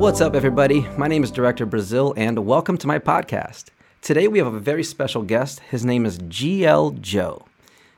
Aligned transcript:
What's 0.00 0.22
up, 0.22 0.34
everybody? 0.34 0.88
My 0.96 1.08
name 1.08 1.22
is 1.22 1.30
Director 1.30 1.66
Brazil, 1.66 2.14
and 2.16 2.46
welcome 2.46 2.78
to 2.78 2.86
my 2.86 2.98
podcast. 2.98 3.66
Today, 4.00 4.28
we 4.28 4.38
have 4.38 4.46
a 4.46 4.58
very 4.58 4.82
special 4.82 5.20
guest. 5.20 5.60
His 5.60 5.84
name 5.84 6.06
is 6.06 6.18
GL 6.20 6.98
Joe. 7.02 7.44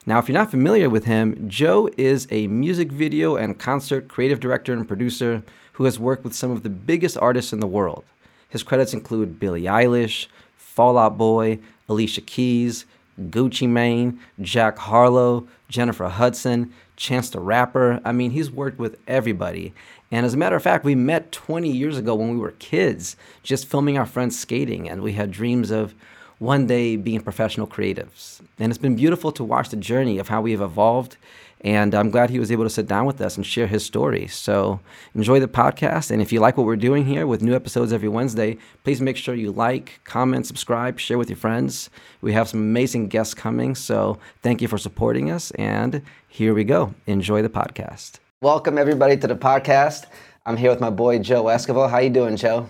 Now, 0.04 0.18
if 0.18 0.26
you're 0.26 0.36
not 0.36 0.50
familiar 0.50 0.90
with 0.90 1.04
him, 1.04 1.48
Joe 1.48 1.88
is 1.96 2.26
a 2.32 2.48
music 2.48 2.90
video 2.90 3.36
and 3.36 3.56
concert 3.56 4.08
creative 4.08 4.40
director 4.40 4.72
and 4.72 4.86
producer 4.86 5.44
who 5.74 5.84
has 5.84 6.00
worked 6.00 6.24
with 6.24 6.34
some 6.34 6.50
of 6.50 6.64
the 6.64 6.70
biggest 6.70 7.16
artists 7.18 7.52
in 7.52 7.60
the 7.60 7.68
world. 7.68 8.02
His 8.48 8.64
credits 8.64 8.92
include 8.92 9.38
Billie 9.38 9.62
Eilish, 9.62 10.26
Fall 10.56 10.98
Out 10.98 11.16
Boy, 11.16 11.60
Alicia 11.88 12.22
Keys, 12.22 12.84
Gucci 13.20 13.68
Mane, 13.68 14.18
Jack 14.40 14.76
Harlow, 14.76 15.46
Jennifer 15.68 16.08
Hudson, 16.08 16.72
Chance 16.96 17.30
the 17.30 17.40
Rapper. 17.40 18.00
I 18.04 18.12
mean, 18.12 18.32
he's 18.32 18.50
worked 18.50 18.78
with 18.78 18.98
everybody. 19.06 19.72
And 20.12 20.26
as 20.26 20.34
a 20.34 20.36
matter 20.36 20.54
of 20.54 20.62
fact, 20.62 20.84
we 20.84 20.94
met 20.94 21.32
20 21.32 21.70
years 21.70 21.96
ago 21.96 22.14
when 22.14 22.28
we 22.30 22.36
were 22.36 22.52
kids, 22.52 23.16
just 23.42 23.66
filming 23.66 23.96
our 23.96 24.04
friends 24.04 24.38
skating, 24.38 24.88
and 24.88 25.02
we 25.02 25.14
had 25.14 25.30
dreams 25.30 25.70
of 25.70 25.94
one 26.38 26.66
day 26.66 26.96
being 26.96 27.20
professional 27.20 27.66
creatives. 27.66 28.40
And 28.58 28.70
it's 28.70 28.78
been 28.78 28.94
beautiful 28.94 29.32
to 29.32 29.42
watch 29.42 29.70
the 29.70 29.76
journey 29.76 30.18
of 30.18 30.28
how 30.28 30.42
we 30.42 30.50
have 30.52 30.60
evolved. 30.60 31.16
And 31.62 31.94
I'm 31.94 32.10
glad 32.10 32.28
he 32.28 32.40
was 32.40 32.50
able 32.50 32.64
to 32.64 32.70
sit 32.70 32.88
down 32.88 33.06
with 33.06 33.20
us 33.20 33.36
and 33.36 33.46
share 33.46 33.68
his 33.68 33.86
story. 33.86 34.26
So 34.26 34.80
enjoy 35.14 35.38
the 35.38 35.48
podcast. 35.48 36.10
And 36.10 36.20
if 36.20 36.32
you 36.32 36.40
like 36.40 36.56
what 36.56 36.66
we're 36.66 36.76
doing 36.76 37.06
here 37.06 37.26
with 37.26 37.40
new 37.40 37.54
episodes 37.54 37.92
every 37.92 38.08
Wednesday, 38.08 38.58
please 38.82 39.00
make 39.00 39.16
sure 39.16 39.34
you 39.34 39.52
like, 39.52 40.00
comment, 40.02 40.46
subscribe, 40.46 40.98
share 40.98 41.18
with 41.18 41.30
your 41.30 41.36
friends. 41.36 41.88
We 42.20 42.32
have 42.32 42.48
some 42.48 42.60
amazing 42.60 43.06
guests 43.08 43.32
coming. 43.32 43.76
So 43.76 44.18
thank 44.42 44.60
you 44.60 44.66
for 44.66 44.78
supporting 44.78 45.30
us. 45.30 45.52
And 45.52 46.02
here 46.28 46.52
we 46.52 46.64
go. 46.64 46.94
Enjoy 47.06 47.40
the 47.40 47.48
podcast. 47.48 48.21
Welcome 48.42 48.76
everybody 48.76 49.16
to 49.18 49.28
the 49.28 49.36
podcast. 49.36 50.06
I'm 50.44 50.56
here 50.56 50.70
with 50.70 50.80
my 50.80 50.90
boy 50.90 51.20
Joe 51.20 51.44
Esquivel. 51.44 51.88
How 51.88 51.98
you 51.98 52.10
doing, 52.10 52.34
Joe? 52.34 52.66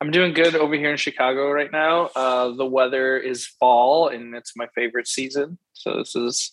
I'm 0.00 0.10
doing 0.10 0.32
good 0.32 0.54
over 0.54 0.74
here 0.74 0.90
in 0.90 0.96
Chicago 0.96 1.50
right 1.50 1.70
now. 1.70 2.06
Uh, 2.16 2.52
the 2.52 2.64
weather 2.64 3.18
is 3.18 3.44
fall, 3.46 4.08
and 4.08 4.34
it's 4.34 4.56
my 4.56 4.66
favorite 4.74 5.06
season. 5.06 5.58
So 5.74 5.98
this 5.98 6.16
is, 6.16 6.52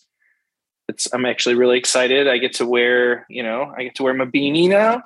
it's. 0.90 1.08
I'm 1.14 1.24
actually 1.24 1.54
really 1.54 1.78
excited. 1.78 2.28
I 2.28 2.36
get 2.36 2.52
to 2.56 2.66
wear, 2.66 3.24
you 3.30 3.42
know, 3.42 3.72
I 3.78 3.84
get 3.84 3.94
to 3.94 4.02
wear 4.02 4.12
my 4.12 4.26
beanie 4.26 4.68
now. 4.68 5.02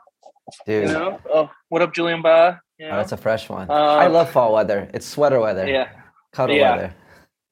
Dude, 0.67 0.89
You 0.89 0.95
know, 0.95 1.21
oh, 1.33 1.49
what 1.69 1.81
up, 1.81 1.95
Julian 1.95 2.23
Ba? 2.23 2.61
You 2.81 2.87
oh, 2.87 2.97
that's 2.97 3.13
a 3.13 3.17
fresh 3.17 3.49
one. 3.49 3.71
Uh, 3.71 3.73
I 3.73 4.09
love 4.09 4.33
fall 4.33 4.53
weather. 4.53 4.91
It's 4.93 5.07
sweater 5.07 5.39
weather. 5.39 5.69
yeah, 5.69 5.91
Cuddle 6.33 6.57
yeah. 6.57 6.93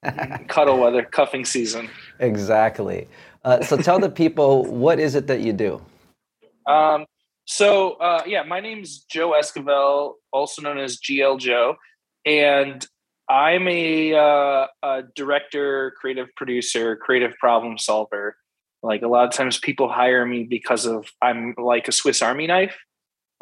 weather. 0.03 0.43
cuddle 0.49 0.79
weather, 0.79 1.03
cuffing 1.11 1.45
season. 1.45 1.89
exactly. 2.19 3.07
Uh, 3.47 3.63
so 3.63 3.77
tell 3.77 3.97
the 3.97 4.09
people 4.09 4.65
what 4.65 4.99
is 4.99 5.15
it 5.15 5.27
that 5.27 5.39
you 5.39 5.53
do? 5.53 5.81
Um, 6.65 7.05
so 7.45 7.93
uh, 7.93 8.23
yeah, 8.27 8.43
my 8.43 8.59
name's 8.59 9.05
Joe 9.09 9.31
Esquivel, 9.31 10.15
also 10.33 10.61
known 10.61 10.77
as 10.77 10.97
GL 10.97 11.39
Joe, 11.39 11.77
and 12.25 12.85
I'm 13.29 13.69
a, 13.69 14.13
uh, 14.13 14.67
a 14.83 15.03
director, 15.15 15.93
creative 15.97 16.27
producer, 16.35 16.97
creative 16.97 17.37
problem 17.39 17.77
solver. 17.77 18.35
Like 18.83 19.01
a 19.01 19.07
lot 19.07 19.25
of 19.29 19.33
times, 19.33 19.57
people 19.57 19.87
hire 19.87 20.25
me 20.25 20.43
because 20.43 20.85
of 20.85 21.07
I'm 21.21 21.55
like 21.57 21.87
a 21.87 21.93
Swiss 21.93 22.21
Army 22.21 22.47
knife, 22.47 22.77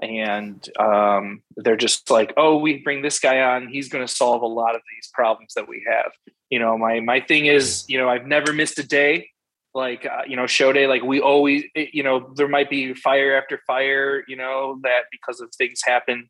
and 0.03 0.69
um, 0.77 1.41
they're 1.57 1.75
just 1.75 2.11
like, 2.11 2.31
"Oh, 2.37 2.59
we 2.59 2.77
bring 2.77 3.01
this 3.01 3.17
guy 3.17 3.41
on; 3.41 3.69
he's 3.69 3.89
going 3.89 4.05
to 4.05 4.13
solve 4.13 4.43
a 4.43 4.47
lot 4.47 4.75
of 4.75 4.81
these 4.95 5.09
problems 5.15 5.55
that 5.55 5.67
we 5.67 5.83
have." 5.89 6.11
You 6.51 6.59
know, 6.59 6.77
my 6.77 6.99
my 6.99 7.21
thing 7.21 7.47
is, 7.47 7.85
you 7.87 7.97
know, 7.97 8.07
I've 8.07 8.27
never 8.27 8.53
missed 8.53 8.77
a 8.77 8.87
day 8.87 9.29
like 9.75 10.05
uh, 10.05 10.23
you 10.27 10.35
know 10.35 10.47
show 10.47 10.73
day 10.73 10.87
like 10.87 11.03
we 11.03 11.19
always 11.19 11.63
you 11.75 12.01
know 12.01 12.31
there 12.35 12.47
might 12.47 12.69
be 12.69 12.93
fire 12.93 13.35
after 13.35 13.59
fire 13.67 14.23
you 14.27 14.35
know 14.35 14.79
that 14.81 15.01
because 15.11 15.41
of 15.41 15.49
things 15.55 15.81
happen 15.83 16.29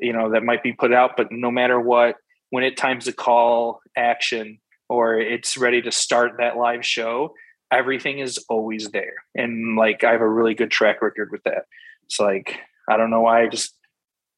you 0.00 0.12
know 0.12 0.32
that 0.32 0.42
might 0.42 0.62
be 0.62 0.72
put 0.72 0.92
out 0.92 1.12
but 1.16 1.28
no 1.30 1.50
matter 1.50 1.80
what 1.80 2.16
when 2.50 2.64
it 2.64 2.76
times 2.76 3.04
to 3.06 3.12
call 3.12 3.80
action 3.96 4.58
or 4.88 5.18
it's 5.18 5.56
ready 5.56 5.80
to 5.80 5.92
start 5.92 6.32
that 6.38 6.56
live 6.56 6.84
show 6.84 7.32
everything 7.72 8.18
is 8.18 8.38
always 8.50 8.90
there. 8.90 9.14
And 9.34 9.76
like 9.76 10.04
i 10.04 10.12
have 10.12 10.20
a 10.20 10.28
really 10.28 10.54
good 10.54 10.70
track 10.70 11.00
record 11.00 11.30
with 11.32 11.42
that. 11.44 11.64
It's 12.04 12.20
like 12.20 12.58
i 12.88 12.96
don't 12.96 13.10
know 13.10 13.22
why 13.22 13.42
i 13.42 13.48
just 13.48 13.74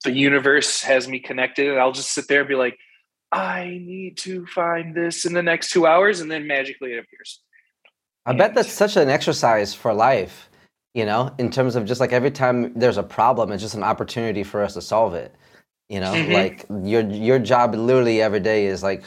the 0.04 0.12
universe 0.12 0.82
has 0.82 1.08
me 1.08 1.18
connected 1.18 1.70
and 1.70 1.80
i'll 1.80 1.92
just 1.92 2.12
sit 2.12 2.28
there 2.28 2.40
and 2.40 2.48
be 2.48 2.54
like 2.54 2.76
i 3.32 3.80
need 3.82 4.18
to 4.18 4.44
find 4.46 4.94
this 4.94 5.24
in 5.24 5.32
the 5.32 5.42
next 5.42 5.70
two 5.70 5.86
hours 5.86 6.20
and 6.20 6.30
then 6.30 6.46
magically 6.46 6.92
it 6.92 6.98
appears 6.98 7.40
I 8.26 8.32
bet 8.32 8.54
that's 8.54 8.72
such 8.72 8.96
an 8.96 9.08
exercise 9.08 9.74
for 9.74 9.92
life, 9.92 10.48
you 10.94 11.04
know, 11.04 11.34
in 11.38 11.50
terms 11.50 11.76
of 11.76 11.84
just 11.84 12.00
like 12.00 12.12
every 12.12 12.30
time 12.30 12.72
there's 12.74 12.96
a 12.96 13.02
problem, 13.02 13.52
it's 13.52 13.62
just 13.62 13.74
an 13.74 13.82
opportunity 13.82 14.42
for 14.42 14.62
us 14.62 14.74
to 14.74 14.80
solve 14.80 15.14
it. 15.14 15.34
You 15.90 16.00
know, 16.00 16.14
Mhm. 16.14 16.32
like 16.32 16.66
your 16.84 17.02
your 17.02 17.38
job 17.38 17.74
literally 17.74 18.22
every 18.22 18.40
day 18.40 18.66
is 18.66 18.82
like 18.82 19.04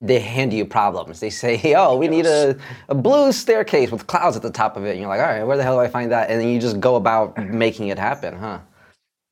they 0.00 0.20
hand 0.20 0.52
you 0.52 0.64
problems. 0.66 1.18
They 1.20 1.30
say, 1.30 1.56
"Hey, 1.56 1.74
"Oh, 1.74 1.96
we 1.96 2.06
need 2.06 2.26
a, 2.26 2.54
a 2.88 2.94
blue 2.94 3.32
staircase 3.32 3.90
with 3.90 4.06
clouds 4.06 4.36
at 4.36 4.42
the 4.42 4.50
top 4.50 4.76
of 4.76 4.84
it." 4.84 4.90
And 4.90 5.00
you're 5.00 5.08
like, 5.08 5.20
"All 5.20 5.26
right, 5.26 5.42
where 5.42 5.56
the 5.56 5.62
hell 5.62 5.76
do 5.76 5.80
I 5.80 5.88
find 5.88 6.12
that?" 6.12 6.30
And 6.30 6.40
then 6.40 6.48
you 6.48 6.60
just 6.60 6.78
go 6.78 6.96
about 6.96 7.36
making 7.38 7.88
it 7.88 7.98
happen, 7.98 8.36
huh? 8.38 8.58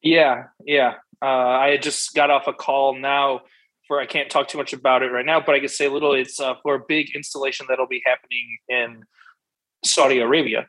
Yeah, 0.03 0.45
yeah. 0.65 0.95
Uh, 1.23 1.27
I 1.27 1.77
just 1.77 2.15
got 2.15 2.31
off 2.31 2.47
a 2.47 2.53
call 2.55 2.95
now 2.95 3.43
for 3.87 4.01
I 4.01 4.07
can't 4.07 4.31
talk 4.31 4.49
too 4.49 4.59
much 4.59 4.73
about 4.73 5.03
it 5.03 5.13
right 5.13 5.25
now, 5.27 5.41
but 5.41 5.55
I 5.55 5.61
can 5.61 5.69
say 5.69 5.87
a 5.87 5.91
little. 5.91 6.15
It's 6.15 6.41
uh, 6.41 6.55
for 6.63 6.75
a 6.77 6.81
big 6.89 7.15
installation 7.15 7.67
that'll 7.69 7.87
be 7.87 8.03
happening 8.07 8.59
in 8.69 9.03
Saudi 9.87 10.19
Arabia. 10.19 10.69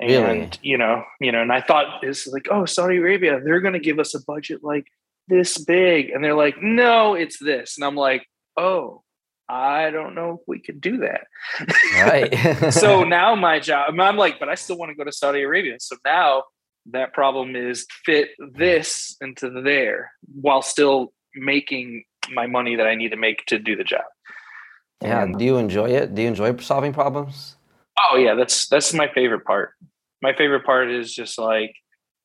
And 0.00 0.10
Really? 0.10 0.50
you 0.62 0.76
know, 0.76 1.04
you 1.20 1.30
know, 1.30 1.40
and 1.40 1.52
I 1.52 1.60
thought 1.60 2.02
it's 2.02 2.26
like, 2.26 2.48
oh, 2.50 2.64
Saudi 2.64 2.96
Arabia, 2.96 3.40
they're 3.44 3.60
gonna 3.60 3.78
give 3.78 3.98
us 3.98 4.14
a 4.14 4.24
budget 4.24 4.64
like 4.64 4.86
this 5.28 5.56
big. 5.58 6.10
And 6.10 6.22
they're 6.22 6.34
like, 6.34 6.60
no, 6.60 7.14
it's 7.14 7.38
this. 7.38 7.76
And 7.76 7.84
I'm 7.84 7.94
like, 7.94 8.26
oh, 8.56 9.02
I 9.48 9.90
don't 9.90 10.14
know 10.14 10.38
if 10.40 10.40
we 10.46 10.58
could 10.58 10.80
do 10.80 10.98
that. 10.98 11.26
Right. 11.94 12.72
so 12.72 13.04
now 13.04 13.34
my 13.34 13.60
job, 13.60 13.98
I'm 13.98 14.16
like, 14.16 14.40
but 14.40 14.48
I 14.48 14.54
still 14.54 14.78
want 14.78 14.90
to 14.90 14.96
go 14.96 15.04
to 15.04 15.12
Saudi 15.12 15.42
Arabia. 15.42 15.76
So 15.80 15.96
now 16.04 16.44
that 16.86 17.12
problem 17.12 17.56
is 17.56 17.86
fit 18.04 18.30
this 18.38 19.16
into 19.20 19.62
there 19.62 20.12
while 20.40 20.62
still 20.62 21.12
making 21.34 22.04
my 22.32 22.46
money 22.46 22.76
that 22.76 22.86
I 22.86 22.94
need 22.94 23.10
to 23.10 23.16
make 23.16 23.44
to 23.46 23.58
do 23.58 23.76
the 23.76 23.84
job. 23.84 24.04
yeah. 25.02 25.26
Do 25.26 25.44
you 25.44 25.56
enjoy 25.58 25.90
it? 25.90 26.14
Do 26.14 26.22
you 26.22 26.28
enjoy 26.28 26.56
solving 26.56 26.92
problems? 26.92 27.53
Oh 27.98 28.16
yeah, 28.16 28.34
that's 28.34 28.68
that's 28.68 28.92
my 28.94 29.08
favorite 29.12 29.44
part. 29.44 29.72
My 30.22 30.34
favorite 30.34 30.64
part 30.64 30.90
is 30.90 31.14
just 31.14 31.38
like, 31.38 31.74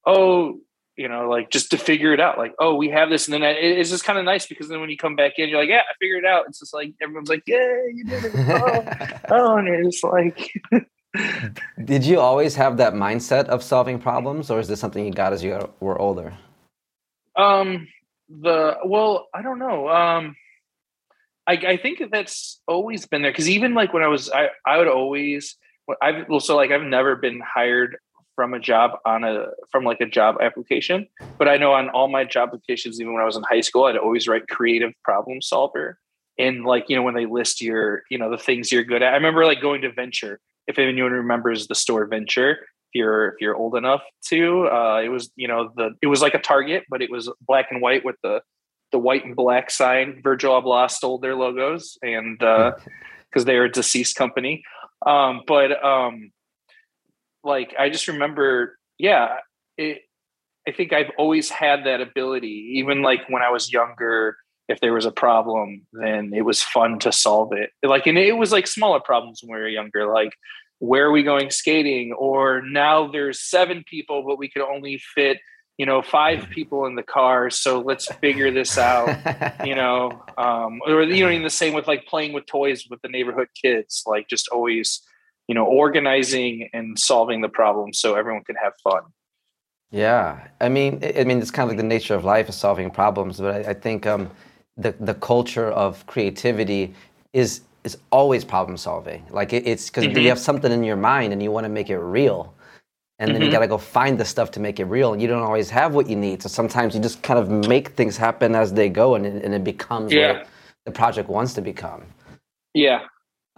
oh, 0.05 0.59
you 0.95 1.07
know, 1.07 1.29
like 1.29 1.49
just 1.49 1.71
to 1.71 1.77
figure 1.77 2.13
it 2.13 2.19
out. 2.19 2.37
Like, 2.37 2.53
oh, 2.59 2.75
we 2.75 2.89
have 2.89 3.09
this, 3.09 3.27
and 3.27 3.33
then 3.33 3.43
I, 3.43 3.51
it's 3.51 3.89
just 3.89 4.03
kind 4.03 4.19
of 4.19 4.25
nice 4.25 4.45
because 4.45 4.67
then 4.67 4.81
when 4.81 4.89
you 4.89 4.97
come 4.97 5.15
back 5.15 5.33
in, 5.37 5.49
you're 5.49 5.59
like, 5.59 5.69
yeah, 5.69 5.81
I 5.89 5.93
figured 5.99 6.23
it 6.23 6.27
out. 6.27 6.45
It's 6.47 6.59
just 6.59 6.73
like 6.73 6.93
everyone's 7.01 7.29
like, 7.29 7.43
yeah, 7.45 7.77
you 7.93 8.03
did 8.05 8.25
it. 8.25 8.33
Oh, 9.29 9.53
oh 9.53 9.57
and 9.57 9.67
you're 9.67 9.83
just 9.83 10.03
like. 10.03 10.51
Did 11.85 12.05
you 12.05 12.19
always 12.19 12.53
have 12.55 12.77
that 12.77 12.93
mindset 12.93 13.45
of 13.45 13.63
solving 13.63 13.97
problems, 13.97 14.51
or 14.51 14.59
is 14.59 14.67
this 14.67 14.79
something 14.79 15.03
you 15.03 15.11
got 15.11 15.33
as 15.33 15.43
you 15.43 15.57
were 15.79 15.99
older? 15.99 16.37
Um, 17.35 17.87
the 18.29 18.77
well, 18.85 19.27
I 19.33 19.41
don't 19.41 19.57
know. 19.57 19.89
Um, 19.89 20.35
I 21.49 21.53
I 21.53 21.77
think 21.77 22.01
that's 22.11 22.61
always 22.67 23.07
been 23.07 23.23
there 23.23 23.31
because 23.31 23.49
even 23.49 23.73
like 23.73 23.93
when 23.93 24.03
I 24.03 24.07
was, 24.07 24.29
I 24.29 24.49
I 24.65 24.77
would 24.77 24.87
always. 24.87 25.55
I've 26.03 26.29
well, 26.29 26.39
so 26.39 26.55
like 26.55 26.69
I've 26.69 26.83
never 26.83 27.15
been 27.15 27.41
hired 27.41 27.97
from 28.35 28.53
a 28.53 28.59
job 28.59 28.91
on 29.05 29.23
a 29.23 29.47
from 29.71 29.83
like 29.83 29.99
a 29.99 30.05
job 30.05 30.35
application, 30.39 31.07
but 31.39 31.47
I 31.47 31.57
know 31.57 31.73
on 31.73 31.89
all 31.89 32.07
my 32.07 32.23
job 32.23 32.49
applications, 32.49 33.01
even 33.01 33.13
when 33.13 33.23
I 33.23 33.25
was 33.25 33.35
in 33.35 33.43
high 33.43 33.61
school, 33.61 33.85
I'd 33.85 33.97
always 33.97 34.27
write 34.27 34.47
creative 34.47 34.93
problem 35.03 35.41
solver. 35.41 35.97
And 36.37 36.63
like 36.63 36.85
you 36.87 36.95
know 36.95 37.01
when 37.01 37.15
they 37.15 37.25
list 37.25 37.61
your 37.61 38.03
you 38.11 38.19
know 38.19 38.29
the 38.29 38.37
things 38.37 38.71
you're 38.71 38.83
good 38.83 39.01
at, 39.01 39.13
I 39.13 39.15
remember 39.15 39.45
like 39.45 39.61
going 39.61 39.81
to 39.81 39.91
Venture. 39.91 40.39
If 40.67 40.77
anyone 40.77 41.11
remembers 41.11 41.67
the 41.67 41.73
store 41.73 42.05
Venture, 42.05 42.51
if 42.51 42.93
you're 42.93 43.29
if 43.29 43.35
you're 43.41 43.55
old 43.55 43.75
enough 43.75 44.01
to 44.27 44.67
uh, 44.67 45.01
it 45.03 45.09
was 45.09 45.31
you 45.35 45.47
know 45.47 45.71
the 45.75 45.95
it 46.03 46.07
was 46.07 46.21
like 46.21 46.35
a 46.35 46.39
target 46.39 46.83
but 46.89 47.01
it 47.01 47.09
was 47.09 47.31
black 47.41 47.67
and 47.71 47.81
white 47.81 48.05
with 48.05 48.15
the 48.21 48.41
the 48.91 48.99
white 48.99 49.25
and 49.25 49.35
black 49.35 49.71
sign 49.71 50.21
virgil 50.23 50.59
abloh 50.59 50.89
stole 50.89 51.19
their 51.19 51.35
logos 51.35 51.97
and 52.01 52.39
because 52.39 53.45
they 53.45 53.55
are 53.55 53.65
a 53.65 53.71
deceased 53.71 54.15
company. 54.15 54.63
Um 55.05 55.41
but 55.47 55.83
um 55.83 56.31
like 57.43 57.73
i 57.79 57.89
just 57.89 58.09
remember 58.09 58.77
yeah 58.97 59.37
it 59.77 59.99
i 60.67 60.73
think 60.73 60.91
i've 60.91 61.09
always 61.17 61.49
had 61.49 61.85
that 61.85 62.01
ability 62.01 62.73
even 62.75 63.01
like 63.01 63.21
when 63.29 63.41
i 63.41 63.49
was 63.49 63.71
younger 63.71 64.35
if 64.69 64.79
there 64.81 64.93
was 64.93 65.05
a 65.05 65.11
problem 65.11 65.81
then 65.93 66.31
it 66.33 66.43
was 66.43 66.61
fun 66.61 66.99
to 66.99 67.11
solve 67.11 67.51
it. 67.53 67.71
Like 67.83 68.05
and 68.07 68.17
it 68.17 68.37
was 68.37 68.51
like 68.51 68.67
smaller 68.67 68.99
problems 68.99 69.41
when 69.43 69.57
we 69.57 69.61
were 69.61 69.67
younger 69.67 70.11
like 70.11 70.33
where 70.81 71.07
are 71.07 71.11
we 71.11 71.23
going 71.23 71.49
skating? 71.49 72.13
Or 72.13 72.61
now 72.61 73.11
there's 73.11 73.41
seven 73.41 73.83
people 73.85 74.23
but 74.25 74.37
we 74.37 74.47
could 74.47 74.61
only 74.61 75.01
fit 75.15 75.39
you 75.79 75.85
know 75.85 76.01
five 76.03 76.47
people 76.49 76.85
in 76.85 76.95
the 76.95 77.03
car 77.03 77.49
so 77.49 77.79
let's 77.79 78.05
figure 78.15 78.51
this 78.51 78.77
out 78.77 79.07
you 79.65 79.73
know 79.73 80.21
um 80.37 80.79
or 80.85 81.01
you 81.01 81.23
know 81.23 81.31
in 81.31 81.41
the 81.41 81.49
same 81.49 81.73
with 81.73 81.87
like 81.87 82.05
playing 82.05 82.33
with 82.33 82.45
toys 82.45 82.85
with 82.89 83.01
the 83.01 83.07
neighborhood 83.07 83.47
kids 83.59 84.03
like 84.05 84.27
just 84.27 84.47
always 84.49 85.01
you 85.47 85.55
know 85.55 85.65
organizing 85.65 86.69
and 86.73 86.99
solving 86.99 87.41
the 87.41 87.49
problem 87.49 87.91
so 87.93 88.13
everyone 88.15 88.43
can 88.43 88.55
have 88.55 88.73
fun 88.83 89.01
Yeah, 89.91 90.47
I 90.61 90.69
mean, 90.69 91.01
I 91.03 91.23
mean, 91.23 91.39
it's 91.41 91.51
kind 91.51 91.65
of 91.65 91.69
like 91.69 91.77
the 91.77 91.91
nature 91.97 92.13
of 92.13 92.23
life 92.23 92.47
is 92.49 92.55
solving 92.55 92.91
problems, 92.91 93.39
but 93.39 93.51
I, 93.55 93.71
I 93.71 93.73
think 93.73 94.05
um, 94.05 94.29
the 94.77 94.91
the 94.99 95.15
culture 95.15 95.71
of 95.71 96.05
creativity 96.05 96.93
is 97.33 97.61
is 97.83 97.97
always 98.11 98.45
problem 98.45 98.77
solving. 98.77 99.25
Like 99.31 99.53
it, 99.53 99.65
it's 99.65 99.89
because 99.89 100.05
mm-hmm. 100.05 100.17
you 100.19 100.29
have 100.29 100.39
something 100.39 100.71
in 100.71 100.83
your 100.83 100.95
mind 100.95 101.33
and 101.33 101.41
you 101.41 101.51
want 101.51 101.65
to 101.65 101.69
make 101.69 101.89
it 101.89 101.97
real, 101.97 102.53
and 103.19 103.29
then 103.29 103.35
mm-hmm. 103.35 103.45
you 103.45 103.51
got 103.51 103.59
to 103.59 103.67
go 103.67 103.77
find 103.77 104.17
the 104.17 104.25
stuff 104.25 104.51
to 104.51 104.59
make 104.59 104.79
it 104.79 104.85
real, 104.85 105.13
and 105.13 105.21
you 105.21 105.27
don't 105.27 105.43
always 105.43 105.69
have 105.69 105.93
what 105.93 106.09
you 106.09 106.15
need. 106.15 106.41
So 106.41 106.49
sometimes 106.49 106.95
you 106.95 107.01
just 107.01 107.21
kind 107.21 107.39
of 107.39 107.49
make 107.67 107.89
things 107.89 108.17
happen 108.17 108.55
as 108.55 108.73
they 108.73 108.89
go, 108.89 109.15
and 109.15 109.25
it, 109.25 109.43
and 109.43 109.53
it 109.53 109.63
becomes 109.63 110.11
yeah. 110.11 110.39
what 110.39 110.47
the 110.85 110.91
project 110.91 111.29
wants 111.29 111.53
to 111.53 111.61
become. 111.61 112.03
Yeah, 112.73 113.05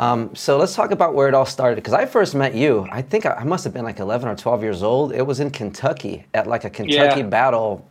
um, 0.02 0.34
so 0.36 0.58
let's 0.58 0.74
talk 0.74 0.90
about 0.90 1.14
where 1.14 1.28
it 1.28 1.36
all 1.36 1.46
started. 1.46 1.76
Because 1.76 1.94
I 1.94 2.08
first 2.08 2.34
met 2.34 2.56
you, 2.56 2.88
I 2.92 3.04
think 3.04 3.28
I, 3.28 3.44
must 3.44 3.64
have 3.64 3.72
been 3.72 3.86
like 3.86 4.00
11 4.00 4.28
or 4.28 4.36
12 4.36 4.64
years 4.64 4.82
old. 4.82 5.14
It 5.14 5.22
was 5.22 5.40
in 5.40 5.52
Kentucky 5.52 6.26
at 6.34 6.48
like 6.48 6.64
a 6.64 6.72
Kentucky 6.72 7.22
yeah. 7.22 7.28
battle. 7.28 7.88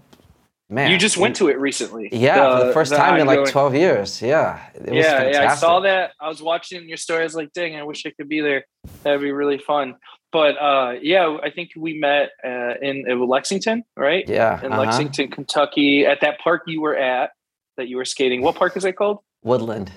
Man, 0.69 0.91
you 0.91 0.99
just 0.99 1.17
went 1.17 1.37
to 1.37 1.49
it 1.49 1.59
recently. 1.59 2.09
Yeah, 2.13 2.49
the, 2.49 2.59
for 2.59 2.67
the 2.67 2.73
first 2.73 2.91
the 2.91 2.97
time 2.97 3.21
in 3.21 3.27
like 3.29 3.49
12 3.49 3.75
years. 3.77 4.21
Yeah. 4.21 4.61
yeah, 4.85 5.29
yeah. 5.29 5.53
I 5.53 5.55
saw 5.55 5.81
that. 5.81 6.13
I 6.21 6.29
was 6.29 6.43
watching 6.43 6.89
your 6.89 6.97
story. 6.97 7.21
I 7.21 7.25
was 7.25 7.35
like, 7.35 7.53
dang, 7.53 7.77
I 7.77 7.85
wish 7.85 8.05
I 8.05 8.11
could 8.11 8.29
be 8.29 8.41
there. 8.41 8.65
That'd 9.05 9.21
be 9.21 9.33
really 9.33 9.59
fun. 9.59 9.95
But 10.33 10.57
uh, 10.61 10.95
yeah, 11.03 11.39
I 11.43 11.51
think 11.51 11.71
we 11.77 11.99
met 11.99 12.31
uh, 12.45 12.75
in, 12.81 13.05
in, 13.11 13.27
Lexington, 13.27 13.85
right? 13.97 14.29
Yeah. 14.29 14.65
In 14.65 14.73
uh-huh. 14.73 14.83
Lexington, 14.83 15.29
Kentucky, 15.31 16.07
at 16.07 16.21
that 16.21 16.39
park 16.39 16.63
you 16.67 16.81
were 16.81 16.97
at 16.97 17.33
that 17.77 17.89
you 17.89 17.97
were 17.97 18.05
skating. 18.05 18.43
What 18.43 18.55
park 18.55 18.77
is 18.77 18.85
that 18.85 18.97
called? 18.97 19.19
Woodland. 19.43 19.91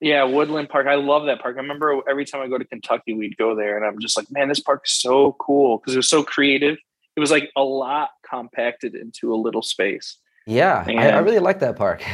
Yeah, 0.00 0.24
Woodland 0.24 0.68
Park. 0.68 0.86
I 0.86 0.96
love 0.96 1.24
that 1.26 1.40
park. 1.40 1.56
I 1.56 1.60
remember 1.60 2.02
every 2.08 2.26
time 2.26 2.42
I 2.42 2.48
go 2.48 2.58
to 2.58 2.64
Kentucky, 2.64 3.14
we'd 3.14 3.38
go 3.38 3.54
there, 3.54 3.76
and 3.76 3.86
I'm 3.86 3.98
just 4.00 4.18
like, 4.18 4.30
man, 4.30 4.48
this 4.48 4.60
park 4.60 4.82
is 4.84 4.92
so 4.92 5.34
cool 5.40 5.78
because 5.78 5.94
it 5.94 5.96
was 5.96 6.10
so 6.10 6.22
creative. 6.22 6.76
It 7.16 7.20
was 7.20 7.30
like 7.30 7.50
a 7.56 7.62
lot 7.62 8.10
compacted 8.28 8.94
into 8.94 9.32
a 9.32 9.36
little 9.36 9.62
space. 9.62 10.18
Yeah, 10.46 10.84
I, 10.86 11.08
I, 11.08 11.18
really 11.20 11.38
like 11.38 11.60
that 11.60 11.76
park. 11.76 12.04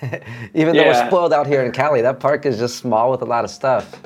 Even 0.54 0.74
though 0.74 0.84
we're 0.84 1.06
spoiled 1.06 1.34
out 1.34 1.46
here 1.46 1.62
in 1.62 1.72
Cali, 1.72 2.00
that 2.00 2.18
park 2.18 2.46
is 2.46 2.58
just 2.58 2.76
small 2.76 3.10
with 3.10 3.20
a 3.20 3.26
lot 3.26 3.44
of 3.44 3.50
stuff. 3.50 4.00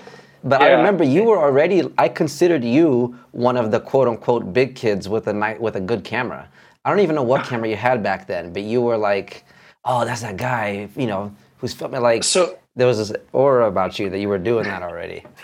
But 0.45 0.61
yeah. 0.61 0.69
I 0.69 0.71
remember 0.71 1.05
you 1.05 1.25
were 1.25 1.39
already. 1.39 1.83
I 1.99 2.09
considered 2.09 2.65
you 2.65 3.19
one 3.33 3.57
of 3.57 3.71
the 3.71 3.81
quote 3.81 4.09
unquote 4.09 4.53
big 4.53 4.75
kids 4.75 5.09
with 5.09 5.27
a 5.27 5.33
night 5.33 5.61
with 5.61 5.77
a 5.77 5.81
good 5.81 6.05
camera. 6.05 6.49
I 6.85 6.91
don't 6.91 7.01
even 7.01 7.17
know 7.17 7.23
what 7.23 7.45
camera 7.45 7.69
you 7.69 7.77
had 7.77 8.03
back 8.03 8.27
then, 8.27 8.53
but 8.53 8.63
you 8.63 8.81
were 8.81 8.97
like, 8.97 9.45
oh, 9.85 10.05
that's 10.05 10.23
that 10.23 10.37
guy, 10.37 10.89
you 10.97 11.07
know, 11.07 11.35
who's 11.59 11.75
filming 11.75 12.01
like. 12.01 12.25
So 12.25 12.59
there 12.77 12.87
was 12.87 12.99
this 12.99 13.13
aura 13.33 13.67
about 13.67 13.99
you 13.99 14.09
that 14.11 14.19
you 14.19 14.29
were 14.29 14.39
doing 14.39 14.65
that 14.65 14.83
already. 14.83 15.25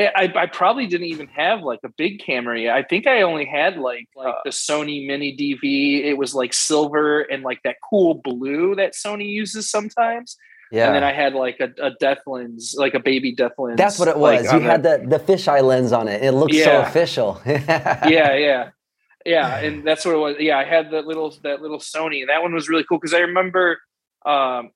I, 0.00 0.32
I 0.34 0.46
probably 0.46 0.86
didn't 0.86 1.08
even 1.08 1.26
have 1.28 1.60
like 1.60 1.80
a 1.84 1.90
big 1.90 2.20
camera 2.20 2.58
yet. 2.58 2.74
I 2.74 2.82
think 2.82 3.06
I 3.06 3.20
only 3.22 3.44
had 3.44 3.76
like 3.76 4.08
like 4.16 4.34
uh, 4.34 4.38
the 4.44 4.50
Sony 4.50 5.06
Mini 5.06 5.36
DV. 5.36 6.04
It 6.04 6.14
was 6.14 6.34
like 6.34 6.54
silver 6.54 7.20
and 7.20 7.42
like 7.42 7.62
that 7.64 7.76
cool 7.88 8.14
blue 8.14 8.74
that 8.76 8.94
Sony 8.94 9.28
uses 9.28 9.68
sometimes. 9.68 10.36
Yeah. 10.70 10.86
And 10.86 10.94
then 10.94 11.04
I 11.04 11.12
had 11.12 11.34
like 11.34 11.58
a, 11.60 11.70
a 11.82 11.90
depth 11.90 12.26
lens, 12.26 12.74
like 12.78 12.94
a 12.94 13.00
baby 13.00 13.32
depth 13.32 13.58
lens. 13.58 13.76
That's 13.76 13.98
what 13.98 14.08
it 14.08 14.16
was. 14.16 14.46
Like, 14.46 14.54
you 14.54 14.60
had 14.60 14.82
the 14.82 15.04
the 15.06 15.18
fisheye 15.18 15.62
lens 15.62 15.92
on 15.92 16.06
it. 16.06 16.22
It 16.22 16.32
looks 16.32 16.54
yeah. 16.54 16.64
so 16.64 16.80
official. 16.82 17.42
yeah, 17.46 18.34
yeah. 18.34 18.70
Yeah. 19.26 19.58
And 19.58 19.84
that's 19.84 20.04
what 20.04 20.14
it 20.14 20.18
was. 20.18 20.36
Yeah, 20.38 20.58
I 20.58 20.64
had 20.64 20.92
that 20.92 21.06
little 21.06 21.34
that 21.42 21.60
little 21.60 21.78
Sony. 21.78 22.20
And 22.20 22.28
that 22.28 22.42
one 22.42 22.54
was 22.54 22.68
really 22.68 22.84
cool 22.84 22.98
because 22.98 23.14
I 23.14 23.20
remember 23.20 23.80
um 24.24 24.70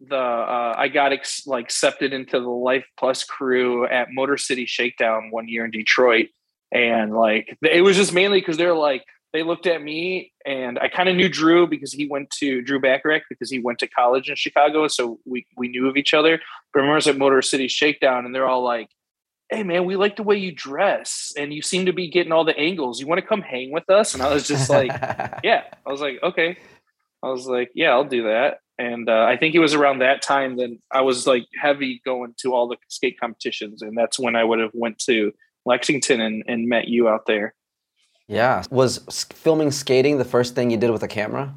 the 0.00 0.16
uh, 0.16 0.74
I 0.76 0.88
got 0.88 1.12
ex- 1.12 1.46
like 1.46 1.64
accepted 1.64 2.12
into 2.12 2.40
the 2.40 2.48
Life 2.48 2.86
Plus 2.98 3.24
crew 3.24 3.86
at 3.86 4.08
Motor 4.10 4.36
City 4.36 4.66
Shakedown 4.66 5.30
one 5.30 5.48
year 5.48 5.64
in 5.64 5.70
Detroit, 5.70 6.28
and 6.72 7.14
like 7.14 7.56
it 7.62 7.82
was 7.82 7.96
just 7.96 8.12
mainly 8.12 8.40
because 8.40 8.56
they're 8.56 8.74
like 8.74 9.04
they 9.34 9.42
looked 9.42 9.66
at 9.66 9.82
me 9.82 10.32
and 10.46 10.78
I 10.78 10.88
kind 10.88 11.08
of 11.08 11.16
knew 11.16 11.28
Drew 11.28 11.66
because 11.66 11.92
he 11.92 12.06
went 12.06 12.30
to 12.38 12.62
Drew 12.62 12.80
Bacharach 12.80 13.24
because 13.28 13.50
he 13.50 13.58
went 13.58 13.80
to 13.80 13.88
college 13.88 14.30
in 14.30 14.36
Chicago, 14.36 14.88
so 14.88 15.18
we 15.26 15.44
we 15.56 15.68
knew 15.68 15.88
of 15.88 15.96
each 15.96 16.14
other. 16.14 16.40
But 16.72 16.78
I 16.78 16.82
remember 16.82 16.94
I 16.94 16.96
was 16.96 17.08
at 17.08 17.18
Motor 17.18 17.42
City 17.42 17.68
Shakedown, 17.68 18.24
and 18.24 18.34
they're 18.34 18.46
all 18.46 18.62
like, 18.62 18.88
"Hey 19.50 19.64
man, 19.64 19.84
we 19.84 19.96
like 19.96 20.16
the 20.16 20.22
way 20.22 20.36
you 20.36 20.52
dress, 20.52 21.32
and 21.36 21.52
you 21.52 21.60
seem 21.60 21.86
to 21.86 21.92
be 21.92 22.08
getting 22.08 22.32
all 22.32 22.44
the 22.44 22.56
angles. 22.56 23.00
You 23.00 23.08
want 23.08 23.20
to 23.20 23.26
come 23.26 23.42
hang 23.42 23.72
with 23.72 23.90
us?" 23.90 24.14
And 24.14 24.22
I 24.22 24.32
was 24.32 24.46
just 24.46 24.70
like, 24.70 24.90
"Yeah." 25.42 25.64
I 25.84 25.90
was 25.90 26.00
like, 26.00 26.22
"Okay." 26.22 26.56
I 27.22 27.28
was 27.28 27.46
like, 27.46 27.72
"Yeah, 27.74 27.90
I'll 27.90 28.04
do 28.04 28.22
that." 28.24 28.60
and 28.78 29.08
uh, 29.08 29.24
I 29.24 29.36
think 29.36 29.54
it 29.54 29.60
was 29.60 29.74
around 29.74 30.00
that 30.00 30.20
time 30.20 30.56
that 30.56 30.76
I 30.90 31.02
was 31.02 31.26
like 31.26 31.46
heavy 31.54 32.02
going 32.04 32.34
to 32.38 32.52
all 32.54 32.68
the 32.68 32.76
skate 32.88 33.18
competitions, 33.20 33.82
and 33.82 33.96
that's 33.96 34.18
when 34.18 34.36
I 34.36 34.44
would 34.44 34.58
have 34.58 34.72
went 34.74 34.98
to 35.00 35.32
Lexington 35.64 36.20
and, 36.20 36.42
and 36.46 36.68
met 36.68 36.88
you 36.88 37.08
out 37.08 37.26
there. 37.26 37.54
Yeah, 38.28 38.64
was 38.70 38.98
filming 39.34 39.70
skating 39.70 40.18
the 40.18 40.24
first 40.24 40.54
thing 40.54 40.70
you 40.70 40.76
did 40.76 40.90
with 40.90 41.02
a 41.02 41.08
camera? 41.08 41.54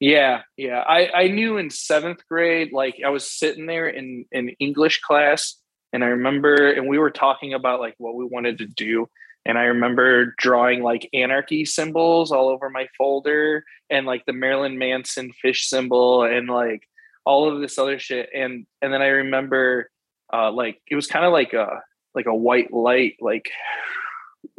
Yeah, 0.00 0.42
yeah. 0.56 0.80
I 0.80 1.10
I 1.14 1.28
knew 1.28 1.58
in 1.58 1.70
seventh 1.70 2.20
grade, 2.28 2.72
like 2.72 2.96
I 3.04 3.10
was 3.10 3.30
sitting 3.30 3.66
there 3.66 3.88
in 3.88 4.24
in 4.32 4.50
English 4.60 5.00
class, 5.00 5.56
and 5.92 6.02
I 6.04 6.08
remember, 6.08 6.70
and 6.70 6.88
we 6.88 6.98
were 6.98 7.10
talking 7.10 7.54
about 7.54 7.80
like 7.80 7.94
what 7.98 8.14
we 8.14 8.24
wanted 8.24 8.58
to 8.58 8.66
do, 8.66 9.08
and 9.46 9.56
I 9.56 9.64
remember 9.64 10.34
drawing 10.38 10.82
like 10.82 11.08
anarchy 11.12 11.64
symbols 11.64 12.32
all 12.32 12.48
over 12.48 12.68
my 12.68 12.88
folder 12.98 13.64
and 13.88 14.04
like 14.04 14.26
the 14.26 14.32
Marilyn 14.32 14.76
Manson 14.76 15.32
fish 15.40 15.68
symbol 15.68 16.24
and 16.24 16.48
like 16.48 16.82
all 17.24 17.52
of 17.52 17.60
this 17.60 17.78
other 17.78 17.98
shit. 17.98 18.28
And 18.34 18.66
and 18.82 18.92
then 18.92 19.02
I 19.02 19.08
remember 19.08 19.90
uh 20.32 20.50
like 20.50 20.80
it 20.90 20.96
was 20.96 21.06
kind 21.06 21.24
of 21.24 21.32
like 21.32 21.52
a 21.52 21.80
like 22.14 22.26
a 22.26 22.34
white 22.34 22.72
light 22.72 23.16
like 23.20 23.50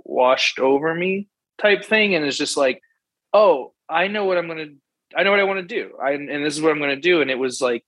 washed 0.07 0.59
over 0.59 0.93
me 0.93 1.27
type 1.61 1.85
thing. 1.85 2.15
And 2.15 2.25
it's 2.25 2.37
just 2.37 2.57
like, 2.57 2.81
oh, 3.33 3.73
I 3.89 4.07
know 4.07 4.25
what 4.25 4.37
I'm 4.37 4.47
gonna 4.47 4.67
I 5.15 5.23
know 5.23 5.31
what 5.31 5.39
I 5.39 5.43
want 5.43 5.67
to 5.67 5.75
do. 5.75 5.93
I 6.01 6.11
and 6.11 6.45
this 6.45 6.55
is 6.55 6.61
what 6.61 6.71
I'm 6.71 6.79
gonna 6.79 6.95
do. 6.95 7.21
And 7.21 7.31
it 7.31 7.39
was 7.39 7.61
like 7.61 7.83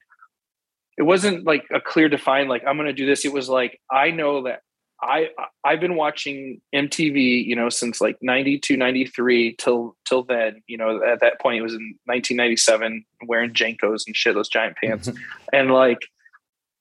it 0.98 1.04
wasn't 1.04 1.45
like 1.45 1.66
a 1.74 1.80
clear 1.80 2.10
defined 2.10 2.50
like 2.50 2.63
I'm 2.68 2.77
gonna 2.77 2.94
do 2.94 3.06
this. 3.06 3.25
It 3.25 3.33
was 3.33 3.50
like 3.50 3.80
I 3.92 4.12
know 4.12 4.44
that 4.44 4.62
I 5.01 5.30
I've 5.63 5.80
been 5.80 5.95
watching 5.95 6.62
MTV, 6.75 7.45
you 7.45 7.56
know, 7.56 7.69
since 7.69 8.01
like 8.01 8.18
92, 8.21 8.75
93 8.75 9.56
till 9.57 9.95
till 10.06 10.24
then. 10.24 10.62
You 10.68 10.77
know, 10.77 11.01
at 11.04 11.21
that 11.21 11.39
point 11.39 11.60
it 11.60 11.62
was 11.62 11.74
in 11.74 11.95
1997, 12.06 13.06
wearing 13.25 13.54
JNCOs 13.54 14.07
and 14.07 14.16
shit, 14.16 14.36
those 14.36 14.50
giant 14.50 14.77
pants, 14.77 15.07
mm-hmm. 15.07 15.21
and 15.54 15.71
like 15.71 16.00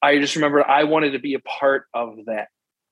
I 0.02 0.18
just 0.18 0.36
remember 0.36 0.68
I 0.68 0.84
wanted 0.84 1.12
to 1.12 1.18
be 1.18 1.34
a 1.34 1.40
part 1.40 1.86
of 1.94 2.16
that. 2.26 2.48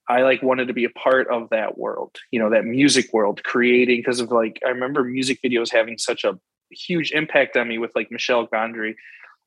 I 0.09 0.23
like 0.23 0.43
wanted 0.43 0.69
to 0.69 0.75
be 0.75 0.85
a 0.85 0.91
part 0.91 1.29
of 1.29 1.51
that 1.51 1.79
world, 1.79 2.17
you 2.31 2.39
know, 2.39 2.51
that 2.51 2.65
music 2.65 3.13
world, 3.13 3.43
creating 3.43 3.99
because 3.99 4.21
of 4.21 4.31
like 4.31 4.61
I 4.65 4.71
remember 4.71 5.03
music 5.05 5.41
videos 5.43 5.73
having 5.73 5.99
such 5.99 6.25
a 6.25 6.39
huge 6.71 7.13
impact 7.13 7.57
on 7.57 7.69
me 7.69 7.79
with 7.79 7.93
like 7.95 8.11
Michel 8.11 8.47
Gondry 8.47 8.95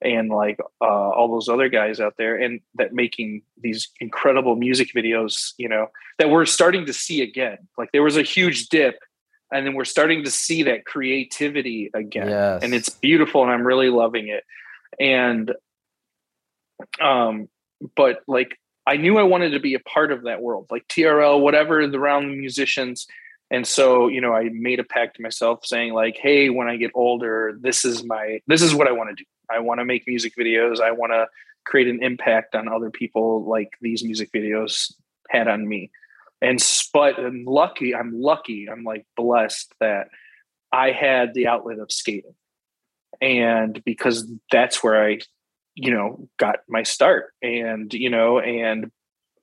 and 0.01 0.29
like 0.29 0.59
uh, 0.81 0.85
all 0.85 1.29
those 1.29 1.49
other 1.49 1.69
guys 1.69 1.99
out 1.99 2.15
there 2.17 2.35
and 2.35 2.61
that 2.75 2.93
making 2.93 3.41
these 3.61 3.89
incredible 3.99 4.55
music 4.55 4.89
videos 4.95 5.53
you 5.57 5.67
know 5.67 5.87
that 6.17 6.29
we're 6.29 6.45
starting 6.45 6.85
to 6.85 6.93
see 6.93 7.21
again 7.21 7.57
like 7.77 7.91
there 7.91 8.03
was 8.03 8.15
a 8.15 8.21
huge 8.21 8.69
dip 8.69 8.97
and 9.51 9.65
then 9.65 9.73
we're 9.73 9.85
starting 9.85 10.23
to 10.23 10.31
see 10.31 10.63
that 10.63 10.85
creativity 10.85 11.89
again 11.93 12.29
yes. 12.29 12.63
and 12.63 12.73
it's 12.73 12.89
beautiful 12.89 13.43
and 13.43 13.51
i'm 13.51 13.65
really 13.65 13.89
loving 13.89 14.29
it 14.29 14.43
and 14.99 15.53
um 17.01 17.49
but 17.95 18.21
like 18.27 18.57
i 18.89 18.97
knew 18.97 19.17
i 19.17 19.23
wanted 19.23 19.51
to 19.51 19.59
be 19.59 19.73
a 19.73 19.79
part 19.79 20.11
of 20.11 20.23
that 20.23 20.41
world 20.41 20.67
like 20.69 20.87
trl 20.87 21.39
whatever 21.39 21.87
the 21.87 21.99
round 21.99 22.37
musicians 22.37 23.07
and 23.51 23.65
so 23.65 24.07
you 24.07 24.21
know 24.21 24.33
i 24.33 24.49
made 24.51 24.79
a 24.79 24.83
pact 24.83 25.15
to 25.15 25.21
myself 25.21 25.65
saying 25.65 25.93
like 25.93 26.17
hey 26.17 26.49
when 26.49 26.67
i 26.67 26.75
get 26.75 26.91
older 26.93 27.57
this 27.61 27.85
is 27.85 28.03
my 28.03 28.39
this 28.47 28.61
is 28.61 28.73
what 28.73 28.87
i 28.87 28.91
want 28.91 29.09
to 29.09 29.15
do 29.15 29.25
I 29.49 29.59
want 29.59 29.79
to 29.79 29.85
make 29.85 30.07
music 30.07 30.33
videos. 30.37 30.79
I 30.79 30.91
want 30.91 31.11
to 31.11 31.27
create 31.65 31.87
an 31.87 32.03
impact 32.03 32.55
on 32.55 32.67
other 32.67 32.89
people 32.89 33.45
like 33.45 33.69
these 33.81 34.03
music 34.03 34.31
videos 34.31 34.93
had 35.29 35.47
on 35.47 35.67
me. 35.67 35.91
And 36.41 36.63
but 36.93 37.19
I'm 37.19 37.43
lucky, 37.45 37.93
I'm 37.93 38.21
lucky, 38.21 38.69
I'm 38.69 38.83
like 38.83 39.05
blessed 39.17 39.73
that 39.79 40.07
I 40.71 40.91
had 40.91 41.33
the 41.33 41.47
outlet 41.47 41.79
of 41.79 41.91
skating. 41.91 42.35
And 43.19 43.83
because 43.83 44.31
that's 44.51 44.81
where 44.81 45.03
I, 45.03 45.19
you 45.81 45.91
know, 45.91 46.27
got 46.37 46.57
my 46.67 46.83
start 46.83 47.33
and, 47.41 47.93
you 47.93 48.09
know, 48.09 48.39
and 48.39 48.91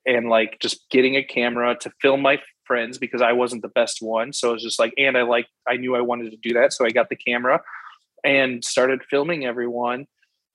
and 0.07 0.29
like 0.29 0.59
just 0.61 0.89
getting 0.91 1.17
a 1.17 1.25
camera 1.25 1.77
to 1.81 1.91
film 2.01 2.23
my 2.23 2.41
friends 2.65 2.99
because 2.99 3.23
I 3.23 3.33
wasn't 3.33 3.63
the 3.63 3.69
best 3.69 3.99
one. 4.01 4.33
So 4.33 4.51
it 4.51 4.53
was 4.55 4.63
just 4.63 4.79
like, 4.79 4.95
and 4.97 5.19
I 5.19 5.23
like, 5.23 5.47
I 5.69 5.77
knew 5.77 5.97
I 5.97 6.01
wanted 6.01 6.31
to 6.31 6.37
do 6.37 6.55
that. 6.55 6.73
So 6.73 6.87
I 6.87 6.91
got 6.91 7.09
the 7.09 7.17
camera 7.17 7.61
and 8.23 8.65
started 8.65 9.03
filming 9.11 9.45
everyone 9.45 10.07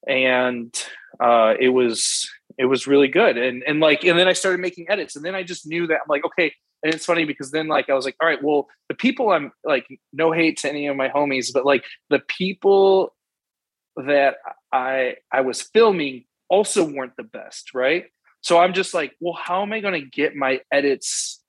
and 0.08 0.74
uh, 1.20 1.54
it 1.60 1.70
was 1.70 2.30
it 2.58 2.66
was 2.66 2.88
really 2.88 3.08
good 3.08 3.38
and 3.38 3.64
and 3.66 3.80
like 3.80 4.04
and 4.04 4.20
then 4.20 4.28
i 4.28 4.34
started 4.34 4.60
making 4.60 4.86
edits 4.90 5.16
and 5.16 5.24
then 5.24 5.34
i 5.36 5.42
just 5.42 5.66
knew 5.66 5.88
that 5.88 5.96
i'm 5.96 6.10
like 6.10 6.26
okay 6.26 6.54
and 6.84 6.94
it's 6.94 7.06
funny 7.06 7.24
because 7.24 7.50
then 7.52 7.68
like 7.68 7.90
i 7.90 7.94
was 7.94 8.04
like 8.04 8.16
all 8.22 8.28
right 8.28 8.44
well 8.44 8.68
the 8.90 8.94
people 8.94 9.32
i'm 9.32 9.52
like 9.64 9.88
no 10.12 10.34
hate 10.34 10.58
to 10.58 10.68
any 10.68 10.88
of 10.88 10.98
my 10.98 11.08
homies 11.08 11.54
but 11.54 11.66
like 11.66 11.86
the 12.10 12.20
people 12.28 13.14
that 14.06 14.36
i 14.72 15.16
i 15.32 15.42
was 15.42 15.62
filming 15.62 16.24
also 16.50 16.84
weren't 16.84 17.16
the 17.18 17.24
best 17.24 17.74
right 17.74 18.06
so 18.42 18.60
i'm 18.60 18.74
just 18.74 18.94
like 18.94 19.14
well 19.20 19.34
how 19.34 19.62
am 19.62 19.74
i 19.74 19.80
going 19.80 20.00
to 20.00 20.08
get 20.08 20.36
my 20.36 20.60
edits 20.72 21.42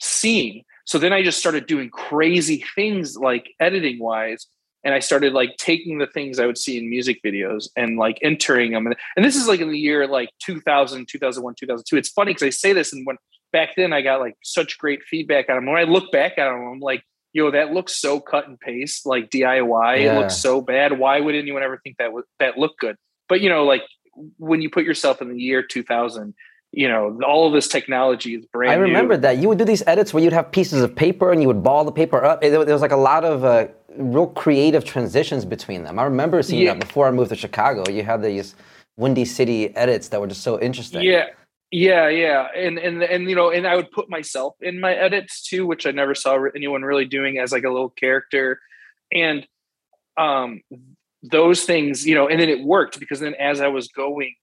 seen 0.00 0.64
so 0.88 0.96
then 0.96 1.12
I 1.12 1.22
just 1.22 1.38
started 1.38 1.66
doing 1.66 1.90
crazy 1.90 2.64
things 2.74 3.14
like 3.14 3.54
editing 3.60 3.98
wise. 3.98 4.46
And 4.84 4.94
I 4.94 5.00
started 5.00 5.34
like 5.34 5.58
taking 5.58 5.98
the 5.98 6.06
things 6.06 6.38
I 6.38 6.46
would 6.46 6.56
see 6.56 6.78
in 6.78 6.88
music 6.88 7.20
videos 7.22 7.68
and 7.76 7.98
like 7.98 8.18
entering 8.22 8.72
them. 8.72 8.86
And, 8.86 8.96
and 9.14 9.22
this 9.22 9.36
is 9.36 9.46
like 9.46 9.60
in 9.60 9.70
the 9.70 9.78
year 9.78 10.06
like 10.06 10.30
2000, 10.46 11.06
2001, 11.06 11.54
2002. 11.60 11.96
It's 11.98 12.08
funny 12.08 12.30
because 12.30 12.42
I 12.42 12.48
say 12.48 12.72
this 12.72 12.94
and 12.94 13.06
when 13.06 13.18
back 13.52 13.76
then 13.76 13.92
I 13.92 14.00
got 14.00 14.20
like 14.20 14.36
such 14.42 14.78
great 14.78 15.02
feedback 15.02 15.50
on 15.50 15.56
them. 15.56 15.66
When 15.66 15.76
I 15.76 15.82
look 15.82 16.10
back 16.10 16.38
at 16.38 16.50
them, 16.50 16.66
I'm 16.66 16.80
like, 16.80 17.04
yo, 17.32 17.50
that 17.50 17.72
looks 17.72 17.96
so 17.96 18.20
cut 18.20 18.48
and 18.48 18.58
paste, 18.58 19.06
like 19.06 19.30
DIY. 19.30 19.98
Yeah. 19.98 20.14
It 20.16 20.18
looks 20.18 20.36
so 20.36 20.60
bad. 20.60 20.98
Why 20.98 21.20
would 21.20 21.34
anyone 21.34 21.62
ever 21.62 21.80
think 21.82 21.98
that 21.98 22.12
would 22.12 22.24
that 22.38 22.58
looked 22.58 22.80
good? 22.80 22.96
But 23.28 23.40
you 23.40 23.48
know, 23.48 23.64
like 23.64 23.82
when 24.38 24.62
you 24.62 24.70
put 24.70 24.84
yourself 24.84 25.22
in 25.22 25.30
the 25.30 25.40
year 25.40 25.62
2000, 25.62 26.34
you 26.72 26.88
know, 26.88 27.18
all 27.26 27.46
of 27.46 27.52
this 27.52 27.68
technology 27.68 28.34
is 28.34 28.44
brand. 28.46 28.80
New. 28.80 28.86
I 28.86 28.88
remember 28.88 29.14
new. 29.14 29.22
that 29.22 29.38
you 29.38 29.48
would 29.48 29.58
do 29.58 29.64
these 29.64 29.82
edits 29.86 30.12
where 30.12 30.22
you'd 30.22 30.32
have 30.32 30.50
pieces 30.52 30.82
of 30.82 30.94
paper 30.94 31.32
and 31.32 31.40
you 31.40 31.48
would 31.48 31.62
ball 31.62 31.84
the 31.84 31.92
paper 31.92 32.24
up. 32.24 32.40
There 32.40 32.58
was 32.58 32.82
like 32.82 32.92
a 32.92 32.96
lot 32.96 33.24
of 33.24 33.44
uh, 33.44 33.68
real 33.96 34.26
creative 34.26 34.84
transitions 34.84 35.44
between 35.44 35.82
them. 35.82 35.98
I 35.98 36.04
remember 36.04 36.42
seeing 36.42 36.64
yeah. 36.64 36.74
that 36.74 36.80
before 36.80 37.08
I 37.08 37.10
moved 37.10 37.30
to 37.30 37.36
Chicago. 37.36 37.90
You 37.90 38.02
had 38.02 38.22
these 38.22 38.54
Windy 38.96 39.24
City 39.24 39.74
edits 39.76 40.08
that 40.08 40.20
were 40.20 40.26
just 40.26 40.42
so 40.42 40.60
interesting. 40.60 41.02
Yeah. 41.02 41.26
Yeah, 41.70 42.08
yeah, 42.08 42.48
and 42.56 42.78
and 42.78 43.02
and 43.02 43.28
you 43.28 43.36
know, 43.36 43.50
and 43.50 43.66
I 43.66 43.76
would 43.76 43.90
put 43.90 44.08
myself 44.08 44.54
in 44.60 44.80
my 44.80 44.94
edits 44.94 45.42
too, 45.46 45.66
which 45.66 45.86
I 45.86 45.90
never 45.90 46.14
saw 46.14 46.42
anyone 46.56 46.80
really 46.82 47.04
doing 47.04 47.38
as 47.38 47.52
like 47.52 47.64
a 47.64 47.70
little 47.70 47.90
character, 47.90 48.58
and 49.12 49.46
um, 50.16 50.62
those 51.22 51.64
things, 51.64 52.06
you 52.06 52.14
know, 52.14 52.28
and 52.28 52.40
then 52.40 52.48
it 52.48 52.64
worked 52.64 53.00
because 53.00 53.20
then 53.20 53.34
as 53.34 53.60
I 53.60 53.68
was 53.68 53.88
going 53.88 54.34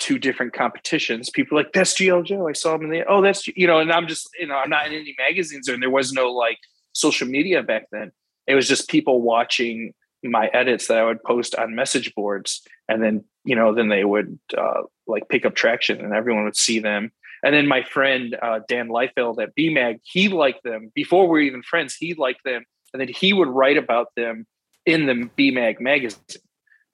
to 0.00 0.18
different 0.18 0.52
competitions, 0.52 1.30
people 1.30 1.58
like 1.58 1.72
that's 1.74 1.94
GL 1.94 2.24
Joe. 2.24 2.48
I 2.48 2.52
saw 2.52 2.74
him 2.76 2.82
in 2.84 2.90
the 2.90 3.04
oh 3.08 3.22
that's 3.22 3.46
you 3.48 3.66
know, 3.66 3.80
and 3.80 3.92
I'm 3.92 4.06
just 4.08 4.30
you 4.38 4.46
know 4.46 4.56
I'm 4.56 4.70
not 4.70 4.86
in 4.86 4.92
any 4.94 5.14
magazines 5.18 5.68
and 5.68 5.82
there 5.82 5.90
was 5.90 6.12
no 6.12 6.30
like 6.30 6.58
social 6.92 7.28
media 7.28 7.62
back 7.62 7.86
then. 7.92 8.12
It 8.46 8.54
was 8.54 8.68
just 8.68 8.88
people 8.88 9.22
watching 9.22 9.92
my 10.24 10.48
edits 10.48 10.88
that 10.88 10.98
I 10.98 11.04
would 11.04 11.22
post 11.22 11.54
on 11.54 11.74
message 11.74 12.14
boards, 12.14 12.62
and 12.88 13.02
then 13.02 13.24
you 13.44 13.54
know 13.54 13.74
then 13.74 13.88
they 13.88 14.04
would 14.04 14.38
uh, 14.56 14.82
like 15.06 15.28
pick 15.28 15.44
up 15.46 15.54
traction 15.54 16.00
and 16.00 16.14
everyone 16.14 16.44
would 16.44 16.56
see 16.56 16.78
them. 16.78 17.12
And 17.44 17.54
then 17.54 17.68
my 17.68 17.82
friend 17.82 18.36
uh, 18.42 18.60
Dan 18.68 18.88
Liefeld 18.88 19.40
at 19.40 19.54
BMAG, 19.56 20.00
he 20.02 20.28
liked 20.28 20.64
them 20.64 20.90
before 20.94 21.24
we 21.24 21.28
were 21.28 21.40
even 21.40 21.62
friends. 21.62 21.94
He 21.94 22.14
liked 22.14 22.44
them, 22.44 22.64
and 22.92 23.00
then 23.00 23.08
he 23.08 23.32
would 23.32 23.48
write 23.48 23.76
about 23.76 24.08
them 24.16 24.46
in 24.86 25.06
the 25.06 25.30
BMAG 25.38 25.80
magazine 25.80 26.20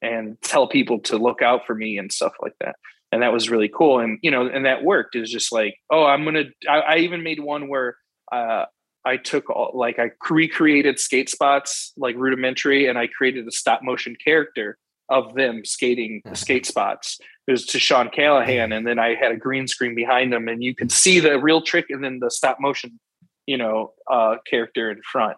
and 0.02 0.40
tell 0.42 0.66
people 0.66 0.98
to 1.00 1.16
look 1.16 1.40
out 1.40 1.66
for 1.66 1.74
me 1.74 1.96
and 1.96 2.12
stuff 2.12 2.34
like 2.42 2.54
that. 2.60 2.76
And 3.10 3.22
that 3.22 3.32
was 3.32 3.48
really 3.48 3.68
cool. 3.68 4.00
And 4.00 4.18
you 4.22 4.30
know, 4.30 4.46
and 4.46 4.66
that 4.66 4.84
worked. 4.84 5.14
It 5.14 5.20
was 5.20 5.30
just 5.30 5.52
like, 5.52 5.76
oh, 5.90 6.04
I'm 6.04 6.24
gonna. 6.24 6.44
I, 6.68 6.80
I 6.80 6.96
even 6.98 7.22
made 7.22 7.40
one 7.40 7.68
where 7.68 7.96
uh, 8.30 8.64
I 9.04 9.16
took 9.16 9.50
all 9.50 9.72
like 9.74 9.98
I 9.98 10.10
recreated 10.28 10.98
skate 10.98 11.28
spots 11.28 11.92
like 11.96 12.16
rudimentary, 12.16 12.86
and 12.86 12.98
I 12.98 13.06
created 13.06 13.46
a 13.46 13.52
stop 13.52 13.82
motion 13.82 14.16
character 14.22 14.78
of 15.08 15.34
them 15.34 15.64
skating 15.64 16.22
the 16.24 16.34
skate 16.34 16.64
spots. 16.66 17.18
It 17.46 17.52
was 17.52 17.66
to 17.66 17.78
Sean 17.78 18.08
Callahan, 18.08 18.72
and 18.72 18.86
then 18.86 18.98
I 18.98 19.14
had 19.14 19.32
a 19.32 19.36
green 19.36 19.68
screen 19.68 19.94
behind 19.94 20.32
them, 20.32 20.48
and 20.48 20.62
you 20.62 20.74
could 20.74 20.90
see 20.90 21.20
the 21.20 21.38
real 21.38 21.60
trick, 21.60 21.86
and 21.90 22.02
then 22.02 22.20
the 22.20 22.30
stop 22.30 22.58
motion, 22.58 22.98
you 23.46 23.58
know, 23.58 23.92
uh, 24.10 24.36
character 24.48 24.90
in 24.90 25.02
front. 25.02 25.36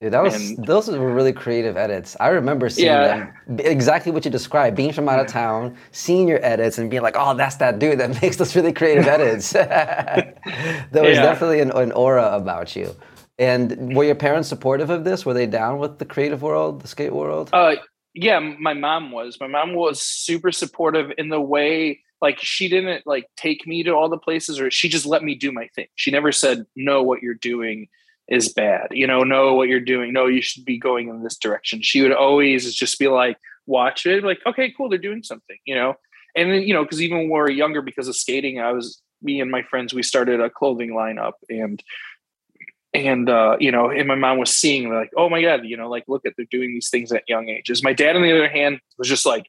Dude, 0.00 0.12
that 0.12 0.22
was 0.22 0.50
and, 0.50 0.64
those 0.64 0.88
were 0.88 1.12
really 1.12 1.32
creative 1.32 1.76
edits. 1.76 2.16
I 2.20 2.28
remember 2.28 2.68
seeing 2.68 2.86
yeah. 2.86 3.32
them 3.48 3.58
exactly 3.58 4.12
what 4.12 4.24
you 4.24 4.30
described, 4.30 4.76
being 4.76 4.92
from 4.92 5.08
out 5.08 5.18
of 5.18 5.26
town, 5.26 5.76
seeing 5.90 6.28
your 6.28 6.38
edits, 6.44 6.78
and 6.78 6.88
being 6.88 7.02
like, 7.02 7.16
"Oh, 7.18 7.34
that's 7.34 7.56
that 7.56 7.80
dude 7.80 7.98
that 7.98 8.22
makes 8.22 8.36
those 8.36 8.54
really 8.54 8.72
creative 8.72 9.08
edits." 9.08 9.50
there 9.52 10.34
was 10.92 11.16
yeah. 11.16 11.22
definitely 11.22 11.58
an, 11.58 11.72
an, 11.72 11.90
aura 11.92 12.36
about 12.36 12.76
you. 12.76 12.94
And 13.40 13.96
were 13.96 14.04
your 14.04 14.14
parents 14.14 14.48
supportive 14.48 14.88
of 14.88 15.02
this? 15.02 15.26
Were 15.26 15.34
they 15.34 15.46
down 15.46 15.78
with 15.78 15.98
the 15.98 16.04
creative 16.04 16.42
world, 16.42 16.80
the 16.80 16.88
skate 16.88 17.12
world? 17.12 17.50
Uh, 17.52 17.76
yeah, 18.14 18.38
my 18.38 18.74
mom 18.74 19.10
was. 19.10 19.38
My 19.40 19.48
mom 19.48 19.74
was 19.74 20.00
super 20.00 20.52
supportive 20.52 21.10
in 21.18 21.28
the 21.28 21.40
way 21.40 22.00
like 22.20 22.38
she 22.40 22.68
didn't 22.68 23.04
like 23.04 23.28
take 23.36 23.66
me 23.66 23.82
to 23.82 23.90
all 23.90 24.08
the 24.08 24.18
places, 24.18 24.60
or 24.60 24.70
she 24.70 24.88
just 24.88 25.06
let 25.06 25.24
me 25.24 25.34
do 25.34 25.50
my 25.50 25.66
thing. 25.74 25.88
She 25.96 26.12
never 26.12 26.30
said, 26.30 26.66
"No, 26.76 27.02
what 27.02 27.20
you're 27.20 27.34
doing." 27.34 27.88
Is 28.28 28.52
bad. 28.52 28.88
You 28.90 29.06
know, 29.06 29.24
know 29.24 29.54
what 29.54 29.68
you're 29.68 29.80
doing. 29.80 30.12
No, 30.12 30.26
you 30.26 30.42
should 30.42 30.64
be 30.64 30.78
going 30.78 31.08
in 31.08 31.22
this 31.22 31.36
direction. 31.36 31.82
She 31.82 32.02
would 32.02 32.12
always 32.12 32.74
just 32.74 32.98
be 32.98 33.08
like, 33.08 33.38
watch 33.66 34.06
it, 34.06 34.24
like, 34.24 34.40
okay, 34.46 34.72
cool, 34.76 34.88
they're 34.88 34.98
doing 34.98 35.22
something, 35.22 35.58
you 35.64 35.74
know? 35.74 35.94
And 36.36 36.50
then, 36.50 36.62
you 36.62 36.74
know, 36.74 36.82
because 36.82 37.02
even 37.02 37.18
when 37.18 37.26
we 37.28 37.32
were 37.32 37.50
younger, 37.50 37.82
because 37.82 38.08
of 38.08 38.16
skating, 38.16 38.60
I 38.60 38.72
was 38.72 39.02
me 39.22 39.40
and 39.40 39.50
my 39.50 39.62
friends, 39.62 39.94
we 39.94 40.02
started 40.02 40.40
a 40.40 40.50
clothing 40.50 40.94
line 40.94 41.18
up 41.18 41.36
and 41.48 41.82
and 42.94 43.28
uh, 43.28 43.56
you 43.60 43.70
know, 43.70 43.90
and 43.90 44.08
my 44.08 44.14
mom 44.14 44.38
was 44.38 44.56
seeing 44.56 44.92
like, 44.92 45.10
oh 45.16 45.28
my 45.28 45.42
God, 45.42 45.64
you 45.64 45.76
know, 45.76 45.90
like 45.90 46.04
look 46.08 46.24
at 46.24 46.32
they're 46.36 46.46
doing 46.50 46.70
these 46.70 46.88
things 46.88 47.12
at 47.12 47.28
young 47.28 47.48
ages. 47.48 47.82
My 47.82 47.92
dad, 47.92 48.16
on 48.16 48.22
the 48.22 48.32
other 48.32 48.48
hand, 48.48 48.80
was 48.96 49.08
just 49.08 49.26
like, 49.26 49.44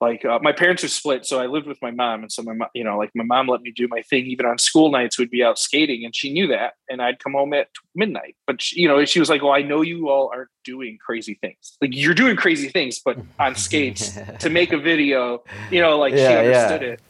like 0.00 0.24
uh, 0.24 0.38
my 0.42 0.52
parents 0.52 0.82
are 0.82 0.88
split 0.88 1.26
so 1.26 1.40
i 1.40 1.46
lived 1.46 1.66
with 1.66 1.80
my 1.82 1.90
mom 1.90 2.22
and 2.22 2.32
so 2.32 2.42
my 2.42 2.52
mom 2.52 2.68
you 2.74 2.84
know 2.84 2.96
like 2.96 3.10
my 3.14 3.24
mom 3.24 3.46
let 3.46 3.60
me 3.60 3.70
do 3.70 3.86
my 3.88 4.02
thing 4.02 4.26
even 4.26 4.46
on 4.46 4.58
school 4.58 4.90
nights 4.90 5.18
we'd 5.18 5.30
be 5.30 5.42
out 5.42 5.58
skating 5.58 6.04
and 6.04 6.14
she 6.14 6.32
knew 6.32 6.46
that 6.46 6.74
and 6.88 7.02
i'd 7.02 7.18
come 7.18 7.32
home 7.32 7.52
at 7.52 7.68
midnight. 7.94 8.36
But 8.46 8.62
she, 8.62 8.80
you 8.80 8.88
know 8.88 9.04
she 9.04 9.20
was 9.20 9.28
like 9.28 9.42
well 9.42 9.52
i 9.52 9.62
know 9.62 9.82
you 9.82 10.08
all 10.08 10.30
aren't 10.32 10.50
doing 10.64 10.98
crazy 11.04 11.38
things. 11.40 11.76
Like 11.80 11.90
you're 11.94 12.14
doing 12.14 12.36
crazy 12.36 12.68
things 12.68 13.00
but 13.04 13.18
on 13.38 13.54
skates 13.54 14.18
to 14.40 14.50
make 14.58 14.72
a 14.72 14.78
video 14.78 15.42
you 15.70 15.80
know 15.80 15.98
like 15.98 16.14
yeah, 16.14 16.28
she 16.28 16.36
understood 16.36 16.82
yeah. 16.82 16.88
it. 16.88 17.02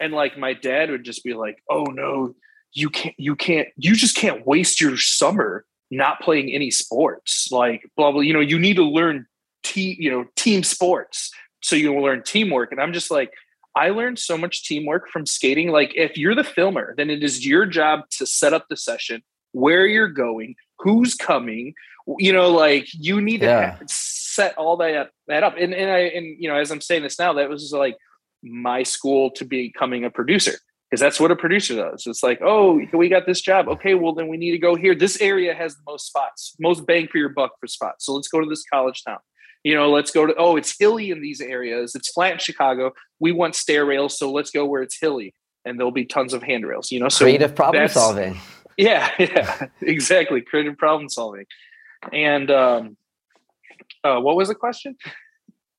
And 0.00 0.12
like 0.12 0.38
my 0.38 0.52
dad 0.52 0.90
would 0.90 1.04
just 1.04 1.24
be 1.24 1.34
like 1.34 1.62
oh 1.70 1.84
no 1.84 2.34
you 2.72 2.90
can't 2.90 3.14
you 3.18 3.34
can't 3.34 3.68
you 3.76 3.94
just 3.94 4.16
can't 4.16 4.46
waste 4.46 4.80
your 4.80 4.96
summer 4.96 5.64
not 5.90 6.20
playing 6.20 6.52
any 6.52 6.70
sports. 6.70 7.48
Like 7.50 7.90
blah 7.96 8.12
blah 8.12 8.20
you 8.20 8.32
know 8.32 8.40
you 8.40 8.58
need 8.58 8.76
to 8.76 8.84
learn 8.84 9.26
team 9.62 9.96
you 9.98 10.10
know 10.10 10.24
team 10.36 10.62
sports 10.62 11.32
so 11.60 11.76
you 11.76 11.92
will 11.92 12.02
learn 12.02 12.22
teamwork. 12.22 12.72
And 12.72 12.80
I'm 12.80 12.92
just 12.92 13.10
like, 13.10 13.32
I 13.76 13.90
learned 13.90 14.18
so 14.18 14.36
much 14.36 14.64
teamwork 14.64 15.08
from 15.08 15.26
skating. 15.26 15.70
Like, 15.70 15.92
if 15.94 16.16
you're 16.16 16.34
the 16.34 16.44
filmer, 16.44 16.94
then 16.96 17.10
it 17.10 17.22
is 17.22 17.46
your 17.46 17.66
job 17.66 18.08
to 18.18 18.26
set 18.26 18.52
up 18.52 18.66
the 18.68 18.76
session, 18.76 19.22
where 19.52 19.86
you're 19.86 20.08
going, 20.08 20.54
who's 20.78 21.14
coming. 21.14 21.74
You 22.18 22.32
know, 22.32 22.50
like 22.50 22.88
you 22.94 23.20
need 23.20 23.42
yeah. 23.42 23.76
to 23.76 23.84
set 23.86 24.56
all 24.56 24.78
that 24.78 25.10
that 25.26 25.42
up. 25.42 25.56
And 25.58 25.74
and 25.74 25.90
I 25.90 25.98
and 25.98 26.36
you 26.38 26.48
know, 26.48 26.56
as 26.56 26.70
I'm 26.70 26.80
saying 26.80 27.02
this 27.02 27.18
now, 27.18 27.34
that 27.34 27.50
was 27.50 27.70
like 27.70 27.96
my 28.42 28.82
school 28.82 29.30
to 29.32 29.44
becoming 29.44 30.04
a 30.04 30.10
producer 30.10 30.54
because 30.90 31.00
that's 31.00 31.20
what 31.20 31.30
a 31.30 31.36
producer 31.36 31.76
does. 31.76 32.06
It's 32.06 32.22
like, 32.22 32.40
oh, 32.42 32.80
we 32.94 33.10
got 33.10 33.26
this 33.26 33.42
job. 33.42 33.68
Okay, 33.68 33.94
well 33.94 34.14
then 34.14 34.28
we 34.28 34.38
need 34.38 34.52
to 34.52 34.58
go 34.58 34.74
here. 34.74 34.94
This 34.94 35.20
area 35.20 35.54
has 35.54 35.74
the 35.74 35.82
most 35.86 36.06
spots, 36.06 36.56
most 36.58 36.86
bang 36.86 37.08
for 37.08 37.18
your 37.18 37.28
buck 37.28 37.52
for 37.60 37.66
spots. 37.66 38.06
So 38.06 38.14
let's 38.14 38.28
go 38.28 38.40
to 38.40 38.48
this 38.48 38.64
college 38.72 39.04
town 39.04 39.18
you 39.64 39.74
know 39.74 39.90
let's 39.90 40.10
go 40.10 40.26
to 40.26 40.34
oh 40.36 40.56
it's 40.56 40.76
hilly 40.78 41.10
in 41.10 41.20
these 41.20 41.40
areas. 41.40 41.94
It's 41.94 42.10
flat 42.10 42.32
in 42.32 42.38
chicago. 42.38 42.92
We 43.20 43.32
want 43.32 43.54
stair 43.54 43.84
rails 43.84 44.18
so 44.18 44.30
let's 44.30 44.50
go 44.50 44.64
where 44.66 44.82
it's 44.82 44.98
hilly. 44.98 45.34
And 45.64 45.78
there'll 45.78 45.92
be 45.92 46.06
tons 46.06 46.32
of 46.32 46.42
handrails 46.42 46.90
you 46.90 47.00
know 47.00 47.08
so 47.08 47.24
creative 47.24 47.54
problem 47.54 47.88
solving. 47.88 48.38
Yeah 48.76 49.10
yeah 49.18 49.66
exactly. 49.80 50.40
Creative 50.40 50.76
problem 50.76 51.08
solving. 51.08 51.46
And 52.12 52.50
um 52.50 52.96
uh, 54.04 54.20
what 54.20 54.36
was 54.36 54.48
the 54.48 54.54
question 54.54 54.96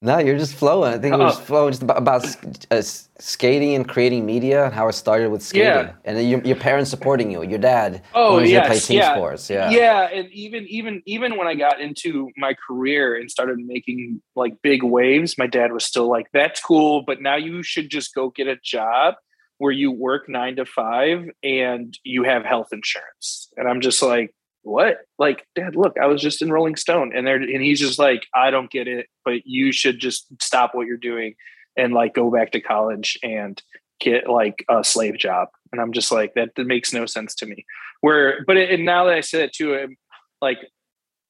no, 0.01 0.17
you're 0.17 0.37
just 0.37 0.55
flowing. 0.55 0.93
I 0.93 0.97
think 0.97 1.13
we're 1.13 1.27
just 1.27 1.41
flowing 1.41 1.71
just 1.71 1.83
about, 1.83 1.97
about 1.97 2.25
uh, 2.71 2.81
skating 2.81 3.75
and 3.75 3.87
creating 3.87 4.25
media 4.25 4.65
and 4.65 4.73
how 4.73 4.87
it 4.87 4.93
started 4.93 5.29
with 5.29 5.41
skating. 5.41 5.67
Yeah. 5.67 5.93
And 6.05 6.29
your, 6.29 6.41
your 6.41 6.55
parents 6.55 6.89
supporting 6.89 7.29
you, 7.29 7.43
your 7.43 7.59
dad. 7.59 8.01
Oh, 8.13 8.39
yeah. 8.39 8.65
play 8.65 8.79
team 8.79 8.99
yeah. 8.99 9.13
sports. 9.13 9.49
Yeah. 9.49 9.69
Yeah. 9.69 10.03
And 10.03 10.31
even, 10.31 10.65
even, 10.69 11.01
even 11.05 11.37
when 11.37 11.47
I 11.47 11.55
got 11.55 11.81
into 11.81 12.29
my 12.37 12.55
career 12.65 13.19
and 13.19 13.29
started 13.29 13.57
making 13.59 14.21
like 14.37 14.53
big 14.61 14.83
waves, 14.83 15.37
my 15.37 15.47
dad 15.47 15.73
was 15.73 15.83
still 15.85 16.09
like, 16.09 16.27
that's 16.31 16.61
cool, 16.61 17.01
but 17.01 17.21
now 17.21 17.35
you 17.35 17.61
should 17.61 17.89
just 17.89 18.15
go 18.15 18.29
get 18.29 18.47
a 18.47 18.55
job 18.63 19.15
where 19.57 19.73
you 19.73 19.91
work 19.91 20.29
nine 20.29 20.55
to 20.55 20.65
five 20.65 21.25
and 21.43 21.97
you 22.05 22.23
have 22.23 22.45
health 22.45 22.69
insurance. 22.71 23.49
And 23.57 23.67
I'm 23.67 23.81
just 23.81 24.01
like, 24.01 24.33
what? 24.63 24.99
Like, 25.17 25.45
dad, 25.55 25.75
look, 25.75 25.97
I 26.01 26.07
was 26.07 26.21
just 26.21 26.41
in 26.41 26.51
Rolling 26.51 26.75
Stone. 26.75 27.13
And 27.15 27.25
there 27.25 27.35
and 27.35 27.61
he's 27.61 27.79
just 27.79 27.99
like, 27.99 28.27
I 28.33 28.51
don't 28.51 28.71
get 28.71 28.87
it, 28.87 29.07
but 29.25 29.45
you 29.45 29.71
should 29.71 29.99
just 29.99 30.27
stop 30.41 30.73
what 30.73 30.87
you're 30.87 30.97
doing 30.97 31.35
and 31.77 31.93
like 31.93 32.13
go 32.13 32.29
back 32.29 32.51
to 32.51 32.61
college 32.61 33.17
and 33.23 33.61
get 33.99 34.29
like 34.29 34.65
a 34.69 34.83
slave 34.83 35.17
job. 35.17 35.49
And 35.71 35.81
I'm 35.81 35.93
just 35.93 36.11
like, 36.11 36.33
that, 36.35 36.55
that 36.55 36.65
makes 36.65 36.93
no 36.93 37.05
sense 37.05 37.35
to 37.35 37.45
me. 37.45 37.65
Where, 38.01 38.43
but 38.45 38.57
it, 38.57 38.71
and 38.71 38.85
now 38.85 39.05
that 39.05 39.13
I 39.13 39.21
said 39.21 39.41
it 39.41 39.53
to 39.53 39.73
him, 39.73 39.83
um, 39.83 39.97
like 40.41 40.59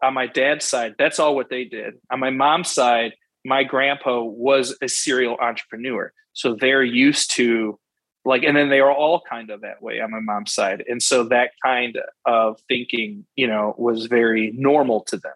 on 0.01 0.13
my 0.13 0.27
dad's 0.27 0.65
side, 0.65 0.95
that's 0.97 1.19
all 1.19 1.35
what 1.35 1.49
they 1.49 1.65
did. 1.65 1.95
On 2.11 2.19
my 2.19 2.29
mom's 2.29 2.73
side, 2.73 3.13
my 3.45 3.63
grandpa 3.63 4.21
was 4.21 4.77
a 4.81 4.87
serial 4.87 5.37
entrepreneur. 5.41 6.13
So 6.33 6.55
they're 6.55 6.83
used 6.83 7.31
to 7.35 7.79
like 8.25 8.43
and 8.43 8.55
then 8.55 8.69
they 8.69 8.79
are 8.79 8.91
all 8.91 9.21
kind 9.29 9.49
of 9.49 9.61
that 9.61 9.81
way 9.81 10.01
on 10.01 10.11
my 10.11 10.19
mom's 10.19 10.53
side. 10.53 10.83
And 10.87 11.01
so 11.01 11.23
that 11.25 11.51
kind 11.63 11.97
of 12.25 12.59
thinking 12.67 13.25
you 13.35 13.47
know 13.47 13.75
was 13.77 14.07
very 14.07 14.51
normal 14.55 15.01
to 15.05 15.17
them. 15.17 15.33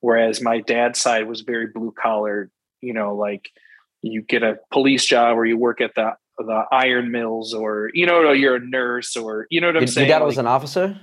Whereas 0.00 0.40
my 0.40 0.60
dad's 0.60 1.00
side 1.00 1.26
was 1.26 1.40
very 1.40 1.66
blue 1.66 1.92
collar 2.00 2.50
you 2.80 2.92
know 2.92 3.14
like 3.14 3.50
you 4.02 4.22
get 4.22 4.42
a 4.42 4.58
police 4.70 5.04
job 5.04 5.36
or 5.36 5.44
you 5.44 5.56
work 5.56 5.80
at 5.80 5.94
the 5.94 6.12
the 6.38 6.64
iron 6.70 7.10
mills 7.10 7.52
or 7.52 7.90
you 7.94 8.06
know 8.06 8.32
you're 8.32 8.56
a 8.56 8.64
nurse 8.64 9.16
or 9.16 9.46
you 9.50 9.60
know 9.60 9.68
what 9.68 9.76
i'm 9.76 9.82
your, 9.82 9.88
saying? 9.88 10.08
your 10.08 10.14
dad 10.14 10.20
like, 10.20 10.26
was 10.26 10.38
an 10.38 10.46
officer? 10.46 11.00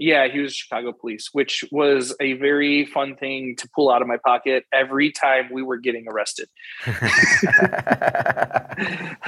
Yeah, 0.00 0.28
he 0.28 0.38
was 0.38 0.54
Chicago 0.54 0.92
police, 0.92 1.30
which 1.32 1.64
was 1.72 2.14
a 2.20 2.34
very 2.34 2.86
fun 2.86 3.16
thing 3.16 3.56
to 3.56 3.68
pull 3.74 3.90
out 3.90 4.00
of 4.00 4.06
my 4.06 4.18
pocket 4.24 4.64
every 4.72 5.10
time 5.10 5.48
we 5.52 5.60
were 5.60 5.76
getting 5.76 6.06
arrested. 6.06 6.48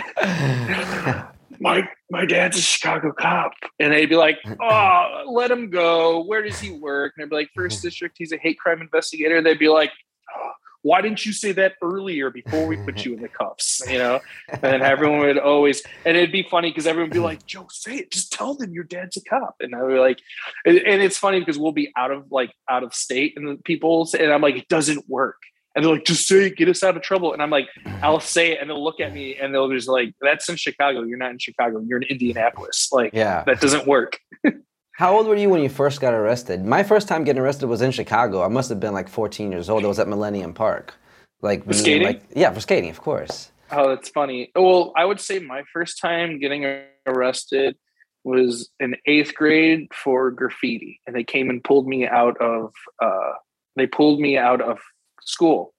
my 1.61 1.87
my 2.11 2.25
dad's 2.27 2.59
a 2.59 2.63
Chicago 2.63 3.13
cop, 3.13 3.53
and 3.79 3.93
they'd 3.93 4.09
be 4.09 4.17
like, 4.17 4.39
"Oh, 4.61 5.25
let 5.29 5.51
him 5.51 5.71
go. 5.71 6.25
Where 6.25 6.43
does 6.43 6.59
he 6.59 6.71
work?" 6.71 7.15
And 7.17 7.25
I'd 7.25 7.31
be 7.31 7.37
like, 7.37 7.51
First 7.55 7.79
mm-hmm. 7.79 7.89
District. 7.89 8.17
He's 8.19 8.33
a 8.33 8.39
hate 8.39 8.59
crime 8.59 8.81
investigator." 8.81 9.41
They'd 9.43 9.59
be 9.59 9.69
like, 9.69 9.93
oh, 10.35 10.53
"Why 10.83 11.03
didn't 11.03 11.25
you 11.27 11.33
say 11.33 11.53
that 11.53 11.75
earlier 11.83 12.31
before 12.31 12.67
we 12.67 12.77
put 12.79 13.05
you 13.05 13.15
in 13.15 13.21
the 13.21 13.29
cuffs?" 13.29 13.83
You 13.89 13.99
know, 13.99 14.21
and 14.63 14.83
everyone 14.83 15.21
would 15.21 15.39
always, 15.39 15.83
and 16.05 16.17
it'd 16.17 16.33
be 16.33 16.43
funny 16.43 16.71
because 16.71 16.87
everyone 16.87 17.11
would 17.11 17.15
be 17.15 17.21
like, 17.21 17.47
"Joe, 17.47 17.67
say 17.71 17.97
it. 17.97 18.11
Just 18.11 18.33
tell 18.33 18.55
them 18.55 18.73
your 18.73 18.85
dad's 18.85 19.19
a 19.19 19.23
cop." 19.23 19.57
And 19.61 19.75
I 19.75 19.83
would 19.83 19.93
be 19.93 19.99
like, 19.99 20.21
and, 20.65 20.79
and 20.79 21.03
it's 21.03 21.19
funny 21.19 21.41
because 21.41 21.59
we'll 21.59 21.73
be 21.73 21.93
out 21.97 22.11
of 22.11 22.33
like 22.33 22.53
out 22.71 22.83
of 22.83 22.95
state 22.95 23.35
and 23.37 23.47
the 23.47 23.57
people's, 23.63 24.15
and 24.15 24.33
I'm 24.33 24.41
like, 24.41 24.57
it 24.57 24.69
doesn't 24.69 25.09
work. 25.09 25.37
And 25.75 25.85
they're 25.85 25.93
like, 25.93 26.05
just 26.05 26.27
say 26.27 26.47
it, 26.47 26.57
get 26.57 26.69
us 26.69 26.83
out 26.83 26.97
of 26.97 27.03
trouble. 27.03 27.33
And 27.33 27.41
I'm 27.41 27.51
like, 27.51 27.69
I'll 28.03 28.19
say 28.21 28.53
it. 28.53 28.59
And 28.61 28.69
they'll 28.69 28.83
look 28.83 28.99
at 28.99 29.15
me 29.15 29.37
and 29.37 29.55
they'll 29.55 29.71
just 29.71 29.89
like, 29.89 30.15
that's 30.21 30.49
in 30.49 30.57
Chicago. 30.57 31.03
You're 31.03 31.17
not 31.19 31.31
in 31.31 31.39
Chicago. 31.39 31.81
You're 31.81 31.99
in 31.99 32.09
Indianapolis. 32.09 32.89
Like, 32.91 33.13
Yeah. 33.15 33.45
that 33.45 33.61
doesn't 33.61 33.87
work. 33.87 34.19
How 34.93 35.17
old 35.17 35.29
were 35.29 35.37
you 35.37 35.49
when 35.49 35.63
you 35.63 35.69
first 35.69 36.01
got 36.01 36.13
arrested? 36.13 36.65
My 36.65 36.83
first 36.83 37.07
time 37.09 37.23
getting 37.25 37.41
arrested 37.41 37.69
was 37.69 37.81
in 37.83 37.91
Chicago. 37.93 38.43
I 38.43 38.49
must 38.49 38.69
have 38.69 38.81
been 38.81 38.93
like 38.93 39.09
14 39.09 39.51
years 39.53 39.71
old. 39.71 39.85
It 39.85 39.87
was 39.87 39.99
at 39.99 40.09
Millennium 40.09 40.53
Park. 40.53 40.95
Like 41.41 41.65
and 41.65 41.77
skating? 41.77 42.03
my- 42.07 42.21
yeah, 42.35 42.53
for 42.53 42.61
skating, 42.61 42.91
of 42.91 43.01
course. 43.01 43.51
Oh, 43.71 43.89
that's 43.91 44.09
funny. 44.09 44.51
Well, 44.57 44.93
I 44.97 45.05
would 45.05 45.21
say 45.21 45.39
my 45.39 45.63
first 45.73 46.01
time 46.01 46.41
getting 46.41 46.65
arrested 47.07 47.77
was 48.25 48.69
in 48.81 48.97
eighth 49.07 49.35
grade 49.35 49.87
for 49.95 50.31
graffiti. 50.33 51.01
And 51.07 51.15
they 51.17 51.25
came 51.25 51.49
and 51.49 51.63
pulled 51.65 51.87
me 51.87 52.07
out 52.07 52.37
of, 52.39 52.73
uh, 53.01 53.33
they 53.77 53.87
pulled 53.87 54.21
me 54.21 54.37
out 54.37 54.61
of 54.61 54.81
school. 55.31 55.75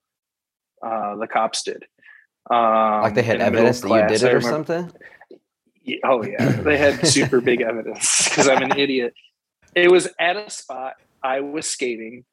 Uh, 0.86 1.16
the 1.18 1.28
cops 1.28 1.64
did. 1.64 1.84
Um, 2.50 3.04
Like 3.04 3.14
they 3.14 3.22
had 3.22 3.40
in 3.40 3.46
the 3.46 3.52
middle 3.52 3.68
evidence 3.68 3.82
that 3.82 3.90
you 3.90 4.08
did 4.08 4.24
it 4.24 4.34
or 4.34 4.42
something. 4.42 4.92
Oh 6.04 6.24
yeah, 6.24 6.62
they 6.62 6.78
had 6.78 7.06
super 7.08 7.42
big 7.42 7.62
evidence 7.62 8.26
because 8.26 8.48
I'm 8.48 8.62
an 8.62 8.78
idiot. 8.78 9.14
It 9.76 9.92
was 9.92 10.08
at 10.20 10.36
a 10.36 10.50
spot 10.50 10.94
I 11.24 11.40
was 11.40 11.68
skating, 11.68 12.26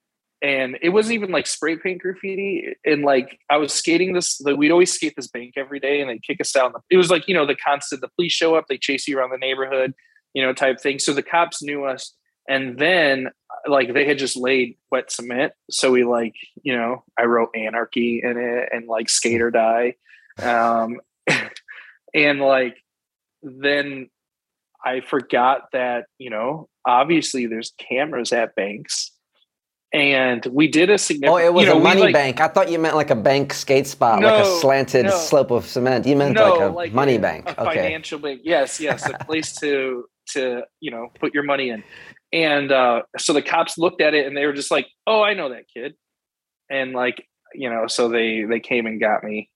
and 0.42 0.78
it 0.82 0.90
wasn't 0.90 1.14
even 1.14 1.30
like 1.30 1.46
spray 1.46 1.76
paint 1.76 2.02
graffiti. 2.02 2.74
And 2.84 3.02
like 3.02 3.38
I 3.50 3.56
was 3.58 3.72
skating 3.72 4.12
this, 4.12 4.40
like, 4.40 4.56
we'd 4.56 4.70
always 4.70 4.92
skate 4.92 5.14
this 5.16 5.28
bank 5.28 5.54
every 5.56 5.80
day, 5.80 6.00
and 6.00 6.10
they'd 6.10 6.22
kick 6.22 6.40
us 6.40 6.56
out. 6.56 6.72
It 6.90 6.96
was 6.96 7.10
like 7.10 7.28
you 7.28 7.34
know 7.34 7.46
the 7.46 7.56
constant. 7.56 8.00
The 8.00 8.08
police 8.08 8.32
show 8.32 8.54
up, 8.54 8.66
they 8.68 8.78
chase 8.78 9.06
you 9.08 9.18
around 9.18 9.30
the 9.30 9.38
neighborhood, 9.38 9.94
you 10.34 10.42
know, 10.42 10.52
type 10.52 10.80
thing. 10.80 10.98
So 10.98 11.12
the 11.12 11.22
cops 11.22 11.62
knew 11.62 11.84
us, 11.84 12.14
and 12.48 12.78
then 12.78 13.28
like 13.66 13.92
they 13.92 14.06
had 14.06 14.18
just 14.18 14.36
laid 14.36 14.76
wet 14.90 15.10
cement. 15.10 15.52
So 15.70 15.90
we 15.90 16.04
like 16.04 16.34
you 16.62 16.76
know 16.76 17.04
I 17.18 17.24
wrote 17.24 17.50
anarchy 17.54 18.20
in 18.22 18.36
it 18.38 18.68
and 18.72 18.86
like 18.86 19.08
skate 19.08 19.40
or 19.40 19.50
die, 19.50 19.94
um, 20.42 21.00
and 22.14 22.40
like 22.40 22.76
then 23.42 24.08
I 24.84 25.00
forgot 25.00 25.72
that, 25.72 26.06
you 26.18 26.30
know, 26.30 26.68
obviously 26.86 27.46
there's 27.46 27.72
cameras 27.78 28.32
at 28.32 28.54
banks. 28.54 29.12
And 29.92 30.44
we 30.46 30.68
did 30.68 30.90
a 30.90 30.98
significant. 30.98 31.32
Oh, 31.32 31.46
it 31.46 31.52
was 31.52 31.64
you 31.64 31.72
know, 31.72 31.80
a 31.80 31.82
money 31.82 32.02
like- 32.02 32.12
bank. 32.12 32.40
I 32.40 32.48
thought 32.48 32.70
you 32.70 32.78
meant 32.78 32.94
like 32.94 33.10
a 33.10 33.16
bank 33.16 33.54
skate 33.54 33.86
spot, 33.86 34.22
like 34.22 34.44
a 34.44 34.60
slanted 34.60 35.06
no. 35.06 35.16
slope 35.16 35.50
of 35.50 35.64
cement. 35.66 36.06
You 36.06 36.14
meant 36.14 36.34
no, 36.34 36.50
like 36.50 36.60
a 36.60 36.72
like 36.72 36.92
money 36.92 37.16
a- 37.16 37.20
bank. 37.20 37.48
a 37.48 37.62
okay. 37.68 37.76
financial 37.76 38.18
bank. 38.18 38.42
Yes, 38.44 38.80
yes, 38.80 39.08
a 39.08 39.12
place 39.24 39.56
to 39.60 40.04
to 40.32 40.62
you 40.80 40.90
know 40.90 41.08
put 41.18 41.32
your 41.32 41.42
money 41.42 41.70
in. 41.70 41.82
And 42.32 42.70
uh, 42.70 43.02
so 43.16 43.32
the 43.32 43.42
cops 43.42 43.78
looked 43.78 44.00
at 44.00 44.14
it 44.14 44.26
and 44.26 44.36
they 44.36 44.44
were 44.46 44.52
just 44.52 44.70
like, 44.70 44.86
"Oh, 45.06 45.22
I 45.22 45.34
know 45.34 45.48
that 45.48 45.64
kid," 45.74 45.94
and 46.70 46.92
like 46.92 47.26
you 47.54 47.70
know, 47.70 47.86
so 47.86 48.08
they 48.08 48.44
they 48.44 48.60
came 48.60 48.86
and 48.86 49.00
got 49.00 49.24
me. 49.24 49.50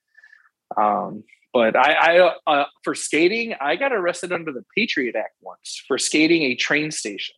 Um, 0.77 1.25
but 1.53 1.77
I, 1.77 1.92
I 2.18 2.37
uh, 2.47 2.64
for 2.83 2.94
skating, 2.94 3.55
I 3.61 3.77
got 3.77 3.92
arrested 3.92 4.33
under 4.33 4.53
the 4.53 4.64
Patriot 4.77 5.14
Act 5.16 5.35
once 5.42 5.83
for 5.87 5.99
skating 5.99 6.42
a 6.44 6.55
train 6.55 6.90
station 6.90 7.35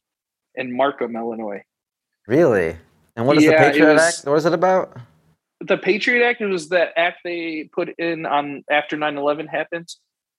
in 0.55 0.77
Markham, 0.77 1.17
Illinois. 1.17 1.63
Really? 2.29 2.77
And 3.17 3.27
what 3.27 3.37
is 3.37 3.43
Yeah, 3.45 3.51
the 3.51 3.57
Patriot 3.73 3.93
was- 3.95 4.03
Act? 4.21 4.29
What 4.29 4.37
is 4.37 4.47
it 4.47 4.53
about? 4.53 4.97
the 5.61 5.79
Patriot 5.79 6.25
Act 6.29 6.43
was 6.43 6.69
that 6.69 6.91
act 6.97 7.21
they 7.25 7.71
put 7.73 7.89
in 7.99 8.27
on 8.27 8.65
after 8.71 8.97
9-11 8.99 9.49
happened 9.49 9.89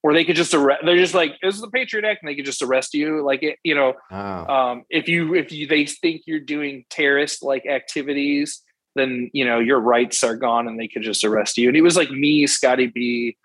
where 0.05 0.13
they 0.13 0.23
could 0.23 0.35
just 0.35 0.53
arrest 0.53 0.83
they're 0.85 0.99
just 0.99 1.15
like 1.15 1.33
this 1.41 1.55
is 1.55 1.61
the 1.61 1.67
Patriot 1.67 2.05
Act 2.05 2.21
and 2.21 2.29
they 2.29 2.35
could 2.35 2.45
just 2.45 2.61
arrest 2.61 2.93
you 2.93 3.23
like 3.25 3.41
it 3.41 3.57
you 3.63 3.73
know 3.73 3.95
Oh. 4.11 4.45
um 4.55 4.83
if 4.91 5.09
you 5.09 5.33
if 5.33 5.51
you 5.51 5.65
they 5.65 5.87
think 5.87 6.21
you're 6.27 6.39
doing 6.39 6.85
terrorist 6.91 7.41
like 7.41 7.65
activities 7.65 8.61
then 8.93 9.31
you 9.33 9.43
know 9.43 9.57
your 9.57 9.79
rights 9.79 10.23
are 10.23 10.35
gone 10.35 10.67
and 10.67 10.79
they 10.79 10.87
could 10.87 11.01
just 11.01 11.23
arrest 11.23 11.57
you. 11.57 11.69
And 11.69 11.75
it 11.75 11.81
was 11.81 11.97
like 11.97 12.11
me 12.11 12.45
Scotty 12.45 12.85
B 12.85 13.35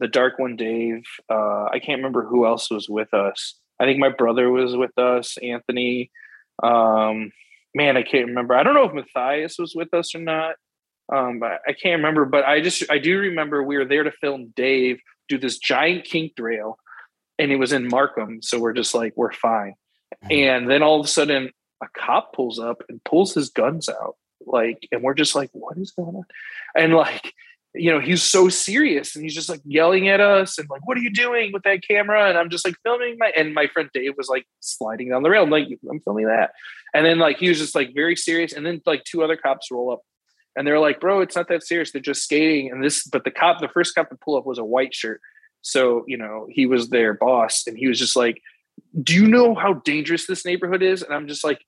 the 0.00 0.08
dark 0.08 0.40
one 0.40 0.56
Dave 0.56 1.04
uh 1.30 1.66
I 1.66 1.78
can't 1.78 1.98
remember 2.00 2.24
who 2.26 2.46
else 2.46 2.68
was 2.68 2.88
with 2.88 3.14
us. 3.14 3.54
I 3.80 3.84
think 3.84 4.00
my 4.00 4.08
brother 4.10 4.50
was 4.50 4.76
with 4.76 4.98
us 4.98 5.36
Anthony 5.40 6.10
um 6.64 7.30
man 7.76 7.96
I 7.96 8.02
can't 8.02 8.26
remember. 8.26 8.56
I 8.56 8.64
don't 8.64 8.74
know 8.74 8.90
if 8.90 8.92
Matthias 8.92 9.56
was 9.56 9.72
with 9.76 9.94
us 9.94 10.16
or 10.16 10.18
not 10.18 10.56
um 11.14 11.38
but 11.38 11.60
I 11.64 11.74
can't 11.74 11.98
remember. 11.98 12.24
But 12.24 12.44
I 12.44 12.60
just 12.60 12.90
I 12.90 12.98
do 12.98 13.20
remember 13.20 13.62
we 13.62 13.76
were 13.76 13.84
there 13.84 14.02
to 14.02 14.10
film 14.10 14.52
Dave 14.56 14.98
do 15.28 15.38
this 15.38 15.58
giant 15.58 16.04
kink 16.04 16.36
trail 16.36 16.78
and 17.38 17.52
it 17.52 17.56
was 17.56 17.72
in 17.72 17.88
Markham 17.88 18.42
so 18.42 18.58
we're 18.58 18.72
just 18.72 18.94
like 18.94 19.12
we're 19.16 19.32
fine. 19.32 19.74
Mm-hmm. 20.24 20.32
And 20.32 20.70
then 20.70 20.82
all 20.82 21.00
of 21.00 21.06
a 21.06 21.08
sudden 21.08 21.50
a 21.82 21.86
cop 21.96 22.34
pulls 22.34 22.58
up 22.58 22.82
and 22.88 23.02
pulls 23.04 23.34
his 23.34 23.50
guns 23.50 23.88
out 23.88 24.16
like 24.46 24.88
and 24.90 25.02
we're 25.02 25.14
just 25.14 25.34
like 25.34 25.50
what 25.52 25.76
is 25.78 25.92
going 25.92 26.16
on? 26.16 26.24
And 26.76 26.94
like 26.94 27.32
you 27.74 27.90
know 27.90 28.00
he's 28.00 28.22
so 28.22 28.48
serious 28.48 29.14
and 29.14 29.22
he's 29.22 29.34
just 29.34 29.48
like 29.48 29.60
yelling 29.64 30.08
at 30.08 30.20
us 30.20 30.58
and 30.58 30.68
like 30.70 30.86
what 30.86 30.96
are 30.96 31.02
you 31.02 31.12
doing 31.12 31.52
with 31.52 31.62
that 31.64 31.86
camera? 31.86 32.28
And 32.28 32.38
i'm 32.38 32.50
just 32.50 32.64
like 32.64 32.74
filming 32.82 33.16
my 33.18 33.30
and 33.36 33.54
my 33.54 33.66
friend 33.66 33.90
dave 33.92 34.14
was 34.16 34.28
like 34.28 34.46
sliding 34.60 35.10
down 35.10 35.22
the 35.22 35.30
rail. 35.30 35.44
I'm 35.44 35.50
like 35.50 35.68
i'm 35.90 36.00
filming 36.00 36.26
that. 36.26 36.52
And 36.94 37.04
then 37.04 37.18
like 37.18 37.38
he 37.38 37.48
was 37.48 37.58
just 37.58 37.74
like 37.74 37.94
very 37.94 38.16
serious. 38.16 38.52
And 38.52 38.64
then 38.64 38.80
like 38.86 39.04
two 39.04 39.22
other 39.22 39.36
cops 39.36 39.70
roll 39.70 39.92
up 39.92 40.00
and 40.58 40.66
they're 40.66 40.80
like 40.80 41.00
bro 41.00 41.20
it's 41.20 41.36
not 41.36 41.48
that 41.48 41.62
serious. 41.62 41.92
They're 41.92 42.02
just 42.02 42.24
skating. 42.24 42.70
And 42.70 42.84
this 42.84 43.06
but 43.06 43.24
the 43.24 43.30
cop 43.30 43.60
the 43.60 43.68
first 43.68 43.94
cop 43.94 44.10
to 44.10 44.16
pull 44.16 44.36
up 44.36 44.44
was 44.44 44.58
a 44.58 44.64
white 44.64 44.92
shirt. 44.92 45.20
So 45.62 46.04
you 46.08 46.18
know 46.18 46.46
he 46.50 46.66
was 46.66 46.90
their 46.90 47.14
boss 47.14 47.66
and 47.66 47.78
he 47.78 47.86
was 47.86 47.98
just 47.98 48.16
like 48.16 48.42
do 49.02 49.14
you 49.14 49.26
know 49.26 49.54
how 49.54 49.74
dangerous 49.74 50.26
this 50.26 50.44
neighborhood 50.44 50.82
is? 50.82 51.02
And 51.02 51.14
i'm 51.14 51.28
just 51.28 51.44
like 51.44 51.64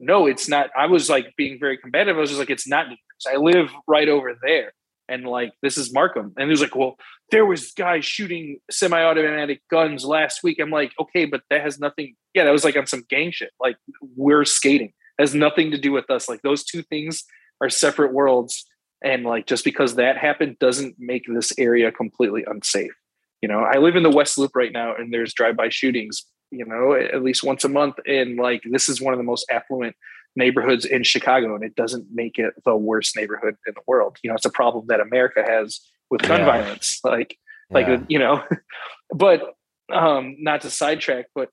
no 0.00 0.26
it's 0.26 0.48
not. 0.48 0.70
I 0.76 0.86
was 0.86 1.10
like 1.10 1.36
being 1.36 1.60
very 1.60 1.76
combative 1.76 2.16
i 2.16 2.20
was 2.20 2.30
just 2.30 2.40
like 2.40 2.50
it's 2.50 2.66
not 2.66 2.84
dangerous. 2.84 3.26
I 3.28 3.36
live 3.36 3.70
right 3.86 4.08
over 4.08 4.34
there. 4.42 4.72
And 5.06 5.24
like 5.24 5.52
this 5.62 5.76
is 5.76 5.92
markham. 5.92 6.32
And 6.38 6.46
he 6.46 6.50
was 6.50 6.62
like 6.62 6.74
well 6.74 6.96
there 7.30 7.44
was 7.44 7.72
guys 7.72 8.04
shooting 8.04 8.58
semi-automatic 8.70 9.60
guns 9.70 10.06
last 10.06 10.42
week. 10.42 10.58
I'm 10.58 10.70
like 10.70 10.92
okay 10.98 11.26
but 11.26 11.42
that 11.50 11.60
has 11.60 11.78
nothing 11.78 12.16
yeah 12.32 12.44
that 12.44 12.50
was 12.50 12.64
like 12.64 12.76
on 12.76 12.86
some 12.86 13.04
gang 13.10 13.30
shit. 13.30 13.50
Like 13.60 13.76
we're 14.16 14.46
skating. 14.46 14.94
Has 15.18 15.34
nothing 15.34 15.70
to 15.72 15.76
do 15.76 15.92
with 15.92 16.08
us. 16.08 16.30
Like 16.30 16.40
those 16.40 16.64
two 16.64 16.80
things 16.80 17.24
are 17.60 17.70
separate 17.70 18.12
worlds. 18.12 18.64
And 19.02 19.24
like 19.24 19.46
just 19.46 19.64
because 19.64 19.94
that 19.96 20.16
happened 20.18 20.58
doesn't 20.58 20.96
make 20.98 21.24
this 21.26 21.52
area 21.58 21.90
completely 21.92 22.44
unsafe. 22.46 22.92
You 23.42 23.48
know 23.48 23.60
i 23.60 23.78
live 23.78 23.96
in 23.96 24.02
the 24.02 24.10
west 24.10 24.36
loop 24.36 24.54
right 24.54 24.70
now 24.72 24.94
and 24.94 25.10
there's 25.14 25.32
drive-by 25.32 25.70
shootings 25.70 26.26
you 26.50 26.66
know 26.66 26.92
at 26.92 27.22
least 27.22 27.42
once 27.42 27.64
a 27.64 27.70
month. 27.70 27.94
And 28.06 28.36
like 28.36 28.62
this 28.70 28.88
is 28.90 29.00
one 29.00 29.14
of 29.14 29.18
the 29.18 29.24
most 29.24 29.46
affluent 29.50 29.96
neighborhoods 30.36 30.84
in 30.84 31.02
chicago 31.04 31.54
and 31.54 31.64
it 31.64 31.74
doesn't 31.74 32.06
make 32.12 32.38
it 32.38 32.52
the 32.66 32.76
worst 32.76 33.16
neighborhood 33.16 33.56
in 33.66 33.72
the 33.74 33.80
world. 33.86 34.18
You 34.22 34.28
know 34.28 34.34
it's 34.36 34.44
a 34.44 34.50
problem 34.50 34.84
that 34.88 35.00
america 35.00 35.42
has 35.46 35.80
with 36.10 36.20
gun 36.22 36.40
Yeah. 36.40 36.46
violence 36.46 37.00
like 37.02 37.38
like 37.70 37.86
Yeah. 37.86 38.02
you 38.08 38.18
know. 38.18 38.42
But 39.14 39.54
um 39.90 40.36
not 40.38 40.60
to 40.60 40.70
sidetrack 40.70 41.26
but 41.34 41.48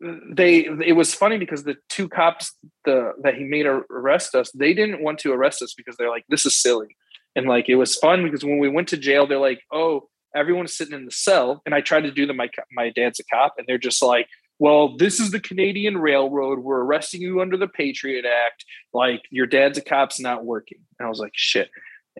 they 0.00 0.66
it 0.86 0.94
was 0.94 1.14
funny 1.14 1.38
because 1.38 1.64
the 1.64 1.76
two 1.88 2.08
cops 2.08 2.54
the 2.84 3.12
that 3.22 3.34
he 3.34 3.44
made 3.44 3.66
arrest 3.66 4.34
us 4.34 4.50
they 4.52 4.72
didn't 4.72 5.02
want 5.02 5.18
to 5.18 5.32
arrest 5.32 5.60
us 5.60 5.74
because 5.76 5.96
they're 5.96 6.10
like 6.10 6.24
this 6.28 6.46
is 6.46 6.54
silly. 6.54 6.96
And 7.34 7.46
like 7.46 7.68
it 7.68 7.76
was 7.76 7.96
fun 7.96 8.24
because 8.24 8.44
when 8.44 8.58
we 8.58 8.68
went 8.68 8.88
to 8.88 8.96
jail 8.96 9.26
they're 9.26 9.38
like 9.38 9.60
oh 9.72 10.08
everyone's 10.34 10.76
sitting 10.76 10.94
in 10.94 11.04
the 11.04 11.10
cell. 11.10 11.62
And 11.66 11.74
i 11.74 11.80
tried 11.80 12.02
to 12.02 12.12
do 12.12 12.32
my 12.32 12.48
my 12.72 12.90
dad's 12.90 13.20
a 13.20 13.24
cop 13.24 13.54
and 13.58 13.66
they're 13.66 13.78
just 13.78 14.02
like 14.02 14.28
well 14.60 14.96
this 14.96 15.18
is 15.18 15.32
the 15.32 15.40
canadian 15.40 15.98
railroad. 15.98 16.60
We're 16.60 16.84
arresting 16.84 17.20
you 17.20 17.40
under 17.40 17.56
the 17.56 17.68
patriot 17.68 18.24
act. 18.24 18.64
Like 18.92 19.22
your 19.30 19.46
dad's 19.46 19.78
a 19.78 19.82
cop's 19.82 20.20
not 20.20 20.44
working. 20.44 20.78
And 20.98 21.06
i 21.06 21.08
was 21.08 21.18
like 21.18 21.32
shit. 21.34 21.70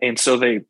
And 0.01 0.19
so 0.19 0.35
they 0.35 0.61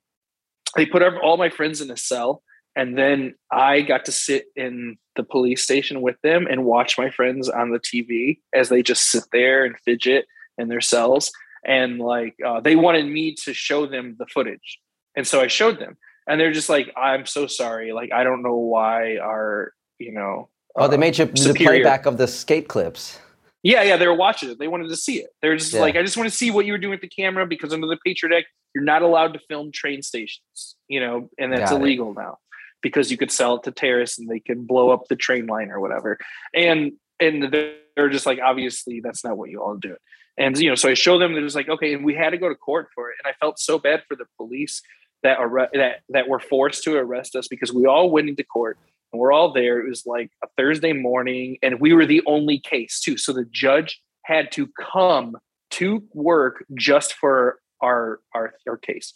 they 0.75 0.85
put 0.85 1.01
all 1.01 1.37
my 1.37 1.49
friends 1.49 1.81
in 1.81 1.89
a 1.89 1.97
cell 1.97 2.43
and 2.79 2.97
then 2.97 3.35
i 3.51 3.81
got 3.81 4.05
to 4.05 4.11
sit 4.11 4.45
in 4.55 4.97
the 5.15 5.23
police 5.23 5.61
station 5.61 6.01
with 6.01 6.15
them 6.23 6.47
and 6.49 6.63
watch 6.63 6.97
my 6.97 7.09
friends 7.09 7.49
on 7.49 7.71
the 7.71 7.79
tv 7.79 8.39
as 8.53 8.69
they 8.69 8.81
just 8.81 9.11
sit 9.11 9.23
there 9.33 9.65
and 9.65 9.75
fidget 9.85 10.25
in 10.57 10.69
their 10.69 10.81
cells 10.81 11.31
and 11.65 11.99
like 11.99 12.35
uh, 12.45 12.59
they 12.61 12.75
wanted 12.75 13.05
me 13.05 13.35
to 13.35 13.53
show 13.53 13.85
them 13.85 14.15
the 14.17 14.25
footage 14.33 14.79
and 15.15 15.27
so 15.27 15.41
i 15.41 15.47
showed 15.47 15.79
them 15.79 15.97
and 16.27 16.39
they're 16.39 16.53
just 16.53 16.69
like 16.69 16.91
i'm 16.95 17.25
so 17.25 17.47
sorry 17.47 17.91
like 17.91 18.11
i 18.13 18.23
don't 18.23 18.41
know 18.41 18.55
why 18.55 19.17
our 19.17 19.73
you 19.99 20.13
know 20.13 20.49
Oh, 20.75 20.87
they 20.87 20.95
uh, 20.95 20.99
made 20.99 21.17
you 21.17 21.25
do 21.25 21.51
the 21.51 21.55
playback 21.55 22.05
of 22.05 22.17
the 22.17 22.27
skate 22.27 22.67
clips. 22.69 23.19
Yeah, 23.63 23.81
yeah, 23.83 23.97
they 23.97 24.07
were 24.07 24.15
watching 24.15 24.49
it. 24.49 24.59
They 24.59 24.69
wanted 24.69 24.87
to 24.89 24.95
see 24.95 25.17
it. 25.17 25.31
They're 25.41 25.57
just 25.57 25.73
Yeah. 25.73 25.81
like, 25.81 25.97
I 25.97 26.03
just 26.03 26.15
want 26.15 26.29
to 26.29 26.35
see 26.35 26.51
what 26.51 26.65
you 26.65 26.71
were 26.71 26.77
doing 26.77 26.91
with 26.91 27.01
the 27.01 27.09
camera 27.09 27.45
because 27.45 27.73
under 27.73 27.87
the 27.87 27.97
Patriot 28.05 28.37
Act, 28.37 28.47
you're 28.73 28.83
not 28.83 29.01
allowed 29.01 29.33
to 29.33 29.39
film 29.49 29.71
train 29.73 30.03
stations, 30.03 30.75
you 30.87 31.01
know, 31.01 31.29
and 31.37 31.51
that's 31.51 31.71
Got 31.71 31.81
it. 31.81 31.81
illegal 31.81 32.13
now 32.13 32.37
because 32.81 33.11
you 33.11 33.17
could 33.17 33.31
sell 33.31 33.55
it 33.55 33.63
to 33.63 33.71
terrorists 33.71 34.19
and 34.19 34.29
they 34.29 34.39
can 34.39 34.65
blow 34.65 34.89
up 34.89 35.07
the 35.07 35.15
train 35.15 35.47
line 35.47 35.71
or 35.71 35.79
whatever. 35.79 36.17
And 36.53 36.93
and 37.19 37.51
they're 37.51 38.09
just 38.09 38.25
like, 38.25 38.39
obviously, 38.43 39.01
that's 39.01 39.23
not 39.23 39.37
what 39.37 39.49
you 39.49 39.61
all 39.61 39.75
do. 39.75 39.95
And 40.37 40.57
you 40.57 40.69
know, 40.69 40.75
so 40.75 40.89
I 40.89 40.93
show 40.93 41.19
them. 41.19 41.33
They're 41.33 41.43
just 41.43 41.55
like, 41.55 41.69
okay, 41.69 41.93
and 41.93 42.05
we 42.05 42.15
had 42.15 42.29
to 42.29 42.37
go 42.37 42.49
to 42.49 42.55
court 42.55 42.87
for 42.95 43.11
it. 43.11 43.17
And 43.23 43.29
I 43.29 43.35
felt 43.39 43.59
so 43.59 43.77
bad 43.77 44.03
for 44.07 44.15
the 44.15 44.25
police 44.37 44.81
that 45.23 45.37
arre- 45.39 45.69
that 45.73 46.01
that 46.09 46.29
were 46.29 46.39
forced 46.39 46.83
to 46.85 46.95
arrest 46.95 47.35
us 47.35 47.47
because 47.47 47.73
we 47.73 47.85
all 47.85 48.09
went 48.09 48.29
into 48.29 48.43
court 48.43 48.77
and 49.11 49.19
we're 49.19 49.33
all 49.33 49.51
there. 49.51 49.79
It 49.79 49.89
was 49.89 50.05
like 50.05 50.31
a 50.43 50.47
Thursday 50.57 50.93
morning, 50.93 51.57
and 51.61 51.79
we 51.79 51.93
were 51.93 52.05
the 52.05 52.21
only 52.25 52.59
case 52.59 53.01
too. 53.01 53.17
So 53.17 53.33
the 53.33 53.45
judge 53.45 54.01
had 54.23 54.51
to 54.53 54.67
come 54.79 55.37
to 55.71 56.03
work 56.13 56.65
just 56.73 57.13
for 57.13 57.59
our 57.81 58.19
our 58.33 58.53
our 58.67 58.77
case, 58.77 59.13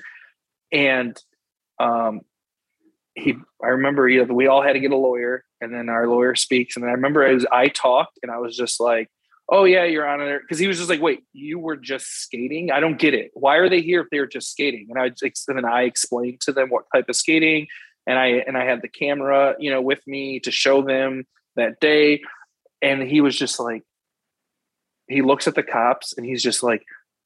and 0.72 1.18
um, 1.80 2.22
he. 3.16 3.36
I 3.64 3.68
remember, 3.68 4.08
you 4.10 4.26
know, 4.26 4.34
we 4.34 4.48
all 4.48 4.62
had 4.62 4.74
to 4.74 4.80
get 4.80 4.92
a 4.92 4.98
lawyer, 4.98 5.44
and 5.62 5.74
then 5.74 5.90
our 5.90 6.08
lawyer 6.08 6.36
speaks, 6.36 6.76
and 6.76 6.84
then 6.84 6.90
I 6.90 6.94
remember 6.94 7.24
as 7.24 7.46
I 7.52 7.68
talked, 7.68 8.20
and 8.24 8.32
I 8.32 8.40
was 8.40 8.56
just 8.56 8.80
like. 8.80 9.10
Oh 9.50 9.66
yeah, 9.66 9.84
Your 9.84 10.08
Honor, 10.08 10.40
because 10.40 10.58
he 10.58 10.68
was 10.68 10.78
just 10.78 10.90
like, 10.90 11.02
"Wait, 11.02 11.20
you 11.34 11.60
were 11.60 11.76
just 11.76 12.22
skating? 12.22 12.72
I 12.72 12.80
don't 12.80 12.98
get 12.98 13.14
it. 13.14 13.30
Why 13.34 13.58
are 13.58 13.68
they 13.68 13.82
here 13.82 14.00
if 14.00 14.08
they 14.10 14.20
were 14.20 14.26
just 14.26 14.50
skating?" 14.50 14.88
And 14.90 14.98
I 14.98 15.08
and 15.08 15.58
then 15.58 15.66
I 15.66 15.82
explained 15.82 16.40
to 16.42 16.54
them 16.54 16.70
what 16.70 16.86
type 16.96 17.10
of 17.10 17.18
skating, 17.18 17.68
and 18.08 18.18
I 18.18 18.28
and 18.48 18.58
I 18.58 18.64
had 18.64 18.82
the 18.82 18.88
camera, 18.88 19.56
you 19.60 19.70
know, 19.70 19.82
with 19.82 20.00
me 20.08 20.40
to 20.40 20.50
show 20.50 20.82
them 20.82 21.26
that 21.58 21.82
day, 21.82 22.22
and 22.82 23.02
he 23.04 23.22
was 23.22 23.38
just 23.38 23.60
like, 23.60 23.84
he 25.08 25.22
looks 25.22 25.48
at 25.48 25.56
the 25.56 25.64
cops 25.64 26.14
and 26.18 26.26
he's 26.26 26.44
just 26.44 26.64
like, 26.64 26.84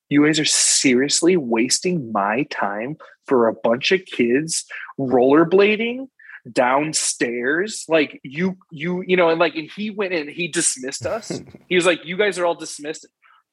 "You 0.10 0.26
guys 0.26 0.40
are 0.40 0.46
seriously 0.46 1.38
wasting 1.38 2.12
my 2.12 2.44
time 2.50 2.98
for 3.26 3.48
a 3.48 3.54
bunch 3.54 3.92
of 3.92 4.06
kids 4.06 4.66
rollerblading." 5.00 6.08
downstairs 6.52 7.86
like 7.90 8.20
you 8.24 8.58
you 8.72 9.04
you 9.06 9.18
know 9.18 9.30
and 9.30 9.40
like 9.40 9.56
and 9.56 9.70
he 9.76 9.90
went 9.90 10.14
in 10.14 10.28
he 10.28 10.48
dismissed 10.48 11.06
us 11.06 11.42
he 11.68 11.76
was 11.76 11.86
like 11.86 12.06
you 12.06 12.18
guys 12.18 12.40
are 12.40 12.46
all 12.46 12.56
dismissed 12.56 13.06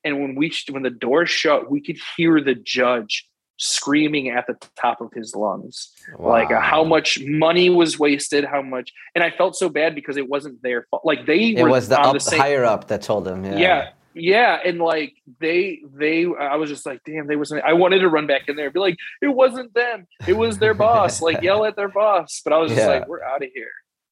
and 0.04 0.20
when 0.20 0.34
we 0.34 0.52
when 0.70 0.82
the 0.82 0.90
door 0.90 1.26
shut 1.26 1.70
we 1.70 1.80
could 1.80 1.98
hear 2.16 2.40
the 2.40 2.54
judge 2.54 3.28
screaming 3.56 4.30
at 4.30 4.46
the 4.46 4.56
top 4.80 5.00
of 5.00 5.12
his 5.12 5.34
lungs 5.36 5.92
like 6.18 6.50
uh, 6.50 6.60
how 6.60 6.82
much 6.82 7.20
money 7.24 7.70
was 7.70 7.98
wasted 7.98 8.44
how 8.44 8.60
much 8.60 8.92
and 9.14 9.22
i 9.22 9.30
felt 9.30 9.54
so 9.54 9.68
bad 9.68 9.94
because 9.94 10.16
it 10.16 10.28
wasn't 10.28 10.60
their 10.62 10.86
fault 10.90 11.02
like 11.04 11.24
they 11.26 11.50
It 11.50 11.62
were 11.62 11.70
was 11.70 11.88
the, 11.88 12.00
up, 12.00 12.14
the 12.14 12.20
same 12.20 12.40
higher 12.40 12.64
up 12.64 12.88
that 12.88 13.02
told 13.02 13.26
him. 13.28 13.44
Yeah. 13.44 13.56
yeah 13.56 13.90
yeah 14.14 14.58
and 14.64 14.78
like 14.78 15.14
they 15.40 15.80
they 15.94 16.26
i 16.38 16.56
was 16.56 16.70
just 16.70 16.86
like 16.86 17.00
damn 17.04 17.26
they 17.26 17.36
wasn't 17.36 17.62
i 17.64 17.72
wanted 17.72 17.98
to 17.98 18.08
run 18.08 18.26
back 18.26 18.48
in 18.48 18.56
there 18.56 18.66
and 18.66 18.74
be 18.74 18.80
like 18.80 18.96
it 19.20 19.28
wasn't 19.28 19.72
them. 19.74 20.06
It 20.26 20.34
was 20.34 20.58
their 20.58 20.74
boss. 20.74 21.20
Like 21.20 21.42
yell 21.42 21.64
at 21.64 21.76
their 21.76 21.88
boss 21.88 22.40
but 22.44 22.52
i 22.52 22.58
was 22.58 22.70
just 22.70 22.80
Yeah. 22.82 22.88
like 22.88 23.08
we're 23.08 23.22
out 23.22 23.42
of 23.42 23.48
here. 23.54 23.70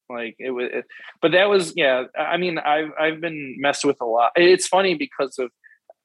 Like 0.09 0.35
it 0.39 0.51
was 0.51 0.69
it, 0.71 0.85
but 1.21 1.31
that 1.31 1.49
was 1.49 1.73
yeah 1.75 2.03
i 2.17 2.37
mean 2.37 2.57
i've 2.59 2.91
i've 2.99 3.21
been 3.21 3.55
messed 3.59 3.85
with 3.85 3.99
a 4.01 4.05
lot. 4.05 4.31
It's 4.35 4.67
funny 4.67 4.95
because 4.95 5.39
of 5.39 5.49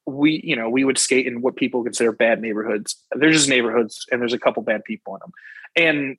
we 0.07 0.41
you 0.43 0.55
know 0.55 0.69
we 0.69 0.83
would 0.83 0.97
skate 0.97 1.27
in 1.27 1.41
what 1.41 1.55
people 1.55 1.83
consider 1.83 2.11
bad 2.11 2.41
neighborhoods. 2.41 2.95
They're 3.15 3.31
just 3.31 3.49
neighborhoods 3.49 4.05
and 4.11 4.21
there's 4.21 4.33
a 4.33 4.39
couple 4.39 4.63
bad 4.63 4.83
people 4.83 5.15
in 5.15 5.19
them 5.19 5.31
and 5.75 6.17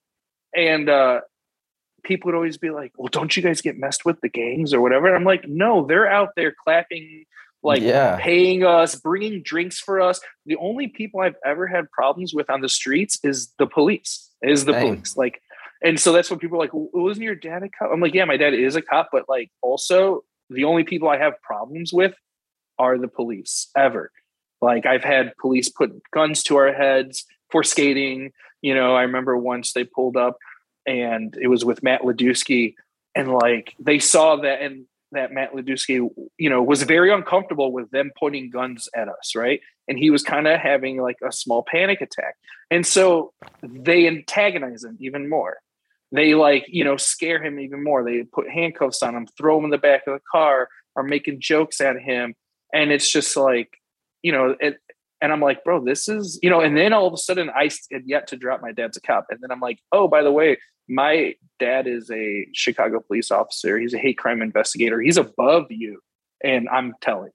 and 0.54 0.88
uh 0.88 1.20
people 2.04 2.28
would 2.28 2.34
always 2.36 2.56
be 2.58 2.70
like 2.70 2.92
well 2.96 3.08
don't 3.08 3.36
you 3.36 3.42
guys 3.42 3.60
get 3.60 3.78
messed 3.78 4.04
with 4.04 4.20
the 4.20 4.28
gangs 4.28 4.72
or 4.72 4.80
whatever? 4.80 5.06
And 5.06 5.16
i'm 5.16 5.24
like 5.24 5.48
no 5.48 5.86
they're 5.86 6.10
out 6.10 6.30
there 6.36 6.54
clapping 6.64 7.24
like 7.62 7.82
yeah. 7.82 8.18
paying 8.20 8.64
us, 8.64 8.94
bringing 8.94 9.42
drinks 9.42 9.78
for 9.78 10.00
us. 10.00 10.20
The 10.46 10.56
only 10.56 10.88
people 10.88 11.20
I've 11.20 11.36
ever 11.44 11.66
had 11.66 11.90
problems 11.90 12.32
with 12.34 12.48
on 12.50 12.60
the 12.60 12.68
streets 12.68 13.18
is 13.22 13.52
the 13.58 13.66
police. 13.66 14.30
Is 14.42 14.64
the 14.64 14.72
Same. 14.72 14.94
police 14.96 15.16
like? 15.16 15.42
And 15.82 15.98
so 15.98 16.12
that's 16.12 16.30
when 16.30 16.38
people 16.38 16.58
are 16.58 16.60
like, 16.60 16.74
well, 16.74 16.88
wasn't 16.92 17.24
your 17.24 17.34
dad 17.34 17.62
a 17.62 17.68
cop? 17.68 17.90
I'm 17.92 18.00
like, 18.00 18.14
yeah, 18.14 18.26
my 18.26 18.36
dad 18.36 18.54
is 18.54 18.76
a 18.76 18.82
cop, 18.82 19.08
but 19.12 19.24
like, 19.28 19.50
also 19.62 20.24
the 20.50 20.64
only 20.64 20.84
people 20.84 21.08
I 21.08 21.16
have 21.18 21.40
problems 21.42 21.92
with 21.92 22.14
are 22.78 22.98
the 22.98 23.08
police 23.08 23.68
ever. 23.76 24.10
Like, 24.60 24.84
I've 24.84 25.04
had 25.04 25.32
police 25.40 25.68
put 25.68 25.90
guns 26.12 26.42
to 26.44 26.56
our 26.56 26.72
heads 26.72 27.24
for 27.50 27.62
skating. 27.62 28.32
You 28.60 28.74
know, 28.74 28.94
I 28.94 29.02
remember 29.02 29.36
once 29.38 29.72
they 29.72 29.84
pulled 29.84 30.16
up, 30.16 30.36
and 30.86 31.36
it 31.40 31.46
was 31.46 31.64
with 31.64 31.82
Matt 31.82 32.02
Ladusky, 32.02 32.74
and 33.14 33.32
like 33.32 33.74
they 33.78 33.98
saw 33.98 34.36
that 34.36 34.60
and 34.60 34.84
that 35.12 35.32
Matt 35.32 35.52
Ladusky, 35.52 36.08
you 36.38 36.50
know, 36.50 36.62
was 36.62 36.82
very 36.82 37.12
uncomfortable 37.12 37.72
with 37.72 37.90
them 37.90 38.10
pointing 38.18 38.50
guns 38.50 38.88
at 38.94 39.08
us, 39.08 39.34
right? 39.34 39.60
And 39.88 39.98
he 39.98 40.10
was 40.10 40.22
kind 40.22 40.46
of 40.46 40.58
having 40.60 41.00
like 41.00 41.18
a 41.26 41.32
small 41.32 41.64
panic 41.64 42.00
attack. 42.00 42.36
And 42.70 42.86
so 42.86 43.32
they 43.62 44.06
antagonize 44.06 44.84
him 44.84 44.96
even 45.00 45.28
more. 45.28 45.58
They 46.12 46.34
like, 46.34 46.66
you 46.68 46.84
know, 46.84 46.96
scare 46.96 47.42
him 47.42 47.60
even 47.60 47.84
more. 47.84 48.04
They 48.04 48.24
put 48.24 48.48
handcuffs 48.48 49.02
on 49.02 49.14
him, 49.14 49.26
throw 49.36 49.58
him 49.58 49.64
in 49.64 49.70
the 49.70 49.78
back 49.78 50.06
of 50.06 50.14
the 50.14 50.22
car, 50.30 50.68
are 50.96 51.02
making 51.02 51.40
jokes 51.40 51.80
at 51.80 52.00
him. 52.00 52.34
And 52.72 52.90
it's 52.90 53.10
just 53.10 53.36
like, 53.36 53.70
you 54.22 54.32
know, 54.32 54.56
it, 54.60 54.78
and 55.20 55.32
I'm 55.32 55.40
like, 55.40 55.64
bro, 55.64 55.84
this 55.84 56.08
is, 56.08 56.38
you 56.42 56.50
know, 56.50 56.60
and 56.60 56.76
then 56.76 56.92
all 56.92 57.06
of 57.06 57.12
a 57.12 57.18
sudden 57.18 57.50
I 57.50 57.70
had 57.92 58.02
yet 58.06 58.26
to 58.28 58.36
drop 58.36 58.62
my 58.62 58.72
dad's 58.72 58.96
a 58.96 59.00
cop. 59.00 59.26
And 59.30 59.40
then 59.42 59.50
I'm 59.50 59.60
like, 59.60 59.78
oh, 59.92 60.08
by 60.08 60.22
the 60.22 60.32
way, 60.32 60.58
my 60.88 61.34
dad 61.58 61.86
is 61.86 62.10
a 62.10 62.46
Chicago 62.52 63.00
police 63.00 63.30
officer. 63.30 63.78
He's 63.78 63.94
a 63.94 63.98
hate 63.98 64.18
crime 64.18 64.42
investigator. 64.42 65.00
He's 65.00 65.18
above 65.18 65.66
you. 65.70 66.00
And 66.42 66.68
I'm 66.68 66.94
telling. 67.00 67.32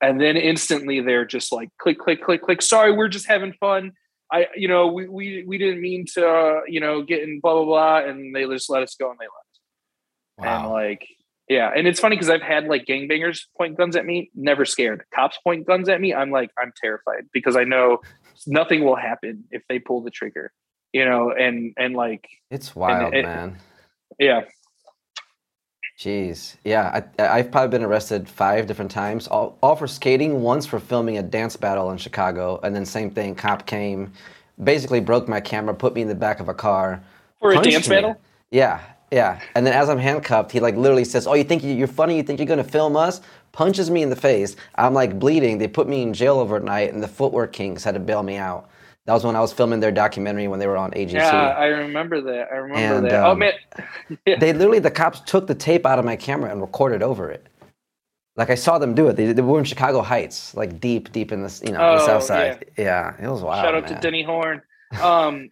And 0.00 0.20
then 0.20 0.36
instantly 0.36 1.00
they're 1.00 1.24
just 1.24 1.52
like 1.52 1.70
click, 1.78 1.98
click, 1.98 2.22
click, 2.22 2.42
click. 2.42 2.62
Sorry, 2.62 2.92
we're 2.92 3.08
just 3.08 3.26
having 3.26 3.52
fun. 3.54 3.92
I, 4.32 4.46
you 4.56 4.68
know, 4.68 4.88
we 4.88 5.08
we 5.08 5.44
we 5.46 5.56
didn't 5.56 5.80
mean 5.80 6.04
to, 6.14 6.26
uh, 6.26 6.60
you 6.66 6.80
know, 6.80 7.02
get 7.02 7.22
in 7.22 7.40
blah 7.40 7.54
blah 7.54 7.64
blah, 7.64 7.98
and 7.98 8.34
they 8.34 8.44
just 8.46 8.68
let 8.68 8.82
us 8.82 8.96
go 8.98 9.10
and 9.10 9.18
they 9.18 9.24
left. 9.24 9.46
Wow. 10.38 10.64
And 10.64 10.72
like, 10.72 11.06
yeah, 11.48 11.70
and 11.74 11.86
it's 11.86 12.00
funny 12.00 12.16
because 12.16 12.30
I've 12.30 12.42
had 12.42 12.64
like 12.66 12.84
gangbangers 12.86 13.42
point 13.56 13.76
guns 13.76 13.96
at 13.96 14.04
me, 14.04 14.30
never 14.34 14.64
scared. 14.64 15.04
Cops 15.14 15.38
point 15.44 15.66
guns 15.66 15.88
at 15.88 16.00
me, 16.00 16.12
I'm 16.14 16.30
like, 16.30 16.50
I'm 16.58 16.72
terrified 16.80 17.26
because 17.32 17.56
I 17.56 17.64
know 17.64 17.98
nothing 18.46 18.84
will 18.84 18.96
happen 18.96 19.44
if 19.50 19.62
they 19.68 19.78
pull 19.78 20.02
the 20.02 20.10
trigger, 20.10 20.52
you 20.92 21.04
know, 21.04 21.30
and 21.32 21.72
and 21.76 21.94
like, 21.94 22.26
It's 22.50 22.74
wild, 22.76 23.14
it- 23.14 23.24
man. 23.24 23.58
yeah, 24.18 24.42
Jeez. 25.98 26.56
Yeah, 26.62 27.00
I, 27.18 27.38
I've 27.38 27.50
probably 27.50 27.70
been 27.70 27.82
arrested 27.86 28.28
five 28.28 28.66
different 28.66 28.90
times, 28.90 29.26
all, 29.28 29.56
all 29.62 29.76
for 29.76 29.86
skating, 29.86 30.42
once 30.42 30.66
for 30.66 30.78
filming 30.78 31.16
a 31.16 31.22
dance 31.22 31.56
battle 31.56 31.90
in 31.90 31.96
Chicago, 31.96 32.60
and 32.62 32.76
then 32.76 32.84
same 32.84 33.10
thing, 33.10 33.34
cop 33.34 33.64
came, 33.66 34.12
basically 34.62 35.00
broke 35.00 35.26
my 35.26 35.40
camera, 35.40 35.74
put 35.74 35.94
me 35.94 36.02
in 36.02 36.08
the 36.08 36.14
back 36.14 36.38
of 36.38 36.48
a 36.50 36.54
car. 36.54 37.02
for 37.40 37.52
a 37.52 37.62
dance 37.62 37.88
me. 37.88 37.96
battle. 37.96 38.20
Yeah, 38.50 38.80
yeah. 39.10 39.40
And 39.54 39.66
then 39.66 39.72
as 39.74 39.88
I'm 39.88 39.98
handcuffed, 39.98 40.52
he 40.52 40.60
like 40.60 40.76
literally 40.76 41.04
says, 41.04 41.26
"Oh, 41.26 41.34
you 41.34 41.44
think 41.44 41.62
you- 41.62 41.74
you're 41.74 41.86
funny? 41.88 42.16
You 42.16 42.22
think 42.22 42.38
you're 42.38 42.46
gonna 42.46 42.64
film 42.64 42.96
us?" 42.96 43.20
Punches 43.52 43.90
me 43.90 44.02
in 44.02 44.10
the 44.10 44.16
face. 44.16 44.56
I'm 44.74 44.92
like 44.94 45.18
bleeding. 45.18 45.58
They 45.58 45.68
put 45.68 45.88
me 45.88 46.02
in 46.02 46.12
jail 46.12 46.38
overnight, 46.38 46.92
and 46.92 47.02
the 47.02 47.08
Footwork 47.08 47.52
Kings 47.52 47.84
had 47.84 47.94
to 47.94 48.00
bail 48.00 48.22
me 48.22 48.36
out. 48.36 48.68
That 49.06 49.12
was 49.14 49.24
when 49.24 49.36
I 49.36 49.40
was 49.40 49.52
filming 49.52 49.78
their 49.80 49.92
documentary 49.92 50.48
when 50.48 50.58
they 50.58 50.66
were 50.66 50.76
on 50.76 50.90
AGT. 50.90 51.12
Yeah, 51.12 51.30
I 51.56 51.66
remember 51.66 52.20
that. 52.22 52.48
I 52.52 52.56
remember 52.56 52.96
And, 52.96 53.06
that. 53.06 53.24
oh 53.24 53.30
um, 53.32 53.38
man, 53.38 53.52
yeah. 54.26 54.38
They 54.38 54.52
literally, 54.52 54.80
the 54.80 54.90
cops 54.90 55.20
took 55.20 55.46
the 55.46 55.54
tape 55.54 55.86
out 55.86 55.98
of 56.00 56.04
my 56.04 56.16
camera 56.16 56.50
and 56.50 56.60
recorded 56.60 57.02
over 57.04 57.30
it. 57.30 57.46
Like 58.36 58.50
I 58.50 58.56
saw 58.56 58.78
them 58.78 58.94
do 58.94 59.06
it. 59.08 59.14
They, 59.16 59.32
they 59.32 59.40
were 59.42 59.58
in 59.60 59.64
Chicago 59.64 60.02
Heights, 60.02 60.54
like 60.56 60.80
deep, 60.80 61.12
deep 61.12 61.30
in 61.32 61.42
this, 61.42 61.62
you 61.64 61.70
know, 61.72 61.78
the 61.96 62.02
Oh, 62.02 62.06
south 62.06 62.24
side. 62.24 62.66
Yeah. 62.76 63.14
it 63.22 63.28
was 63.28 63.42
wild. 63.42 63.64
Shout 63.64 63.74
out 63.76 63.84
man. 63.84 63.94
to 63.94 64.00
Denny 64.00 64.24
Horn. 64.24 64.60
Um, 65.00 65.48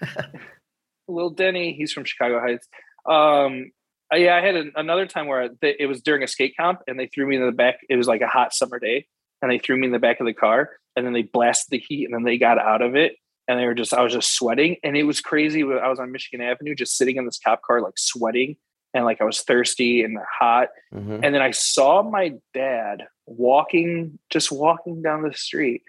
Lil 1.08 1.30
Denny, 1.30 1.72
he's 1.74 1.92
from 1.92 2.04
Chicago 2.04 2.40
Heights. 2.40 2.68
Um, 3.06 3.70
yeah, 4.12 4.36
I 4.36 4.40
had 4.40 4.54
an, 4.54 4.72
another 4.76 5.06
time 5.06 5.26
where 5.26 5.48
they, 5.60 5.76
it 5.78 5.86
was 5.86 6.02
during 6.02 6.22
a 6.22 6.26
skate 6.26 6.54
comp 6.58 6.82
and 6.86 6.98
they 6.98 7.06
threw 7.06 7.26
me 7.26 7.36
in 7.36 7.44
the 7.44 7.52
back. 7.52 7.80
It 7.88 7.96
was 7.96 8.06
like 8.06 8.20
a 8.20 8.28
hot 8.28 8.54
summer 8.54 8.78
day 8.78 9.06
and 9.42 9.50
they 9.50 9.58
threw 9.58 9.76
me 9.76 9.86
in 9.86 9.92
the 9.92 9.98
back 9.98 10.20
of 10.20 10.26
the 10.26 10.34
car 10.34 10.70
and 10.96 11.04
then 11.04 11.12
they 11.12 11.22
blasted 11.22 11.70
the 11.70 11.78
heat 11.78 12.04
and 12.04 12.14
then 12.14 12.22
they 12.22 12.38
got 12.38 12.58
out 12.58 12.82
of 12.82 12.94
it 12.94 13.16
and 13.48 13.58
they 13.58 13.66
were 13.66 13.74
just, 13.74 13.92
I 13.92 14.02
was 14.02 14.12
just 14.12 14.34
sweating 14.34 14.76
and 14.82 14.96
it 14.96 15.04
was 15.04 15.20
crazy. 15.20 15.62
I 15.62 15.88
was 15.88 15.98
on 15.98 16.12
Michigan 16.12 16.46
Avenue 16.46 16.74
just 16.74 16.96
sitting 16.96 17.16
in 17.16 17.24
this 17.24 17.38
cop 17.38 17.62
car, 17.62 17.80
like 17.80 17.98
sweating 17.98 18.56
and 18.92 19.04
like 19.04 19.20
I 19.20 19.24
was 19.24 19.40
thirsty 19.40 20.02
and 20.02 20.18
hot. 20.38 20.68
Mhm. 20.94 21.20
And 21.22 21.34
then 21.34 21.42
I 21.42 21.50
saw 21.50 22.02
my 22.02 22.34
dad 22.52 23.06
walking, 23.26 24.18
just 24.30 24.52
walking 24.52 25.02
down 25.02 25.22
the 25.22 25.34
street. 25.34 25.82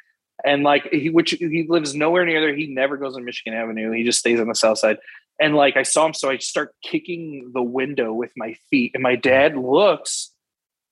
And 0.43 0.63
like 0.63 0.89
he, 0.91 1.09
which 1.09 1.31
he 1.31 1.65
lives 1.69 1.95
nowhere 1.95 2.25
near 2.25 2.41
there. 2.41 2.53
He 2.53 2.67
never 2.67 2.97
goes 2.97 3.15
on 3.15 3.23
Michigan 3.23 3.57
Avenue. 3.57 3.91
He 3.91 4.03
just 4.03 4.19
stays 4.19 4.39
on 4.39 4.47
the 4.47 4.55
south 4.55 4.79
side. 4.79 4.97
And 5.39 5.55
like 5.55 5.75
I 5.75 5.83
saw 5.83 6.05
him, 6.05 6.13
so 6.13 6.29
I 6.29 6.37
start 6.37 6.73
kicking 6.83 7.51
the 7.53 7.61
window 7.61 8.13
with 8.13 8.31
my 8.37 8.55
feet. 8.69 8.91
And 8.93 9.03
my 9.03 9.15
dad 9.15 9.57
looks 9.57 10.31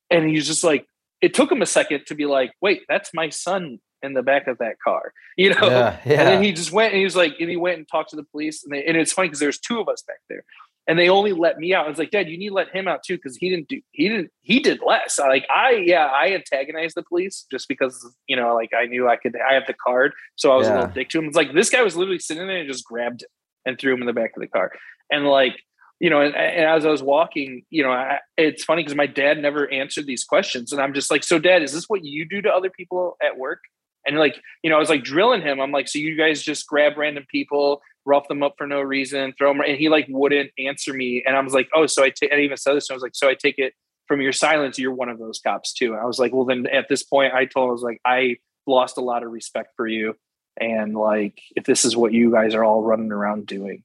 and 0.09 0.29
he's 0.29 0.47
just 0.47 0.63
like, 0.63 0.85
it 1.21 1.33
took 1.33 1.51
him 1.51 1.61
a 1.61 1.65
second 1.65 2.05
to 2.07 2.15
be 2.15 2.25
like, 2.25 2.51
wait, 2.61 2.81
that's 2.89 3.13
my 3.13 3.29
son 3.29 3.79
in 4.01 4.13
the 4.13 4.21
back 4.21 4.47
of 4.47 4.57
that 4.57 4.75
car, 4.83 5.13
you 5.37 5.53
know? 5.53 5.69
Yeah, 5.69 5.97
yeah. 6.05 6.19
And 6.19 6.27
then 6.27 6.43
he 6.43 6.51
just 6.51 6.73
went 6.73 6.91
and 6.91 6.99
he 6.99 7.05
was 7.05 7.15
like, 7.15 7.35
and 7.39 7.49
he 7.49 7.55
went 7.55 7.77
and 7.77 7.87
talked 7.87 8.09
to 8.09 8.17
the 8.17 8.23
police. 8.25 8.63
And, 8.63 8.73
they, 8.73 8.83
and 8.83 8.97
it's 8.97 9.13
funny 9.13 9.29
because 9.29 9.39
there's 9.39 9.59
two 9.59 9.79
of 9.79 9.87
us 9.87 10.01
back 10.01 10.19
there. 10.29 10.43
and 10.87 10.99
they 10.99 11.09
only 11.09 11.31
let 11.31 11.57
me 11.57 11.73
out. 11.73 11.85
I 11.85 11.89
was 11.89 11.97
like, 11.97 12.11
Dad, 12.11 12.27
you 12.27 12.37
need 12.37 12.49
to 12.49 12.53
let 12.53 12.75
him 12.75 12.87
out 12.87 13.03
too 13.03 13.15
because 13.15 13.37
he 13.37 13.49
didn't 13.49 13.69
do 13.69 13.81
he 13.91 14.09
didn't 14.09 14.31
he 14.41 14.59
did 14.59 14.81
less. 14.85 15.19
I, 15.19 15.27
like 15.27 15.45
I 15.49 15.71
yeah 15.85 16.05
I 16.07 16.33
antagonized 16.33 16.95
the 16.95 17.03
police 17.03 17.45
just 17.49 17.67
because 17.67 18.13
you 18.27 18.35
know 18.35 18.53
like 18.53 18.71
I 18.77 18.85
knew 18.85 19.07
I 19.07 19.15
could 19.15 19.35
I 19.49 19.53
have 19.53 19.65
the 19.65 19.73
card, 19.73 20.13
so 20.35 20.51
I 20.51 20.55
was 20.55 20.67
yeah. 20.67 20.73
a 20.73 20.75
little 20.75 20.91
dick 20.91 21.09
to 21.09 21.19
him. 21.19 21.25
It's 21.25 21.37
like 21.37 21.53
this 21.53 21.69
guy 21.69 21.81
was 21.81 21.95
literally 21.95 22.19
sitting 22.19 22.45
there 22.47 22.57
and 22.57 22.69
just 22.69 22.85
grabbed 22.85 23.23
him 23.23 23.29
and 23.65 23.79
threw 23.79 23.93
him 23.93 24.01
in 24.01 24.07
the 24.07 24.13
back 24.13 24.31
of 24.35 24.41
the 24.41 24.47
car, 24.47 24.71
and 25.11 25.25
like 25.25 25.57
you 25.99 26.09
know, 26.09 26.19
and, 26.19 26.35
and 26.35 26.65
as 26.65 26.85
I 26.85 26.89
was 26.89 27.01
walking, 27.01 27.63
you 27.69 27.81
know, 27.81 27.91
I, 27.91 28.19
it's 28.35 28.63
funny 28.63 28.83
because 28.83 28.95
my 28.95 29.07
dad 29.07 29.37
never 29.37 29.71
answered 29.71 30.05
these 30.05 30.23
questions, 30.23 30.73
and 30.73 30.81
I'm 30.81 30.93
just 30.93 31.09
like, 31.09 31.23
so 31.23 31.39
Dad, 31.39 31.63
is 31.63 31.71
this 31.71 31.85
what 31.87 32.03
you 32.03 32.27
do 32.27 32.41
to 32.41 32.49
other 32.49 32.69
people 32.69 33.15
at 33.25 33.37
work? 33.37 33.59
And 34.05 34.17
like, 34.17 34.35
you 34.63 34.69
know, 34.69 34.75
I 34.75 34.79
was 34.79 34.89
like 34.89 35.03
drilling 35.03 35.41
him. 35.41 35.61
I'm 35.61 35.71
like, 35.71 35.87
so 35.87 35.99
you 35.99 36.17
guys 36.17 36.41
just 36.41 36.67
grab 36.67 36.97
random 36.97 37.25
people 37.31 37.81
rough 38.05 38.27
them 38.27 38.43
up 38.43 38.55
for 38.57 38.67
no 38.67 38.81
reason, 38.81 39.33
throw 39.37 39.53
them, 39.53 39.61
and 39.61 39.77
he 39.77 39.89
like 39.89 40.07
wouldn't 40.09 40.51
answer 40.59 40.93
me. 40.93 41.23
And 41.25 41.35
I 41.35 41.39
was 41.39 41.53
like, 41.53 41.69
oh, 41.73 41.85
so 41.85 42.03
I 42.03 42.11
even 42.21 42.57
said 42.57 42.75
this, 42.75 42.89
I 42.89 42.93
was 42.93 43.03
like, 43.03 43.15
so 43.15 43.29
I 43.29 43.35
take 43.35 43.57
it 43.57 43.73
from 44.07 44.21
your 44.21 44.33
silence, 44.33 44.77
you're 44.77 44.93
one 44.93 45.09
of 45.09 45.19
those 45.19 45.39
cops 45.39 45.73
too. 45.73 45.93
And 45.93 46.01
I 46.01 46.05
was 46.05 46.19
like, 46.19 46.33
well, 46.33 46.45
then 46.45 46.67
at 46.67 46.89
this 46.89 47.03
point, 47.03 47.33
I 47.33 47.45
told, 47.45 47.69
I 47.69 47.71
was 47.71 47.81
like, 47.81 48.01
I 48.05 48.37
lost 48.67 48.97
a 48.97 49.01
lot 49.01 49.23
of 49.23 49.31
respect 49.31 49.69
for 49.77 49.87
you. 49.87 50.15
And 50.59 50.95
like, 50.95 51.41
if 51.55 51.65
this 51.65 51.85
is 51.85 51.95
what 51.95 52.13
you 52.13 52.31
guys 52.31 52.53
are 52.55 52.63
all 52.63 52.83
running 52.83 53.11
around 53.11 53.47
doing. 53.47 53.83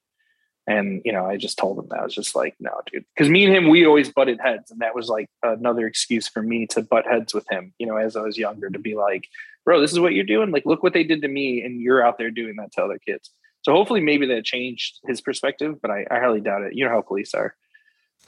And, 0.66 1.00
you 1.04 1.12
know, 1.12 1.24
I 1.24 1.38
just 1.38 1.57
told 1.57 1.78
him 1.78 1.87
that 1.88 2.00
I 2.00 2.04
was 2.04 2.14
just 2.14 2.37
like, 2.37 2.54
no, 2.61 2.70
dude. 2.92 3.07
Cause 3.16 3.31
me 3.31 3.46
and 3.46 3.54
him, 3.54 3.70
we 3.70 3.87
always 3.87 4.12
butted 4.12 4.38
heads. 4.38 4.70
And 4.70 4.81
that 4.81 4.94
was 4.94 5.09
like 5.09 5.31
another 5.42 5.87
excuse 5.87 6.28
for 6.28 6.42
me 6.42 6.66
to 6.68 6.83
butt 6.83 7.07
heads 7.07 7.33
with 7.33 7.46
him, 7.50 7.72
you 7.78 7.87
know, 7.87 7.96
as 7.96 8.16
I 8.16 8.20
was 8.20 8.37
younger 8.37 8.68
to 8.68 8.78
be 8.78 8.94
like, 8.94 9.28
bro, 9.64 9.81
this 9.81 9.92
is 9.92 10.00
what 10.00 10.12
you're 10.12 10.24
doing. 10.24 10.50
Like, 10.50 10.66
look 10.66 10.83
what 10.83 10.92
they 10.92 11.04
did 11.04 11.22
to 11.22 11.28
me. 11.28 11.62
And 11.62 11.81
you're 11.81 12.07
out 12.07 12.18
there 12.18 12.31
doing 12.31 12.57
that 12.57 12.72
to 12.72 12.83
other 12.83 12.98
kids. 12.98 13.31
So 13.62 13.72
hopefully, 13.72 14.00
maybe 14.00 14.26
that 14.26 14.44
changed 14.44 15.00
his 15.07 15.20
perspective, 15.20 15.81
but 15.83 15.90
I, 15.90 16.07
I 16.11 16.20
highly 16.20 16.40
doubt 16.40 16.62
it. 16.62 16.74
You 16.74 16.85
know 16.85 16.90
how 16.90 17.02
police 17.02 17.35
are. 17.35 17.54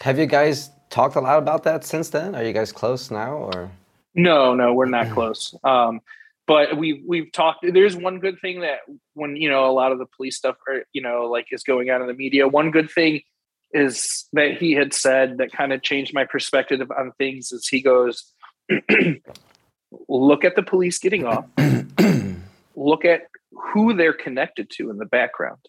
Have 0.00 0.18
you 0.18 0.26
guys 0.26 0.70
talked 0.90 1.16
a 1.16 1.20
lot 1.20 1.38
about 1.38 1.62
that 1.64 1.85
since 1.85 2.11
then? 2.11 2.35
Are 2.35 2.42
you 2.42 2.53
guys 2.53 2.72
close 2.72 3.11
now, 3.11 3.35
or? 3.35 3.70
No, 4.14 4.55
no, 4.55 4.74
we're 4.74 4.87
not 4.87 5.11
close. 5.14 5.55
Um, 5.64 6.00
but 6.51 6.77
we've 6.77 7.01
we've 7.07 7.31
talked. 7.31 7.61
There's 7.63 7.95
one 7.95 8.19
good 8.19 8.41
thing 8.41 8.63
that 8.63 8.81
when 9.15 9.37
you 9.37 9.49
know 9.49 9.71
a 9.71 9.73
lot 9.73 9.93
of 9.93 9.99
the 9.99 10.07
police 10.17 10.37
stuff, 10.37 10.57
are, 10.67 10.83
you 10.93 11.01
know, 11.01 11.27
like 11.27 11.47
is 11.53 11.63
going 11.63 11.91
on 11.91 12.01
in 12.01 12.09
the 12.09 12.13
media. 12.13 12.49
One 12.49 12.73
good 12.73 12.91
thing 12.91 13.21
is 13.73 14.27
that 14.33 14.57
he 14.57 14.73
had 14.73 14.93
said 14.93 15.39
that 15.39 15.53
kind 15.53 15.73
of 15.73 15.81
changed 15.81 16.13
my 16.13 16.25
perspective 16.25 16.81
on 16.91 17.13
things. 17.19 17.53
Is 17.53 17.69
he 17.69 17.81
goes, 17.81 18.33
look 20.09 20.45
at 20.45 20.57
the 20.57 20.65
police 20.65 20.99
getting 20.99 21.25
off, 21.25 21.45
look 22.75 23.05
at 23.05 23.29
who 23.53 23.95
they're 23.95 24.13
connected 24.13 24.71
to 24.71 24.91
in 24.91 24.97
the 24.97 25.07
background 25.07 25.61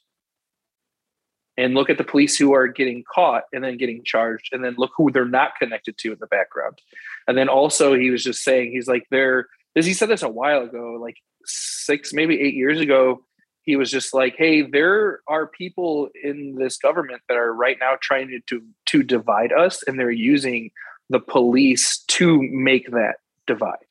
and 1.57 1.75
look 1.75 1.91
at 1.91 1.99
the 1.99 2.03
police 2.03 2.35
who 2.39 2.55
are 2.55 2.67
getting 2.67 3.03
caught 3.13 3.43
and 3.53 3.63
then 3.63 3.77
getting 3.77 4.03
charged 4.03 4.51
and 4.51 4.65
then 4.65 4.73
look 4.79 4.89
who 4.97 5.11
they're 5.11 5.25
not 5.25 5.51
connected 5.59 5.95
to 5.99 6.11
in 6.11 6.17
the 6.19 6.27
background 6.27 6.79
and 7.27 7.37
then 7.37 7.49
also 7.49 7.93
he 7.93 8.09
was 8.09 8.23
just 8.23 8.41
saying 8.41 8.71
he's 8.71 8.87
like 8.87 9.05
there 9.11 9.47
as 9.75 9.85
he 9.85 9.93
said 9.93 10.09
this 10.09 10.23
a 10.23 10.29
while 10.29 10.63
ago 10.63 10.97
like 11.01 11.17
six 11.45 12.13
maybe 12.13 12.39
eight 12.39 12.53
years 12.53 12.79
ago 12.79 13.23
he 13.63 13.75
was 13.75 13.91
just 13.91 14.13
like 14.13 14.35
hey 14.37 14.61
there 14.61 15.19
are 15.27 15.47
people 15.47 16.09
in 16.23 16.55
this 16.55 16.77
government 16.77 17.21
that 17.27 17.37
are 17.37 17.53
right 17.53 17.77
now 17.79 17.95
trying 18.01 18.27
to 18.27 18.39
to, 18.47 18.63
to 18.85 19.03
divide 19.03 19.51
us 19.51 19.83
and 19.87 19.99
they're 19.99 20.11
using 20.11 20.71
the 21.09 21.19
police 21.19 22.03
to 22.07 22.41
make 22.51 22.89
that 22.91 23.15
divide 23.47 23.85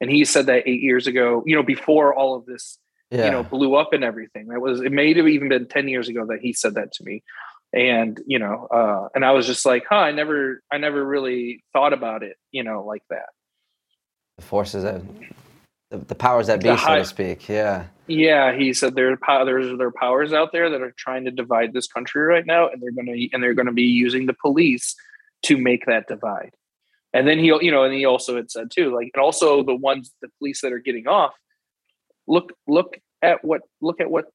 and 0.00 0.10
he 0.10 0.24
said 0.24 0.46
that 0.46 0.62
eight 0.66 0.82
years 0.82 1.06
ago 1.06 1.42
you 1.46 1.54
know 1.54 1.62
before 1.62 2.14
all 2.14 2.34
of 2.34 2.46
this 2.46 2.78
yeah. 3.10 3.24
you 3.26 3.30
know, 3.30 3.42
blew 3.42 3.74
up 3.74 3.92
and 3.92 4.04
everything. 4.04 4.48
That 4.48 4.60
was 4.60 4.80
it 4.80 4.92
may 4.92 5.12
have 5.14 5.28
even 5.28 5.48
been 5.48 5.66
10 5.66 5.88
years 5.88 6.08
ago 6.08 6.26
that 6.26 6.40
he 6.40 6.52
said 6.52 6.74
that 6.74 6.92
to 6.92 7.04
me. 7.04 7.22
And, 7.72 8.20
you 8.26 8.38
know, 8.38 8.66
uh, 8.66 9.08
and 9.14 9.24
I 9.24 9.30
was 9.32 9.46
just 9.46 9.64
like, 9.64 9.84
huh, 9.88 9.96
I 9.96 10.12
never 10.12 10.62
I 10.72 10.78
never 10.78 11.04
really 11.04 11.64
thought 11.72 11.92
about 11.92 12.22
it, 12.22 12.36
you 12.50 12.64
know, 12.64 12.84
like 12.84 13.02
that. 13.10 13.28
The 14.40 14.46
forces 14.46 14.84
that 14.84 15.02
the, 15.90 15.98
the 15.98 16.14
powers 16.14 16.46
that 16.46 16.62
be, 16.62 16.68
high, 16.68 16.76
so 16.76 16.98
to 16.98 17.04
speak. 17.04 17.48
Yeah. 17.48 17.86
Yeah. 18.06 18.56
He 18.56 18.72
said 18.72 18.94
there 18.94 19.18
there's 19.44 19.76
there 19.76 19.88
are 19.88 19.92
powers 19.92 20.32
out 20.32 20.52
there 20.52 20.70
that 20.70 20.80
are 20.80 20.94
trying 20.96 21.24
to 21.26 21.30
divide 21.30 21.72
this 21.74 21.86
country 21.86 22.22
right 22.22 22.46
now, 22.46 22.68
and 22.68 22.80
they're 22.80 22.92
gonna 22.92 23.16
and 23.32 23.42
they're 23.42 23.54
gonna 23.54 23.72
be 23.72 23.82
using 23.82 24.26
the 24.26 24.34
police 24.34 24.96
to 25.42 25.58
make 25.58 25.84
that 25.86 26.08
divide. 26.08 26.54
And 27.12 27.28
then 27.28 27.38
he, 27.38 27.46
you 27.46 27.70
know, 27.70 27.82
and 27.84 27.92
he 27.92 28.06
also 28.06 28.36
had 28.36 28.50
said 28.50 28.70
too, 28.70 28.94
like, 28.94 29.10
and 29.12 29.22
also 29.22 29.62
the 29.62 29.74
ones, 29.74 30.12
the 30.22 30.28
police 30.38 30.60
that 30.62 30.72
are 30.72 30.78
getting 30.78 31.06
off, 31.06 31.34
look 32.26 32.52
look 32.66 32.96
at 33.20 33.44
what 33.44 33.60
look 33.82 34.00
at 34.00 34.10
what 34.10 34.26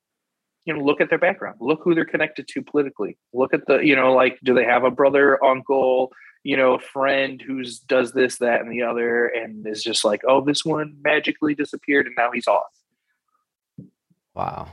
you 0.65 0.74
know 0.74 0.84
look 0.84 1.02
at 1.02 1.10
their 1.10 1.18
background 1.18 1.58
look 1.62 1.80
who 1.84 1.96
they're 1.96 2.06
connected 2.06 2.48
to 2.48 2.62
politically 2.62 3.18
look 3.34 3.54
at 3.54 3.65
the 3.68 3.78
you 3.78 3.96
know 3.96 4.13
like 4.13 4.38
do 4.44 4.54
they 4.54 4.65
have 4.65 4.84
a 4.84 4.91
brother 4.91 5.44
uncle 5.44 6.12
you 6.46 6.56
know 6.56 6.76
a 6.76 6.80
friend 6.80 7.42
who's 7.42 7.80
does 7.80 8.14
this 8.14 8.38
that 8.38 8.62
and 8.62 8.72
the 8.72 8.84
other 8.84 9.26
and 9.26 9.68
is 9.68 9.84
just 9.84 10.06
like 10.06 10.22
oh 10.28 10.42
this 10.42 10.64
one 10.64 10.96
magically 11.04 11.56
disappeared 11.56 12.06
and 12.06 12.16
now 12.18 12.32
he's 12.32 12.48
off. 12.48 12.72
Wow. 14.34 14.70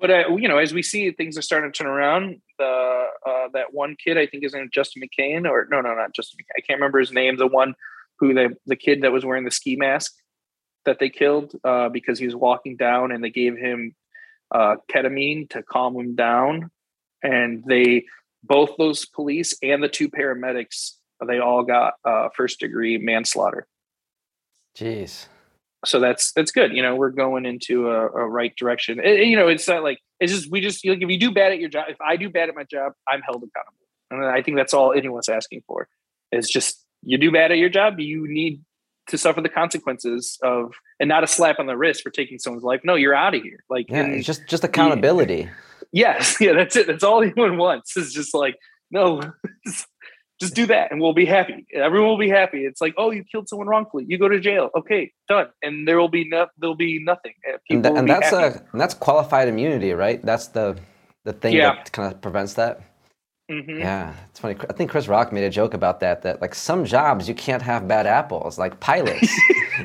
But 0.00 0.10
uh, 0.10 0.36
you 0.36 0.48
know 0.48 0.58
as 0.58 0.74
we 0.74 0.82
see 0.82 1.10
things 1.12 1.38
are 1.38 1.42
starting 1.42 1.72
to 1.72 1.76
turn 1.76 1.88
around. 1.88 2.40
The 2.58 3.06
uh, 3.24 3.48
that 3.54 3.72
one 3.72 3.96
kid 4.02 4.18
i 4.18 4.26
think 4.26 4.42
is 4.42 4.52
named 4.52 4.72
justin 4.72 5.02
mccain 5.02 5.48
or 5.48 5.68
no 5.70 5.80
no 5.80 5.94
not 5.94 6.12
justin 6.12 6.38
mccain. 6.38 6.58
I 6.58 6.60
can't 6.62 6.80
remember 6.80 6.98
his 6.98 7.12
name. 7.12 7.36
The 7.36 7.46
one 7.46 7.74
who 8.18 8.34
the 8.34 8.56
the 8.66 8.76
kid 8.76 9.02
that 9.02 9.12
was 9.12 9.24
wearing 9.24 9.44
the 9.44 9.50
ski 9.52 9.76
mask 9.76 10.12
that 10.84 10.98
they 10.98 11.10
killed 11.10 11.54
uh, 11.64 11.88
because 11.88 12.18
he 12.18 12.26
was 12.26 12.34
walking 12.34 12.76
down 12.76 13.12
and 13.12 13.22
they 13.22 13.30
gave 13.30 13.56
him 13.56 13.94
uh, 14.50 14.76
ketamine 14.92 15.48
to 15.50 15.62
calm 15.62 15.94
him 15.94 16.14
down. 16.14 16.70
And 17.22 17.64
they, 17.66 18.04
both 18.48 18.70
those 18.78 19.04
police 19.06 19.56
and 19.62 19.82
the 19.82 19.88
two 19.88 20.08
paramedics, 20.08 20.92
they 21.26 21.38
all 21.38 21.62
got 21.62 21.94
uh, 22.04 22.28
first 22.34 22.60
degree 22.60 22.98
manslaughter. 22.98 23.66
Jeez. 24.76 25.26
So 25.84 26.00
that's 26.00 26.32
that's 26.32 26.50
good. 26.50 26.72
You 26.72 26.82
know, 26.82 26.96
we're 26.96 27.10
going 27.10 27.46
into 27.46 27.88
a, 27.88 28.06
a 28.06 28.28
right 28.28 28.54
direction. 28.56 29.00
It, 29.02 29.26
you 29.26 29.36
know, 29.36 29.48
it's 29.48 29.68
not 29.68 29.82
like 29.82 29.98
it's 30.18 30.32
just 30.32 30.50
we 30.50 30.60
just 30.60 30.84
like 30.84 31.00
if 31.00 31.08
you 31.08 31.18
do 31.18 31.30
bad 31.30 31.52
at 31.52 31.60
your 31.60 31.68
job. 31.68 31.86
If 31.88 32.00
I 32.00 32.16
do 32.16 32.28
bad 32.28 32.48
at 32.48 32.54
my 32.54 32.64
job, 32.64 32.92
I'm 33.06 33.20
held 33.20 33.36
accountable, 33.36 33.86
and 34.10 34.24
I 34.24 34.42
think 34.42 34.56
that's 34.56 34.74
all 34.74 34.92
anyone's 34.92 35.28
asking 35.28 35.62
for. 35.66 35.88
Is 36.32 36.50
just 36.50 36.84
you 37.02 37.16
do 37.16 37.30
bad 37.30 37.52
at 37.52 37.58
your 37.58 37.68
job, 37.68 38.00
you 38.00 38.26
need 38.26 38.60
to 39.08 39.16
suffer 39.16 39.40
the 39.40 39.48
consequences 39.48 40.38
of 40.42 40.74
and 40.98 41.08
not 41.08 41.24
a 41.24 41.26
slap 41.26 41.58
on 41.58 41.66
the 41.66 41.76
wrist 41.76 42.02
for 42.02 42.10
taking 42.10 42.38
someone's 42.38 42.64
life. 42.64 42.80
No, 42.82 42.96
you're 42.96 43.14
out 43.14 43.34
of 43.34 43.42
here. 43.42 43.62
Like 43.70 43.86
yeah, 43.88 44.04
and, 44.04 44.24
just 44.24 44.46
just 44.48 44.64
accountability. 44.64 45.48
Yes, 45.92 46.36
yeah, 46.40 46.52
that's 46.52 46.76
it. 46.76 46.86
That's 46.86 47.04
all 47.04 47.22
anyone 47.22 47.56
wants. 47.56 47.96
Is 47.96 48.12
just 48.12 48.34
like 48.34 48.56
no, 48.90 49.20
just 50.40 50.54
do 50.54 50.66
that 50.66 50.90
and 50.90 51.00
we'll 51.00 51.14
be 51.14 51.26
happy. 51.26 51.66
Everyone 51.72 52.10
will 52.10 52.18
be 52.18 52.28
happy. 52.28 52.64
It's 52.64 52.80
like 52.80 52.94
oh, 52.96 53.10
you 53.10 53.24
killed 53.24 53.48
someone 53.48 53.68
wrongfully. 53.68 54.04
You 54.08 54.18
go 54.18 54.28
to 54.28 54.40
jail. 54.40 54.70
Okay, 54.76 55.12
done. 55.28 55.48
And 55.62 55.86
there 55.86 55.98
will 55.98 56.08
be 56.08 56.28
no, 56.28 56.46
there'll 56.58 56.76
be 56.76 57.02
nothing. 57.02 57.34
People 57.68 57.86
and, 57.86 57.98
and 57.98 58.08
that's 58.08 58.30
happy. 58.30 58.58
a 58.58 58.66
and 58.72 58.80
that's 58.80 58.94
qualified 58.94 59.48
immunity, 59.48 59.92
right? 59.92 60.22
That's 60.22 60.48
the 60.48 60.78
the 61.24 61.32
thing 61.32 61.54
yeah. 61.54 61.74
that 61.74 61.92
kind 61.92 62.12
of 62.12 62.20
prevents 62.20 62.54
that. 62.54 62.82
Mm-hmm. 63.50 63.78
Yeah, 63.78 64.14
it's 64.28 64.40
funny. 64.40 64.56
I 64.68 64.74
think 64.74 64.90
Chris 64.90 65.08
Rock 65.08 65.32
made 65.32 65.44
a 65.44 65.50
joke 65.50 65.72
about 65.72 66.00
that. 66.00 66.20
That 66.22 66.42
like 66.42 66.54
some 66.54 66.84
jobs 66.84 67.28
you 67.28 67.34
can't 67.34 67.62
have 67.62 67.88
bad 67.88 68.06
apples, 68.06 68.58
like 68.58 68.78
pilots. 68.78 69.32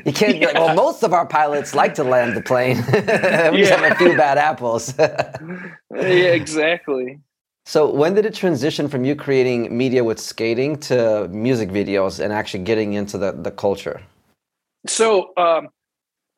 You 0.04 0.12
can't 0.12 0.38
be 0.38 0.46
like, 0.46 0.54
well, 0.54 0.74
most 0.74 1.02
of 1.02 1.12
our 1.12 1.26
pilots 1.26 1.74
like 1.74 1.94
to 1.94 2.04
land 2.04 2.36
the 2.36 2.42
plane. 2.42 2.76
we 3.52 3.58
just 3.58 3.72
have 3.72 3.92
a 3.92 3.94
few 3.96 4.16
bad 4.16 4.38
apples. 4.38 4.94
yeah, 4.98 5.68
exactly. 5.92 7.20
So 7.66 7.90
when 7.90 8.14
did 8.14 8.26
it 8.26 8.34
transition 8.34 8.88
from 8.88 9.04
you 9.04 9.16
creating 9.16 9.76
media 9.76 10.04
with 10.04 10.18
skating 10.18 10.76
to 10.80 11.28
music 11.28 11.70
videos 11.70 12.22
and 12.22 12.32
actually 12.32 12.64
getting 12.64 12.92
into 12.92 13.16
the 13.16 13.32
the 13.32 13.50
culture? 13.50 14.02
So 14.86 15.32
um, 15.38 15.68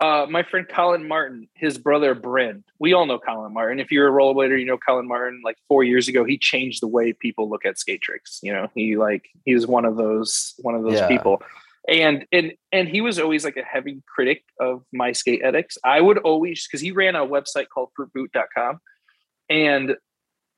uh, 0.00 0.26
my 0.28 0.42
friend 0.42 0.66
Colin 0.68 1.08
Martin, 1.08 1.48
his 1.54 1.78
brother 1.78 2.14
Bryn. 2.14 2.62
We 2.78 2.92
all 2.92 3.06
know 3.06 3.18
Colin 3.18 3.52
Martin. 3.52 3.80
If 3.80 3.90
you're 3.90 4.08
a 4.08 4.12
rollerblader, 4.12 4.58
you 4.58 4.66
know 4.66 4.76
Colin 4.78 5.08
Martin. 5.08 5.40
Like 5.44 5.56
four 5.68 5.84
years 5.84 6.06
ago, 6.06 6.24
he 6.24 6.36
changed 6.36 6.82
the 6.82 6.86
way 6.86 7.12
people 7.12 7.48
look 7.48 7.64
at 7.64 7.78
skate 7.78 8.02
tricks. 8.02 8.38
You 8.42 8.52
know, 8.52 8.70
he 8.74 8.96
like 8.96 9.30
he 9.44 9.54
was 9.54 9.66
one 9.66 9.84
of 9.84 9.96
those 9.96 10.54
one 10.58 10.74
of 10.74 10.82
those 10.82 10.94
yeah. 10.94 11.08
people. 11.08 11.42
And 11.88 12.26
and 12.32 12.52
and 12.72 12.88
he 12.88 13.00
was 13.00 13.18
always 13.18 13.44
like 13.44 13.56
a 13.56 13.62
heavy 13.62 14.02
critic 14.12 14.42
of 14.60 14.82
my 14.92 15.12
skate 15.12 15.42
edits. 15.44 15.78
I 15.84 16.00
would 16.00 16.18
always 16.18 16.66
because 16.66 16.80
he 16.80 16.90
ran 16.90 17.14
a 17.14 17.24
website 17.24 17.66
called 17.72 17.90
fruitboot.com 17.98 18.80
and 19.48 19.96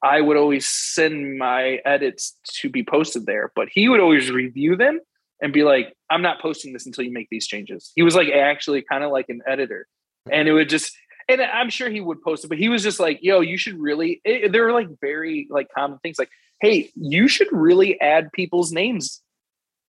I 0.02 0.20
would 0.20 0.36
always 0.36 0.66
send 0.66 1.38
my 1.38 1.80
edits 1.84 2.36
to 2.60 2.70
be 2.70 2.84
posted 2.84 3.26
there, 3.26 3.52
but 3.54 3.68
he 3.70 3.88
would 3.88 4.00
always 4.00 4.30
review 4.30 4.76
them 4.76 5.00
and 5.42 5.52
be 5.52 5.64
like, 5.64 5.92
I'm 6.10 6.22
not 6.22 6.40
posting 6.40 6.72
this 6.72 6.86
until 6.86 7.04
you 7.04 7.12
make 7.12 7.28
these 7.30 7.46
changes. 7.46 7.92
He 7.94 8.02
was 8.02 8.14
like 8.14 8.28
actually 8.30 8.82
kind 8.82 9.04
of 9.04 9.10
like 9.10 9.26
an 9.28 9.40
editor. 9.46 9.86
And 10.30 10.48
it 10.48 10.52
would 10.52 10.68
just, 10.68 10.96
and 11.28 11.40
I'm 11.40 11.70
sure 11.70 11.90
he 11.90 12.00
would 12.00 12.22
post 12.22 12.44
it, 12.44 12.48
but 12.48 12.58
he 12.58 12.68
was 12.68 12.82
just 12.82 13.00
like, 13.00 13.18
yo, 13.22 13.40
you 13.40 13.56
should 13.56 13.78
really, 13.78 14.20
it, 14.24 14.52
there 14.52 14.64
were 14.64 14.72
like 14.72 14.88
very 15.00 15.48
like 15.50 15.68
common 15.74 15.98
things 15.98 16.18
like, 16.18 16.30
hey, 16.60 16.90
you 16.94 17.28
should 17.28 17.48
really 17.50 18.00
add 18.00 18.32
people's 18.32 18.72
names 18.72 19.20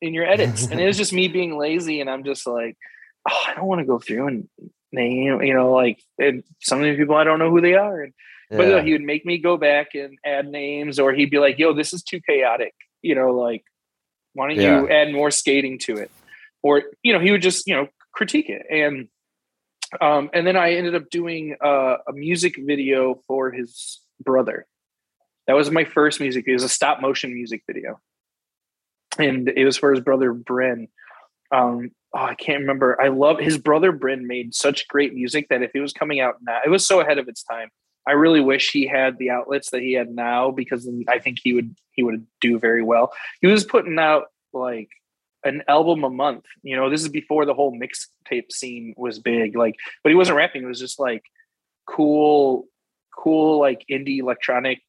in 0.01 0.15
your 0.15 0.27
edits. 0.27 0.67
and 0.67 0.81
it 0.81 0.87
was 0.87 0.97
just 0.99 1.13
me 1.13 1.29
being 1.29 1.57
lazy. 1.59 2.01
And 2.01 2.11
I'm 2.11 2.25
just 2.25 2.47
like, 2.47 2.77
oh, 3.29 3.45
I 3.47 3.55
don't 3.55 3.67
want 3.67 3.81
to 3.81 3.87
go 3.87 3.99
through 3.99 4.27
and 4.29 4.49
name, 4.93 5.43
you 5.43 5.55
know, 5.55 5.73
like 5.73 6.03
and 6.19 6.43
some 6.61 6.79
of 6.79 6.85
these 6.85 6.97
people 6.97 7.15
I 7.15 7.25
don't 7.25 7.39
know 7.39 7.51
who 7.51 7.61
they 7.61 7.75
are. 7.75 8.03
And 8.03 8.13
but 8.51 8.67
you 8.67 8.73
know, 8.73 8.83
he 8.83 8.93
would 8.93 9.03
make 9.03 9.27
me 9.27 9.39
go 9.39 9.57
back 9.57 9.95
and 9.95 10.19
add 10.25 10.49
names, 10.49 10.99
or 10.99 11.13
he'd 11.13 11.31
be 11.31 11.39
like, 11.39 11.59
"Yo, 11.59 11.75
this 11.75 11.93
is 11.93 12.03
too 12.03 12.21
chaotic," 12.21 12.75
you 13.03 13.15
know, 13.15 13.33
like, 13.33 13.63
why 14.33 14.49
don't 14.49 14.57
yeah. 14.57 14.81
you 14.81 14.89
add 14.89 15.13
more 15.13 15.31
skating 15.31 15.79
to 15.81 15.97
it? 15.99 16.11
Or 16.63 16.85
you 17.03 17.13
know, 17.13 17.21
he 17.21 17.31
would 17.31 17.43
just 17.43 17.67
you 17.67 17.75
know 17.75 17.89
critique 18.13 18.49
it, 18.49 18.65
and 18.71 19.09
um, 20.01 20.31
and 20.33 20.47
then 20.47 20.57
I 20.57 20.75
ended 20.75 20.95
up 20.95 21.11
doing 21.11 21.57
uh, 21.63 21.97
a 22.09 22.13
music 22.13 22.55
video 22.59 23.21
for 23.27 23.51
his 23.51 24.01
brother. 24.19 24.67
That 25.47 25.55
was 25.55 25.71
my 25.71 25.85
first 25.85 26.19
music. 26.19 26.45
It 26.47 26.55
was 26.55 26.65
a 26.65 26.69
stop 26.69 27.03
motion 27.03 27.35
music 27.35 27.63
video, 27.67 28.01
and 29.19 29.49
it 29.49 29.65
was 29.65 29.77
for 29.77 29.91
his 29.91 30.01
brother 30.01 30.33
Bryn. 30.33 30.89
Um, 31.51 31.91
oh, 32.15 32.25
I 32.25 32.35
can't 32.35 32.61
remember. 32.61 33.01
I 33.01 33.09
love 33.09 33.39
his 33.39 33.59
brother 33.59 33.93
Bryn 33.93 34.27
made 34.27 34.55
such 34.55 34.89
great 34.89 35.15
music 35.15 35.49
that 35.49 35.63
if 35.63 35.71
it 35.75 35.81
was 35.81 35.93
coming 35.93 36.21
out 36.21 36.37
now, 36.43 36.59
it 36.65 36.69
was 36.69 36.87
so 36.87 37.01
ahead 37.01 37.19
of 37.19 37.29
its 37.29 37.43
time. 37.43 37.71
I 38.07 38.13
really 38.13 38.41
wish 38.41 38.71
he 38.71 38.87
had 38.87 39.19
the 39.19 39.31
outlets 39.31 39.71
that 39.71 39.83
he 39.83 39.93
had 39.93 40.11
now 40.11 40.51
because 40.51 40.89
I 41.09 41.19
think 41.19 41.39
he 41.43 41.53
would 41.53 41.77
he 41.93 42.03
would 42.03 42.27
do 42.41 42.59
very 42.59 42.83
well. 42.83 43.13
He 43.41 43.47
was 43.49 43.65
putting 43.65 43.99
out 43.99 44.27
like 44.53 44.89
an 45.45 45.63
album 45.69 46.05
a 46.05 46.11
month. 46.11 46.45
You 46.63 46.77
know, 46.77 46.89
this 46.89 47.03
is 47.03 47.09
before 47.09 47.45
the 47.45 47.55
whole 47.55 47.79
mixtape 47.79 48.51
scene 48.51 48.95
was 48.97 49.19
big. 49.19 49.57
Like, 49.57 49.75
but 50.03 50.11
he 50.11 50.17
wasn't 50.17 50.39
rapping. 50.39 50.63
It 50.63 50.67
was 50.67 50.81
just 50.81 50.99
like 50.99 51.23
cool, 51.87 52.67
cool 53.17 53.59
like 53.61 53.85
indie 53.91 54.21
electronic 54.21 54.81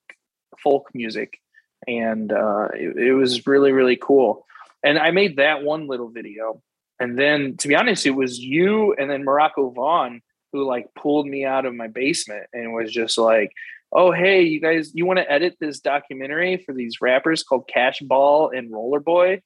folk 0.63 0.89
music, 0.93 1.39
and 1.87 2.31
uh, 2.31 2.69
it, 2.73 2.97
it 2.97 3.13
was 3.13 3.45
really 3.47 3.71
really 3.71 3.97
cool. 3.97 4.45
And 4.83 4.97
I 4.97 5.11
made 5.11 5.37
that 5.37 5.63
one 5.63 5.87
little 5.87 6.09
video, 6.09 6.61
and 6.99 7.17
then 7.17 7.57
to 7.57 7.67
be 7.67 7.75
honest, 7.75 8.05
it 8.05 8.11
was 8.11 8.39
you 8.39 8.93
and 8.97 9.09
then 9.09 9.23
Morocco 9.23 9.69
Vaughn 9.69 10.21
who 10.51 10.65
like 10.65 10.93
pulled 10.95 11.27
me 11.27 11.45
out 11.45 11.65
of 11.65 11.75
my 11.75 11.87
basement 11.87 12.47
and 12.53 12.73
was 12.73 12.91
just 12.91 13.17
like, 13.17 13.51
"Oh, 13.91 14.11
hey, 14.11 14.43
you 14.43 14.59
guys, 14.59 14.91
you 14.93 15.05
want 15.05 15.19
to 15.19 15.31
edit 15.31 15.57
this 15.59 15.79
documentary 15.79 16.57
for 16.57 16.73
these 16.73 17.01
rappers 17.01 17.43
called 17.43 17.67
Cash 17.67 17.99
Ball 17.99 18.49
and 18.49 18.71
Roller 18.71 18.99
Boy?" 18.99 19.41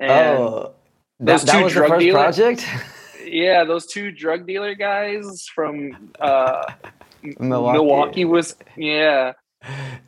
And 0.00 0.38
oh, 0.38 0.74
that, 1.20 1.42
that 1.42 1.64
was 1.64 1.74
the 1.74 1.86
first 1.86 2.00
dealer, 2.00 2.18
project. 2.18 2.66
yeah, 3.24 3.64
those 3.64 3.86
two 3.86 4.10
drug 4.10 4.46
dealer 4.46 4.74
guys 4.74 5.46
from 5.54 6.12
uh, 6.20 6.64
Milwaukee. 7.22 7.78
Milwaukee 7.78 8.24
was 8.24 8.56
yeah. 8.76 9.32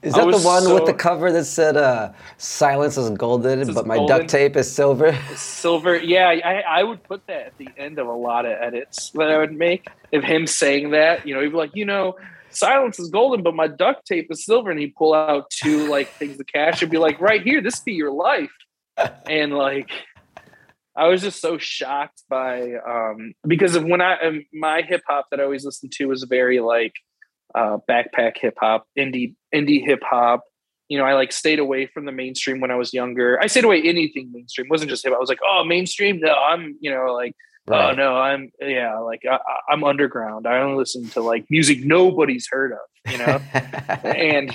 Is 0.02 0.14
that 0.14 0.30
the 0.30 0.38
one 0.38 0.62
so, 0.62 0.74
with 0.74 0.84
the 0.84 0.94
cover 0.94 1.32
that 1.32 1.44
said 1.44 1.76
uh, 1.76 2.12
"Silence 2.36 2.96
is 2.96 3.10
golden, 3.10 3.72
but 3.72 3.86
my 3.86 3.96
golden. 3.96 4.18
duct 4.18 4.30
tape 4.30 4.56
is 4.56 4.70
silver"? 4.70 5.18
Silver, 5.34 5.96
yeah. 5.96 6.28
I, 6.28 6.60
I 6.60 6.82
would 6.82 7.02
put 7.02 7.26
that 7.26 7.46
at 7.46 7.58
the 7.58 7.68
end 7.76 7.98
of 7.98 8.06
a 8.06 8.12
lot 8.12 8.44
of 8.44 8.52
edits 8.52 9.10
that 9.12 9.30
I 9.30 9.38
would 9.38 9.52
make. 9.52 9.88
of 10.12 10.24
him 10.24 10.46
saying 10.46 10.90
that, 10.90 11.26
you 11.26 11.34
know, 11.34 11.40
he'd 11.40 11.50
be 11.50 11.56
like, 11.56 11.74
you 11.74 11.84
know, 11.84 12.16
silence 12.50 12.98
is 12.98 13.08
golden, 13.08 13.42
but 13.42 13.54
my 13.54 13.66
duct 13.66 14.06
tape 14.06 14.28
is 14.30 14.44
silver, 14.44 14.70
and 14.70 14.78
he'd 14.78 14.94
pull 14.94 15.14
out 15.14 15.50
two 15.50 15.88
like 15.88 16.08
things 16.10 16.38
of 16.38 16.46
cash 16.46 16.82
and 16.82 16.90
be 16.90 16.98
like, 16.98 17.20
right 17.20 17.42
here, 17.42 17.62
this 17.62 17.80
be 17.80 17.92
your 17.92 18.12
life, 18.12 18.52
and 19.26 19.52
like. 19.52 19.90
I 20.98 21.08
was 21.08 21.20
just 21.20 21.42
so 21.42 21.58
shocked 21.58 22.22
by 22.26 22.72
um, 22.88 23.34
because 23.46 23.76
of 23.76 23.84
when 23.84 24.00
I 24.00 24.18
um, 24.18 24.46
my 24.54 24.80
hip 24.80 25.02
hop 25.06 25.26
that 25.30 25.40
I 25.40 25.42
always 25.42 25.62
listened 25.62 25.92
to 25.92 26.06
was 26.06 26.22
very 26.22 26.58
like 26.58 26.94
uh, 27.56 27.78
backpack 27.88 28.36
hip 28.36 28.56
hop, 28.60 28.86
indie 28.96 29.34
indie 29.52 29.84
hip 29.84 30.02
hop. 30.04 30.44
You 30.88 30.98
know, 30.98 31.04
I 31.04 31.14
like 31.14 31.32
stayed 31.32 31.58
away 31.58 31.86
from 31.86 32.04
the 32.04 32.12
mainstream 32.12 32.60
when 32.60 32.70
I 32.70 32.76
was 32.76 32.94
younger. 32.94 33.40
I 33.42 33.48
stayed 33.48 33.64
away 33.64 33.82
anything 33.82 34.30
mainstream. 34.32 34.66
It 34.66 34.70
wasn't 34.70 34.90
just 34.90 35.02
hip. 35.02 35.12
hop. 35.12 35.18
I 35.18 35.20
was 35.20 35.28
like, 35.28 35.40
oh, 35.44 35.64
mainstream. 35.64 36.20
No, 36.20 36.32
I'm 36.32 36.76
you 36.80 36.90
know 36.92 37.12
like 37.14 37.34
oh, 37.68 37.72
right. 37.72 37.92
oh 37.92 37.94
no, 37.94 38.16
I'm 38.16 38.52
yeah 38.60 38.98
like 38.98 39.22
I, 39.28 39.38
I'm 39.68 39.82
underground. 39.82 40.46
I 40.46 40.58
only 40.60 40.76
listen 40.76 41.08
to 41.10 41.22
like 41.22 41.46
music 41.50 41.84
nobody's 41.84 42.46
heard 42.48 42.72
of. 42.72 43.10
You 43.10 43.18
know, 43.18 43.40
and 44.04 44.54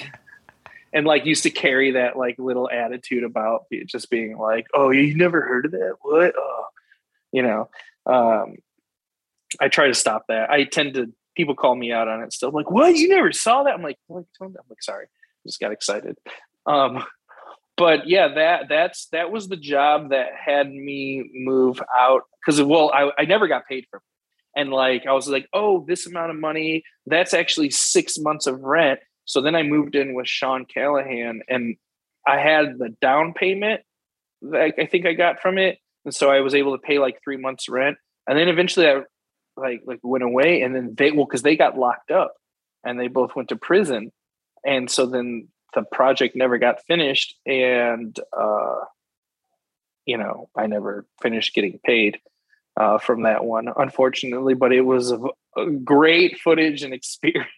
and 0.94 1.06
like 1.06 1.26
used 1.26 1.44
to 1.44 1.50
carry 1.50 1.92
that 1.92 2.18
like 2.18 2.36
little 2.38 2.70
attitude 2.70 3.24
about 3.24 3.66
just 3.86 4.10
being 4.10 4.38
like, 4.38 4.68
oh, 4.74 4.92
you 4.92 5.16
never 5.16 5.42
heard 5.42 5.66
of 5.66 5.72
that? 5.72 5.96
What? 6.02 6.34
Oh, 6.38 6.66
you 7.32 7.42
know. 7.42 7.70
Um, 8.06 8.58
I 9.60 9.68
try 9.68 9.88
to 9.88 9.94
stop 9.94 10.26
that. 10.30 10.50
I 10.50 10.64
tend 10.64 10.94
to 10.94 11.12
people 11.36 11.56
call 11.56 11.76
me 11.76 11.92
out 11.92 12.08
on 12.08 12.22
it 12.24 12.34
still. 12.34 12.50
I'm 12.50 12.56
like, 12.56 12.72
what? 12.72 12.96
You 12.96 13.10
never 13.10 13.32
saw 13.32 13.64
that? 13.64 13.74
I'm 13.74 13.82
like, 13.82 13.98
I'm 14.10 14.26
like, 14.42 14.82
sorry, 14.82 15.06
I 15.06 15.48
just 15.48 15.60
got 15.60 15.72
excited. 15.72 16.18
Um, 16.66 17.04
but 17.78 18.08
yeah, 18.08 18.28
that 18.36 18.66
that's 18.70 19.08
that 19.08 19.32
was 19.32 19.48
the 19.48 19.58
job 19.58 20.12
that 20.12 20.28
had 20.38 20.70
me 20.70 21.30
move 21.34 21.82
out 21.98 22.24
because 22.40 22.62
well, 22.62 22.92
I, 22.94 23.12
I 23.18 23.26
never 23.26 23.48
got 23.48 23.68
paid 23.68 23.86
for 23.90 23.98
it. 23.98 24.04
And 24.56 24.70
like 24.70 25.06
I 25.08 25.14
was 25.14 25.28
like, 25.28 25.48
oh, 25.54 25.86
this 25.88 26.06
amount 26.06 26.32
of 26.32 26.38
money, 26.38 26.84
that's 27.06 27.34
actually 27.34 27.70
six 27.72 28.18
months 28.20 28.48
of 28.48 28.62
rent. 28.62 29.00
So 29.26 29.42
then 29.42 29.56
I 29.56 29.64
moved 29.64 29.96
in 29.96 30.14
with 30.14 30.28
Sean 30.28 30.66
Callahan 30.66 31.42
and 31.48 31.76
I 32.28 32.38
had 32.38 32.78
the 32.78 32.90
down 33.02 33.34
payment 33.34 33.82
that 34.42 34.74
I 34.78 34.86
think 34.86 35.06
I 35.06 35.14
got 35.14 35.40
from 35.42 35.58
it. 35.58 35.80
And 36.06 36.14
so 36.14 36.30
I 36.30 36.42
was 36.42 36.54
able 36.54 36.78
to 36.78 36.82
pay 36.82 37.00
like 37.00 37.20
three 37.24 37.38
months 37.38 37.70
rent. 37.70 37.98
And 38.28 38.38
then 38.38 38.50
eventually 38.50 38.88
I 38.88 39.02
like 39.58 39.82
like 39.86 40.00
went 40.04 40.24
away 40.24 40.62
and 40.62 40.76
then 40.76 40.94
they 40.96 41.12
well 41.12 41.26
because 41.26 41.42
they 41.42 41.56
got 41.56 41.78
locked 41.78 42.12
up 42.12 42.36
and 42.84 43.00
they 43.00 43.08
both 43.08 43.36
went 43.36 43.50
to 43.50 43.56
prison 43.56 44.12
and 44.66 44.90
so 44.90 45.06
then 45.06 45.48
the 45.74 45.84
project 45.84 46.36
never 46.36 46.58
got 46.58 46.84
finished 46.86 47.36
and 47.46 48.20
uh 48.38 48.76
you 50.06 50.18
know 50.18 50.50
i 50.56 50.68
never 50.68 51.06
finished 51.22 51.54
getting 51.54 51.80
paid 51.86 52.20
uh 52.80 52.98
from 52.98 53.24
that 53.24 53.44
one 53.44 53.68
unfortunately 53.78 54.54
but 54.54 54.74
it 54.74 54.82
was 54.82 55.12
a, 55.12 55.20
a 55.58 55.70
great 55.70 56.40
footage 56.40 56.84
and 56.84 56.94
experience. 56.94 57.50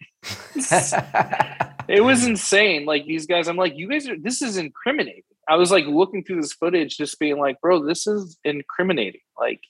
It 1.88 2.02
was 2.02 2.26
insane 2.26 2.86
like 2.86 3.06
these 3.06 3.26
guys 3.26 3.48
i'm 3.48 3.56
like 3.56 3.76
you 3.76 3.88
guys 3.88 4.08
are 4.08 4.18
this 4.18 4.42
is 4.42 4.56
incriminating. 4.56 5.22
I 5.46 5.56
was 5.56 5.70
like 5.70 5.84
looking 5.84 6.24
through 6.24 6.40
this 6.40 6.54
footage 6.54 6.96
just 6.96 7.18
being 7.18 7.38
like 7.38 7.60
bro 7.60 7.84
this 7.84 8.06
is 8.06 8.38
incriminating 8.44 9.20
like 9.38 9.60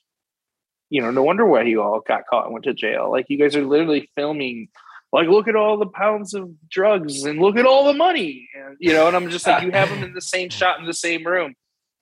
you 0.90 1.01
know, 1.01 1.11
no 1.11 1.23
wonder 1.23 1.47
why 1.47 1.62
you 1.62 1.83
all 1.83 2.01
got 2.01 2.27
caught 2.29 2.44
and 2.44 2.53
went 2.53 2.64
to 2.64 2.75
jail. 2.75 3.11
Like 3.11 3.27
you 3.29 3.38
guys 3.38 3.57
are 3.57 3.64
literally 3.64 4.11
filming 4.16 4.68
like 5.14 5.29
look 5.29 5.47
at 5.47 5.55
all 5.55 5.79
the 5.79 5.87
pounds 5.87 6.35
of 6.35 6.51
drugs 6.68 7.25
and 7.25 7.38
look 7.38 7.57
at 7.57 7.64
all 7.64 7.85
the 7.87 7.94
money 7.94 8.49
and, 8.55 8.77
you 8.81 8.92
know 8.92 9.07
and 9.07 9.16
i'm 9.16 9.31
just 9.31 9.47
like 9.47 9.62
you 9.62 9.70
have 9.70 9.88
them 9.88 10.03
in 10.03 10.12
the 10.12 10.20
same 10.20 10.51
shot 10.51 10.79
in 10.79 10.85
the 10.85 10.92
same 10.92 11.25
room 11.25 11.55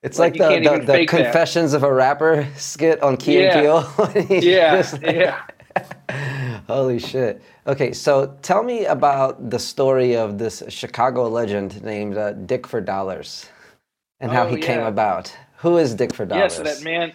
it's 0.02 0.18
like, 0.18 0.36
like 0.36 0.64
the, 0.64 0.78
the, 0.78 0.98
the 0.98 1.06
confessions 1.06 1.70
that. 1.70 1.76
of 1.76 1.82
a 1.84 1.92
rapper 1.92 2.48
skit 2.56 3.00
on 3.02 3.16
key 3.16 3.40
yeah. 3.40 3.58
and 3.58 4.26
peele 4.26 4.40
yeah 4.40 4.84
like, 4.92 5.02
yeah 5.02 6.60
holy 6.66 6.98
shit 6.98 7.42
okay 7.66 7.92
so 7.92 8.36
tell 8.42 8.62
me 8.62 8.86
about 8.86 9.50
the 9.50 9.58
story 9.58 10.16
of 10.16 10.38
this 10.38 10.62
chicago 10.68 11.28
legend 11.28 11.82
named 11.84 12.16
uh, 12.16 12.32
dick 12.32 12.66
for 12.66 12.80
dollars 12.80 13.46
and 14.20 14.32
how 14.32 14.44
oh, 14.44 14.48
he 14.48 14.56
yeah. 14.56 14.66
came 14.66 14.80
about 14.80 15.34
who 15.58 15.76
is 15.76 15.94
dick 15.94 16.14
for 16.14 16.24
dollars 16.24 16.58
yes 16.58 16.58
yeah, 16.58 16.72
so 16.72 16.74
that 16.74 16.84
man 16.84 17.12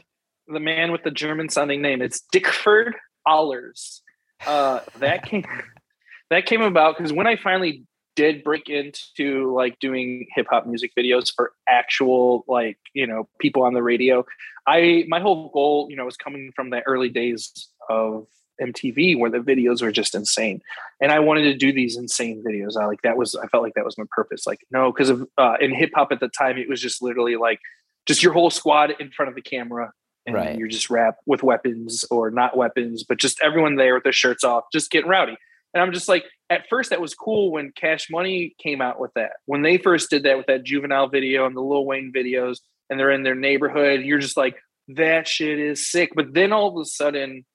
the 0.47 0.59
man 0.59 0.91
with 0.91 1.03
the 1.03 1.11
German 1.11 1.49
sounding 1.49 1.81
name. 1.81 2.01
It's 2.01 2.21
Dichfurd 2.33 2.93
Ahlers. 3.27 4.01
Uh, 4.45 4.81
that 4.99 5.25
came 5.25 5.43
that 6.29 6.45
came 6.45 6.61
about 6.61 6.97
because 6.97 7.13
when 7.13 7.27
I 7.27 7.35
finally 7.35 7.83
did 8.15 8.43
break 8.43 8.67
into 8.69 9.53
like 9.53 9.79
doing 9.79 10.25
hip 10.35 10.47
hop 10.49 10.65
music 10.65 10.91
videos 10.97 11.31
for 11.33 11.51
actual 11.67 12.43
like 12.47 12.77
you 12.93 13.05
know 13.05 13.27
people 13.39 13.63
on 13.63 13.73
the 13.73 13.83
radio, 13.83 14.25
I 14.65 15.05
my 15.07 15.19
whole 15.19 15.49
goal 15.49 15.87
you 15.89 15.95
know 15.95 16.05
was 16.05 16.17
coming 16.17 16.51
from 16.55 16.69
the 16.69 16.81
early 16.81 17.09
days 17.09 17.69
of 17.89 18.27
MTV 18.61 19.17
where 19.19 19.29
the 19.29 19.37
videos 19.37 19.81
were 19.81 19.91
just 19.91 20.15
insane, 20.15 20.61
and 21.01 21.11
I 21.11 21.19
wanted 21.19 21.43
to 21.43 21.55
do 21.55 21.71
these 21.73 21.97
insane 21.97 22.43
videos. 22.47 22.79
I 22.79 22.85
like 22.85 23.01
that 23.03 23.17
was 23.17 23.35
I 23.35 23.47
felt 23.47 23.63
like 23.63 23.73
that 23.75 23.85
was 23.85 23.97
my 23.97 24.05
purpose. 24.11 24.47
Like 24.47 24.65
no, 24.71 24.91
because 24.91 25.09
of 25.09 25.27
uh, 25.37 25.57
in 25.59 25.73
hip 25.73 25.91
hop 25.95 26.11
at 26.11 26.19
the 26.19 26.29
time 26.29 26.57
it 26.57 26.69
was 26.69 26.81
just 26.81 27.01
literally 27.01 27.35
like 27.35 27.59
just 28.05 28.23
your 28.23 28.33
whole 28.33 28.49
squad 28.49 28.93
in 28.99 29.11
front 29.11 29.29
of 29.29 29.35
the 29.35 29.41
camera 29.41 29.91
and 30.27 30.35
right. 30.35 30.59
you're 30.59 30.67
just 30.67 30.89
rap 30.89 31.15
with 31.25 31.41
weapons 31.41 32.05
or 32.11 32.29
not 32.29 32.55
weapons, 32.55 33.03
but 33.03 33.17
just 33.17 33.41
everyone 33.41 33.75
there 33.75 33.95
with 33.95 34.03
their 34.03 34.11
shirts 34.11 34.43
off, 34.43 34.65
just 34.71 34.91
getting 34.91 35.09
rowdy. 35.09 35.37
And 35.73 35.81
I'm 35.81 35.93
just 35.93 36.07
like, 36.07 36.25
at 36.49 36.65
first 36.69 36.89
that 36.91 37.01
was 37.01 37.15
cool 37.15 37.51
when 37.51 37.71
Cash 37.75 38.09
Money 38.11 38.55
came 38.61 38.81
out 38.81 38.99
with 38.99 39.11
that. 39.15 39.31
When 39.45 39.61
they 39.61 39.77
first 39.77 40.09
did 40.09 40.23
that 40.23 40.37
with 40.37 40.47
that 40.47 40.63
juvenile 40.63 41.07
video 41.07 41.45
and 41.45 41.55
the 41.55 41.61
Lil 41.61 41.85
Wayne 41.85 42.11
videos, 42.15 42.59
and 42.89 42.99
they're 42.99 43.11
in 43.11 43.23
their 43.23 43.35
neighborhood, 43.35 44.01
you're 44.01 44.19
just 44.19 44.37
like, 44.37 44.57
that 44.89 45.27
shit 45.27 45.59
is 45.59 45.89
sick. 45.89 46.11
But 46.15 46.33
then 46.33 46.53
all 46.53 46.69
of 46.69 46.81
a 46.81 46.85
sudden, 46.85 47.45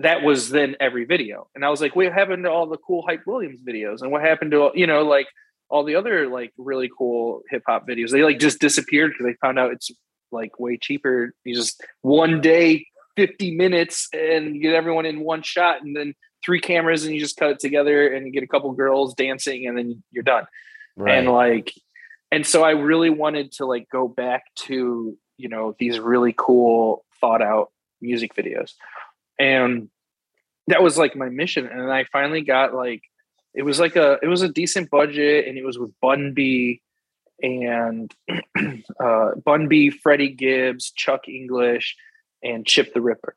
that 0.00 0.22
was 0.22 0.50
then 0.50 0.76
every 0.80 1.04
video. 1.04 1.48
And 1.54 1.64
I 1.64 1.70
was 1.70 1.80
like, 1.80 1.96
what 1.96 2.12
happened 2.12 2.44
to 2.44 2.50
all 2.50 2.66
the 2.66 2.78
cool 2.78 3.04
Hype 3.06 3.22
Williams 3.26 3.60
videos? 3.62 4.02
And 4.02 4.10
what 4.10 4.22
happened 4.22 4.52
to, 4.52 4.70
you 4.74 4.86
know, 4.86 5.02
like 5.02 5.26
all 5.68 5.84
the 5.84 5.96
other 5.96 6.28
like 6.28 6.52
really 6.56 6.90
cool 6.96 7.42
hip 7.50 7.62
hop 7.66 7.86
videos? 7.88 8.10
They 8.10 8.22
like 8.22 8.38
just 8.38 8.60
disappeared 8.60 9.12
because 9.12 9.26
they 9.26 9.36
found 9.40 9.58
out 9.58 9.72
it's 9.72 9.90
like 10.32 10.58
way 10.58 10.76
cheaper. 10.76 11.32
You 11.44 11.54
just 11.54 11.82
one 12.02 12.40
day, 12.40 12.86
50 13.16 13.56
minutes, 13.56 14.08
and 14.12 14.54
you 14.54 14.62
get 14.62 14.74
everyone 14.74 15.06
in 15.06 15.20
one 15.20 15.42
shot, 15.42 15.82
and 15.82 15.94
then 15.94 16.14
three 16.44 16.60
cameras, 16.60 17.04
and 17.04 17.14
you 17.14 17.20
just 17.20 17.36
cut 17.36 17.50
it 17.50 17.58
together, 17.58 18.12
and 18.12 18.26
you 18.26 18.32
get 18.32 18.42
a 18.42 18.48
couple 18.48 18.70
girls 18.72 19.14
dancing, 19.14 19.66
and 19.66 19.76
then 19.76 20.02
you're 20.10 20.22
done. 20.22 20.44
Right. 20.96 21.18
And 21.18 21.28
like, 21.28 21.72
and 22.30 22.46
so 22.46 22.62
I 22.62 22.70
really 22.70 23.10
wanted 23.10 23.52
to 23.52 23.66
like 23.66 23.88
go 23.90 24.08
back 24.08 24.44
to 24.66 25.16
you 25.36 25.48
know 25.48 25.74
these 25.78 25.98
really 25.98 26.34
cool 26.36 27.04
thought 27.20 27.42
out 27.42 27.72
music 28.00 28.34
videos, 28.34 28.72
and 29.38 29.88
that 30.68 30.82
was 30.82 30.98
like 30.98 31.16
my 31.16 31.28
mission. 31.28 31.66
And 31.66 31.90
I 31.90 32.04
finally 32.04 32.42
got 32.42 32.74
like 32.74 33.02
it 33.54 33.62
was 33.62 33.80
like 33.80 33.96
a 33.96 34.18
it 34.22 34.28
was 34.28 34.42
a 34.42 34.48
decent 34.48 34.90
budget 34.90 35.48
and 35.48 35.58
it 35.58 35.64
was 35.64 35.78
with 35.78 35.90
Bun 36.00 36.32
B 36.34 36.80
and 37.42 38.14
uh 39.00 39.34
Bun 39.44 39.68
B, 39.68 39.90
Freddie 39.90 40.30
Gibbs, 40.30 40.90
Chuck 40.90 41.28
English, 41.28 41.96
and 42.42 42.66
Chip 42.66 42.94
tha 42.94 43.00
Ripper. 43.00 43.36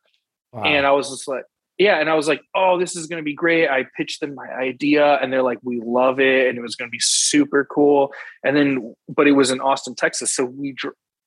Wow. 0.54 0.64
And 0.64 0.86
I 0.86 0.92
was 0.92 1.10
just 1.10 1.28
like, 1.28 1.44
yeah, 1.78 2.00
and 2.00 2.10
I 2.10 2.16
was 2.16 2.28
like, 2.28 2.42
oh, 2.54 2.78
this 2.78 2.96
is 2.96 3.08
gonna 3.08 3.24
be 3.24 3.34
great. 3.34 3.68
I 3.68 3.86
pitched 3.98 4.22
them 4.22 4.36
my 4.36 4.48
idea, 4.48 5.16
and 5.16 5.32
they're 5.32 5.44
like, 5.44 5.60
we 5.64 5.82
love 5.84 6.20
it, 6.20 6.48
and 6.48 6.58
it 6.58 6.62
was 6.62 6.76
gonna 6.76 6.90
be 6.90 7.00
super 7.00 7.66
cool. 7.66 8.14
And 8.44 8.56
then, 8.56 8.96
but 9.10 9.28
it 9.28 9.32
was 9.32 9.52
in 9.52 9.62
Austin, 9.62 9.96
Texas, 9.96 10.34
so 10.34 10.46
we, 10.46 10.76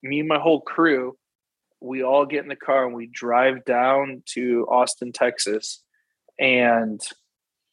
me 0.03 0.21
and 0.21 0.29
my 0.29 0.39
whole 0.39 0.61
crew, 0.61 1.17
we 1.81 2.03
all 2.03 2.25
get 2.25 2.43
in 2.43 2.49
the 2.49 2.57
car 2.57 2.87
and 2.87 2.95
we 2.95 3.07
drive 3.07 3.65
down 3.65 4.23
to 4.27 4.67
Austin, 4.71 5.13
Texas, 5.13 5.83
and 6.39 7.01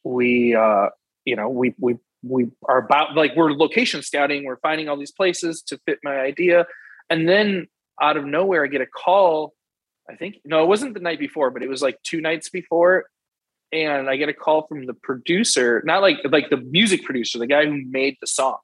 we, 0.04 0.54
uh, 0.54 0.88
you 1.24 1.36
know, 1.36 1.48
we 1.48 1.74
we 1.78 1.96
we 2.22 2.46
are 2.68 2.78
about 2.78 3.14
like 3.14 3.34
we're 3.36 3.52
location 3.52 4.02
scouting. 4.02 4.44
We're 4.44 4.58
finding 4.58 4.88
all 4.88 4.96
these 4.96 5.12
places 5.12 5.62
to 5.62 5.78
fit 5.86 5.98
my 6.02 6.18
idea, 6.20 6.66
and 7.10 7.28
then 7.28 7.66
out 8.00 8.16
of 8.16 8.24
nowhere, 8.24 8.64
I 8.64 8.68
get 8.68 8.80
a 8.80 8.86
call 8.86 9.54
I 10.08 10.16
think 10.16 10.40
no, 10.44 10.62
it 10.62 10.66
wasn't 10.66 10.94
the 10.94 11.00
night 11.00 11.18
before, 11.18 11.50
but 11.50 11.62
it 11.62 11.68
was 11.68 11.82
like 11.82 12.02
two 12.02 12.20
nights 12.20 12.48
before. 12.48 13.06
And 13.72 14.10
I 14.10 14.16
get 14.16 14.28
a 14.28 14.34
call 14.34 14.66
from 14.66 14.84
the 14.84 14.94
producer, 14.94 15.82
not 15.84 16.02
like 16.02 16.18
like 16.30 16.50
the 16.50 16.58
music 16.58 17.04
producer, 17.04 17.38
the 17.38 17.46
guy 17.46 17.64
who 17.64 17.82
made 17.88 18.16
the 18.20 18.26
song. 18.26 18.58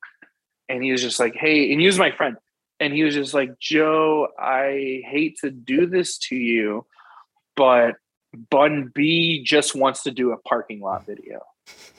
And 0.68 0.84
he 0.84 0.92
was 0.92 1.00
just 1.00 1.18
like, 1.18 1.34
hey, 1.34 1.72
and 1.72 1.80
he 1.80 1.86
was 1.86 1.98
my 1.98 2.10
friend. 2.10 2.36
And 2.78 2.92
he 2.92 3.02
was 3.02 3.14
just 3.14 3.32
like, 3.32 3.58
Joe, 3.58 4.28
I 4.38 5.02
hate 5.06 5.38
to 5.40 5.50
do 5.50 5.86
this 5.86 6.18
to 6.28 6.36
you, 6.36 6.86
but 7.56 7.96
Bun 8.50 8.92
B 8.94 9.42
just 9.42 9.74
wants 9.74 10.02
to 10.02 10.10
do 10.10 10.32
a 10.32 10.36
parking 10.36 10.80
lot 10.80 11.06
video. 11.06 11.40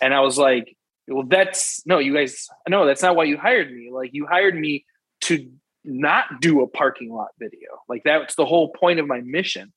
And 0.02 0.14
I 0.14 0.22
was 0.22 0.38
like, 0.38 0.78
well, 1.10 1.26
that's 1.28 1.86
no, 1.86 2.00
you 2.00 2.14
guys, 2.14 2.48
no, 2.68 2.86
that's 2.86 3.02
not 3.02 3.16
why 3.16 3.26
you 3.26 3.38
hired 3.38 3.72
me. 3.72 3.90
Like, 3.92 4.12
you 4.14 4.26
hired 4.26 4.56
me 4.56 4.86
to 5.22 5.50
not 5.84 6.42
do 6.42 6.62
a 6.62 6.68
parking 6.68 7.12
lot 7.12 7.30
video. 7.40 7.70
Like 7.88 8.04
that's 8.04 8.36
the 8.36 8.46
whole 8.46 8.70
point 8.70 9.00
of 9.00 9.08
my 9.08 9.22
mission. 9.22 9.74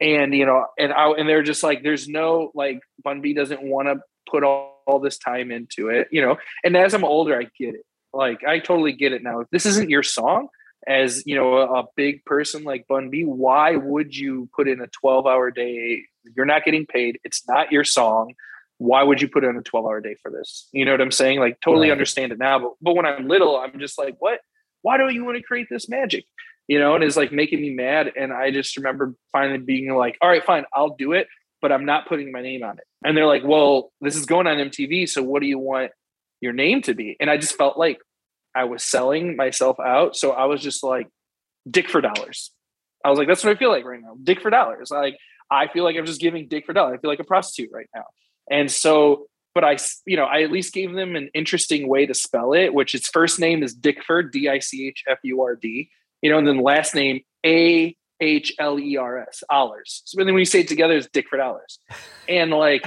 And 0.00 0.34
you 0.34 0.46
know, 0.46 0.66
and 0.78 0.92
I 0.92 1.10
and 1.10 1.28
they're 1.28 1.42
just 1.42 1.62
like, 1.62 1.82
there's 1.82 2.08
no 2.08 2.50
like 2.54 2.80
Bun 3.02 3.20
B 3.20 3.32
doesn't 3.32 3.62
want 3.62 3.88
to 3.88 4.00
put 4.30 4.42
all, 4.42 4.82
all 4.86 5.00
this 5.00 5.18
time 5.18 5.50
into 5.50 5.88
it, 5.88 6.08
you 6.10 6.20
know. 6.20 6.36
And 6.62 6.76
as 6.76 6.94
I'm 6.94 7.04
older, 7.04 7.38
I 7.38 7.44
get 7.58 7.74
it. 7.74 7.84
Like 8.12 8.44
I 8.44 8.58
totally 8.58 8.92
get 8.92 9.12
it 9.12 9.22
now. 9.22 9.40
If 9.40 9.50
this 9.50 9.66
isn't 9.66 9.90
your 9.90 10.02
song, 10.02 10.48
as 10.86 11.22
you 11.26 11.36
know, 11.36 11.56
a, 11.56 11.80
a 11.80 11.84
big 11.96 12.24
person 12.24 12.64
like 12.64 12.86
Bun 12.88 13.10
B, 13.10 13.24
why 13.24 13.76
would 13.76 14.14
you 14.16 14.48
put 14.54 14.68
in 14.68 14.80
a 14.80 14.88
12 14.88 15.26
hour 15.26 15.50
day? 15.50 16.02
You're 16.36 16.46
not 16.46 16.64
getting 16.64 16.86
paid. 16.86 17.18
It's 17.24 17.46
not 17.46 17.70
your 17.70 17.84
song. 17.84 18.34
Why 18.78 19.02
would 19.02 19.22
you 19.22 19.28
put 19.28 19.44
in 19.44 19.56
a 19.56 19.62
12 19.62 19.86
hour 19.86 20.00
day 20.00 20.16
for 20.20 20.30
this? 20.30 20.68
You 20.72 20.84
know 20.84 20.92
what 20.92 21.00
I'm 21.00 21.10
saying? 21.10 21.38
Like 21.40 21.60
totally 21.60 21.88
right. 21.88 21.92
understand 21.92 22.32
it 22.32 22.38
now. 22.38 22.58
But 22.58 22.72
but 22.80 22.96
when 22.96 23.06
I'm 23.06 23.28
little, 23.28 23.56
I'm 23.56 23.78
just 23.78 23.98
like, 23.98 24.16
what? 24.18 24.40
why 24.84 24.98
do 24.98 25.08
you 25.08 25.24
want 25.24 25.38
to 25.38 25.42
create 25.42 25.66
this 25.70 25.88
magic? 25.88 26.26
You 26.68 26.78
know, 26.78 26.94
and 26.94 27.02
it's 27.02 27.16
like 27.16 27.32
making 27.32 27.60
me 27.60 27.70
mad. 27.70 28.12
And 28.16 28.32
I 28.32 28.50
just 28.50 28.76
remember 28.76 29.14
finally 29.32 29.58
being 29.58 29.92
like, 29.94 30.16
all 30.20 30.28
right, 30.28 30.44
fine, 30.44 30.64
I'll 30.74 30.94
do 30.94 31.12
it, 31.12 31.26
but 31.62 31.72
I'm 31.72 31.86
not 31.86 32.06
putting 32.06 32.30
my 32.30 32.42
name 32.42 32.62
on 32.62 32.78
it. 32.78 32.84
And 33.02 33.16
they're 33.16 33.26
like, 33.26 33.42
well, 33.44 33.92
this 34.02 34.14
is 34.14 34.26
going 34.26 34.46
on 34.46 34.58
MTV. 34.58 35.08
So 35.08 35.22
what 35.22 35.40
do 35.40 35.48
you 35.48 35.58
want 35.58 35.90
your 36.42 36.52
name 36.52 36.82
to 36.82 36.94
be? 36.94 37.16
And 37.18 37.30
I 37.30 37.38
just 37.38 37.56
felt 37.56 37.78
like 37.78 37.98
I 38.54 38.64
was 38.64 38.84
selling 38.84 39.36
myself 39.36 39.80
out. 39.80 40.16
So 40.16 40.32
I 40.32 40.44
was 40.44 40.62
just 40.62 40.84
like, 40.84 41.08
dick 41.68 41.88
for 41.88 42.02
dollars. 42.02 42.50
I 43.04 43.08
was 43.08 43.18
like, 43.18 43.28
that's 43.28 43.42
what 43.42 43.56
I 43.56 43.58
feel 43.58 43.70
like 43.70 43.86
right 43.86 44.00
now. 44.00 44.16
Dick 44.22 44.42
for 44.42 44.50
dollars. 44.50 44.90
Like, 44.90 45.16
I 45.50 45.68
feel 45.68 45.84
like 45.84 45.96
I'm 45.96 46.06
just 46.06 46.20
giving 46.20 46.46
dick 46.48 46.66
for 46.66 46.74
dollars. 46.74 46.98
I 46.98 47.00
feel 47.00 47.10
like 47.10 47.20
a 47.20 47.24
prostitute 47.24 47.70
right 47.72 47.88
now. 47.94 48.04
And 48.50 48.70
so 48.70 49.26
but 49.54 49.64
I, 49.64 49.76
you 50.04 50.16
know, 50.16 50.24
I 50.24 50.42
at 50.42 50.50
least 50.50 50.74
gave 50.74 50.92
them 50.92 51.14
an 51.14 51.30
interesting 51.32 51.88
way 51.88 52.06
to 52.06 52.14
spell 52.14 52.52
it, 52.52 52.74
which 52.74 52.94
its 52.94 53.08
first 53.08 53.38
name 53.38 53.62
is 53.62 53.74
Dichfurd, 53.74 54.32
D 54.32 54.48
I 54.48 54.58
C 54.58 54.88
H 54.88 55.04
F 55.08 55.18
U 55.22 55.42
R 55.42 55.54
D, 55.54 55.88
you 56.22 56.30
know, 56.30 56.38
and 56.38 56.46
then 56.46 56.60
last 56.60 56.94
name 56.94 57.20
A 57.46 57.96
H 58.20 58.52
L 58.58 58.78
E 58.80 58.96
R 58.96 59.18
S, 59.18 59.44
Ahlers. 59.50 60.02
So 60.04 60.18
then 60.18 60.26
when 60.26 60.40
you 60.40 60.44
say 60.44 60.60
it 60.60 60.68
together, 60.68 60.94
it's 60.94 61.06
Dichfurd 61.08 61.38
Ahlers. 61.38 61.78
And 62.28 62.50
like, 62.50 62.84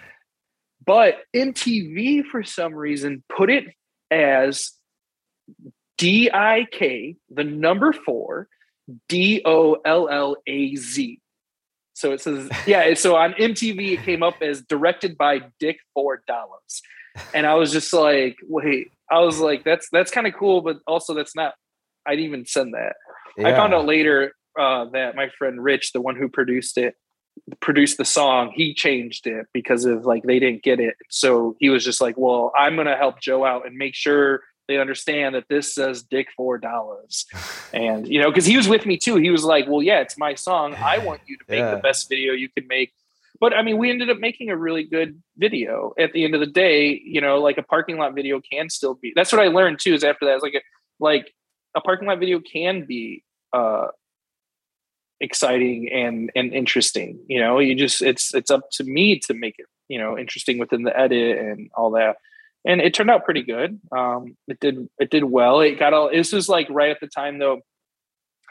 but 0.84 1.16
MTV 1.34 2.26
for 2.26 2.42
some 2.42 2.74
reason 2.74 3.24
put 3.34 3.50
it 3.50 3.64
as 4.10 4.72
D 5.96 6.30
I 6.32 6.66
K, 6.70 7.16
the 7.30 7.44
number 7.44 7.94
four, 7.94 8.48
D 9.08 9.40
O 9.46 9.78
L 9.84 10.08
L 10.10 10.36
A 10.46 10.76
Z. 10.76 11.20
So 12.00 12.12
it 12.12 12.20
says, 12.20 12.48
yeah. 12.66 12.94
So 12.94 13.16
on 13.16 13.34
MTV, 13.34 13.92
it 13.92 14.02
came 14.02 14.22
up 14.22 14.36
as 14.40 14.62
directed 14.62 15.18
by 15.18 15.42
Dick 15.58 15.78
Four 15.94 16.22
Dollars, 16.26 16.82
and 17.34 17.46
I 17.46 17.54
was 17.54 17.72
just 17.72 17.92
like, 17.92 18.38
wait. 18.48 18.90
I 19.12 19.18
was 19.18 19.40
like, 19.40 19.64
that's 19.64 19.88
that's 19.90 20.10
kind 20.10 20.26
of 20.26 20.34
cool, 20.34 20.62
but 20.62 20.78
also 20.86 21.14
that's 21.14 21.34
not. 21.34 21.54
I 22.06 22.12
didn't 22.12 22.26
even 22.26 22.46
send 22.46 22.74
that. 22.74 22.94
Yeah. 23.36 23.48
I 23.48 23.52
found 23.52 23.74
out 23.74 23.84
later 23.84 24.32
uh, 24.58 24.86
that 24.92 25.16
my 25.16 25.28
friend 25.36 25.62
Rich, 25.62 25.92
the 25.92 26.00
one 26.00 26.16
who 26.16 26.28
produced 26.28 26.78
it, 26.78 26.94
produced 27.60 27.98
the 27.98 28.04
song, 28.04 28.52
he 28.54 28.72
changed 28.72 29.26
it 29.26 29.46
because 29.52 29.84
of 29.84 30.06
like 30.06 30.22
they 30.22 30.38
didn't 30.38 30.62
get 30.62 30.80
it. 30.80 30.94
So 31.10 31.56
he 31.58 31.70
was 31.70 31.84
just 31.84 32.00
like, 32.00 32.16
well, 32.16 32.52
I'm 32.56 32.76
gonna 32.76 32.96
help 32.96 33.20
Joe 33.20 33.44
out 33.44 33.66
and 33.66 33.76
make 33.76 33.94
sure 33.94 34.42
they 34.70 34.78
understand 34.78 35.34
that 35.34 35.48
this 35.48 35.74
says 35.74 36.02
dick 36.02 36.28
four 36.36 36.58
dollars. 36.58 37.26
And 37.72 38.08
you 38.08 38.20
know 38.20 38.30
because 38.30 38.46
he 38.46 38.56
was 38.56 38.66
with 38.66 38.84
me 38.84 38.96
too. 38.96 39.14
He 39.16 39.30
was 39.30 39.44
like 39.44 39.68
well 39.68 39.82
yeah 39.82 40.00
it's 40.00 40.18
my 40.18 40.34
song. 40.34 40.74
I 40.74 40.98
want 40.98 41.20
you 41.26 41.36
to 41.36 41.44
make 41.48 41.60
yeah. 41.60 41.74
the 41.76 41.80
best 41.80 42.08
video 42.08 42.32
you 42.32 42.48
can 42.48 42.66
make. 42.66 42.92
But 43.38 43.54
i 43.54 43.62
mean 43.62 43.78
we 43.78 43.90
ended 43.90 44.10
up 44.10 44.18
making 44.18 44.50
a 44.50 44.56
really 44.56 44.82
good 44.82 45.22
video. 45.36 45.94
At 45.98 46.12
the 46.12 46.24
end 46.24 46.34
of 46.34 46.40
the 46.40 46.46
day 46.46 47.00
you 47.04 47.20
know 47.20 47.38
like 47.40 47.58
a 47.58 47.62
parking 47.62 47.96
lot 47.96 48.14
video 48.14 48.40
can 48.40 48.68
still 48.70 48.94
be 48.94 49.12
that's 49.14 49.32
what 49.32 49.40
i 49.40 49.46
learned 49.46 49.78
too 49.80 49.94
is 49.94 50.02
after 50.02 50.26
that 50.26 50.42
like 50.42 50.54
a, 50.54 50.62
like 50.98 51.32
a 51.76 51.80
parking 51.80 52.08
lot 52.08 52.18
video 52.18 52.40
can 52.40 52.84
be 52.86 53.22
uh 53.52 53.88
exciting 55.20 55.88
and 55.92 56.32
and 56.34 56.52
interesting 56.52 57.20
you 57.28 57.38
know? 57.38 57.60
You 57.60 57.74
just 57.76 58.02
it's 58.02 58.34
it's 58.34 58.50
up 58.50 58.70
to 58.72 58.84
me 58.84 59.18
to 59.20 59.34
make 59.34 59.56
it 59.58 59.66
you 59.88 59.98
know 59.98 60.18
interesting 60.18 60.58
within 60.58 60.82
the 60.82 60.98
edit 60.98 61.38
and 61.38 61.70
all 61.74 61.92
that 61.92 62.16
and 62.64 62.80
it 62.80 62.94
turned 62.94 63.10
out 63.10 63.24
pretty 63.24 63.42
good. 63.42 63.80
Um, 63.96 64.36
it 64.48 64.60
did 64.60 64.88
it 64.98 65.10
did 65.10 65.24
well. 65.24 65.60
It 65.60 65.78
got 65.78 65.92
all. 65.92 66.10
This 66.10 66.32
was 66.32 66.48
like 66.48 66.68
right 66.70 66.90
at 66.90 67.00
the 67.00 67.06
time 67.06 67.38
though, 67.38 67.60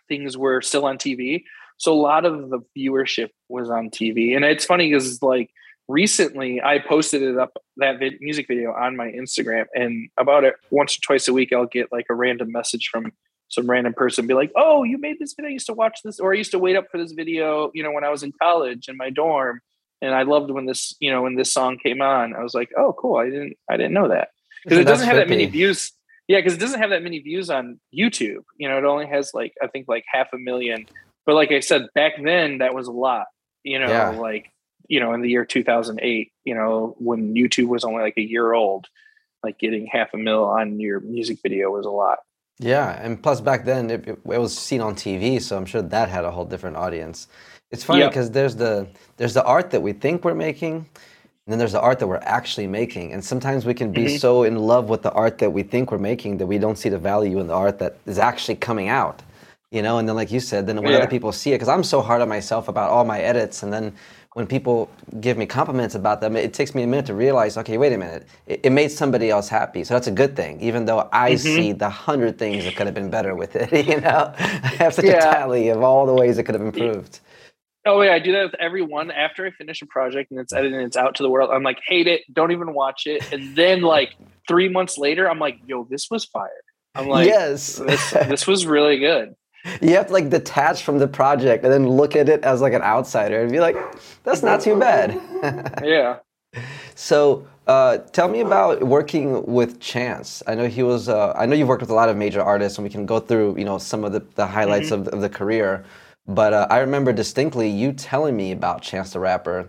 things 0.08 0.38
were 0.38 0.62
still 0.62 0.86
on 0.86 0.98
TV, 0.98 1.44
so 1.78 1.94
a 1.94 2.02
lot 2.02 2.26
of 2.26 2.50
the 2.50 2.60
viewership 2.78 3.30
was 3.48 3.70
on 3.70 3.90
TV. 3.90 4.36
And 4.36 4.44
it's 4.44 4.66
funny 4.66 4.90
because 4.90 5.22
like 5.22 5.52
recently 5.88 6.62
I 6.62 6.80
posted 6.80 7.22
it 7.22 7.38
up 7.38 7.58
that 7.78 8.00
vid- 8.00 8.22
music 8.22 8.48
video 8.48 8.72
on 8.74 8.96
my 8.96 9.08
Instagram, 9.08 9.66
and 9.74 10.10
about 10.18 10.44
it 10.44 10.56
once 10.72 10.98
or 10.98 11.02
twice 11.02 11.28
a 11.28 11.34
week 11.34 11.54
I'll 11.54 11.66
get 11.66 11.92
like 11.92 12.08
a 12.10 12.16
random 12.16 12.52
message 12.52 12.90
from 12.92 13.12
some 13.50 13.70
random 13.70 13.94
person 13.94 14.28
be 14.28 14.34
like, 14.34 14.52
"Oh, 14.56 14.84
you 14.84 14.98
made 14.98 15.18
this 15.20 15.34
video. 15.34 15.50
I 15.50 15.54
used 15.54 15.66
to 15.68 15.74
watch 15.74 16.00
this, 16.04 16.20
or 16.20 16.34
I 16.34 16.38
used 16.38 16.52
to 16.52 16.60
wait 16.60 16.76
up 16.76 16.86
for 16.92 16.98
this 16.98 17.12
video. 17.12 17.72
You 17.74 17.84
know, 17.84 17.92
when 17.92 18.04
I 18.04 18.10
was 18.10 18.24
in 18.24 18.32
college 18.42 18.88
in 18.88 18.98
my 18.98 19.10
dorm." 19.10 19.62
And 20.02 20.14
I 20.14 20.24
loved 20.24 20.52
when 20.52 20.66
this, 20.66 20.96
you 21.00 21.12
know, 21.12 21.24
when 21.24 21.36
this 21.36 21.52
song 21.52 21.78
came 21.78 22.02
on. 22.02 22.36
I 22.36 22.44
was 22.44 22.54
like, 22.54 22.70
oh, 22.78 22.94
cool. 22.94 23.18
I 23.18 23.26
didn't, 23.26 23.58
I 23.70 23.78
didn't 23.78 23.94
know 23.94 24.10
that 24.10 24.30
because 24.64 24.80
it 24.80 24.86
doesn't 24.86 25.08
have 25.08 25.18
that 25.18 25.30
many 25.30 25.46
views. 25.46 25.92
Yeah, 26.28 26.38
because 26.38 26.54
it 26.54 26.60
doesn't 26.60 26.80
have 26.80 26.92
that 26.92 27.02
many 27.02 27.20
views 27.20 27.50
on 27.50 27.80
YouTube. 27.96 28.44
You 28.58 28.70
know, 28.70 28.78
it 28.78 28.84
only 28.84 29.08
has 29.08 29.32
like 29.34 29.54
I 29.62 29.68
think 29.68 29.88
like 29.88 30.06
half 30.12 30.28
a 30.34 30.38
million. 30.38 30.86
But 31.26 31.36
like 31.36 31.52
I 31.52 31.60
said, 31.60 31.88
back 31.96 32.14
then 32.24 32.60
that 32.60 32.74
was 32.74 32.88
a 32.88 32.92
lot. 32.92 33.26
You 33.64 33.80
know, 33.80 33.88
yeah. 33.88 34.10
like 34.10 34.52
you 34.88 35.00
know, 35.00 35.14
in 35.14 35.22
the 35.22 35.30
year 35.30 35.46
2008, 35.46 36.32
you 36.44 36.56
know, 36.56 36.96
when 36.98 37.36
YouTube 37.36 37.68
was 37.68 37.84
only 37.84 38.02
like 38.02 38.18
a 38.18 38.22
year 38.22 38.54
old, 38.54 38.88
like 39.44 39.60
getting 39.60 39.88
half 39.88 40.14
a 40.14 40.18
mil 40.18 40.44
on 40.44 40.80
your 40.80 41.00
music 41.00 41.40
video 41.42 41.70
was 41.70 41.86
a 41.86 41.92
lot. 41.92 42.20
Yeah, 42.60 42.92
and 43.02 43.22
plus 43.22 43.40
back 43.40 43.64
then 43.64 43.90
it, 43.90 44.08
it, 44.08 44.26
was 44.26 44.58
seen 44.58 44.82
on 44.82 44.96
TV, 44.96 45.42
so 45.42 45.56
I'm 45.56 45.66
sure 45.66 45.82
that 45.82 46.10
had 46.10 46.26
a 46.26 46.32
whole 46.32 46.44
different 46.44 46.76
audience. 46.76 47.28
It's 47.72 47.84
funny 47.84 48.06
because 48.08 48.28
yep. 48.28 48.34
there's 48.34 48.56
the 48.56 48.88
there's 49.18 49.34
the 49.34 49.44
art 49.44 49.72
that 49.72 49.82
we 49.82 49.94
think 49.94 50.24
we're 50.26 50.34
making, 50.34 50.76
and 50.76 50.86
then 51.48 51.60
there's 51.60 51.74
the 51.74 51.82
art 51.82 52.00
that 52.00 52.08
we're 52.08 52.18
actually 52.18 52.68
making. 52.68 53.14
And 53.14 53.24
sometimes 53.24 53.66
we 53.66 53.74
can 53.74 53.92
be 53.92 54.06
mm-hmm. 54.06 54.18
so 54.18 54.44
in 54.44 54.56
love 54.56 54.90
with 54.90 55.02
the 55.04 55.12
art 55.12 55.38
that 55.40 55.52
we 55.52 55.64
think 55.64 55.92
we're 55.92 55.98
making 55.98 56.38
that 56.38 56.48
we 56.48 56.58
don't 56.58 56.78
see 56.78 56.90
the 56.90 56.98
value 56.98 57.40
in 57.40 57.48
the 57.48 57.54
art 57.54 57.80
that 57.80 57.98
is 58.06 58.18
actually 58.18 58.56
coming 58.56 58.88
out. 58.88 59.22
You 59.72 59.84
know, 59.84 60.00
and 60.00 60.10
then 60.10 60.16
like 60.16 60.32
you 60.32 60.40
said, 60.40 60.66
then 60.66 60.78
when 60.78 60.92
yeah. 60.92 60.98
other 60.98 61.08
people 61.08 61.32
see 61.32 61.52
it, 61.52 61.56
because 61.56 61.68
I'm 61.68 61.84
so 61.84 62.02
hard 62.02 62.24
on 62.24 62.30
myself 62.30 62.70
about 62.70 62.90
all 62.90 63.06
my 63.06 63.20
edits, 63.20 63.62
and 63.62 63.72
then 63.72 63.94
when 64.34 64.48
people 64.48 64.90
give 65.22 65.38
me 65.38 65.46
compliments 65.46 65.94
about 65.94 66.22
them, 66.22 66.36
it 66.36 66.54
takes 66.54 66.74
me 66.74 66.84
a 66.84 66.88
minute 66.88 67.06
to 67.08 67.14
realize, 67.14 67.58
okay, 67.58 67.78
wait 67.78 67.94
a 67.94 67.98
minute, 67.98 68.28
it, 68.48 68.62
it 68.64 68.70
made 68.72 68.90
somebody 68.90 69.30
else 69.30 69.48
happy, 69.48 69.84
so 69.84 69.94
that's 69.94 70.08
a 70.08 70.12
good 70.12 70.36
thing. 70.36 70.60
Even 70.62 70.86
though 70.86 71.08
I 71.12 71.34
mm-hmm. 71.34 71.38
see 71.38 71.72
the 71.72 71.90
hundred 71.90 72.40
things 72.40 72.64
that 72.66 72.76
could 72.76 72.88
have 72.88 72.96
been 72.96 73.12
better 73.12 73.36
with 73.36 73.56
it, 73.56 73.88
you 73.88 74.02
know, 74.02 74.34
I 74.40 74.76
have 74.80 74.94
such 74.96 75.06
yeah. 75.06 75.18
a 75.18 75.34
tally 75.34 75.70
of 75.70 75.84
all 75.84 76.08
the 76.08 76.14
ways 76.14 76.38
it 76.38 76.44
could 76.44 76.56
have 76.56 76.64
improved. 76.64 77.20
Oh 77.90 78.02
yeah, 78.02 78.14
I 78.14 78.20
do 78.20 78.32
that 78.34 78.44
with 78.44 78.56
everyone. 78.56 79.10
After 79.10 79.46
I 79.46 79.52
finish 79.52 79.82
a 79.82 79.86
project 79.88 80.30
and 80.30 80.40
it's 80.40 80.54
edited 80.54 80.74
and 80.74 80.86
it's 80.86 80.96
out 80.96 81.16
to 81.16 81.24
the 81.24 81.30
world, 81.30 81.50
I'm 81.52 81.64
like, 81.64 81.80
hate 81.86 82.08
it, 82.08 82.22
don't 82.32 82.52
even 82.52 82.74
watch 82.74 83.08
it. 83.08 83.34
And 83.34 83.56
then 83.56 83.82
like 83.82 84.16
three 84.48 84.70
months 84.70 84.98
later, 84.98 85.30
I'm 85.30 85.40
like, 85.40 85.58
yo, 85.66 85.86
this 85.90 86.08
was 86.12 86.26
fire. 86.26 86.50
I'm 86.96 87.08
like, 87.08 87.28
yes, 87.28 87.78
this, 87.78 88.12
this 88.12 88.48
was 88.48 88.68
really 88.68 89.00
good. 89.00 89.34
you 89.82 89.96
have 89.96 90.08
to 90.08 90.14
like 90.14 90.30
detach 90.30 90.84
from 90.84 91.00
the 91.00 91.08
project 91.08 91.64
and 91.64 91.74
then 91.74 91.88
look 91.88 92.16
at 92.16 92.30
it 92.30 92.44
as 92.44 92.62
like 92.62 92.74
an 92.74 92.82
outsider 92.82 93.42
and 93.42 93.52
be 93.52 93.60
like, 93.60 93.76
that's 94.24 94.44
not 94.44 94.62
too 94.62 94.78
bad. 94.80 95.20
yeah. 95.84 96.20
So 96.96 97.48
uh, 97.70 98.00
tell 98.14 98.28
me 98.28 98.40
about 98.42 98.84
working 98.84 99.46
with 99.46 99.80
Chance. 99.80 100.42
I 100.48 100.56
know 100.56 100.68
he 100.68 100.82
was. 100.82 101.08
Uh, 101.08 101.34
I 101.36 101.46
know 101.46 101.56
you've 101.56 101.68
worked 101.68 101.82
with 101.82 101.92
a 101.92 101.94
lot 101.94 102.10
of 102.10 102.18
major 102.18 102.42
artists, 102.42 102.80
and 102.80 102.84
we 102.84 102.90
can 102.90 103.06
go 103.06 103.20
through 103.20 103.58
you 103.58 103.64
know 103.64 103.78
some 103.78 104.04
of 104.04 104.12
the, 104.12 104.24
the 104.34 104.48
highlights 104.48 104.90
mm-hmm. 104.90 105.08
of, 105.08 105.14
of, 105.14 105.22
the 105.22 105.30
career. 105.30 105.86
But 106.30 106.54
uh, 106.54 106.68
I 106.70 106.78
remember 106.78 107.12
distinctly 107.12 107.68
you 107.68 107.92
telling 107.92 108.38
me 108.38 108.52
about 108.52 108.84
Chance 108.84 109.14
the 109.14 109.20
Rapper 109.20 109.68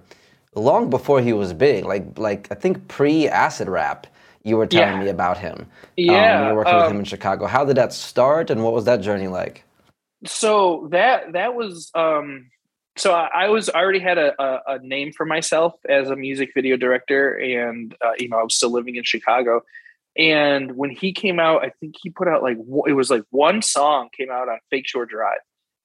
long 0.55 0.91
before 0.91 1.23
he 1.23 1.33
was 1.33 1.55
big. 1.55 1.87
Like 1.87 2.19
like 2.19 2.49
I 2.51 2.55
think 2.55 2.87
pre 2.87 3.27
Acid 3.27 3.67
Rap, 3.67 4.07
you 4.45 4.59
were 4.59 4.67
telling 4.67 4.99
yeah. 4.99 5.05
me 5.05 5.09
about 5.09 5.39
him. 5.39 5.67
Yeah, 5.97 6.39
um, 6.39 6.43
you 6.43 6.51
were 6.51 6.57
working 6.57 6.75
um, 6.75 6.83
with 6.83 6.91
him 6.91 6.99
in 6.99 7.05
Chicago. 7.05 7.47
How 7.47 7.65
did 7.65 7.77
that 7.79 7.95
start, 7.95 8.51
and 8.51 8.63
what 8.63 8.75
was 8.75 8.85
that 8.85 9.01
journey 9.01 9.27
like? 9.27 9.65
So 10.27 10.89
that 10.93 11.33
that 11.33 11.55
was. 11.55 11.91
Um, 11.95 12.51
so 12.97 13.13
I, 13.13 13.49
was 13.49 13.71
I 13.71 13.79
already 13.79 14.01
had 14.01 14.19
a, 14.19 14.35
a, 14.43 14.61
a, 14.67 14.79
name 14.81 15.13
for 15.13 15.25
myself 15.25 15.75
as 15.89 16.11
a 16.11 16.17
music 16.17 16.51
video 16.55 16.77
director, 16.77 17.33
and 17.39 17.95
uh, 18.05 18.13
you 18.19 18.29
know 18.29 18.39
I 18.39 18.43
was 18.43 18.55
still 18.55 18.71
living 18.71 18.97
in 18.97 19.05
Chicago. 19.05 19.63
And 20.19 20.77
when 20.77 20.91
he 20.91 21.15
came 21.15 21.41
out, 21.41 21.65
I 21.65 21.71
think 21.81 21.95
he 22.03 22.11
put 22.11 22.29
out 22.29 22.43
like 22.43 22.59
it 22.87 22.93
was 22.93 23.11
like 23.11 23.23
one 23.31 23.63
song 23.63 24.11
came 24.15 24.31
out 24.31 24.51
on 24.51 24.59
Fake 24.69 24.87
Shore 24.87 25.07
Drive, 25.07 25.39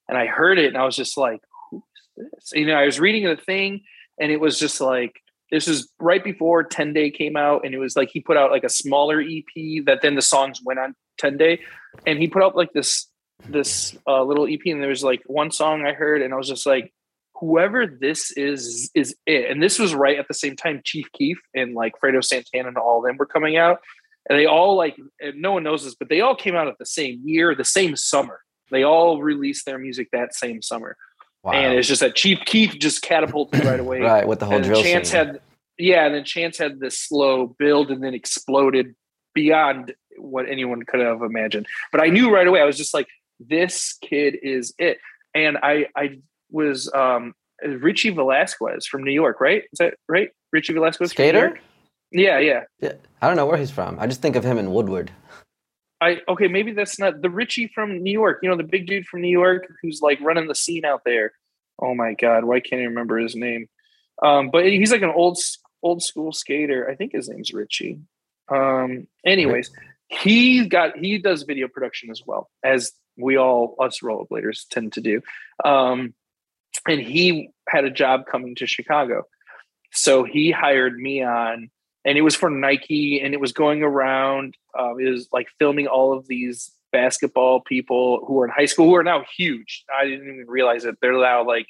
and 0.08 0.18
I 0.18 0.28
heard 0.28 0.60
it, 0.60 0.68
and 0.68 0.78
I 0.78 0.86
was 0.86 0.95
just 0.95 1.18
like, 1.18 1.41
"Who's 1.72 1.84
this?" 2.18 2.51
You 2.53 2.66
know, 2.66 2.76
I 2.76 2.86
was 2.86 2.99
reading 2.99 3.26
the 3.26 3.38
thing, 3.38 3.82
and 4.20 4.32
it 4.32 4.39
was 4.39 4.60
just 4.60 4.82
like 4.82 5.22
this 5.51 5.68
is 5.68 5.89
right 5.99 6.24
before 6.24 6.64
10 6.64 6.93
Day 6.93 7.12
came 7.12 7.38
out, 7.38 7.66
and 7.66 7.74
it 7.74 7.78
was 7.78 7.95
like 7.95 8.10
he 8.12 8.20
put 8.20 8.38
out 8.38 8.51
like 8.51 8.64
a 8.64 8.70
smaller 8.70 9.22
EP 9.22 9.86
that 9.86 9.99
then 10.01 10.16
the 10.16 10.22
songs 10.22 10.60
went 10.64 10.80
on 10.80 10.95
10 11.20 11.38
Day, 11.38 11.62
and 12.06 12.20
he 12.20 12.28
put 12.28 12.43
out 12.43 12.56
like 12.56 12.74
this 12.74 13.08
this 13.47 13.95
uh, 14.08 14.24
little 14.24 14.47
EP, 14.47 14.60
and 14.66 14.82
there 14.82 14.89
was 14.89 15.03
like 15.03 15.22
one 15.28 15.51
song 15.51 15.86
I 15.86 15.93
heard, 15.93 16.22
and 16.22 16.34
I 16.34 16.38
was 16.38 16.47
just 16.47 16.66
like, 16.66 16.93
whoever 17.36 17.86
this 17.86 18.32
is 18.32 18.89
is 18.95 19.16
it. 19.26 19.51
And 19.51 19.62
this 19.62 19.78
was 19.78 19.93
right 19.93 20.18
at 20.18 20.28
the 20.28 20.34
same 20.34 20.56
time 20.56 20.82
Chief 20.84 21.08
Keef 21.14 21.39
and 21.53 21.74
like 21.74 21.93
Fredo 22.01 22.24
Santana 22.24 22.70
and 22.70 22.78
all 22.78 22.99
of 22.99 23.06
them 23.06 23.18
were 23.18 23.26
coming 23.26 23.58
out. 23.58 23.80
And 24.28 24.39
they 24.39 24.45
all 24.45 24.76
like 24.76 24.97
no 25.36 25.51
one 25.51 25.64
knows 25.64 25.84
this, 25.84 25.95
but 25.95 26.10
they 26.10 26.22
all 26.22 26.36
came 26.36 26.56
out 26.56 26.68
at 26.68 26.78
the 26.80 26.86
same 26.86 27.22
year, 27.24 27.53
the 27.53 27.66
same 27.66 27.95
summer. 27.95 28.39
They 28.72 28.84
all 28.84 29.22
released 29.22 29.66
their 29.66 29.78
music 29.78 30.09
that 30.11 30.34
same 30.34 30.61
summer. 30.61 30.97
Wow. 31.43 31.53
And 31.53 31.74
it's 31.74 31.88
just 31.88 32.01
that 32.01 32.16
Chief 32.16 32.39
Keef 32.45 32.80
just 32.80 33.01
catapulted 33.01 33.63
right 33.63 33.80
away. 33.80 33.99
right, 34.01 34.28
with 34.28 34.39
the 34.39 34.45
whole 34.45 34.55
and 34.55 34.66
drill 34.66 34.82
Chance 34.82 35.09
scene. 35.09 35.26
had 35.26 35.41
yeah, 35.78 36.05
and 36.05 36.16
then 36.16 36.24
Chance 36.24 36.57
had 36.57 36.80
this 36.80 36.97
slow 36.97 37.47
build 37.47 37.91
and 37.91 38.03
then 38.03 38.13
exploded 38.13 38.95
beyond 39.34 39.93
what 40.18 40.47
anyone 40.49 40.84
could 40.84 41.01
have 41.01 41.22
imagined. 41.22 41.68
But 41.91 42.01
I 42.01 42.07
knew 42.07 42.34
right 42.34 42.47
away, 42.47 42.61
I 42.61 42.66
was 42.66 42.78
just 42.78 42.93
like, 42.93 43.07
this 43.39 43.97
kid 44.01 44.38
is 44.41 44.74
it. 44.80 44.97
And 45.34 45.57
I 45.57 45.88
I 45.95 46.20
was 46.49 46.91
um, 46.93 47.34
Richie 47.63 48.11
Velasquez 48.11 48.88
from 48.88 49.03
New 49.03 49.11
York, 49.11 49.41
right? 49.41 49.63
Is 49.72 49.78
that 49.80 49.95
right? 50.07 50.30
Richie 50.51 50.74
Velasquez, 50.74 51.11
skater. 51.11 51.59
Yeah, 52.11 52.39
yeah. 52.39 52.63
Yeah, 52.80 52.93
I 53.22 53.28
don't 53.28 53.36
know 53.36 53.45
where 53.45 53.57
he's 53.57 53.72
from. 53.72 53.97
I 53.99 54.07
just 54.07 54.22
think 54.22 54.36
of 54.36 54.43
him 54.43 54.57
in 54.57 54.72
Woodward. 54.72 55.11
I 56.06 56.22
okay, 56.28 56.47
maybe 56.47 56.74
that's 56.74 56.99
not 56.99 57.22
the 57.22 57.30
Richie 57.30 57.68
from 57.74 58.03
New 58.03 58.12
York. 58.12 58.39
You 58.43 58.49
know, 58.49 58.58
the 58.58 58.64
big 58.64 58.86
dude 58.86 59.08
from 59.08 59.22
New 59.22 59.30
York 59.30 59.68
who's 59.82 60.01
like 60.01 60.20
running 60.22 60.47
the 60.47 60.56
scene 60.56 60.86
out 60.86 61.01
there. 61.03 61.32
Oh 61.82 61.95
my 61.95 62.14
God, 62.14 62.45
why 62.45 62.60
can't 62.60 62.82
I 62.82 62.86
remember 62.86 63.18
his 63.18 63.36
name? 63.36 63.68
Um, 64.24 64.49
but 64.51 64.66
he's 64.66 64.91
like 64.91 65.01
an 65.01 65.10
old 65.10 65.38
old 65.82 66.03
school 66.03 66.32
skater. 66.32 66.88
I 66.89 66.95
think 66.95 67.14
his 67.14 67.28
name's 67.28 67.53
Richie. 67.53 68.01
Um, 68.49 69.08
anyways, 69.26 69.72
he 70.08 70.68
got 70.68 70.97
he 70.97 71.18
does 71.18 71.43
video 71.43 71.68
production 71.68 72.12
as 72.12 72.22
well 72.26 72.49
as 72.64 72.91
we 73.18 73.38
all 73.38 73.76
us 73.80 73.99
rollerbladers 74.01 74.68
tend 74.70 74.93
to 74.93 75.01
do. 75.01 75.22
Um, 75.64 76.14
and 76.88 77.01
he 77.01 77.49
had 77.68 77.86
a 77.86 77.91
job 77.91 78.26
coming 78.32 78.56
to 78.56 78.68
Chicago. 78.68 79.24
So 79.91 80.24
he 80.24 80.51
hired 80.51 80.97
me 80.97 81.24
on, 81.24 81.72
and 82.06 82.18
it 82.18 82.22
was 82.22 82.36
for 82.36 82.49
Nike, 82.49 83.20
and 83.20 83.34
it 83.34 83.39
was 83.39 83.51
going 83.51 83.82
around. 83.82 84.56
Um, 84.78 84.99
it 84.99 85.10
was 85.10 85.28
like 85.34 85.47
filming 85.58 85.88
all 85.88 86.16
of 86.16 86.28
these 86.28 86.72
basketball 86.91 87.60
people 87.62 88.24
who 88.26 88.39
are 88.39 88.45
in 88.45 88.51
high 88.51 88.68
school 88.68 88.86
who 88.86 88.95
are 88.95 89.03
now 89.03 89.26
huge. 89.36 89.84
I 89.93 90.06
didn't 90.06 90.34
even 90.34 90.45
realize 90.47 90.86
it. 90.86 90.97
They're 91.01 91.14
now 91.14 91.45
like 91.45 91.68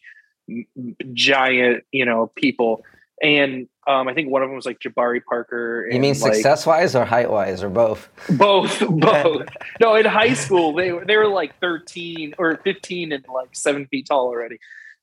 giant, 1.14 1.84
you 1.92 2.06
know, 2.06 2.32
people. 2.36 2.84
And 3.24 3.68
um, 3.88 4.08
I 4.08 4.14
think 4.14 4.30
one 4.30 4.44
of 4.44 4.50
them 4.50 4.56
was 4.56 4.66
like 4.66 4.80
Jabari 4.80 5.22
Parker. 5.24 5.88
you 5.90 6.00
mean 6.00 6.20
like, 6.20 6.34
success 6.34 6.66
wise 6.66 6.96
or 6.96 7.06
height 7.06 7.32
wise 7.32 7.64
or 7.64 7.70
both? 7.70 8.10
Both, 8.30 8.80
both. 8.90 9.48
no, 9.80 9.96
in 9.96 10.06
high 10.06 10.34
school 10.34 10.74
they 10.74 10.92
they 11.08 11.16
were 11.16 11.28
like 11.28 11.58
thirteen 11.60 12.34
or 12.38 12.58
fifteen 12.58 13.12
and 13.12 13.26
like 13.34 13.50
seven 13.54 13.86
feet 13.88 14.08
tall 14.08 14.28
already. 14.28 14.60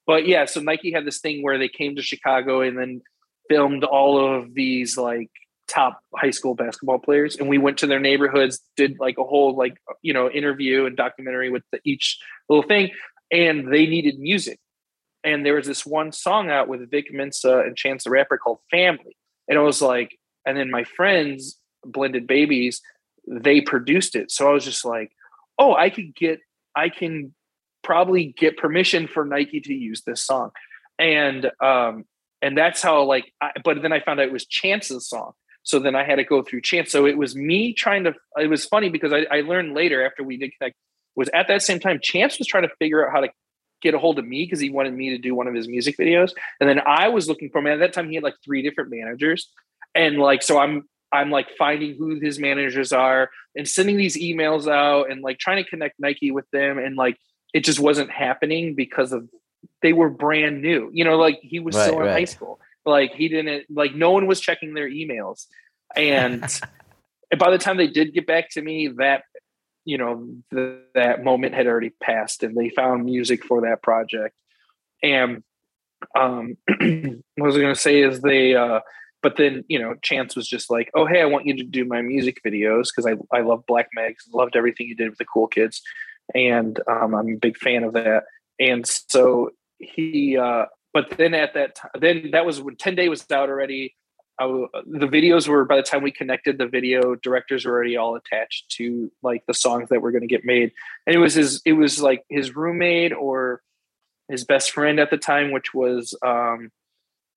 But 0.07 0.27
yeah, 0.27 0.45
so 0.45 0.61
Nike 0.61 0.93
had 0.93 1.07
this 1.07 1.21
thing 1.21 1.43
where 1.43 1.59
they 1.59 1.69
came 1.69 1.97
to 1.97 2.03
Chicago 2.03 2.61
and 2.61 2.77
then 2.77 3.03
filmed 3.49 3.85
all 3.85 4.37
of 4.37 4.55
these 4.55 4.97
like 4.97 5.31
top 5.69 6.01
high 6.15 6.31
school 6.31 6.55
basketball 6.55 6.99
players 6.99 7.37
and 7.37 7.49
we 7.49 7.57
went 7.57 7.79
to 7.79 7.87
their 7.87 8.01
neighborhoods 8.01 8.61
did 8.77 8.99
like 9.01 9.17
a 9.17 9.25
whole 9.25 9.57
like 9.57 9.75
you 10.03 10.13
know 10.13 10.29
interview 10.29 10.85
and 10.85 10.97
documentary 10.97 11.49
with 11.49 11.63
the, 11.73 11.81
each 11.85 12.19
little 12.49 12.63
thing 12.63 12.91
and 13.33 13.73
they 13.73 13.87
needed 13.87 14.19
music. 14.19 14.59
And 15.25 15.47
there 15.47 15.55
was 15.55 15.67
this 15.67 15.87
one 15.87 16.13
song 16.13 16.51
out 16.51 16.69
with 16.69 16.91
Vic 16.91 17.07
Mensa 17.13 17.61
and 17.61 17.77
Chance 17.77 18.05
the 18.05 18.11
Rapper 18.11 18.37
called 18.37 18.59
Family. 18.71 19.17
And 19.49 19.59
it 19.59 19.63
was 19.63 19.81
like 19.81 20.19
and 20.45 20.57
then 20.57 20.71
my 20.71 20.85
friends 20.85 21.59
blended 21.85 22.27
babies 22.27 22.81
they 23.27 23.61
produced 23.61 24.15
it. 24.15 24.31
So 24.31 24.49
I 24.49 24.53
was 24.53 24.65
just 24.65 24.85
like 24.85 25.13
oh 25.59 25.75
I 25.75 25.91
could 25.91 26.15
get 26.15 26.41
I 26.77 26.91
can 26.91 27.35
probably 27.83 28.35
get 28.37 28.59
permission 28.59 29.07
for 29.07 29.25
Nike 29.25 29.61
to 29.61 29.75
use 29.75 30.03
this 30.03 30.23
song. 30.23 30.51
And 30.99 31.51
um 31.61 32.05
and 32.43 32.59
that's 32.59 32.83
how 32.83 33.05
like 33.05 33.33
I, 33.41 33.53
but 33.65 33.81
then 33.81 33.93
I 33.93 34.01
found 34.01 34.21
out 34.21 34.27
it 34.27 34.33
was 34.33 34.45
Chance's 34.45 35.09
song. 35.09 35.33
So 35.63 35.79
then 35.79 35.95
I 35.95 36.05
had 36.05 36.17
to 36.17 36.25
go 36.25 36.43
through 36.43 36.63
Chance. 36.63 36.91
So 36.91 37.07
it 37.07 37.17
was 37.17 37.37
me 37.37 37.73
trying 37.73 38.05
to 38.05 38.15
it 38.37 38.49
was 38.49 38.65
funny 38.65 38.89
because 38.89 39.13
I, 39.13 39.27
I 39.31 39.41
learned 39.43 39.75
later 39.75 40.05
after 40.05 40.23
we 40.25 40.37
did 40.37 40.53
connect 40.59 40.77
was 41.15 41.31
at 41.33 41.49
that 41.49 41.63
same 41.63 41.79
time 41.79 42.01
Chance 42.03 42.39
was 42.39 42.49
trying 42.49 42.65
to 42.65 42.75
figure 42.79 43.07
out 43.07 43.13
how 43.13 43.21
to 43.21 43.29
get 43.81 43.95
a 43.95 43.99
hold 43.99 44.19
of 44.19 44.27
me 44.27 44.45
because 44.45 44.61
he 44.61 44.71
wanted 44.71 44.95
me 44.95 45.11
to 45.11 45.19
do 45.19 45.35
one 45.35 45.47
of 45.47 45.55
his 45.55 45.69
music 45.69 45.97
videos. 45.99 46.33
And 46.61 46.69
then 46.69 46.81
I 46.85 47.09
was 47.09 47.29
looking 47.29 47.51
for 47.51 47.63
man. 47.63 47.75
At 47.75 47.81
that 47.81 47.93
time 47.93 48.09
he 48.09 48.17
had 48.17 48.25
like 48.25 48.37
three 48.45 48.63
different 48.63 48.91
managers. 48.91 49.49
And 49.95 50.19
like 50.19 50.43
so 50.43 50.59
I'm 50.59 50.89
I'm 51.13 51.31
like 51.31 51.49
finding 51.59 51.97
who 51.97 52.19
his 52.19 52.39
managers 52.39 52.93
are 52.93 53.31
and 53.55 53.69
sending 53.69 53.97
these 53.97 54.17
emails 54.17 54.67
out 54.67 55.11
and 55.11 55.23
like 55.23 55.39
trying 55.39 55.63
to 55.63 55.69
connect 55.69 56.01
Nike 56.01 56.33
with 56.33 56.49
them 56.51 56.79
and 56.79 56.97
like 56.97 57.19
it 57.55 57.65
just 57.65 57.79
wasn't 57.79 58.11
happening 58.11 58.75
because 58.75 59.13
of 59.13 59.29
they 59.83 59.93
were 59.93 60.11
brand 60.11 60.63
new. 60.63 60.91
You 60.93 61.05
know, 61.05 61.17
like 61.17 61.41
he 61.43 61.61
was 61.61 61.75
right, 61.75 61.85
still 61.85 62.01
in 62.01 62.07
right. 62.07 62.13
high 62.13 62.25
school. 62.25 62.61
Like 62.85 63.13
he 63.15 63.29
didn't 63.29 63.65
like 63.71 63.95
no 63.95 64.11
one 64.11 64.27
was 64.27 64.41
checking 64.41 64.75
their 64.75 64.89
emails. 64.89 65.47
And 65.95 66.43
by 67.39 67.51
the 67.51 67.59
time 67.59 67.77
they 67.77 67.87
did 67.87 68.15
get 68.15 68.27
back 68.27 68.51
to 68.51 68.63
me, 68.63 68.89
that 68.99 69.25
you 69.85 69.99
know, 69.99 70.29
the, 70.51 70.81
that 70.95 71.25
moment 71.25 71.55
had 71.55 71.67
already 71.67 71.91
passed 71.91 72.45
and 72.45 72.57
they 72.57 72.69
found 72.69 73.05
music 73.05 73.45
for 73.45 73.63
that 73.63 73.83
project. 73.83 74.37
And 75.03 75.43
um 76.17 76.57
what 76.67 76.77
was 76.79 77.21
I 77.39 77.43
was 77.43 77.59
gonna 77.59 77.75
say 77.75 78.03
is 78.03 78.21
they 78.21 78.55
uh 78.55 78.81
but 79.23 79.37
then 79.37 79.65
you 79.69 79.79
know 79.79 79.95
chance 80.03 80.35
was 80.35 80.49
just 80.49 80.69
like 80.69 80.91
oh 80.95 81.07
hey 81.07 81.23
i 81.23 81.25
want 81.25 81.47
you 81.47 81.57
to 81.57 81.63
do 81.63 81.85
my 81.85 82.03
music 82.03 82.41
videos 82.45 82.89
because 82.89 83.07
i 83.07 83.15
i 83.37 83.41
love 83.41 83.65
black 83.69 83.89
mags 83.95 84.27
loved 84.33 84.57
everything 84.57 84.89
you 84.89 84.97
did 84.97 85.09
with 85.11 85.19
the 85.19 85.25
cool 85.25 85.47
kids 85.47 85.81
and 86.35 86.79
um, 86.87 87.15
I'm 87.15 87.29
a 87.29 87.37
big 87.37 87.57
fan 87.57 87.85
of 87.85 87.93
that. 87.95 88.25
And 88.63 88.87
so 88.87 89.51
he, 89.79 90.39
uh, 90.39 90.67
but 90.95 91.11
then 91.17 91.35
at 91.35 91.55
that 91.55 91.75
time, 91.75 91.91
then 91.99 92.31
that 92.31 92.47
was 92.47 92.61
when 92.61 92.77
Ten 92.77 92.95
Day 92.95 93.09
was 93.09 93.29
out 93.33 93.49
already. 93.49 93.97
the 94.39 95.09
videos 95.09 95.49
were 95.49 95.65
by 95.65 95.77
the 95.77 95.83
time 95.83 96.03
we 96.03 96.13
connected, 96.13 96.59
the 96.59 96.69
video 96.69 97.17
directors 97.17 97.65
were 97.65 97.73
already 97.73 97.97
all 97.97 98.15
attached 98.15 98.71
to 98.77 99.11
like 99.23 99.45
the 99.47 99.55
songs 99.55 99.89
that 99.89 100.01
were 100.01 100.13
going 100.13 100.23
to 100.23 100.29
get 100.29 100.45
made, 100.45 100.71
and 101.07 101.17
it 101.17 101.19
was 101.19 101.35
his, 101.35 101.61
it 101.65 101.73
was 101.73 102.01
like 102.01 102.25
his 102.29 102.55
roommate 102.55 103.13
or 103.13 103.63
his 104.29 104.45
best 104.45 104.71
friend 104.71 105.01
at 105.01 105.11
the 105.11 105.19
time, 105.19 105.51
which 105.51 105.75
was, 105.75 106.15
um, 106.25 106.71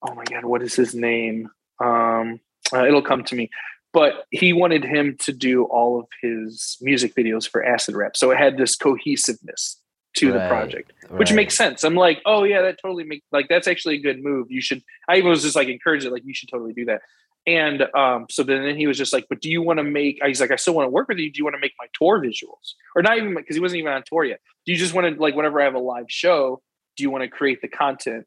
oh 0.02 0.14
my 0.14 0.24
god, 0.24 0.44
what 0.44 0.62
is 0.62 0.76
his 0.76 0.94
name? 0.94 1.50
Um, 1.82 2.40
uh, 2.72 2.86
it'll 2.86 3.02
come 3.02 3.24
to 3.24 3.34
me 3.34 3.50
but 3.92 4.26
he 4.30 4.52
wanted 4.52 4.84
him 4.84 5.16
to 5.18 5.32
do 5.32 5.64
all 5.64 5.98
of 5.98 6.06
his 6.20 6.76
music 6.82 7.14
videos 7.14 7.48
for 7.48 7.64
acid 7.64 7.94
rap 7.94 8.16
so 8.16 8.30
it 8.30 8.36
had 8.36 8.56
this 8.56 8.74
cohesiveness 8.74 9.80
to 10.16 10.32
right, 10.32 10.42
the 10.42 10.48
project 10.48 10.92
which 11.10 11.30
right. 11.30 11.36
makes 11.36 11.56
sense. 11.56 11.84
I'm 11.84 11.94
like 11.94 12.20
oh 12.24 12.44
yeah 12.44 12.62
that 12.62 12.78
totally 12.80 13.04
makes 13.04 13.24
like 13.32 13.48
that's 13.48 13.68
actually 13.68 13.96
a 13.96 14.00
good 14.00 14.22
move. 14.22 14.50
You 14.50 14.60
should 14.60 14.82
i 15.08 15.20
was 15.20 15.42
just 15.42 15.56
like 15.56 15.68
encouraged 15.68 16.04
it 16.04 16.12
like 16.12 16.24
you 16.24 16.34
should 16.34 16.48
totally 16.48 16.72
do 16.72 16.84
that. 16.86 17.02
And 17.48 17.82
um, 17.94 18.26
so 18.28 18.42
then, 18.42 18.64
then 18.64 18.76
he 18.76 18.88
was 18.88 18.98
just 18.98 19.12
like 19.12 19.26
but 19.28 19.40
do 19.40 19.48
you 19.48 19.62
want 19.62 19.78
to 19.78 19.84
make 19.84 20.18
he's 20.24 20.40
like 20.40 20.50
i 20.50 20.56
still 20.56 20.74
want 20.74 20.86
to 20.86 20.90
work 20.90 21.08
with 21.08 21.18
you. 21.18 21.30
Do 21.30 21.38
you 21.38 21.44
want 21.44 21.54
to 21.54 21.60
make 21.60 21.74
my 21.78 21.86
tour 21.94 22.20
visuals? 22.20 22.74
Or 22.94 23.02
not 23.02 23.18
even 23.18 23.34
because 23.34 23.56
he 23.56 23.60
wasn't 23.60 23.80
even 23.80 23.92
on 23.92 24.02
tour 24.04 24.24
yet. 24.24 24.40
Do 24.64 24.72
you 24.72 24.78
just 24.78 24.94
want 24.94 25.14
to 25.14 25.20
like 25.20 25.34
whenever 25.34 25.60
i 25.60 25.64
have 25.64 25.74
a 25.74 25.80
live 25.80 26.06
show 26.08 26.62
do 26.96 27.02
you 27.02 27.10
want 27.10 27.22
to 27.24 27.28
create 27.28 27.60
the 27.60 27.68
content 27.68 28.26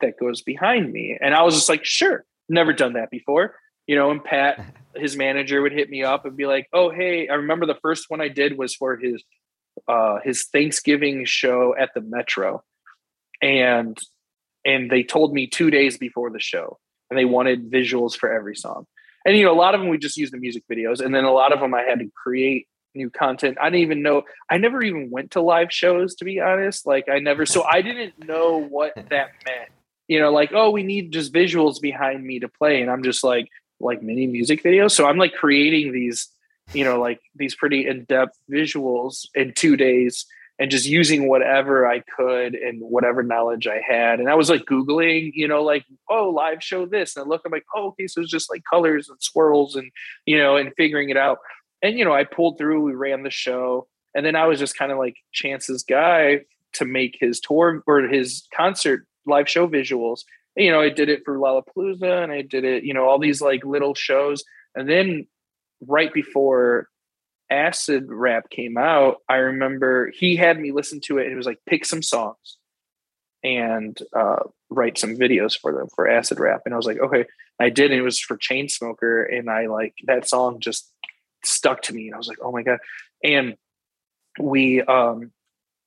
that 0.00 0.18
goes 0.18 0.42
behind 0.42 0.92
me? 0.92 1.18
And 1.20 1.34
i 1.34 1.42
was 1.42 1.54
just 1.54 1.68
like 1.68 1.84
sure. 1.84 2.24
Never 2.48 2.72
done 2.72 2.94
that 2.94 3.10
before. 3.10 3.56
You 3.86 3.96
know, 3.96 4.10
and 4.10 4.22
Pat, 4.22 4.64
his 4.96 5.16
manager, 5.16 5.62
would 5.62 5.72
hit 5.72 5.90
me 5.90 6.04
up 6.04 6.24
and 6.24 6.36
be 6.36 6.46
like, 6.46 6.68
"Oh, 6.72 6.90
hey, 6.90 7.28
I 7.28 7.34
remember 7.34 7.66
the 7.66 7.78
first 7.82 8.06
one 8.08 8.20
I 8.20 8.28
did 8.28 8.58
was 8.58 8.74
for 8.74 8.96
his 8.96 9.24
uh, 9.88 10.18
his 10.22 10.44
Thanksgiving 10.44 11.24
show 11.24 11.74
at 11.78 11.90
the 11.94 12.00
Metro, 12.00 12.62
and 13.40 13.98
and 14.64 14.90
they 14.90 15.02
told 15.02 15.34
me 15.34 15.46
two 15.46 15.70
days 15.70 15.98
before 15.98 16.30
the 16.30 16.40
show, 16.40 16.78
and 17.10 17.18
they 17.18 17.24
wanted 17.24 17.70
visuals 17.70 18.16
for 18.16 18.32
every 18.32 18.56
song. 18.56 18.86
And 19.24 19.36
you 19.36 19.44
know, 19.44 19.52
a 19.52 19.54
lot 19.54 19.74
of 19.74 19.80
them 19.80 19.88
we 19.88 19.98
just 19.98 20.16
used 20.16 20.32
the 20.32 20.38
music 20.38 20.64
videos, 20.70 21.00
and 21.00 21.14
then 21.14 21.24
a 21.24 21.32
lot 21.32 21.52
of 21.52 21.60
them 21.60 21.74
I 21.74 21.82
had 21.82 22.00
to 22.00 22.10
create 22.14 22.66
new 22.94 23.10
content. 23.10 23.58
I 23.60 23.70
didn't 23.70 23.82
even 23.82 24.02
know. 24.02 24.22
I 24.50 24.58
never 24.58 24.82
even 24.82 25.10
went 25.10 25.32
to 25.32 25.40
live 25.40 25.72
shows 25.72 26.14
to 26.16 26.24
be 26.24 26.40
honest. 26.40 26.86
Like 26.86 27.08
I 27.08 27.18
never, 27.18 27.46
so 27.46 27.64
I 27.64 27.82
didn't 27.82 28.26
know 28.26 28.58
what 28.58 28.94
that 28.96 29.10
meant. 29.46 29.70
You 30.08 30.20
know, 30.20 30.32
like 30.32 30.50
oh, 30.54 30.70
we 30.70 30.82
need 30.82 31.12
just 31.12 31.32
visuals 31.32 31.80
behind 31.80 32.24
me 32.24 32.40
to 32.40 32.48
play, 32.48 32.82
and 32.82 32.90
I'm 32.90 33.02
just 33.02 33.24
like 33.24 33.48
like 33.80 34.02
mini 34.02 34.26
music 34.26 34.62
videos. 34.62 34.92
So 34.92 35.06
I'm 35.06 35.18
like 35.18 35.34
creating 35.34 35.92
these 35.92 36.28
you 36.72 36.84
know, 36.84 37.00
like 37.00 37.20
these 37.34 37.54
pretty 37.54 37.86
in 37.86 38.04
depth 38.04 38.38
visuals 38.50 39.26
in 39.34 39.52
two 39.54 39.76
days 39.76 40.26
and 40.58 40.70
just 40.70 40.86
using 40.86 41.28
whatever 41.28 41.86
I 41.86 42.00
could 42.16 42.54
and 42.54 42.80
whatever 42.80 43.22
knowledge 43.22 43.66
I 43.66 43.80
had. 43.86 44.20
And 44.20 44.28
I 44.28 44.34
was 44.34 44.48
like 44.48 44.64
Googling, 44.64 45.32
you 45.34 45.48
know, 45.48 45.62
like, 45.62 45.84
oh, 46.08 46.30
live 46.30 46.62
show 46.62 46.86
this. 46.86 47.16
And 47.16 47.24
I 47.24 47.28
look, 47.28 47.42
I'm 47.44 47.52
like, 47.52 47.66
oh, 47.74 47.88
okay, 47.88 48.06
so 48.06 48.20
it's 48.20 48.30
just 48.30 48.50
like 48.50 48.62
colors 48.70 49.08
and 49.08 49.20
swirls 49.20 49.76
and, 49.76 49.90
you 50.26 50.38
know, 50.38 50.56
and 50.56 50.72
figuring 50.76 51.10
it 51.10 51.16
out. 51.16 51.38
And, 51.82 51.98
you 51.98 52.04
know, 52.04 52.12
I 52.12 52.24
pulled 52.24 52.58
through, 52.58 52.82
we 52.82 52.94
ran 52.94 53.22
the 53.22 53.30
show. 53.30 53.88
And 54.14 54.24
then 54.24 54.36
I 54.36 54.46
was 54.46 54.58
just 54.58 54.76
kind 54.76 54.92
of 54.92 54.98
like 54.98 55.16
Chance's 55.32 55.82
guy 55.82 56.42
to 56.74 56.84
make 56.84 57.16
his 57.18 57.40
tour 57.40 57.82
or 57.86 58.02
his 58.02 58.46
concert 58.54 59.06
live 59.26 59.48
show 59.48 59.66
visuals. 59.66 60.20
And, 60.56 60.64
you 60.64 60.70
know, 60.70 60.80
I 60.80 60.90
did 60.90 61.08
it 61.08 61.22
for 61.24 61.38
Lollapalooza 61.38 62.22
and 62.22 62.30
I 62.30 62.42
did 62.42 62.64
it, 62.64 62.84
you 62.84 62.94
know, 62.94 63.04
all 63.08 63.18
these 63.18 63.40
like 63.40 63.64
little 63.64 63.94
shows. 63.94 64.44
And 64.74 64.88
then 64.88 65.26
right 65.86 66.12
before 66.12 66.88
acid 67.50 68.06
rap 68.08 68.48
came 68.48 68.78
out 68.78 69.16
i 69.28 69.36
remember 69.36 70.10
he 70.14 70.36
had 70.36 70.58
me 70.58 70.72
listen 70.72 71.00
to 71.00 71.18
it 71.18 71.24
and 71.24 71.32
it 71.32 71.36
was 71.36 71.46
like 71.46 71.58
pick 71.66 71.84
some 71.84 72.02
songs 72.02 72.56
and 73.44 73.98
uh, 74.14 74.36
write 74.70 74.96
some 74.98 75.16
videos 75.16 75.58
for 75.58 75.72
them 75.72 75.88
for 75.94 76.08
acid 76.08 76.38
rap. 76.38 76.62
And 76.64 76.74
i 76.74 76.76
was 76.76 76.86
like 76.86 77.00
okay. 77.00 77.24
I 77.60 77.70
did 77.70 77.90
and 77.92 78.00
it 78.00 78.02
was 78.02 78.20
for 78.20 78.36
Chainsmoker 78.36 79.24
and 79.32 79.50
i 79.50 79.66
like 79.66 79.94
that 80.06 80.28
song 80.28 80.60
just 80.60 80.90
stuck 81.44 81.82
to 81.82 81.92
me 81.92 82.06
and 82.06 82.14
i 82.14 82.18
was 82.18 82.28
like 82.28 82.38
oh 82.42 82.52
my 82.52 82.62
god. 82.62 82.78
And 83.22 83.56
we 84.38 84.82
um 84.82 85.32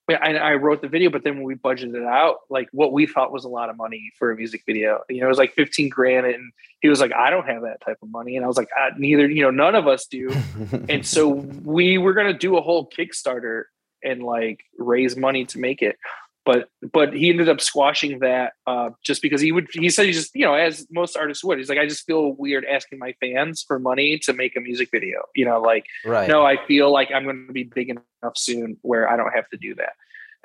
I, 0.09 0.35
I 0.35 0.53
wrote 0.55 0.81
the 0.81 0.87
video, 0.87 1.09
but 1.09 1.23
then 1.23 1.37
when 1.37 1.45
we 1.45 1.55
budgeted 1.55 1.95
it 1.95 2.03
out, 2.03 2.37
like 2.49 2.69
what 2.71 2.93
we 2.93 3.07
thought 3.07 3.31
was 3.31 3.43
a 3.43 3.49
lot 3.49 3.69
of 3.69 3.77
money 3.77 4.11
for 4.19 4.31
a 4.31 4.35
music 4.35 4.63
video, 4.65 4.99
you 5.09 5.21
know, 5.21 5.25
it 5.25 5.29
was 5.29 5.39
like 5.39 5.53
15 5.53 5.89
grand. 5.89 6.27
And 6.27 6.51
he 6.81 6.89
was 6.89 6.99
like, 6.99 7.11
I 7.11 7.31
don't 7.31 7.47
have 7.47 7.63
that 7.63 7.81
type 7.83 7.97
of 8.03 8.09
money. 8.09 8.35
And 8.35 8.45
I 8.45 8.47
was 8.47 8.57
like, 8.57 8.69
ah, 8.77 8.89
neither, 8.97 9.27
you 9.27 9.41
know, 9.41 9.49
none 9.49 9.73
of 9.73 9.87
us 9.87 10.05
do. 10.05 10.29
and 10.89 11.05
so 11.05 11.29
we 11.29 11.97
were 11.97 12.13
going 12.13 12.31
to 12.31 12.37
do 12.37 12.57
a 12.57 12.61
whole 12.61 12.87
Kickstarter 12.87 13.63
and 14.03 14.21
like 14.21 14.63
raise 14.77 15.17
money 15.17 15.45
to 15.45 15.59
make 15.59 15.81
it. 15.81 15.97
But, 16.45 16.69
but 16.93 17.13
he 17.13 17.31
ended 17.31 17.49
up 17.49 17.59
squashing 17.59 18.19
that 18.19 18.53
uh, 18.67 18.91
just 19.03 19.21
because 19.23 19.41
he 19.41 19.51
would, 19.51 19.67
he 19.73 19.89
said, 19.89 20.05
he 20.05 20.11
just, 20.11 20.35
you 20.35 20.45
know, 20.45 20.53
as 20.53 20.85
most 20.91 21.17
artists 21.17 21.43
would, 21.43 21.57
he's 21.57 21.69
like, 21.69 21.79
I 21.79 21.87
just 21.87 22.05
feel 22.05 22.33
weird 22.33 22.65
asking 22.65 22.99
my 22.99 23.15
fans 23.19 23.63
for 23.67 23.79
money 23.79 24.19
to 24.19 24.33
make 24.33 24.55
a 24.55 24.61
music 24.61 24.89
video, 24.91 25.23
you 25.33 25.43
know, 25.43 25.59
like, 25.59 25.85
right. 26.05 26.29
no, 26.29 26.45
I 26.45 26.63
feel 26.67 26.91
like 26.91 27.09
I'm 27.11 27.23
going 27.23 27.47
to 27.47 27.53
be 27.53 27.63
big 27.63 27.89
enough 27.89 28.37
soon 28.37 28.77
where 28.83 29.09
I 29.09 29.17
don't 29.17 29.33
have 29.33 29.49
to 29.49 29.57
do 29.57 29.73
that. 29.75 29.93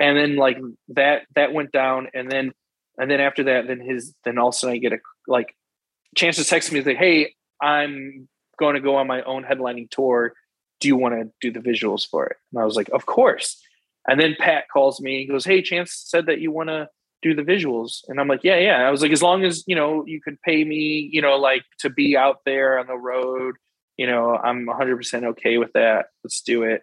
And 0.00 0.16
then 0.16 0.36
like 0.36 0.58
that 0.88 1.26
that 1.34 1.52
went 1.52 1.72
down 1.72 2.08
and 2.14 2.32
then 2.32 2.52
and 2.98 3.10
then 3.10 3.20
after 3.20 3.44
that 3.44 3.66
then 3.66 3.80
his 3.80 4.14
then 4.24 4.38
all 4.38 4.48
of 4.48 4.54
a 4.54 4.56
sudden 4.56 4.74
i 4.74 4.78
get 4.78 4.94
a 4.94 4.98
like 5.28 5.54
chance 6.16 6.36
to 6.36 6.44
text 6.44 6.72
me 6.72 6.80
like 6.80 6.96
hey 6.96 7.34
i'm 7.60 8.26
going 8.58 8.74
to 8.74 8.80
go 8.80 8.96
on 8.96 9.06
my 9.06 9.22
own 9.22 9.44
headlining 9.44 9.90
tour. 9.90 10.34
Do 10.80 10.88
you 10.88 10.96
want 10.96 11.14
to 11.14 11.30
do 11.40 11.52
the 11.52 11.60
visuals 11.60 12.06
for 12.08 12.26
it? 12.26 12.36
And 12.52 12.62
i 12.62 12.64
was 12.64 12.76
like 12.76 12.88
of 12.94 13.04
course 13.04 13.60
and 14.08 14.20
then 14.20 14.36
pat 14.38 14.64
calls 14.72 15.00
me 15.00 15.22
and 15.22 15.30
goes 15.30 15.44
hey 15.44 15.62
chance 15.62 15.92
said 16.06 16.26
that 16.26 16.40
you 16.40 16.50
want 16.50 16.68
to 16.68 16.88
do 17.22 17.34
the 17.34 17.42
visuals. 17.42 18.00
And 18.08 18.18
i'm 18.20 18.28
like 18.28 18.44
yeah 18.44 18.56
yeah. 18.56 18.86
I 18.86 18.90
was 18.90 19.02
like 19.02 19.12
as 19.12 19.22
long 19.22 19.44
as 19.44 19.64
you 19.66 19.76
know 19.76 20.04
you 20.06 20.20
could 20.20 20.40
pay 20.42 20.64
me 20.64 21.10
you 21.12 21.20
know 21.20 21.36
like 21.36 21.64
to 21.80 21.90
be 21.90 22.16
out 22.16 22.38
there 22.46 22.78
on 22.78 22.86
the 22.86 22.96
road 22.96 23.56
you 23.96 24.06
know 24.06 24.36
i'm 24.36 24.66
100% 24.66 25.24
okay 25.24 25.58
with 25.58 25.72
that. 25.74 26.06
Let's 26.24 26.40
do 26.40 26.62
it. 26.62 26.82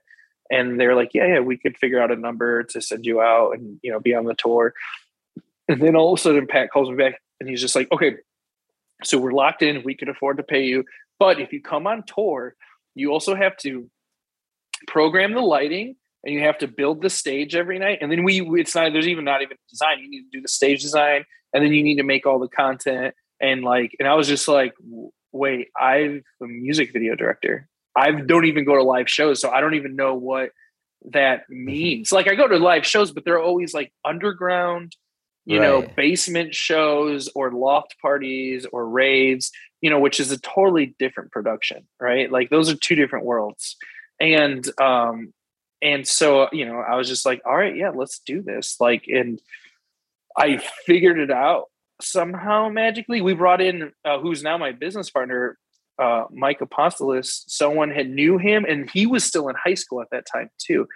And 0.49 0.80
they're 0.80 0.95
like, 0.95 1.11
yeah, 1.13 1.28
yeah, 1.28 1.39
we 1.39 1.57
could 1.57 1.78
figure 1.78 2.01
out 2.01 2.11
a 2.11 2.15
number 2.15 2.63
to 2.63 2.82
send 2.82 3.05
you 3.05 3.22
out 3.22 3.51
and 3.51 3.80
you 3.84 3.91
know 3.91 3.99
be 3.99 4.15
on 4.15 4.26
the 4.26 4.36
tour. 4.36 4.74
And 5.68 5.82
then 5.82 5.95
all 5.95 6.13
of 6.13 6.20
a 6.20 6.22
sudden, 6.22 6.47
Pat 6.47 6.72
calls 6.72 6.89
me 6.89 6.95
back 6.95 7.22
and 7.39 7.49
he's 7.49 7.61
just 7.61 7.76
like, 7.76 7.91
okay, 7.91 8.15
so 9.03 9.18
we're 9.18 9.34
locked 9.34 9.61
in. 9.61 9.84
We 9.84 9.95
can 9.95 10.09
afford 10.09 10.38
to 10.38 10.43
pay 10.43 10.63
you, 10.63 10.86
but 11.20 11.39
if 11.39 11.51
you 11.51 11.61
come 11.61 11.88
on 11.88 12.03
tour, 12.03 12.55
you 12.95 13.11
also 13.11 13.36
have 13.36 13.57
to 13.57 13.89
program 14.88 15.34
the 15.34 15.41
lighting 15.41 15.95
and 16.28 16.36
you 16.36 16.41
have 16.41 16.57
to 16.57 16.67
build 16.67 17.01
the 17.01 17.09
stage 17.09 17.55
every 17.55 17.80
night. 17.80 17.99
And 18.01 18.11
then 18.11 18.25
we, 18.25 18.41
it's 18.59 18.75
not, 18.75 18.91
there's 18.91 19.07
even 19.07 19.23
not 19.23 19.41
even 19.41 19.55
design. 19.69 19.99
You 20.01 20.09
need 20.09 20.23
to 20.23 20.38
do 20.38 20.41
the 20.41 20.49
stage 20.49 20.82
design 20.82 21.23
and 21.53 21.63
then 21.63 21.71
you 21.71 21.82
need 21.82 21.95
to 21.95 22.03
make 22.03 22.28
all 22.28 22.38
the 22.38 22.49
content. 22.49 23.15
And 23.39 23.63
like, 23.63 23.95
and 23.97 24.09
I 24.09 24.13
was 24.13 24.28
just 24.28 24.45
like, 24.49 24.73
wait, 25.32 25.69
I'm 25.80 26.23
a 26.43 26.45
music 26.45 26.91
video 26.91 27.15
director. 27.15 27.69
I 27.95 28.11
don't 28.11 28.43
even 28.43 28.65
go 28.65 28.75
to 28.75 28.84
live 28.84 29.09
shows, 29.09 29.39
so 29.39 29.49
I 29.49 29.61
don't 29.61 29.75
even 29.75 29.95
know 29.95 30.15
what 30.15 30.49
that 31.11 31.43
mm-hmm. 31.43 31.65
means. 31.65 32.11
Like 32.11 32.28
I 32.28 32.36
go 32.36 32.47
to 32.47 32.57
live 32.57 32.86
shows, 32.86 33.11
but 33.13 33.23
they're 33.23 33.41
always 33.41 33.73
like 33.73 33.93
underground, 34.03 34.97
you 35.45 35.61
right. 35.61 35.65
know, 35.65 35.88
basement 35.95 36.53
shows 36.53 37.30
or 37.36 37.53
loft 37.53 37.95
parties 38.01 38.65
or 38.73 38.88
raves, 38.88 39.49
you 39.80 39.89
know, 39.89 39.99
which 39.99 40.19
is 40.19 40.30
a 40.32 40.39
totally 40.41 40.93
different 40.99 41.32
production, 41.32 41.88
right? 42.01 42.30
Like 42.30 42.49
those 42.49 42.69
are 42.69 42.75
two 42.75 42.95
different 42.95 43.25
worlds. 43.25 43.78
And 44.19 44.67
um 44.78 45.34
and 45.82 46.07
so, 46.07 46.49
you 46.51 46.65
know, 46.65 46.80
I 46.80 46.95
was 46.95 47.07
just 47.07 47.25
like, 47.25 47.41
all 47.45 47.55
right, 47.55 47.75
yeah, 47.75 47.89
let's 47.89 48.19
do 48.19 48.41
this. 48.41 48.78
Like 48.80 49.05
and 49.07 49.39
I 50.38 50.57
figured 50.86 51.19
it 51.19 51.32
out 51.32 51.65
somehow 52.01 52.69
magically. 52.69 53.21
We 53.21 53.34
brought 53.34 53.61
in 53.61 53.91
uh, 54.05 54.19
who's 54.19 54.43
now 54.43 54.57
my 54.57 54.71
business 54.71 55.09
partner, 55.09 55.57
uh, 55.99 56.25
Mike 56.32 56.59
Apostolos, 56.59 57.43
someone 57.47 57.89
had 57.89 58.09
knew 58.09 58.38
him, 58.38 58.65
and 58.65 58.89
he 58.89 59.05
was 59.05 59.23
still 59.23 59.49
in 59.49 59.55
high 59.55 59.73
school 59.73 60.01
at 60.01 60.07
that 60.11 60.25
time 60.32 60.49
too, 60.59 60.88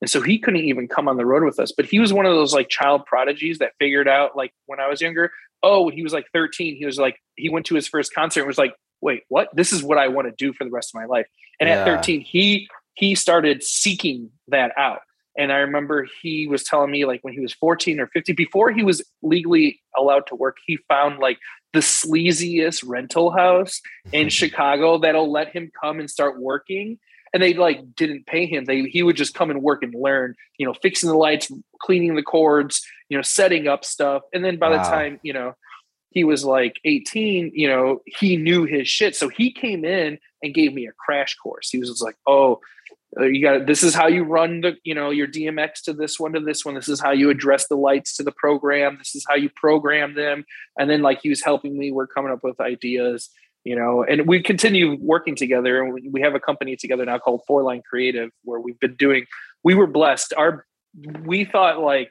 and 0.00 0.10
so 0.10 0.20
he 0.20 0.38
couldn't 0.38 0.64
even 0.64 0.88
come 0.88 1.08
on 1.08 1.16
the 1.16 1.26
road 1.26 1.44
with 1.44 1.58
us. 1.58 1.72
But 1.76 1.86
he 1.86 1.98
was 1.98 2.12
one 2.12 2.26
of 2.26 2.34
those 2.34 2.52
like 2.52 2.68
child 2.68 3.04
prodigies 3.06 3.58
that 3.58 3.72
figured 3.78 4.08
out 4.08 4.36
like 4.36 4.52
when 4.66 4.80
I 4.80 4.88
was 4.88 5.00
younger. 5.00 5.30
Oh, 5.62 5.86
when 5.86 5.94
he 5.94 6.02
was 6.02 6.12
like 6.12 6.26
13, 6.32 6.76
he 6.76 6.86
was 6.86 6.98
like 6.98 7.16
he 7.36 7.48
went 7.48 7.66
to 7.66 7.74
his 7.74 7.88
first 7.88 8.14
concert 8.14 8.40
and 8.40 8.46
was 8.46 8.58
like, 8.58 8.74
"Wait, 9.00 9.22
what? 9.28 9.48
This 9.54 9.72
is 9.72 9.82
what 9.82 9.98
I 9.98 10.08
want 10.08 10.28
to 10.28 10.34
do 10.36 10.52
for 10.52 10.64
the 10.64 10.70
rest 10.70 10.90
of 10.94 11.00
my 11.00 11.06
life." 11.06 11.26
And 11.60 11.68
yeah. 11.68 11.80
at 11.80 11.84
13, 11.84 12.20
he 12.20 12.68
he 12.98 13.14
started 13.14 13.62
seeking 13.62 14.30
that 14.48 14.72
out. 14.76 15.00
And 15.38 15.52
I 15.52 15.58
remember 15.58 16.08
he 16.20 16.48
was 16.48 16.64
telling 16.64 16.90
me 16.90 17.04
like 17.04 17.22
when 17.22 17.32
he 17.32 17.38
was 17.38 17.52
14 17.54 18.00
or 18.00 18.08
50, 18.08 18.32
before 18.32 18.72
he 18.72 18.82
was 18.82 19.02
legally 19.22 19.80
allowed 19.96 20.26
to 20.26 20.34
work, 20.34 20.56
he 20.66 20.78
found 20.88 21.20
like 21.20 21.38
the 21.72 21.78
sleaziest 21.78 22.82
rental 22.84 23.30
house 23.30 23.80
in 24.12 24.28
Chicago 24.30 24.98
that'll 24.98 25.30
let 25.30 25.52
him 25.52 25.70
come 25.80 26.00
and 26.00 26.10
start 26.10 26.40
working. 26.40 26.98
And 27.32 27.40
they 27.40 27.54
like 27.54 27.94
didn't 27.94 28.26
pay 28.26 28.46
him. 28.46 28.64
They 28.64 28.82
he 28.84 29.04
would 29.04 29.16
just 29.16 29.34
come 29.34 29.50
and 29.50 29.62
work 29.62 29.84
and 29.84 29.94
learn, 29.94 30.34
you 30.58 30.66
know, 30.66 30.74
fixing 30.82 31.08
the 31.08 31.16
lights, 31.16 31.52
cleaning 31.80 32.16
the 32.16 32.22
cords, 32.22 32.84
you 33.08 33.16
know, 33.16 33.22
setting 33.22 33.68
up 33.68 33.84
stuff. 33.84 34.22
And 34.32 34.44
then 34.44 34.56
by 34.56 34.70
wow. 34.70 34.82
the 34.82 34.90
time, 34.90 35.20
you 35.22 35.34
know, 35.34 35.54
he 36.10 36.24
was 36.24 36.44
like 36.44 36.80
18, 36.84 37.52
you 37.54 37.68
know, 37.68 38.00
he 38.06 38.36
knew 38.36 38.64
his 38.64 38.88
shit. 38.88 39.14
So 39.14 39.28
he 39.28 39.52
came 39.52 39.84
in 39.84 40.18
and 40.42 40.54
gave 40.54 40.72
me 40.72 40.86
a 40.86 40.92
crash 40.92 41.36
course. 41.36 41.70
He 41.70 41.78
was 41.78 41.90
just 41.90 42.02
like, 42.02 42.16
oh, 42.26 42.60
Uh, 43.18 43.24
you 43.24 43.42
got 43.42 43.66
this 43.66 43.82
is 43.82 43.94
how 43.94 44.06
you 44.06 44.22
run 44.22 44.60
the 44.60 44.76
you 44.84 44.94
know 44.94 45.08
your 45.10 45.26
dmx 45.26 45.80
to 45.82 45.92
this 45.92 46.20
one 46.20 46.32
to 46.32 46.40
this 46.40 46.64
one. 46.64 46.74
This 46.74 46.88
is 46.88 47.00
how 47.00 47.10
you 47.10 47.30
address 47.30 47.66
the 47.68 47.76
lights 47.76 48.16
to 48.16 48.22
the 48.22 48.32
program. 48.32 48.96
This 48.98 49.14
is 49.14 49.24
how 49.28 49.34
you 49.34 49.50
program 49.56 50.14
them. 50.14 50.44
And 50.78 50.90
then 50.90 51.00
like 51.00 51.20
he 51.22 51.30
was 51.30 51.42
helping 51.42 51.78
me. 51.78 51.90
We're 51.90 52.06
coming 52.06 52.32
up 52.32 52.44
with 52.44 52.60
ideas 52.60 53.30
you 53.64 53.74
know 53.74 54.04
and 54.04 54.26
we 54.26 54.42
continue 54.42 54.96
working 55.00 55.36
together. 55.36 55.82
And 55.82 56.12
we 56.12 56.20
have 56.20 56.34
a 56.34 56.40
company 56.40 56.76
together 56.76 57.04
now 57.04 57.18
called 57.18 57.42
four 57.46 57.62
line 57.62 57.82
creative 57.88 58.30
where 58.44 58.60
we've 58.60 58.78
been 58.78 58.96
doing 58.96 59.26
we 59.64 59.74
were 59.74 59.86
blessed. 59.86 60.34
Our 60.36 60.66
we 61.24 61.44
thought 61.44 61.80
like 61.80 62.10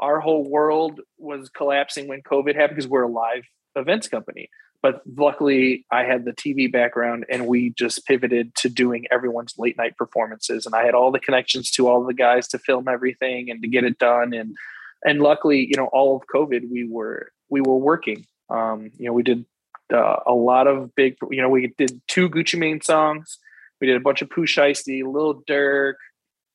our 0.00 0.20
whole 0.20 0.48
world 0.48 1.00
was 1.18 1.48
collapsing 1.48 2.08
when 2.08 2.20
covid 2.22 2.54
happened 2.54 2.76
because 2.76 2.88
we're 2.88 3.02
a 3.02 3.08
live 3.08 3.44
events 3.76 4.08
company 4.08 4.48
but 4.84 5.00
luckily 5.16 5.86
I 5.90 6.04
had 6.04 6.26
the 6.26 6.34
TV 6.34 6.70
background 6.70 7.24
and 7.30 7.46
we 7.46 7.70
just 7.70 8.04
pivoted 8.04 8.54
to 8.56 8.68
doing 8.68 9.06
everyone's 9.10 9.54
late 9.56 9.78
night 9.78 9.96
performances. 9.96 10.66
And 10.66 10.74
I 10.74 10.84
had 10.84 10.92
all 10.92 11.10
the 11.10 11.18
connections 11.18 11.70
to 11.70 11.88
all 11.88 12.04
the 12.04 12.12
guys 12.12 12.48
to 12.48 12.58
film 12.58 12.86
everything 12.86 13.50
and 13.50 13.62
to 13.62 13.66
get 13.66 13.84
it 13.84 13.98
done. 13.98 14.34
And, 14.34 14.54
and 15.02 15.20
luckily, 15.20 15.66
you 15.66 15.78
know, 15.78 15.86
all 15.86 16.16
of 16.16 16.24
COVID, 16.26 16.70
we 16.70 16.86
were, 16.86 17.32
we 17.48 17.62
were 17.62 17.78
working. 17.78 18.26
Um, 18.50 18.90
you 18.98 19.06
know, 19.06 19.14
we 19.14 19.22
did 19.22 19.46
uh, 19.90 20.16
a 20.26 20.34
lot 20.34 20.66
of 20.66 20.94
big, 20.94 21.16
you 21.30 21.40
know, 21.40 21.48
we 21.48 21.72
did 21.78 22.02
two 22.06 22.28
Gucci 22.28 22.58
Mane 22.58 22.82
songs. 22.82 23.38
We 23.80 23.86
did 23.86 23.96
a 23.96 24.00
bunch 24.00 24.20
of 24.20 24.28
Pooh 24.28 24.44
Shiesty, 24.44 25.02
Lil 25.02 25.42
Durk, 25.48 25.94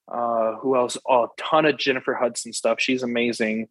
uh, 0.08 0.58
who 0.58 0.76
else? 0.76 1.00
Oh, 1.08 1.24
a 1.24 1.28
ton 1.38 1.66
of 1.66 1.80
Jennifer 1.80 2.14
Hudson 2.14 2.54
stuff. 2.54 2.80
She's 2.80 3.02
amazing. 3.02 3.70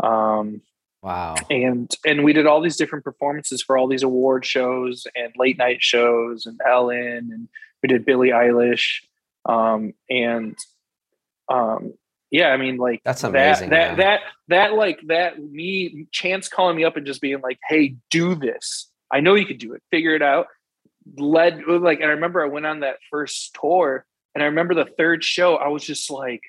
Um, 0.00 0.60
Wow. 1.02 1.36
And 1.50 1.90
and 2.04 2.24
we 2.24 2.32
did 2.32 2.46
all 2.46 2.60
these 2.60 2.76
different 2.76 3.04
performances 3.04 3.62
for 3.62 3.78
all 3.78 3.86
these 3.86 4.02
award 4.02 4.44
shows 4.44 5.06
and 5.14 5.32
late 5.36 5.58
night 5.58 5.82
shows 5.82 6.46
and 6.46 6.58
Ellen 6.66 7.30
and 7.32 7.48
we 7.82 7.88
did 7.88 8.04
Billie 8.04 8.30
Eilish. 8.30 9.02
Um, 9.44 9.94
and 10.10 10.56
um, 11.48 11.94
yeah, 12.30 12.48
I 12.48 12.56
mean, 12.56 12.76
like 12.76 13.02
that's 13.04 13.22
amazing. 13.22 13.70
That 13.70 13.96
that, 13.96 14.20
that 14.48 14.70
that 14.70 14.74
like 14.74 15.00
that 15.06 15.42
me 15.42 16.06
chance 16.10 16.48
calling 16.48 16.76
me 16.76 16.84
up 16.84 16.96
and 16.96 17.06
just 17.06 17.20
being 17.20 17.40
like, 17.40 17.58
"Hey, 17.68 17.96
do 18.10 18.34
this. 18.34 18.90
I 19.12 19.20
know 19.20 19.34
you 19.34 19.46
could 19.46 19.58
do 19.58 19.72
it. 19.74 19.82
Figure 19.90 20.14
it 20.14 20.22
out." 20.22 20.48
Led 21.16 21.62
like, 21.66 22.00
and 22.00 22.10
I 22.10 22.14
remember 22.14 22.42
I 22.42 22.48
went 22.48 22.66
on 22.66 22.80
that 22.80 22.96
first 23.10 23.56
tour, 23.60 24.04
and 24.34 24.42
I 24.42 24.46
remember 24.46 24.74
the 24.74 24.90
third 24.98 25.22
show. 25.22 25.56
I 25.56 25.68
was 25.68 25.84
just 25.84 26.10
like, 26.10 26.42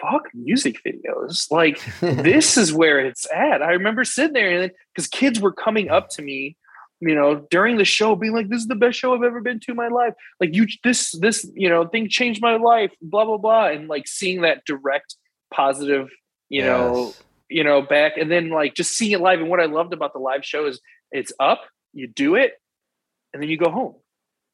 "Fuck 0.00 0.28
music 0.34 0.80
videos! 0.84 1.50
Like 1.50 1.80
this 2.00 2.56
is 2.56 2.72
where 2.72 3.00
it's 3.00 3.26
at." 3.32 3.62
I 3.62 3.72
remember 3.72 4.04
sitting 4.04 4.34
there 4.34 4.62
and 4.62 4.72
because 4.94 5.08
kids 5.08 5.40
were 5.40 5.52
coming 5.52 5.90
up 5.90 6.08
to 6.10 6.22
me 6.22 6.56
you 7.00 7.14
know, 7.14 7.46
during 7.50 7.76
the 7.76 7.84
show 7.84 8.16
being 8.16 8.32
like, 8.32 8.48
this 8.48 8.60
is 8.60 8.66
the 8.66 8.74
best 8.74 8.98
show 8.98 9.14
I've 9.14 9.22
ever 9.22 9.40
been 9.40 9.60
to 9.60 9.70
in 9.70 9.76
my 9.76 9.88
life. 9.88 10.14
Like 10.40 10.54
you, 10.54 10.66
this, 10.82 11.12
this, 11.20 11.48
you 11.54 11.68
know, 11.68 11.86
thing 11.86 12.08
changed 12.08 12.42
my 12.42 12.56
life, 12.56 12.92
blah, 13.00 13.24
blah, 13.24 13.36
blah. 13.36 13.68
And 13.68 13.88
like 13.88 14.08
seeing 14.08 14.42
that 14.42 14.64
direct 14.64 15.14
positive, 15.52 16.08
you 16.48 16.62
yes. 16.62 16.66
know, 16.66 17.14
you 17.48 17.62
know, 17.62 17.82
back 17.82 18.16
and 18.16 18.30
then 18.30 18.50
like 18.50 18.74
just 18.74 18.96
seeing 18.96 19.12
it 19.12 19.20
live. 19.20 19.40
And 19.40 19.48
what 19.48 19.60
I 19.60 19.66
loved 19.66 19.92
about 19.92 20.12
the 20.12 20.18
live 20.18 20.44
show 20.44 20.66
is 20.66 20.80
it's 21.12 21.32
up, 21.38 21.60
you 21.92 22.08
do 22.08 22.34
it, 22.34 22.54
and 23.32 23.42
then 23.42 23.48
you 23.48 23.56
go 23.56 23.70
home. 23.70 23.94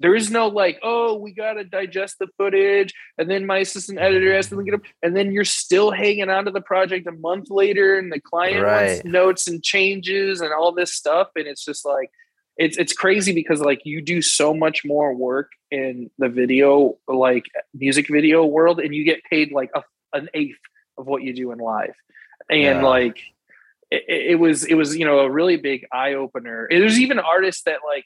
There 0.04 0.14
is 0.14 0.30
no 0.30 0.48
like, 0.48 0.78
oh, 0.82 1.14
we 1.14 1.32
gotta 1.32 1.64
digest 1.64 2.18
the 2.18 2.26
footage, 2.36 2.92
and 3.16 3.30
then 3.30 3.46
my 3.46 3.60
assistant 3.60 3.98
editor 3.98 4.34
has 4.34 4.50
to 4.50 4.54
look 4.54 4.68
it 4.68 4.74
up, 4.74 4.82
and 5.02 5.16
then 5.16 5.32
you're 5.32 5.46
still 5.46 5.90
hanging 5.90 6.28
on 6.28 6.44
to 6.44 6.50
the 6.50 6.60
project 6.60 7.06
a 7.06 7.12
month 7.12 7.48
later, 7.48 7.98
and 7.98 8.12
the 8.12 8.20
client 8.20 8.62
right. 8.62 8.88
wants 8.88 9.04
notes 9.06 9.48
and 9.48 9.62
changes 9.62 10.42
and 10.42 10.52
all 10.52 10.72
this 10.72 10.92
stuff, 10.92 11.28
and 11.36 11.46
it's 11.46 11.64
just 11.64 11.86
like 11.86 12.10
it's 12.58 12.76
it's 12.76 12.92
crazy 12.92 13.32
because 13.32 13.62
like 13.62 13.80
you 13.86 14.02
do 14.02 14.20
so 14.20 14.52
much 14.52 14.84
more 14.84 15.14
work 15.14 15.52
in 15.70 16.10
the 16.18 16.28
video 16.28 16.98
like 17.08 17.46
music 17.72 18.06
video 18.06 18.44
world 18.44 18.80
and 18.80 18.94
you 18.94 19.04
get 19.04 19.24
paid 19.24 19.52
like 19.52 19.70
a, 19.74 19.82
an 20.12 20.28
eighth 20.34 20.60
of 20.98 21.06
what 21.06 21.22
you 21.22 21.32
do 21.34 21.50
in 21.50 21.58
live 21.58 21.94
and 22.50 22.60
yeah. 22.60 22.82
like 22.82 23.20
it, 23.90 24.04
it, 24.08 24.38
was 24.38 24.64
it 24.64 24.74
was 24.74 24.94
you 24.94 25.06
know 25.06 25.20
a 25.20 25.30
really 25.30 25.56
big 25.56 25.86
eye 25.90 26.12
opener 26.12 26.68
there's 26.70 27.00
even 27.00 27.18
artists 27.18 27.62
that 27.62 27.80
like 27.86 28.04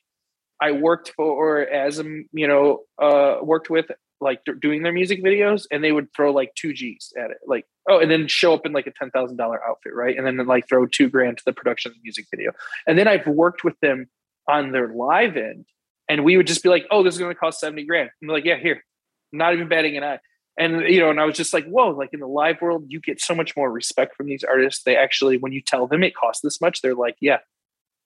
i 0.61 0.72
worked 0.72 1.12
for 1.16 1.61
as 1.61 1.98
a 1.98 2.04
you 2.32 2.46
know 2.46 2.80
uh 3.00 3.36
worked 3.42 3.70
with 3.70 3.86
like 4.20 4.40
doing 4.61 4.82
their 4.82 4.92
music 4.92 5.22
videos 5.22 5.66
and 5.70 5.84
they 5.84 5.92
would 5.92 6.09
throw 6.14 6.32
like 6.32 6.52
two 6.56 6.72
g's 6.72 7.12
at 7.16 7.30
it 7.30 7.38
like 7.46 7.64
oh 7.88 8.00
and 8.00 8.11
then 8.11 8.26
show 8.26 8.52
up 8.52 8.66
in 8.66 8.72
like 8.72 8.88
a 8.88 9.04
$10000 9.04 9.59
outfit 9.68 9.94
right 9.94 10.16
and 10.16 10.26
then 10.26 10.44
like 10.46 10.68
throw 10.68 10.86
two 10.86 11.09
grand 11.09 11.38
to 11.38 11.44
the 11.46 11.52
production 11.52 11.90
of 11.90 11.94
the 11.94 12.00
music 12.02 12.26
video 12.30 12.50
and 12.86 12.98
then 12.98 13.06
i've 13.06 13.26
worked 13.26 13.62
with 13.62 13.78
them 13.80 14.09
on 14.48 14.72
their 14.72 14.88
live 14.88 15.36
end, 15.36 15.66
and 16.09 16.24
we 16.24 16.36
would 16.36 16.46
just 16.46 16.62
be 16.62 16.68
like, 16.68 16.86
"Oh, 16.90 17.02
this 17.02 17.14
is 17.14 17.20
going 17.20 17.32
to 17.32 17.38
cost 17.38 17.61
seventy 17.61 17.84
grand." 17.84 18.11
I'm 18.22 18.28
like, 18.28 18.44
"Yeah, 18.44 18.56
here." 18.56 18.82
Not 19.30 19.52
even 19.52 19.68
batting 19.68 19.96
an 19.96 20.04
eye. 20.04 20.18
And 20.59 20.80
you 20.88 21.00
know, 21.00 21.11
and 21.11 21.20
I 21.20 21.26
was 21.26 21.36
just 21.36 21.52
like, 21.52 21.66
"Whoa!" 21.66 21.90
Like 21.90 22.11
in 22.12 22.20
the 22.20 22.26
live 22.26 22.61
world, 22.62 22.86
you 22.88 23.00
get 23.00 23.20
so 23.20 23.34
much 23.34 23.56
more 23.56 23.70
respect 23.70 24.16
from 24.16 24.26
these 24.26 24.42
artists. 24.42 24.82
They 24.82 24.96
actually, 24.96 25.36
when 25.36 25.52
you 25.52 25.61
tell 25.61 25.86
them 25.86 26.02
it 26.02 26.16
costs 26.16 26.42
this 26.42 26.61
much, 26.61 26.80
they're 26.80 26.94
like, 26.94 27.16
"Yeah." 27.20 27.38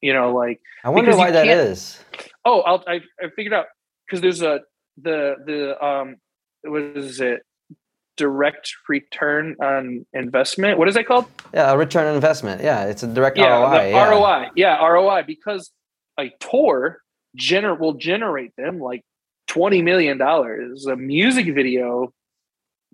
You 0.03 0.13
know, 0.13 0.35
like 0.35 0.61
I 0.85 0.91
wonder 0.91 1.17
why 1.17 1.31
that 1.31 1.47
is. 1.47 1.99
Oh, 2.45 2.61
I'll, 2.61 2.85
I 2.87 3.01
I 3.21 3.31
figured 3.35 3.55
out 3.55 3.67
because 4.07 4.21
there's 4.21 4.43
a 4.43 4.61
the 5.01 5.37
the 5.47 5.85
um 5.85 6.17
what 6.63 6.83
is 6.83 7.21
it 7.21 7.43
direct 8.17 8.75
return 8.89 9.57
on 9.61 10.05
investment. 10.13 10.79
What 10.79 10.89
is 10.89 10.95
that 10.95 11.07
called? 11.07 11.27
Yeah, 11.55 11.73
a 11.73 11.77
return 11.77 12.07
on 12.07 12.15
investment. 12.15 12.63
Yeah, 12.63 12.85
it's 12.85 13.03
a 13.03 13.07
direct 13.07 13.39
yeah, 13.39 13.59
ROI. 13.59 13.91
Yeah. 13.91 14.11
ROI. 14.11 14.51
Yeah, 14.55 14.85
ROI 14.85 15.23
because 15.27 15.71
a 16.19 16.31
tour 16.41 17.01
gener- 17.39 17.79
will 17.79 17.95
generate 17.95 18.55
them 18.57 18.79
like 18.79 19.03
twenty 19.47 19.83
million 19.83 20.19
dollars. 20.19 20.87
A 20.87 20.97
music 20.97 21.47
video, 21.55 22.13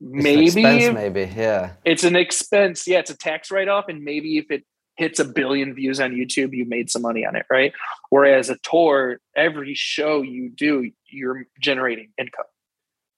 maybe, 0.01 0.45
expense, 0.45 0.95
maybe, 0.95 1.33
yeah, 1.35 1.73
it's 1.85 2.05
an 2.05 2.17
expense. 2.17 2.87
Yeah, 2.87 2.99
it's 2.99 3.11
a 3.11 3.17
tax 3.17 3.51
write 3.51 3.69
off, 3.69 3.87
and 3.89 4.05
maybe 4.05 4.39
if 4.39 4.51
it 4.51 4.65
hits 4.99 5.21
a 5.21 5.25
billion 5.25 5.75
views 5.75 6.01
on 6.01 6.11
YouTube, 6.11 6.53
you 6.53 6.65
made 6.65 6.91
some 6.91 7.03
money 7.03 7.25
on 7.25 7.37
it, 7.37 7.47
right? 7.49 7.73
Whereas 8.11 8.51
a 8.51 8.59
tour, 8.63 9.21
every 9.37 9.75
show 9.75 10.23
you 10.23 10.51
do, 10.51 10.91
you're 11.07 11.47
generating 11.61 12.11
income, 12.19 12.45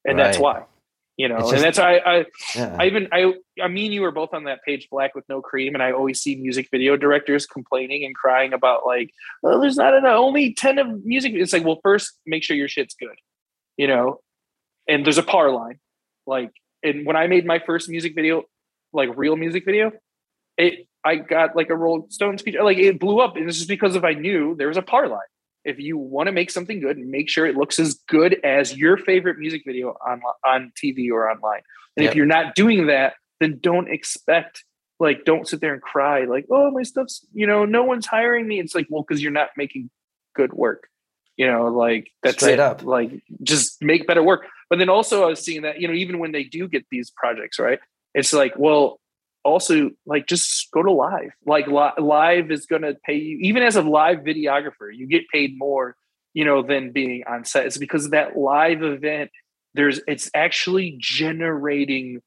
and 0.05 0.18
right. 0.18 0.24
that's 0.24 0.39
why 0.39 0.64
you 1.20 1.28
know 1.28 1.39
just, 1.39 1.53
and 1.53 1.62
that's 1.62 1.78
I 1.78 1.97
I, 1.97 2.24
yeah. 2.55 2.76
I 2.78 2.87
even 2.87 3.09
I 3.12 3.35
I 3.62 3.68
mean 3.68 3.93
you 3.93 4.01
were 4.01 4.11
both 4.11 4.33
on 4.33 4.45
that 4.45 4.62
page 4.64 4.89
black 4.91 5.14
with 5.14 5.28
no 5.28 5.43
cream 5.43 5.74
and 5.74 5.83
I 5.83 5.93
always 5.93 6.18
see 6.18 6.35
music 6.37 6.68
video 6.70 6.97
directors 6.97 7.45
complaining 7.45 8.07
and 8.07 8.14
crying 8.14 8.55
about 8.55 8.87
like 8.87 9.11
oh 9.45 9.61
there's 9.61 9.76
not 9.76 9.93
enough 9.93 10.16
only 10.16 10.55
10 10.55 10.78
of 10.78 11.05
music 11.05 11.33
it's 11.35 11.53
like 11.53 11.62
well 11.62 11.78
first 11.83 12.18
make 12.24 12.43
sure 12.43 12.57
your 12.57 12.68
shit's 12.68 12.95
good 12.95 13.16
you 13.76 13.87
know 13.87 14.20
and 14.89 15.05
there's 15.05 15.18
a 15.18 15.22
par 15.22 15.51
line 15.51 15.78
like 16.26 16.53
and 16.83 17.05
when 17.05 17.16
I 17.16 17.26
made 17.26 17.45
my 17.45 17.59
first 17.59 17.91
music 17.91 18.14
video 18.14 18.45
like 18.95 19.11
real 19.14 19.37
music 19.37 19.66
video 19.66 19.93
it 20.57 20.87
I 21.05 21.16
got 21.16 21.57
like 21.57 21.70
a 21.70 21.76
Rolling 21.76 22.11
Stones 22.11 22.42
feature 22.42 22.62
like 22.62 22.78
it 22.78 23.01
blew 23.01 23.20
up 23.20 23.36
and 23.36 23.48
this 23.48 23.61
is 23.61 23.66
because 23.66 23.96
if 23.96 24.05
I 24.05 24.14
knew 24.14 24.55
there 24.57 24.68
was 24.68 24.76
a 24.76 24.82
par 24.82 25.09
line 25.09 25.20
if 25.64 25.78
you 25.78 25.98
want 25.98 26.26
to 26.26 26.32
make 26.32 26.51
something 26.51 26.80
good, 26.80 26.98
make 26.98 27.28
sure 27.28 27.46
it 27.46 27.57
looks 27.57 27.78
as 27.78 27.94
good 28.09 28.40
as 28.44 28.76
your 28.76 28.96
favorite 28.96 29.38
music 29.38 29.62
video 29.66 29.96
on 30.07 30.22
on 30.44 30.72
TV 30.82 31.11
or 31.11 31.30
online. 31.30 31.61
And 31.96 32.05
yep. 32.05 32.12
if 32.12 32.16
you're 32.16 32.26
not 32.26 32.55
doing 32.55 32.86
that, 32.86 33.14
then 33.40 33.59
don't 33.61 33.88
expect 33.88 34.64
like 34.98 35.24
don't 35.24 35.48
sit 35.48 35.61
there 35.61 35.72
and 35.72 35.82
cry 35.82 36.24
like, 36.24 36.46
"Oh, 36.51 36.70
my 36.70 36.82
stuff's, 36.82 37.26
you 37.32 37.46
know, 37.46 37.64
no 37.64 37.84
one's 37.84 38.07
hiring 38.07 38.46
me." 38.46 38.61
It's 38.61 38.74
like, 38.74 38.86
"Well, 38.88 39.05
cuz 39.05 39.22
you're 39.22 39.32
not 39.32 39.51
making 39.57 39.90
good 40.34 40.53
work." 40.53 40.88
You 41.36 41.46
know, 41.46 41.68
like 41.68 42.11
that's 42.22 42.36
Straight 42.36 42.55
it. 42.55 42.61
up. 42.61 42.82
Like 42.82 43.22
just 43.42 43.82
make 43.82 44.07
better 44.07 44.22
work. 44.22 44.46
But 44.68 44.78
then 44.78 44.88
also 44.88 45.24
I 45.24 45.26
was 45.26 45.40
seeing 45.40 45.62
that, 45.62 45.80
you 45.80 45.88
know, 45.88 45.94
even 45.94 46.18
when 46.18 46.32
they 46.32 46.44
do 46.44 46.68
get 46.68 46.86
these 46.90 47.11
projects, 47.11 47.59
right? 47.59 47.80
It's 48.14 48.32
like, 48.32 48.55
well, 48.57 49.01
also 49.45 49.91
like 50.07 50.26
just 50.26 50.70
go 50.72 50.82
to 50.82 50.93
live 50.93 51.30
like 51.47 51.66
li- 51.66 52.03
live 52.03 52.51
is 52.51 52.66
going 52.66 52.82
to 52.82 52.95
pay 53.05 53.14
you 53.14 53.38
even 53.41 53.62
as 53.62 53.76
a 53.76 53.82
live 53.82 54.18
videographer 54.18 54.88
you 54.93 55.07
get 55.07 55.22
paid 55.32 55.57
more 55.57 55.97
you 56.34 56.45
know 56.45 56.62
than 56.62 56.93
being 56.93 57.22
on 57.26 57.45
set 57.45 57.66
it's 57.66 57.78
because 57.78 58.05
of 58.05 58.11
that 58.11 58.36
live 58.36 58.82
event 58.82 59.30
there's 59.74 60.01
it's 60.07 60.30
actually 60.34 60.97
generating 61.01 62.20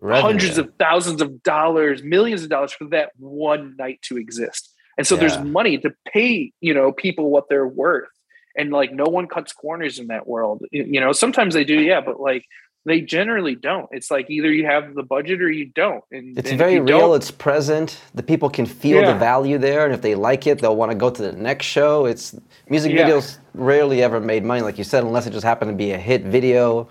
Revenue. 0.00 0.22
hundreds 0.22 0.58
of 0.58 0.72
thousands 0.78 1.20
of 1.20 1.42
dollars 1.42 2.02
millions 2.02 2.42
of 2.42 2.48
dollars 2.48 2.72
for 2.72 2.86
that 2.86 3.10
one 3.18 3.74
night 3.76 4.00
to 4.02 4.16
exist 4.16 4.72
and 4.96 5.06
so 5.06 5.14
yeah. 5.14 5.20
there's 5.20 5.38
money 5.38 5.78
to 5.78 5.92
pay 6.12 6.52
you 6.60 6.74
know 6.74 6.92
people 6.92 7.30
what 7.30 7.48
they're 7.48 7.66
worth 7.66 8.08
and 8.56 8.70
like 8.70 8.92
no 8.92 9.04
one 9.04 9.26
cuts 9.26 9.52
corners 9.52 9.98
in 9.98 10.06
that 10.08 10.26
world 10.26 10.64
you 10.70 11.00
know 11.00 11.12
sometimes 11.12 11.54
they 11.54 11.64
do 11.64 11.80
yeah 11.80 12.00
but 12.00 12.20
like 12.20 12.44
they 12.86 13.00
generally 13.00 13.54
don't. 13.54 13.88
It's 13.90 14.10
like 14.10 14.30
either 14.30 14.50
you 14.50 14.64
have 14.64 14.94
the 14.94 15.02
budget 15.02 15.42
or 15.42 15.50
you 15.50 15.66
don't. 15.66 16.02
And 16.10 16.38
it's 16.38 16.50
and 16.50 16.58
very 16.58 16.80
real. 16.80 17.14
It's 17.14 17.30
present. 17.30 18.00
The 18.14 18.22
people 18.22 18.48
can 18.48 18.64
feel 18.66 19.02
yeah. 19.02 19.12
the 19.12 19.18
value 19.18 19.58
there, 19.58 19.84
and 19.84 19.92
if 19.92 20.00
they 20.00 20.14
like 20.14 20.46
it, 20.46 20.60
they'll 20.60 20.76
want 20.76 20.90
to 20.90 20.96
go 20.96 21.10
to 21.10 21.22
the 21.22 21.32
next 21.32 21.66
show. 21.66 22.06
It's 22.06 22.34
music 22.68 22.92
yeah. 22.92 23.06
videos 23.06 23.38
rarely 23.54 24.02
ever 24.02 24.20
made 24.20 24.44
money, 24.44 24.62
like 24.62 24.78
you 24.78 24.84
said, 24.84 25.04
unless 25.04 25.26
it 25.26 25.32
just 25.32 25.44
happened 25.44 25.70
to 25.70 25.76
be 25.76 25.92
a 25.92 25.98
hit 25.98 26.24
video. 26.24 26.88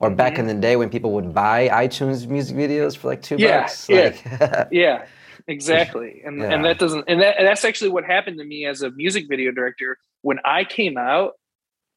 Or 0.00 0.08
mm-hmm. 0.08 0.16
back 0.16 0.38
in 0.38 0.46
the 0.46 0.54
day 0.54 0.76
when 0.76 0.90
people 0.90 1.12
would 1.12 1.34
buy 1.34 1.68
iTunes 1.68 2.26
music 2.28 2.56
videos 2.56 2.96
for 2.96 3.08
like 3.08 3.20
two 3.20 3.36
yeah, 3.36 3.62
bucks. 3.62 3.88
Like, 3.88 4.24
yeah, 4.24 4.64
yeah, 4.70 5.06
exactly. 5.48 6.22
And 6.24 6.40
and 6.40 6.64
that 6.64 6.78
doesn't 6.78 7.04
and 7.08 7.20
that 7.20 7.36
and 7.36 7.46
that's 7.46 7.64
actually 7.64 7.90
what 7.90 8.04
happened 8.04 8.38
to 8.38 8.44
me 8.44 8.64
as 8.64 8.82
a 8.82 8.90
music 8.92 9.26
video 9.28 9.50
director 9.50 9.98
when 10.22 10.38
I 10.44 10.62
came 10.62 10.96
out 10.96 11.32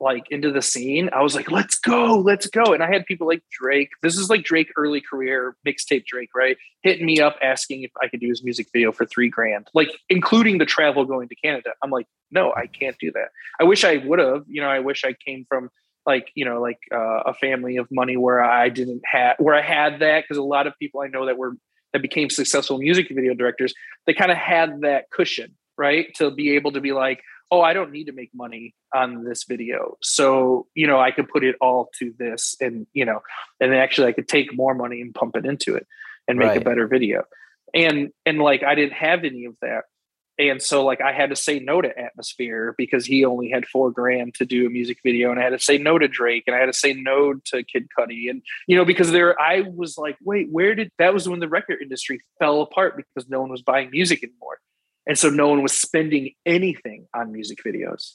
like 0.02 0.26
into 0.32 0.52
the 0.52 0.62
scene, 0.62 1.10
I 1.14 1.22
was 1.22 1.36
like, 1.36 1.52
let's 1.52 1.78
go, 1.78 2.20
let's 2.20 2.48
go. 2.48 2.74
And 2.74 2.82
I 2.84 2.92
had 2.92 3.06
people 3.06 3.28
like 3.28 3.44
Drake. 3.52 3.90
This 4.02 4.18
is 4.18 4.30
like 4.30 4.44
Drake 4.44 4.72
early 4.76 5.00
career 5.00 5.56
mixtape 5.66 6.06
Drake, 6.06 6.32
right? 6.36 6.58
Hitting 6.82 7.06
me 7.06 7.20
up 7.20 7.38
asking 7.42 7.84
if 7.84 7.92
I 8.02 8.08
could 8.08 8.20
do 8.20 8.28
his 8.28 8.44
music 8.44 8.68
video 8.74 8.92
for 8.92 9.06
three 9.06 9.30
grand, 9.30 9.68
like 9.74 9.90
including 10.10 10.58
the 10.58 10.66
travel 10.66 11.06
going 11.06 11.30
to 11.30 11.36
Canada. 11.36 11.70
I'm 11.84 11.92
like, 11.92 12.08
no, 12.32 12.52
I 12.54 12.66
can't 12.66 12.98
do 13.00 13.12
that. 13.12 13.30
I 13.60 13.64
wish 13.64 13.84
I 13.84 13.98
would 13.98 14.20
have, 14.20 14.44
you 14.48 14.62
know, 14.62 14.70
I 14.70 14.80
wish 14.80 15.06
I 15.06 15.14
came 15.26 15.46
from 15.48 15.70
like, 16.06 16.32
you 16.34 16.46
know, 16.46 16.60
like 16.60 16.80
uh, 16.92 17.22
a 17.28 17.34
family 17.36 17.78
of 17.78 17.88
money 17.92 18.18
where 18.18 18.44
I 18.44 18.70
didn't 18.70 19.04
have, 19.06 19.36
where 19.38 19.56
I 19.56 19.62
had 19.62 20.00
that. 20.00 20.28
Cause 20.28 20.38
a 20.38 20.44
lot 20.44 20.66
of 20.66 20.74
people 20.80 21.02
I 21.02 21.08
know 21.08 21.28
that 21.28 21.38
were, 21.38 21.54
that 21.94 22.02
became 22.02 22.30
successful 22.32 22.80
music 22.80 23.08
video 23.10 23.36
directors, 23.36 23.74
they 24.08 24.14
kind 24.14 24.32
of 24.32 24.38
had 24.38 24.82
that 24.82 25.12
cushion, 25.12 25.56
right? 25.78 26.08
To 26.16 26.32
be 26.32 26.56
able 26.56 26.72
to 26.72 26.82
be 26.82 26.92
like, 26.92 27.22
oh, 27.52 27.62
I 27.62 27.74
don't 27.74 27.92
need 27.92 28.06
to 28.06 28.14
make 28.14 28.32
money 28.34 28.74
on 28.96 29.26
this 29.26 29.44
video. 29.44 29.98
So, 30.02 30.68
you 30.74 30.88
know, 30.88 31.00
I 31.00 31.12
could 31.12 31.28
put 31.28 31.44
it 31.44 31.56
all 31.60 31.90
to 32.00 32.14
this 32.18 32.56
and, 32.62 32.88
you 32.94 33.06
know, 33.06 33.22
and 33.60 33.76
actually 33.76 34.08
I 34.08 34.14
could 34.14 34.30
take 34.30 34.56
more 34.56 34.74
money 34.74 35.02
and 35.02 35.14
pump 35.14 35.36
it 35.36 35.46
into 35.46 35.76
it 35.76 35.86
and 36.30 36.40
make 36.40 36.48
right. 36.48 36.62
a 36.62 36.64
better 36.64 36.88
video. 36.88 37.24
And, 37.74 38.12
and 38.26 38.40
like, 38.40 38.64
I 38.64 38.76
didn't 38.76 38.94
have 38.94 39.26
any 39.26 39.46
of 39.46 39.56
that. 39.62 39.84
And 40.40 40.62
so 40.62 40.86
like 40.86 41.02
I 41.02 41.12
had 41.12 41.30
to 41.30 41.36
say 41.36 41.60
no 41.60 41.82
to 41.82 42.00
Atmosphere 42.00 42.74
because 42.78 43.06
he 43.06 43.26
only 43.26 43.50
had 43.50 43.68
four 43.68 43.92
grand 43.92 44.34
to 44.36 44.46
do 44.46 44.66
a 44.66 44.70
music 44.70 44.98
video, 45.04 45.30
and 45.30 45.40
I 45.40 45.44
had 45.44 45.50
to 45.50 45.60
say 45.60 45.78
no 45.78 46.00
to 46.00 46.08
Drake, 46.08 46.46
and 46.48 46.56
I 46.56 46.60
had 46.60 46.66
to 46.66 46.74
say 46.74 46.94
no 46.94 47.36
to 47.48 47.64
Kid 47.64 47.90
Cudi, 47.96 48.30
and 48.30 48.42
you 48.66 48.76
know 48.76 48.86
because 48.86 49.12
there 49.12 49.40
I 49.40 49.62
was 49.62 50.00
like, 50.00 50.18
wait, 50.24 50.48
where 50.50 50.74
did 50.74 50.90
that 50.98 51.14
was 51.14 51.30
when 51.30 51.42
the 51.42 51.50
record 51.50 51.80
industry 51.82 52.22
fell 52.40 52.62
apart 52.62 52.98
because 52.98 53.30
no 53.30 53.42
one 53.42 53.52
was 53.52 53.62
buying 53.62 53.92
music 53.92 54.24
anymore 54.24 54.60
and 55.08 55.18
so 55.18 55.30
no 55.30 55.48
one 55.50 55.62
was 55.64 55.74
spending 55.74 56.32
anything 56.46 57.08
on 57.14 57.32
music 57.32 57.60
videos 57.66 58.14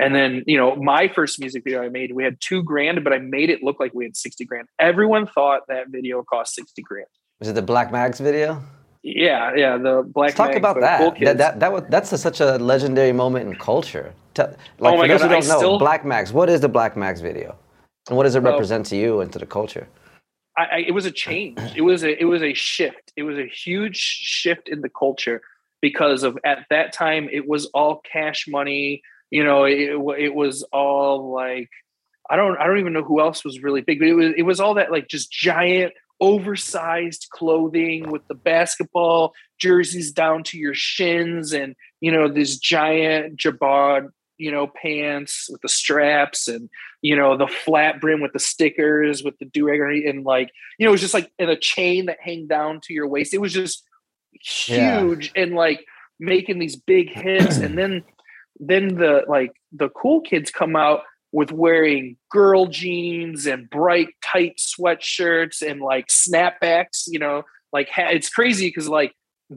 And 0.00 0.14
then, 0.14 0.44
you 0.46 0.56
know, 0.56 0.76
my 0.76 1.08
first 1.08 1.40
music 1.40 1.64
video 1.64 1.82
I 1.82 1.88
made, 1.88 2.12
we 2.12 2.22
had 2.24 2.36
two 2.40 2.62
grand, 2.62 3.02
but 3.04 3.12
I 3.12 3.18
made 3.18 3.50
it 3.50 3.62
look 3.62 3.80
like 3.80 3.92
we 3.94 4.04
had 4.04 4.16
60 4.16 4.44
grand. 4.44 4.68
Everyone 4.78 5.26
thought 5.26 5.62
that 5.68 5.88
video 5.88 6.22
cost 6.22 6.54
60 6.54 6.82
grand. 6.82 7.08
Was 7.40 7.48
it 7.48 7.54
the 7.54 7.62
Black 7.62 7.90
Mags 7.90 8.20
video? 8.20 8.62
Yeah, 9.02 9.54
yeah, 9.56 9.76
the 9.76 10.02
Black. 10.14 10.28
Let's 10.28 10.36
talk 10.36 10.48
Mags, 10.50 10.58
about 10.58 10.80
that. 10.80 10.98
Cool 11.00 11.26
that. 11.26 11.38
That 11.38 11.60
that 11.60 11.72
was 11.72 11.82
that's 11.88 12.12
a, 12.12 12.18
such 12.18 12.40
a 12.40 12.58
legendary 12.58 13.12
moment 13.12 13.48
in 13.48 13.56
culture. 13.56 14.12
Te- 14.34 14.42
like 14.84 14.94
Oh 14.94 14.96
my 14.98 15.02
for 15.04 15.08
those 15.08 15.20
God, 15.22 15.28
who 15.30 15.34
don't 15.36 15.48
know, 15.48 15.58
still- 15.58 15.78
Black 15.78 16.04
Mags. 16.04 16.32
What 16.32 16.48
is 16.50 16.60
the 16.60 16.68
Black 16.68 16.96
Mags 16.96 17.20
video, 17.20 17.56
and 18.08 18.16
what 18.16 18.24
does 18.24 18.34
it 18.34 18.40
represent 18.52 18.86
to 18.86 18.96
you 18.96 19.20
and 19.20 19.32
to 19.32 19.38
the 19.38 19.46
culture? 19.46 19.86
I, 20.56 20.64
I, 20.64 20.78
it 20.88 20.94
was 20.94 21.06
a 21.06 21.12
change. 21.12 21.58
It 21.76 21.82
was 21.82 22.02
a 22.02 22.20
it 22.20 22.24
was 22.34 22.42
a 22.42 22.54
shift. 22.54 23.12
It 23.16 23.22
was 23.22 23.38
a 23.38 23.46
huge 23.46 23.96
shift 24.42 24.68
in 24.68 24.80
the 24.80 24.90
culture 25.04 25.40
because 25.80 26.22
of 26.22 26.38
at 26.44 26.66
that 26.70 26.92
time 26.92 27.28
it 27.30 27.46
was 27.46 27.66
all 27.66 28.02
cash 28.10 28.46
money. 28.48 29.02
You 29.30 29.44
know, 29.44 29.64
it, 29.64 29.90
it 30.18 30.34
was 30.34 30.62
all 30.72 31.32
like 31.32 31.68
I 32.30 32.36
don't 32.36 32.58
I 32.58 32.66
don't 32.66 32.78
even 32.78 32.92
know 32.92 33.04
who 33.04 33.20
else 33.20 33.44
was 33.44 33.62
really 33.62 33.80
big, 33.80 33.98
but 33.98 34.08
it 34.08 34.14
was 34.14 34.32
it 34.36 34.42
was 34.42 34.60
all 34.60 34.74
that 34.74 34.90
like 34.90 35.08
just 35.08 35.30
giant 35.30 35.92
oversized 36.20 37.28
clothing 37.30 38.10
with 38.10 38.26
the 38.28 38.34
basketball 38.34 39.32
jerseys 39.58 40.12
down 40.12 40.42
to 40.42 40.58
your 40.58 40.74
shins 40.74 41.52
and 41.52 41.76
you 42.00 42.10
know 42.10 42.28
this 42.28 42.58
giant 42.58 43.36
jabot 43.36 44.10
you 44.36 44.50
know 44.50 44.66
pants 44.66 45.48
with 45.50 45.60
the 45.62 45.68
straps 45.68 46.48
and 46.48 46.68
you 47.02 47.14
know 47.14 47.36
the 47.36 47.46
flat 47.46 48.00
brim 48.00 48.20
with 48.20 48.32
the 48.32 48.38
stickers 48.38 49.22
with 49.22 49.38
the 49.38 49.44
do-rag 49.44 50.06
and 50.06 50.24
like 50.24 50.50
you 50.78 50.84
know 50.84 50.90
it 50.90 50.92
was 50.92 51.00
just 51.00 51.14
like 51.14 51.30
in 51.38 51.48
a 51.48 51.56
chain 51.56 52.06
that 52.06 52.18
hang 52.20 52.48
down 52.48 52.80
to 52.80 52.92
your 52.92 53.06
waist 53.06 53.34
it 53.34 53.40
was 53.40 53.52
just 53.52 53.84
Yeah. 54.66 55.00
huge 55.00 55.32
and 55.36 55.54
like 55.54 55.84
making 56.18 56.58
these 56.58 56.76
big 56.76 57.10
hits. 57.10 57.56
And 57.58 57.76
then 57.78 58.04
then 58.58 58.96
the 58.96 59.24
like 59.28 59.52
the 59.72 59.88
cool 59.90 60.20
kids 60.20 60.50
come 60.50 60.76
out 60.76 61.02
with 61.30 61.52
wearing 61.52 62.16
girl 62.30 62.66
jeans 62.66 63.46
and 63.46 63.68
bright 63.68 64.08
tight 64.24 64.58
sweatshirts 64.58 65.62
and 65.62 65.80
like 65.80 66.08
snapbacks 66.08 67.04
you 67.06 67.18
know? 67.18 67.42
Like 67.72 67.88
ha- 67.90 68.10
it's 68.10 68.30
crazy 68.30 68.68
because 68.68 68.88
like 68.88 69.14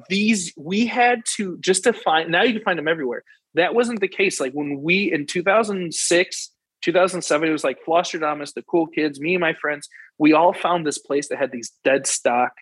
these 0.09 0.53
we 0.57 0.85
had 0.85 1.21
to 1.35 1.57
just 1.59 1.83
to 1.83 1.93
find 1.93 2.29
now 2.29 2.43
you 2.43 2.53
can 2.53 2.63
find 2.63 2.79
them 2.79 2.87
everywhere. 2.87 3.23
That 3.55 3.75
wasn't 3.75 3.99
the 3.99 4.07
case. 4.07 4.39
Like 4.39 4.53
when 4.53 4.81
we 4.81 5.11
in 5.11 5.25
2006 5.25 6.51
2007 6.81 7.47
it 7.47 7.51
was 7.51 7.63
like 7.63 7.77
Flosstradamus, 7.85 8.53
the 8.53 8.63
cool 8.63 8.87
kids 8.87 9.19
me 9.19 9.35
and 9.35 9.41
my 9.41 9.53
friends 9.53 9.87
we 10.17 10.33
all 10.33 10.53
found 10.53 10.85
this 10.85 10.97
place 10.97 11.29
that 11.29 11.37
had 11.37 11.51
these 11.51 11.71
dead 11.83 12.05
stock 12.07 12.53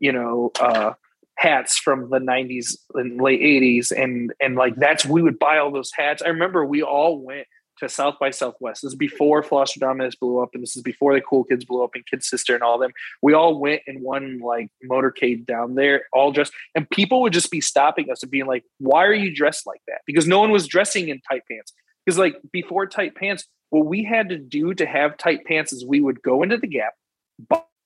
you 0.00 0.12
know 0.12 0.50
uh 0.60 0.92
hats 1.38 1.78
from 1.78 2.10
the 2.10 2.18
90s 2.18 2.76
and 2.94 3.20
late 3.20 3.40
80s 3.40 3.92
and 3.92 4.32
and 4.40 4.56
like 4.56 4.74
that's 4.74 5.06
we 5.06 5.22
would 5.22 5.38
buy 5.38 5.58
all 5.58 5.70
those 5.70 5.92
hats. 5.96 6.20
I 6.20 6.28
remember 6.28 6.64
we 6.64 6.82
all 6.82 7.20
went 7.20 7.46
to 7.78 7.88
south 7.88 8.16
by 8.18 8.30
southwest. 8.30 8.82
This 8.82 8.90
is 8.90 8.96
before 8.96 9.44
Flosstradamus 9.44 10.18
blew 10.18 10.40
up 10.40 10.50
and 10.52 10.64
this 10.64 10.76
is 10.76 10.82
before 10.82 11.14
the 11.14 11.20
cool 11.20 11.44
kids 11.44 11.64
blew 11.64 11.84
up 11.84 11.90
and 11.94 12.04
kid 12.06 12.24
sister 12.24 12.54
and 12.54 12.64
all 12.64 12.76
them. 12.76 12.90
We 13.22 13.34
all 13.34 13.60
went 13.60 13.82
in 13.86 14.02
one 14.02 14.40
like 14.40 14.68
motorcade 14.90 15.46
down 15.46 15.76
there 15.76 16.06
all 16.12 16.32
dressed 16.32 16.52
and 16.74 16.90
people 16.90 17.22
would 17.22 17.32
just 17.32 17.52
be 17.52 17.60
stopping 17.60 18.10
us 18.10 18.20
and 18.24 18.32
being 18.32 18.46
like 18.46 18.64
why 18.78 19.04
are 19.06 19.14
you 19.14 19.32
dressed 19.32 19.64
like 19.64 19.80
that? 19.86 20.00
Because 20.06 20.26
no 20.26 20.40
one 20.40 20.50
was 20.50 20.66
dressing 20.66 21.08
in 21.08 21.20
tight 21.20 21.42
pants. 21.48 21.72
Because 22.04 22.18
like 22.18 22.34
before 22.52 22.86
tight 22.86 23.14
pants 23.14 23.44
what 23.70 23.86
we 23.86 24.02
had 24.02 24.30
to 24.30 24.38
do 24.38 24.74
to 24.74 24.86
have 24.86 25.16
tight 25.18 25.44
pants 25.44 25.72
is 25.72 25.86
we 25.86 26.00
would 26.00 26.20
go 26.20 26.42
into 26.42 26.56
the 26.56 26.66
gap 26.66 26.94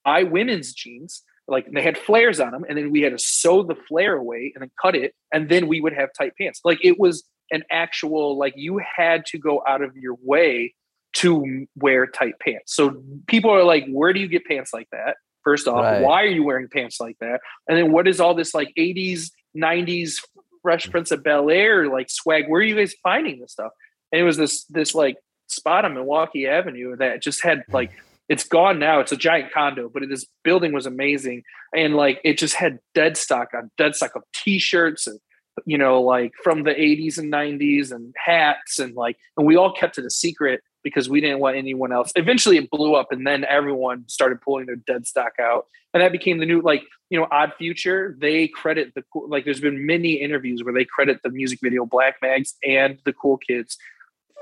buy 0.03 0.23
women's 0.23 0.73
jeans 0.73 1.21
like 1.47 1.69
they 1.71 1.81
had 1.81 1.97
flares 1.97 2.39
on 2.39 2.51
them 2.51 2.63
and 2.67 2.77
then 2.77 2.91
we 2.91 3.01
had 3.01 3.11
to 3.11 3.23
sew 3.23 3.63
the 3.63 3.75
flare 3.87 4.15
away 4.15 4.51
and 4.55 4.61
then 4.61 4.71
cut 4.81 4.95
it 4.95 5.13
and 5.33 5.49
then 5.49 5.67
we 5.67 5.81
would 5.81 5.93
have 5.93 6.09
tight 6.17 6.33
pants. 6.39 6.61
Like 6.63 6.79
it 6.83 6.99
was 6.99 7.23
an 7.51 7.63
actual 7.69 8.37
like 8.37 8.53
you 8.55 8.79
had 8.95 9.25
to 9.27 9.37
go 9.37 9.61
out 9.67 9.81
of 9.81 9.95
your 9.95 10.15
way 10.21 10.73
to 11.17 11.67
wear 11.75 12.07
tight 12.07 12.33
pants. 12.39 12.75
So 12.75 13.03
people 13.27 13.51
are 13.51 13.63
like 13.63 13.85
where 13.89 14.13
do 14.13 14.19
you 14.19 14.27
get 14.27 14.45
pants 14.45 14.71
like 14.73 14.87
that? 14.91 15.17
First 15.43 15.67
off 15.67 15.83
Right. 15.83 16.01
why 16.01 16.23
are 16.23 16.27
you 16.27 16.43
wearing 16.43 16.69
pants 16.69 16.99
like 16.99 17.17
that? 17.19 17.41
And 17.67 17.77
then 17.77 17.91
what 17.91 18.07
is 18.07 18.19
all 18.19 18.33
this 18.33 18.53
like 18.53 18.71
80s 18.77 19.29
90s 19.55 20.15
fresh 20.61 20.89
prince 20.89 21.11
of 21.11 21.23
bel 21.23 21.49
air 21.49 21.89
like 21.89 22.09
swag? 22.09 22.45
Where 22.47 22.61
are 22.61 22.63
you 22.63 22.75
guys 22.75 22.95
finding 23.03 23.41
this 23.41 23.51
stuff? 23.51 23.73
And 24.11 24.21
it 24.21 24.23
was 24.23 24.37
this 24.37 24.63
this 24.65 24.95
like 24.95 25.17
spot 25.47 25.83
on 25.85 25.93
milwaukee 25.93 26.47
avenue 26.47 26.95
that 26.97 27.21
just 27.21 27.43
had 27.43 27.63
like 27.69 27.91
it's 28.29 28.43
gone 28.43 28.79
now. 28.79 28.99
It's 28.99 29.11
a 29.11 29.17
giant 29.17 29.51
condo, 29.51 29.89
but 29.89 30.03
this 30.09 30.25
building 30.43 30.73
was 30.73 30.85
amazing. 30.85 31.43
And 31.75 31.95
like 31.95 32.19
it 32.23 32.37
just 32.37 32.55
had 32.55 32.79
dead 32.93 33.17
stock 33.17 33.49
on 33.53 33.69
dead 33.77 33.95
stock 33.95 34.15
of 34.15 34.23
t-shirts 34.33 35.07
and 35.07 35.19
you 35.65 35.77
know, 35.77 36.01
like 36.01 36.31
from 36.43 36.63
the 36.63 36.71
80s 36.71 37.19
and 37.19 37.31
90s 37.31 37.91
and 37.91 38.13
hats 38.17 38.79
and 38.79 38.95
like 38.95 39.17
and 39.37 39.45
we 39.45 39.55
all 39.55 39.71
kept 39.71 39.97
it 39.97 40.05
a 40.05 40.09
secret 40.09 40.61
because 40.83 41.09
we 41.09 41.21
didn't 41.21 41.39
want 41.39 41.55
anyone 41.55 41.93
else. 41.93 42.11
Eventually 42.15 42.57
it 42.57 42.69
blew 42.69 42.95
up 42.95 43.11
and 43.11 43.25
then 43.25 43.45
everyone 43.45 44.07
started 44.07 44.41
pulling 44.41 44.65
their 44.65 44.75
dead 44.75 45.07
stock 45.07 45.33
out. 45.39 45.65
And 45.93 46.01
that 46.01 46.11
became 46.11 46.39
the 46.39 46.45
new 46.45 46.61
like, 46.61 46.83
you 47.09 47.19
know, 47.19 47.27
Odd 47.31 47.53
Future, 47.57 48.17
they 48.19 48.47
credit 48.47 48.93
the 48.95 49.03
cool 49.13 49.29
like 49.29 49.45
there's 49.45 49.61
been 49.61 49.85
many 49.85 50.13
interviews 50.13 50.63
where 50.63 50.73
they 50.73 50.85
credit 50.85 51.21
the 51.23 51.29
music 51.29 51.59
video 51.61 51.85
Black 51.85 52.15
Mags 52.21 52.55
and 52.65 52.97
the 53.05 53.13
cool 53.13 53.37
kids 53.37 53.77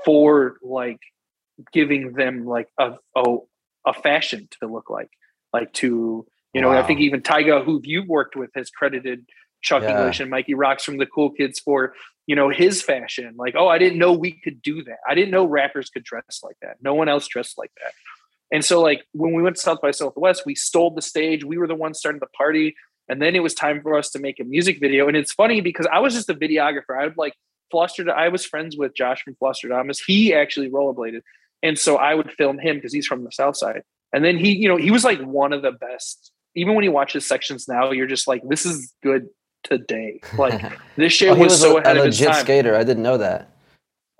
for 0.04 0.56
like 0.62 1.00
giving 1.72 2.12
them 2.14 2.46
like 2.46 2.68
a, 2.78 2.94
a 3.16 3.36
a 3.86 3.92
fashion 3.92 4.48
to 4.60 4.66
look 4.66 4.90
like, 4.90 5.10
like 5.52 5.72
to 5.74 6.26
you 6.52 6.60
know. 6.60 6.70
I 6.70 6.82
think 6.82 7.00
even 7.00 7.22
Tyga, 7.22 7.64
who 7.64 7.80
you've 7.82 8.08
worked 8.08 8.36
with, 8.36 8.50
has 8.54 8.70
credited 8.70 9.26
Chuck 9.62 9.82
Yeah. 9.82 9.96
English 9.98 10.20
and 10.20 10.30
Mikey 10.30 10.54
Rocks 10.54 10.84
from 10.84 10.98
the 10.98 11.06
Cool 11.06 11.30
Kids 11.30 11.58
for 11.58 11.94
you 12.26 12.36
know 12.36 12.50
his 12.50 12.82
fashion. 12.82 13.34
Like, 13.36 13.54
oh, 13.56 13.68
I 13.68 13.78
didn't 13.78 13.98
know 13.98 14.12
we 14.12 14.32
could 14.32 14.60
do 14.62 14.82
that. 14.84 14.98
I 15.08 15.14
didn't 15.14 15.30
know 15.30 15.44
rappers 15.44 15.90
could 15.90 16.04
dress 16.04 16.40
like 16.42 16.56
that. 16.62 16.76
No 16.82 16.94
one 16.94 17.08
else 17.08 17.26
dressed 17.26 17.58
like 17.58 17.72
that. 17.82 17.92
And 18.52 18.64
so, 18.64 18.82
like 18.82 19.06
when 19.12 19.32
we 19.32 19.42
went 19.42 19.56
to 19.56 19.62
South 19.62 19.80
by 19.80 19.92
Southwest, 19.92 20.44
we 20.44 20.54
stole 20.54 20.90
the 20.94 21.02
stage. 21.02 21.44
We 21.44 21.58
were 21.58 21.66
the 21.66 21.74
ones 21.74 21.98
starting 21.98 22.20
the 22.20 22.26
party, 22.26 22.76
and 23.08 23.20
then 23.20 23.34
it 23.34 23.42
was 23.42 23.54
time 23.54 23.80
for 23.82 23.96
us 23.96 24.10
to 24.10 24.18
make 24.18 24.38
a 24.40 24.44
music 24.44 24.78
video. 24.78 25.08
And 25.08 25.16
it's 25.16 25.32
funny 25.32 25.60
because 25.60 25.86
I 25.90 26.00
was 26.00 26.12
just 26.12 26.28
a 26.28 26.34
videographer. 26.34 27.00
I 27.00 27.06
would 27.06 27.16
like 27.16 27.34
Foster. 27.72 28.08
I 28.14 28.28
was 28.28 28.44
friends 28.44 28.76
with 28.76 28.94
Josh 28.94 29.22
from 29.22 29.34
Flosstradamus. 29.42 30.00
He 30.06 30.34
actually 30.34 30.70
rollerbladed. 30.70 31.22
And 31.62 31.78
so 31.78 31.96
I 31.96 32.14
would 32.14 32.32
film 32.32 32.58
him 32.58 32.76
because 32.76 32.92
he's 32.92 33.06
from 33.06 33.24
the 33.24 33.32
South 33.32 33.56
Side. 33.56 33.82
And 34.12 34.24
then 34.24 34.36
he, 34.36 34.52
you 34.52 34.68
know, 34.68 34.76
he 34.76 34.90
was 34.90 35.04
like 35.04 35.20
one 35.20 35.52
of 35.52 35.62
the 35.62 35.72
best. 35.72 36.32
Even 36.54 36.74
when 36.74 36.84
you 36.84 36.92
watch 36.92 37.12
his 37.14 37.26
sections 37.26 37.66
now, 37.68 37.92
you're 37.92 38.06
just 38.06 38.28
like, 38.28 38.42
this 38.48 38.66
is 38.66 38.92
good 39.02 39.28
today. 39.64 40.20
Like 40.36 40.60
this 40.96 41.12
shit 41.12 41.30
oh, 41.30 41.34
he 41.34 41.42
was, 41.42 41.52
was 41.52 41.60
so 41.60 41.76
a, 41.78 41.80
ahead 41.80 41.96
a 41.96 42.00
of 42.00 42.06
his 42.06 42.20
legit 42.20 42.34
time. 42.34 42.44
skater. 42.44 42.76
I 42.76 42.84
didn't 42.84 43.02
know 43.02 43.18
that. 43.18 43.48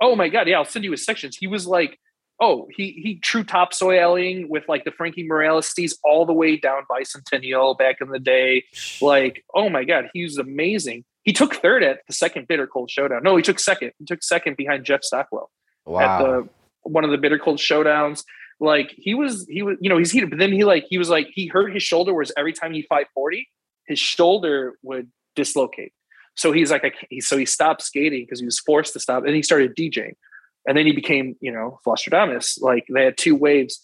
Oh 0.00 0.16
my 0.16 0.28
god, 0.28 0.48
yeah, 0.48 0.56
I'll 0.56 0.64
send 0.64 0.84
you 0.84 0.90
his 0.92 1.04
sections. 1.04 1.36
He 1.36 1.46
was 1.46 1.66
like, 1.66 1.98
oh, 2.40 2.66
he 2.74 2.92
he 2.92 3.16
true 3.20 3.44
topsouling 3.44 4.48
with 4.48 4.64
like 4.68 4.84
the 4.84 4.90
Frankie 4.90 5.22
Morales 5.26 5.72
steez 5.72 5.94
all 6.02 6.26
the 6.26 6.32
way 6.32 6.56
down 6.56 6.82
Bicentennial 6.90 7.76
back 7.78 7.96
in 8.00 8.08
the 8.08 8.18
day. 8.18 8.64
Like, 9.00 9.44
oh 9.54 9.68
my 9.68 9.84
god, 9.84 10.06
he 10.14 10.24
was 10.24 10.38
amazing. 10.38 11.04
He 11.22 11.32
took 11.32 11.54
third 11.54 11.84
at 11.84 12.00
the 12.08 12.12
second 12.12 12.48
bitter 12.48 12.66
cold 12.66 12.90
showdown. 12.90 13.22
No, 13.22 13.36
he 13.36 13.42
took 13.42 13.60
second. 13.60 13.92
He 13.98 14.04
took 14.06 14.24
second 14.24 14.56
behind 14.56 14.84
Jeff 14.84 15.02
Stockwell 15.04 15.50
at 15.86 15.90
Wow. 15.90 16.18
the 16.24 16.48
one 16.82 17.04
of 17.04 17.10
the 17.10 17.18
bitter 17.18 17.38
cold 17.38 17.58
showdowns. 17.58 18.24
Like 18.60 18.94
he 18.96 19.14
was, 19.14 19.46
he 19.48 19.62
was, 19.62 19.76
you 19.80 19.88
know, 19.88 19.98
he's 19.98 20.12
heated, 20.12 20.30
but 20.30 20.38
then 20.38 20.52
he 20.52 20.64
like 20.64 20.86
he 20.88 20.98
was 20.98 21.08
like 21.08 21.28
he 21.32 21.46
hurt 21.48 21.72
his 21.72 21.82
shoulder. 21.82 22.14
Whereas 22.14 22.32
every 22.36 22.52
time 22.52 22.72
he 22.72 22.82
fight 22.82 23.08
forty, 23.14 23.48
his 23.86 23.98
shoulder 23.98 24.74
would 24.82 25.10
dislocate. 25.34 25.92
So 26.34 26.52
he's 26.52 26.70
like, 26.70 26.84
I 26.84 26.90
can't, 26.90 27.06
he, 27.10 27.20
so 27.20 27.36
he 27.36 27.44
stopped 27.44 27.82
skating 27.82 28.24
because 28.24 28.40
he 28.40 28.46
was 28.46 28.60
forced 28.60 28.92
to 28.92 29.00
stop, 29.00 29.24
and 29.24 29.34
he 29.34 29.42
started 29.42 29.76
DJing, 29.76 30.14
and 30.66 30.76
then 30.76 30.86
he 30.86 30.92
became, 30.92 31.36
you 31.40 31.52
know, 31.52 31.80
Flosstradamus. 31.84 32.60
Like 32.60 32.86
they 32.92 33.04
had 33.04 33.18
two 33.18 33.34
waves, 33.34 33.80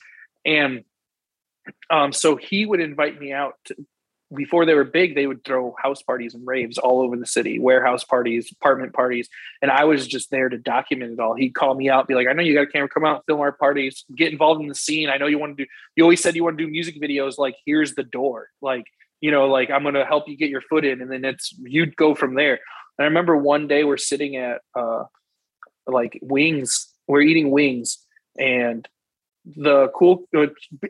and 0.46 0.84
um, 1.90 2.12
so 2.12 2.36
he 2.36 2.64
would 2.64 2.80
invite 2.80 3.20
me 3.20 3.32
out 3.32 3.54
to, 3.66 3.74
before 4.34 4.66
they 4.66 4.74
were 4.74 4.84
big, 4.84 5.14
they 5.14 5.26
would 5.26 5.42
throw 5.44 5.74
house 5.82 6.02
parties 6.02 6.34
and 6.34 6.46
raves 6.46 6.76
all 6.76 7.00
over 7.00 7.16
the 7.16 7.26
city, 7.26 7.58
warehouse 7.58 8.04
parties, 8.04 8.52
apartment 8.52 8.92
parties. 8.92 9.28
And 9.62 9.70
I 9.70 9.84
was 9.84 10.06
just 10.06 10.30
there 10.30 10.48
to 10.48 10.58
document 10.58 11.12
it 11.12 11.20
all. 11.20 11.34
He'd 11.34 11.54
call 11.54 11.74
me 11.74 11.88
out, 11.88 12.08
be 12.08 12.14
like, 12.14 12.28
I 12.28 12.32
know 12.32 12.42
you 12.42 12.54
got 12.54 12.64
a 12.64 12.66
camera, 12.66 12.88
come 12.88 13.06
out, 13.06 13.24
film 13.26 13.40
our 13.40 13.52
parties, 13.52 14.04
get 14.14 14.30
involved 14.30 14.60
in 14.60 14.68
the 14.68 14.74
scene. 14.74 15.08
I 15.08 15.16
know 15.16 15.26
you 15.26 15.38
want 15.38 15.56
to 15.56 15.64
do, 15.64 15.70
you 15.96 16.02
always 16.04 16.22
said 16.22 16.36
you 16.36 16.44
want 16.44 16.58
to 16.58 16.64
do 16.64 16.70
music 16.70 17.00
videos. 17.00 17.38
Like, 17.38 17.56
here's 17.64 17.94
the 17.94 18.04
door. 18.04 18.50
Like, 18.60 18.84
you 19.20 19.30
know, 19.30 19.46
like 19.46 19.70
I'm 19.70 19.82
going 19.82 19.94
to 19.94 20.04
help 20.04 20.28
you 20.28 20.36
get 20.36 20.50
your 20.50 20.62
foot 20.62 20.84
in. 20.84 21.00
And 21.00 21.10
then 21.10 21.24
it's, 21.24 21.54
you'd 21.62 21.96
go 21.96 22.14
from 22.14 22.34
there. 22.34 22.60
And 22.98 23.04
I 23.04 23.04
remember 23.04 23.36
one 23.36 23.66
day 23.66 23.84
we're 23.84 23.96
sitting 23.96 24.36
at, 24.36 24.60
uh, 24.74 25.04
like 25.86 26.18
wings, 26.20 26.92
we're 27.06 27.22
eating 27.22 27.50
wings 27.50 27.98
and 28.38 28.86
the 29.56 29.88
cool 29.94 30.24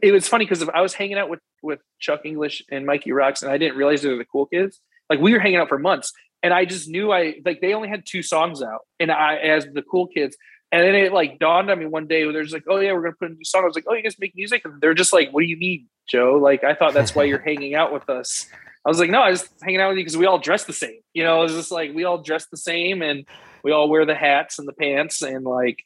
it 0.03 0.13
was 0.13 0.27
funny 0.27 0.45
because 0.45 0.69
I 0.69 0.81
was 0.81 0.95
hanging 0.95 1.19
out 1.19 1.29
with 1.29 1.41
with 1.63 1.81
Chuck 1.99 2.23
English 2.25 2.63
and 2.71 2.87
Mikey 2.87 3.13
Rocks 3.13 3.43
and 3.43 3.51
I 3.51 3.59
didn't 3.59 3.77
realize 3.77 4.03
they 4.03 4.09
were 4.09 4.17
the 4.17 4.25
cool 4.25 4.47
kids. 4.47 4.81
Like 5.09 5.21
we 5.21 5.33
were 5.33 5.39
hanging 5.39 5.59
out 5.59 5.69
for 5.69 5.79
months 5.79 6.13
and 6.43 6.53
I 6.53 6.65
just 6.65 6.89
knew 6.89 7.13
I 7.13 7.37
like 7.45 7.61
they 7.61 7.75
only 7.75 7.89
had 7.89 8.05
two 8.07 8.23
songs 8.23 8.63
out 8.63 8.81
and 8.99 9.11
I 9.11 9.37
as 9.37 9.67
the 9.73 9.83
cool 9.83 10.07
kids 10.09 10.37
and 10.71 10.83
then 10.83 10.95
it 10.95 11.13
like 11.13 11.39
dawned 11.39 11.71
on 11.71 11.79
me 11.79 11.87
one 11.87 12.07
day 12.07 12.31
they're 12.31 12.43
just 12.43 12.55
like, 12.55 12.65
oh 12.69 12.79
yeah, 12.79 12.93
we're 12.93 13.03
gonna 13.03 13.17
put 13.19 13.31
a 13.31 13.35
new 13.35 13.45
song. 13.45 13.63
I 13.63 13.67
was 13.67 13.75
like, 13.75 13.85
oh, 13.89 13.95
you 13.95 14.03
guys 14.03 14.17
make 14.19 14.35
music, 14.37 14.63
and 14.65 14.81
they're 14.81 14.95
just 14.95 15.13
like, 15.13 15.31
what 15.33 15.41
do 15.41 15.47
you 15.47 15.57
mean, 15.57 15.87
Joe? 16.07 16.39
Like 16.41 16.63
I 16.65 16.75
thought 16.75 16.95
that's 16.95 17.15
why 17.15 17.25
you're 17.25 17.39
hanging 17.45 17.75
out 17.75 17.93
with 17.93 18.09
us. 18.11 18.47
I 18.85 18.89
was 18.89 18.99
like, 18.99 19.11
no, 19.11 19.21
I 19.21 19.31
was 19.31 19.49
hanging 19.63 19.81
out 19.81 19.89
with 19.89 19.99
you 19.99 20.05
because 20.05 20.17
we 20.17 20.27
all 20.27 20.39
dress 20.39 20.65
the 20.65 20.73
same. 20.73 21.01
You 21.15 21.25
know, 21.25 21.43
it's 21.43 21.55
just 21.55 21.71
like 21.71 21.95
we 21.95 22.05
all 22.05 22.19
dress 22.19 22.47
the 22.47 22.57
same 22.57 23.03
and 23.03 23.27
we 23.63 23.73
all 23.73 23.89
wear 23.89 24.05
the 24.05 24.15
hats 24.15 24.59
and 24.59 24.69
the 24.69 24.73
pants 24.73 25.23
and 25.23 25.45
like 25.45 25.79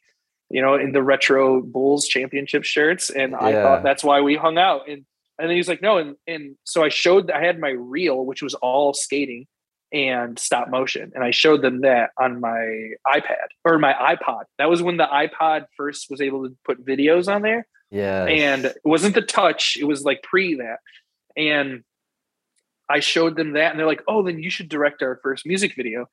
you 0.49 0.61
know, 0.61 0.75
in 0.75 0.91
the 0.91 1.03
retro 1.03 1.61
Bulls 1.61 2.07
championship 2.07 2.63
shirts. 2.63 3.09
And 3.09 3.35
I 3.35 3.53
thought 3.53 3.83
that's 3.83 4.03
why 4.03 4.21
we 4.21 4.35
hung 4.35 4.57
out. 4.57 4.87
And 4.87 5.05
and 5.39 5.49
then 5.49 5.57
he's 5.57 5.67
like, 5.67 5.81
no, 5.81 5.97
and 5.97 6.15
and 6.27 6.55
so 6.63 6.83
I 6.83 6.89
showed 6.89 7.31
I 7.31 7.43
had 7.43 7.59
my 7.59 7.69
reel, 7.69 8.25
which 8.25 8.41
was 8.41 8.53
all 8.55 8.93
skating 8.93 9.47
and 9.91 10.39
stop 10.39 10.69
motion. 10.69 11.11
And 11.13 11.23
I 11.23 11.31
showed 11.31 11.61
them 11.61 11.81
that 11.81 12.09
on 12.19 12.39
my 12.39 12.89
iPad 13.07 13.47
or 13.63 13.77
my 13.77 13.93
iPod. 13.93 14.43
That 14.57 14.69
was 14.69 14.81
when 14.81 14.97
the 14.97 15.05
iPod 15.05 15.65
first 15.77 16.07
was 16.09 16.19
able 16.19 16.47
to 16.47 16.55
put 16.65 16.83
videos 16.83 17.33
on 17.33 17.43
there. 17.43 17.67
Yeah. 17.91 18.25
And 18.25 18.65
it 18.65 18.77
wasn't 18.83 19.13
the 19.13 19.21
touch, 19.21 19.77
it 19.79 19.85
was 19.85 20.03
like 20.03 20.23
pre 20.23 20.55
that. 20.55 20.79
And 21.37 21.83
I 22.89 22.99
showed 22.99 23.35
them 23.35 23.53
that 23.53 23.71
and 23.71 23.79
they're 23.79 23.87
like, 23.87 24.03
oh, 24.07 24.23
then 24.23 24.41
you 24.41 24.49
should 24.49 24.67
direct 24.67 25.03
our 25.03 25.19
first 25.21 25.45
music 25.45 25.75
video. 25.75 26.07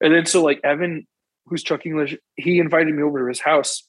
And 0.00 0.14
then 0.14 0.26
so 0.26 0.42
like 0.42 0.60
Evan, 0.62 1.06
who's 1.46 1.62
Chuck 1.62 1.86
English, 1.86 2.16
he 2.36 2.58
invited 2.58 2.94
me 2.94 3.02
over 3.02 3.20
to 3.20 3.28
his 3.28 3.40
house 3.40 3.86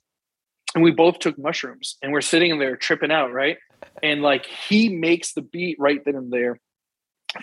and 0.75 0.83
we 0.83 0.91
both 0.91 1.19
took 1.19 1.37
mushrooms 1.37 1.97
and 2.01 2.11
we're 2.11 2.21
sitting 2.21 2.51
in 2.51 2.59
there 2.59 2.75
tripping 2.75 3.11
out, 3.11 3.31
right? 3.31 3.57
And 4.01 4.21
like 4.21 4.45
he 4.45 4.89
makes 4.89 5.33
the 5.33 5.41
beat 5.41 5.77
right 5.79 6.03
then 6.03 6.15
and 6.15 6.31
there 6.31 6.59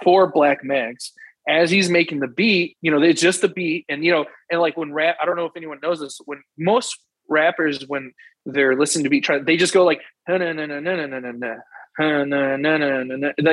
for 0.03 0.31
Black 0.31 0.65
Mags. 0.65 1.13
As 1.49 1.71
he's 1.71 1.89
making 1.89 2.21
the 2.21 2.29
beat, 2.29 2.77
you 2.81 2.91
know, 2.91 3.03
it's 3.03 3.21
just 3.21 3.41
the 3.41 3.49
beat. 3.49 3.85
And, 3.89 4.05
you 4.05 4.13
know, 4.13 4.27
and 4.51 4.61
like 4.61 4.77
when 4.77 4.93
rap, 4.93 5.17
I 5.21 5.25
don't 5.25 5.37
know 5.37 5.47
if 5.47 5.57
anyone 5.57 5.79
knows 5.83 6.01
this, 6.01 6.21
when 6.25 6.43
most 6.59 6.99
rappers, 7.29 7.85
when 7.87 8.13
they're 8.47 8.77
listening 8.77 9.05
to 9.05 9.11
beat, 9.11 9.25
try, 9.25 9.39
they 9.39 9.57
just 9.57 9.73
go 9.73 9.85
like, 9.85 10.01
like 10.29 10.41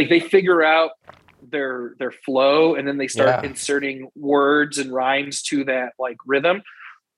they 0.09 0.19
figure 0.19 0.63
out 0.63 0.91
their 1.49 1.95
their 1.99 2.11
flow 2.11 2.75
and 2.75 2.87
then 2.87 2.97
they 2.97 3.07
start 3.07 3.29
yeah. 3.29 3.49
inserting 3.49 4.09
words 4.15 4.77
and 4.77 4.91
rhymes 4.91 5.41
to 5.43 5.63
that 5.65 5.93
like 5.99 6.17
rhythm. 6.25 6.61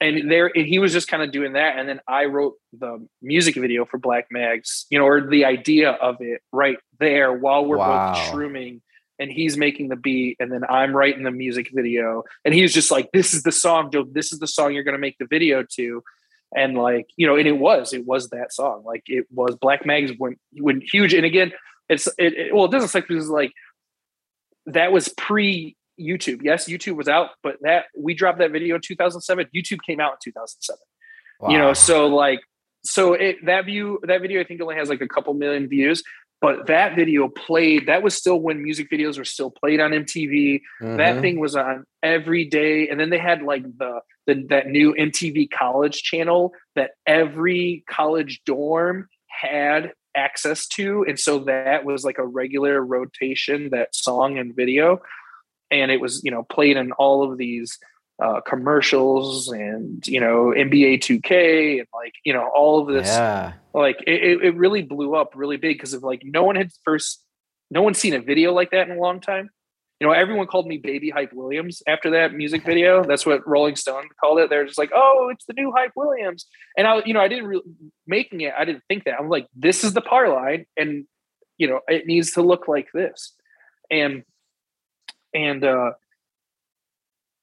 And 0.02 0.32
there 0.32 0.50
and 0.56 0.66
he 0.66 0.80
was 0.80 0.94
just 0.94 1.10
kind 1.10 1.22
of 1.22 1.34
doing 1.34 1.54
that 1.54 1.78
and 1.78 1.90
then 1.90 2.00
i 2.08 2.24
wrote 2.24 2.54
the 2.72 3.06
music 3.22 3.56
video 3.56 3.84
for 3.84 3.98
black 3.98 4.28
mags 4.32 4.86
you 4.90 4.98
know 4.98 5.04
or 5.04 5.28
the 5.28 5.44
idea 5.44 5.92
of 5.92 6.22
it 6.22 6.42
right 6.54 6.78
there 7.02 7.34
while 7.34 7.66
we're 7.66 7.76
wow. 7.76 8.14
both 8.14 8.24
shrooming 8.34 8.80
and 9.20 9.30
he's 9.30 9.58
making 9.58 9.90
the 9.90 9.98
beat 9.98 10.38
and 10.40 10.54
then 10.54 10.64
i'm 10.70 10.96
writing 10.96 11.24
the 11.24 11.32
music 11.32 11.70
video. 11.74 12.24
And 12.46 12.54
he's 12.54 12.74
just 12.74 12.92
like 12.92 13.12
this 13.12 13.34
is 13.34 13.44
the 13.44 13.52
song 13.52 13.92
joe. 13.92 14.06
This 14.10 14.32
is 14.32 14.40
the 14.40 14.48
song 14.48 14.74
you're 14.74 14.84
going 14.84 14.94
to 14.94 15.00
make 15.00 15.18
the 15.18 15.28
video 15.28 15.66
to. 15.76 16.02
And 16.56 16.78
like 16.78 17.08
you 17.18 17.28
know 17.28 17.36
and 17.36 17.48
it 17.48 17.60
was 17.60 17.94
it 17.94 18.06
was 18.08 18.30
that 18.30 18.54
song. 18.54 18.84
Like 18.86 19.04
it 19.08 19.26
was 19.32 19.58
black 19.58 19.86
mags 19.86 20.12
went 20.18 20.40
went 20.54 20.84
huge. 20.90 21.14
And 21.14 21.26
again 21.26 21.52
it's 21.90 22.08
it, 22.18 22.34
it 22.34 22.56
well 22.56 22.66
it 22.66 22.72
doesn't 22.72 22.90
suck 22.90 23.08
because 23.08 23.26
it's 23.26 23.32
like 23.32 23.52
that 24.74 24.92
was 24.92 25.10
pre 25.10 25.76
YouTube. 26.00 26.42
Yes, 26.44 26.68
YouTube 26.68 26.96
was 26.96 27.08
out, 27.08 27.32
but 27.44 27.58
that 27.62 27.86
we 27.98 28.14
dropped 28.14 28.40
that 28.40 28.52
video 28.52 28.76
in 28.76 28.82
2007. 28.82 29.48
YouTube 29.56 29.80
came 29.86 30.00
out 30.00 30.14
in 30.14 30.18
2007. 30.24 30.80
Wow. 31.40 31.50
You 31.50 31.58
know, 31.58 31.74
so 31.74 32.08
like, 32.08 32.40
so 32.84 33.14
it 33.14 33.46
that 33.46 33.66
view 33.66 34.00
that 34.04 34.22
video 34.22 34.40
I 34.40 34.46
think 34.46 34.62
only 34.62 34.76
has 34.76 34.90
like 34.90 35.02
a 35.02 35.08
couple 35.08 35.34
million 35.34 35.68
views, 35.68 36.02
but 36.42 36.68
that 36.68 36.96
video 36.96 37.28
played. 37.28 37.88
That 37.88 38.02
was 38.02 38.16
still 38.16 38.40
when 38.40 38.64
music 38.64 38.90
videos 38.90 39.18
were 39.18 39.26
still 39.26 39.52
played 39.52 39.82
on 39.82 39.92
MTV. 39.92 40.62
Mm-hmm. 40.82 40.98
That 40.98 41.22
thing 41.22 41.40
was 41.40 41.56
on 41.56 41.86
every 42.02 42.46
day, 42.46 42.88
and 42.88 43.00
then 43.00 43.10
they 43.10 43.18
had 43.18 43.42
like 43.42 43.64
the, 43.64 44.00
the 44.28 44.46
that 44.50 44.68
new 44.68 44.94
MTV 44.94 45.50
College 45.52 46.02
channel 46.02 46.54
that 46.76 46.92
every 47.06 47.84
college 47.90 48.42
dorm 48.46 49.08
had 49.28 49.92
access 50.20 50.68
to 50.68 51.06
and 51.08 51.18
so 51.18 51.40
that 51.40 51.86
was 51.86 52.04
like 52.04 52.18
a 52.18 52.26
regular 52.26 52.84
rotation 52.84 53.70
that 53.72 53.96
song 53.96 54.38
and 54.38 54.56
video 54.56 55.02
and 55.72 55.92
it 55.92 56.02
was 56.02 56.22
you 56.24 56.32
know 56.32 56.44
played 56.44 56.78
in 56.78 56.92
all 56.94 57.24
of 57.24 57.38
these 57.38 57.80
uh, 58.22 58.42
commercials 58.42 59.48
and 59.48 60.06
you 60.06 60.20
know 60.20 60.54
NBA 60.56 61.00
2K 61.00 61.80
and 61.80 61.88
like 61.94 62.14
you 62.26 62.34
know 62.34 62.50
all 62.54 62.82
of 62.82 62.94
this 62.94 63.08
yeah. 63.08 63.54
like 63.74 63.98
it, 64.06 64.44
it 64.44 64.56
really 64.56 64.82
blew 64.82 65.16
up 65.16 65.32
really 65.36 65.56
big 65.56 65.78
because 65.78 65.94
of 65.94 66.04
like 66.04 66.22
no 66.26 66.44
one 66.44 66.58
had 66.58 66.72
first 66.84 67.24
no 67.72 67.82
one's 67.82 67.98
seen 67.98 68.14
a 68.14 68.20
video 68.20 68.54
like 68.54 68.72
that 68.72 68.90
in 68.90 68.98
a 68.98 69.00
long 69.00 69.22
time. 69.22 69.52
You 70.00 70.08
know, 70.08 70.14
everyone 70.14 70.48
called 70.48 70.66
me 70.66 70.78
Baby 70.78 71.10
Hype 71.10 71.34
Williams 71.34 71.84
after 71.86 72.12
that 72.12 72.34
music 72.34 72.64
video. 72.64 73.04
That's 73.04 73.26
what 73.26 73.46
Rolling 73.46 73.76
Stone 73.76 74.08
called 74.20 74.40
it. 74.40 74.50
They're 74.50 74.66
just 74.66 74.78
like, 74.78 74.92
"Oh, 74.94 75.30
it's 75.32 75.46
the 75.46 75.54
new 75.54 75.74
Hype 75.76 75.92
Williams." 75.96 76.46
And 76.78 76.88
I, 76.88 77.02
you 77.06 77.14
know, 77.14 77.20
I 77.20 77.28
didn't 77.28 77.48
really 77.48 77.64
making 78.08 78.42
it. 78.42 78.54
I 78.58 78.64
didn't 78.64 78.84
think 78.88 79.04
that. 79.04 79.20
I'm 79.20 79.28
like, 79.28 79.48
this 79.54 79.84
is 79.84 79.94
the 79.94 80.02
par 80.02 80.30
line, 80.30 80.66
and 80.78 81.06
you 81.58 81.68
know, 81.68 81.82
it 81.90 82.08
needs 82.08 82.32
to 82.34 82.42
look 82.42 82.68
like 82.68 82.88
this. 82.94 83.36
And 83.92 84.24
and 85.34 85.64
uh 85.64 85.92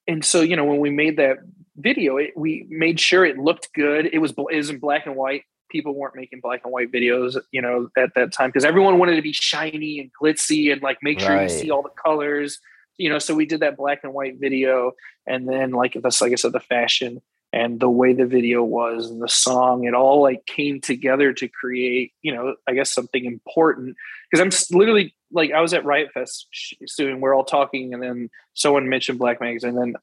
and 0.09 0.25
so 0.25 0.41
you 0.41 0.57
know 0.57 0.65
when 0.65 0.79
we 0.79 0.91
made 0.91 1.19
that 1.19 1.39
video 1.77 2.17
it, 2.17 2.33
we 2.37 2.67
made 2.71 2.99
sure 2.99 3.25
it 3.25 3.39
looked 3.39 3.73
good 3.75 4.09
it 4.13 4.19
was 4.19 4.35
in 4.71 4.79
black 4.79 5.07
and 5.07 5.15
white 5.15 5.43
people 5.69 5.95
weren't 5.95 6.17
making 6.17 6.41
black 6.41 6.61
and 6.65 6.73
white 6.73 6.93
videos 6.93 7.41
you 7.53 7.61
know 7.61 7.89
at 7.97 8.15
that 8.15 8.33
time 8.33 8.49
because 8.49 8.65
everyone 8.65 8.99
wanted 8.99 9.17
to 9.17 9.23
be 9.23 9.33
shiny 9.33 10.01
and 10.01 10.11
glitzy 10.21 10.73
and 10.73 10.83
like 10.83 10.99
make 11.03 11.21
sure 11.21 11.31
right. 11.31 11.45
you 11.45 11.49
see 11.49 11.71
all 11.71 11.83
the 11.83 11.89
colors 12.03 12.59
you 12.99 13.09
know 13.09 13.19
so 13.19 13.35
we 13.35 13.47
did 13.47 13.61
that 13.61 13.77
black 13.77 14.01
and 14.03 14.13
white 14.13 14.39
video 14.39 14.93
and 15.27 15.49
then 15.49 15.71
like 15.71 15.97
that's 16.03 16.21
like 16.21 16.33
i 16.33 16.37
said 16.37 16.53
the 16.53 16.61
fashion 16.61 17.21
and 17.53 17.81
the 17.81 17.91
way 17.91 18.13
the 18.13 18.27
video 18.27 18.63
was 18.63 19.11
and 19.11 19.23
the 19.23 19.29
song 19.29 19.85
it 19.85 19.95
all 19.95 20.23
like 20.23 20.45
came 20.47 20.81
together 20.81 21.33
to 21.33 21.49
create 21.49 22.13
you 22.23 22.35
know 22.35 22.55
i 22.67 22.75
guess 22.75 22.93
something 22.93 23.25
important 23.25 23.97
because 24.31 24.43
i'm 24.43 24.77
literally 24.79 25.15
like 25.33 25.53
i 25.53 25.61
was 25.61 25.75
at 25.75 25.85
riot 25.85 26.11
fest 26.13 26.47
soon 26.87 27.21
we're 27.21 27.35
all 27.35 27.45
talking 27.45 27.93
and 27.93 28.03
then 28.03 28.31
someone 28.55 28.89
mentioned 28.89 29.19
black 29.19 29.41
mags 29.41 29.65
and 29.65 29.77
then 29.77 29.95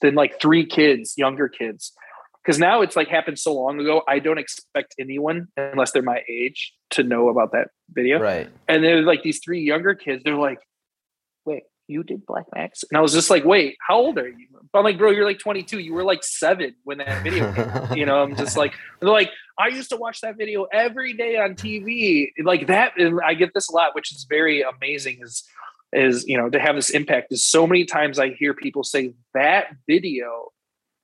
then 0.00 0.14
like 0.14 0.40
three 0.40 0.64
kids 0.64 1.14
younger 1.16 1.48
kids 1.48 1.92
because 2.48 2.58
now 2.58 2.80
it's 2.80 2.96
like 2.96 3.08
happened 3.08 3.38
so 3.38 3.52
long 3.52 3.78
ago 3.78 4.02
i 4.08 4.18
don't 4.18 4.38
expect 4.38 4.94
anyone 4.98 5.48
unless 5.58 5.92
they're 5.92 6.02
my 6.02 6.22
age 6.30 6.72
to 6.88 7.02
know 7.02 7.28
about 7.28 7.52
that 7.52 7.68
video 7.90 8.18
right 8.18 8.48
and 8.68 8.82
then 8.82 9.04
like 9.04 9.22
these 9.22 9.40
three 9.44 9.60
younger 9.60 9.94
kids 9.94 10.22
they're 10.24 10.34
like 10.34 10.58
wait 11.44 11.64
you 11.90 12.02
did 12.02 12.26
Black 12.26 12.44
Mags?" 12.54 12.84
And 12.90 12.98
I 12.98 13.00
was 13.00 13.14
just 13.14 13.30
like, 13.30 13.46
wait, 13.46 13.78
how 13.80 13.96
old 13.96 14.18
are 14.18 14.28
you? 14.28 14.46
I'm 14.74 14.84
like, 14.84 14.98
bro, 14.98 15.10
you're 15.10 15.24
like 15.24 15.38
22. 15.38 15.78
You 15.78 15.94
were 15.94 16.04
like 16.04 16.22
seven 16.22 16.74
when 16.84 16.98
that 16.98 17.22
video 17.22 17.50
came 17.54 17.64
out. 17.64 17.96
You 17.96 18.04
know, 18.04 18.22
I'm 18.22 18.36
just 18.36 18.58
like, 18.58 18.74
they're 19.00 19.08
like, 19.08 19.30
I 19.58 19.68
used 19.68 19.88
to 19.88 19.96
watch 19.96 20.20
that 20.20 20.36
video 20.36 20.64
every 20.64 21.14
day 21.14 21.38
on 21.38 21.54
TV. 21.54 22.28
Like 22.44 22.66
that, 22.66 22.92
and 22.98 23.18
I 23.24 23.32
get 23.32 23.54
this 23.54 23.70
a 23.70 23.72
lot, 23.72 23.94
which 23.94 24.12
is 24.12 24.26
very 24.28 24.60
amazing, 24.60 25.20
is 25.22 25.44
is 25.90 26.26
you 26.28 26.36
know, 26.36 26.50
to 26.50 26.60
have 26.60 26.76
this 26.76 26.90
impact 26.90 27.32
is 27.32 27.42
so 27.42 27.66
many 27.66 27.86
times 27.86 28.18
I 28.18 28.34
hear 28.34 28.52
people 28.52 28.84
say 28.84 29.14
that 29.32 29.68
video 29.86 30.50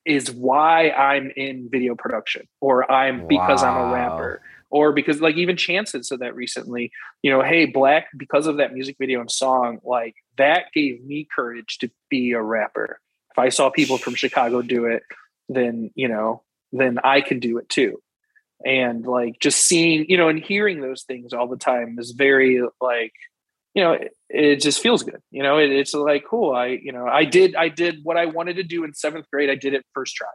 is 0.05 0.31
why 0.31 0.91
I'm 0.91 1.31
in 1.37 1.69
video 1.71 1.95
production 1.95 2.47
or 2.61 2.91
I'm 2.91 3.27
because 3.27 3.63
wow. 3.63 3.71
I'm 3.71 3.91
a 3.91 3.95
rapper 3.95 4.43
or 4.71 4.93
because 4.93 5.21
like 5.21 5.37
even 5.37 5.57
Chance 5.57 5.93
had 5.93 6.05
said 6.05 6.21
that 6.21 6.35
recently, 6.35 6.91
you 7.23 7.31
know, 7.31 7.43
hey, 7.43 7.65
Black, 7.67 8.09
because 8.17 8.47
of 8.47 8.57
that 8.59 8.75
music 8.75 8.97
video 8.99 9.21
and 9.21 9.31
song, 9.31 9.79
like 9.85 10.15
that 10.37 10.67
gave 10.75 11.05
me 11.05 11.29
courage 11.35 11.79
to 11.79 11.91
be 12.11 12.33
a 12.33 12.43
rapper. 12.43 13.01
If 13.31 13.39
I 13.39 13.49
saw 13.49 13.71
people 13.71 13.99
from 13.99 14.15
Chicago 14.15 14.63
do 14.63 14.87
it, 14.87 15.03
then, 15.49 15.91
you 15.95 16.09
know, 16.09 16.43
then 16.73 16.99
I 17.05 17.21
can 17.21 17.39
do 17.39 17.59
it 17.59 17.69
too. 17.69 18.03
And 18.65 19.07
like 19.07 19.39
just 19.41 19.61
seeing, 19.61 20.07
you 20.09 20.17
know, 20.17 20.29
and 20.29 20.41
hearing 20.43 20.81
those 20.81 21.03
things 21.03 21.33
all 21.33 21.49
the 21.49 21.57
time 21.57 21.97
is 21.99 22.13
very 22.13 22.63
like, 22.81 23.13
you 23.75 23.83
know, 23.83 23.93
it, 23.93 24.13
it 24.29 24.61
just 24.61 24.81
feels 24.81 25.03
good. 25.03 25.21
You 25.31 25.43
know, 25.43 25.59
it, 25.59 25.71
it's 25.71 25.95
like, 25.95 26.25
cool. 26.29 26.55
I, 26.55 26.79
you 26.83 26.93
know, 26.93 27.07
I 27.07 27.25
did, 27.25 27.55
I 27.57 27.69
did 27.69 28.01
what 28.03 28.17
I 28.17 28.27
wanted 28.27 28.57
to 28.57 28.63
do 28.63 28.85
in 28.85 28.95
seventh 28.95 29.27
grade. 29.33 29.51
I 29.51 29.57
did 29.57 29.75
it 29.75 29.85
first 29.95 30.15
try 30.15 30.29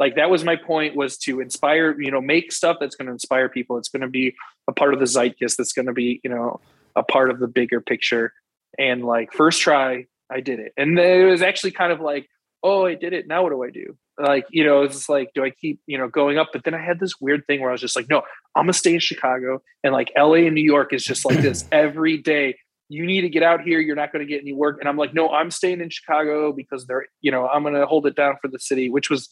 like 0.00 0.16
that 0.16 0.30
was 0.30 0.44
my 0.44 0.56
point 0.56 0.96
was 0.96 1.16
to 1.18 1.40
inspire 1.40 1.98
you 2.00 2.10
know 2.10 2.20
make 2.20 2.52
stuff 2.52 2.76
that's 2.80 2.96
going 2.96 3.06
to 3.06 3.12
inspire 3.12 3.48
people 3.48 3.76
it's 3.76 3.88
going 3.88 4.02
to 4.02 4.08
be 4.08 4.34
a 4.68 4.72
part 4.72 4.94
of 4.94 5.00
the 5.00 5.06
zeitgeist 5.06 5.56
that's 5.56 5.72
going 5.72 5.86
to 5.86 5.92
be 5.92 6.20
you 6.24 6.30
know 6.30 6.60
a 6.96 7.02
part 7.02 7.30
of 7.30 7.38
the 7.38 7.48
bigger 7.48 7.80
picture 7.80 8.32
and 8.78 9.04
like 9.04 9.32
first 9.32 9.60
try 9.60 10.06
i 10.30 10.40
did 10.40 10.58
it 10.60 10.72
and 10.76 10.98
it 10.98 11.28
was 11.28 11.42
actually 11.42 11.70
kind 11.70 11.92
of 11.92 12.00
like 12.00 12.28
oh 12.62 12.86
i 12.86 12.94
did 12.94 13.12
it 13.12 13.26
now 13.26 13.42
what 13.42 13.50
do 13.50 13.62
i 13.62 13.70
do 13.70 13.96
like 14.18 14.46
you 14.50 14.64
know 14.64 14.82
it's 14.82 15.08
like 15.08 15.30
do 15.34 15.44
i 15.44 15.50
keep 15.50 15.80
you 15.86 15.98
know 15.98 16.08
going 16.08 16.38
up 16.38 16.48
but 16.52 16.64
then 16.64 16.74
i 16.74 16.80
had 16.80 17.00
this 17.00 17.20
weird 17.20 17.44
thing 17.46 17.60
where 17.60 17.70
i 17.70 17.72
was 17.72 17.80
just 17.80 17.96
like 17.96 18.08
no 18.08 18.22
i'm 18.54 18.64
gonna 18.64 18.72
stay 18.72 18.94
in 18.94 19.00
chicago 19.00 19.60
and 19.82 19.92
like 19.92 20.12
la 20.16 20.34
and 20.34 20.54
new 20.54 20.62
york 20.62 20.92
is 20.92 21.04
just 21.04 21.24
like 21.24 21.38
this 21.38 21.64
every 21.72 22.16
day 22.16 22.56
you 22.88 23.06
need 23.06 23.22
to 23.22 23.28
get 23.28 23.42
out 23.42 23.62
here 23.62 23.80
you're 23.80 23.96
not 23.96 24.12
going 24.12 24.24
to 24.24 24.30
get 24.30 24.40
any 24.40 24.52
work 24.52 24.78
and 24.80 24.88
i'm 24.88 24.96
like 24.96 25.14
no 25.14 25.30
i'm 25.30 25.50
staying 25.50 25.80
in 25.80 25.88
chicago 25.88 26.52
because 26.52 26.86
they're 26.86 27.06
you 27.20 27.30
know 27.30 27.48
i'm 27.48 27.62
going 27.62 27.74
to 27.74 27.86
hold 27.86 28.06
it 28.06 28.14
down 28.14 28.34
for 28.40 28.48
the 28.48 28.58
city 28.58 28.90
which 28.90 29.08
was 29.08 29.28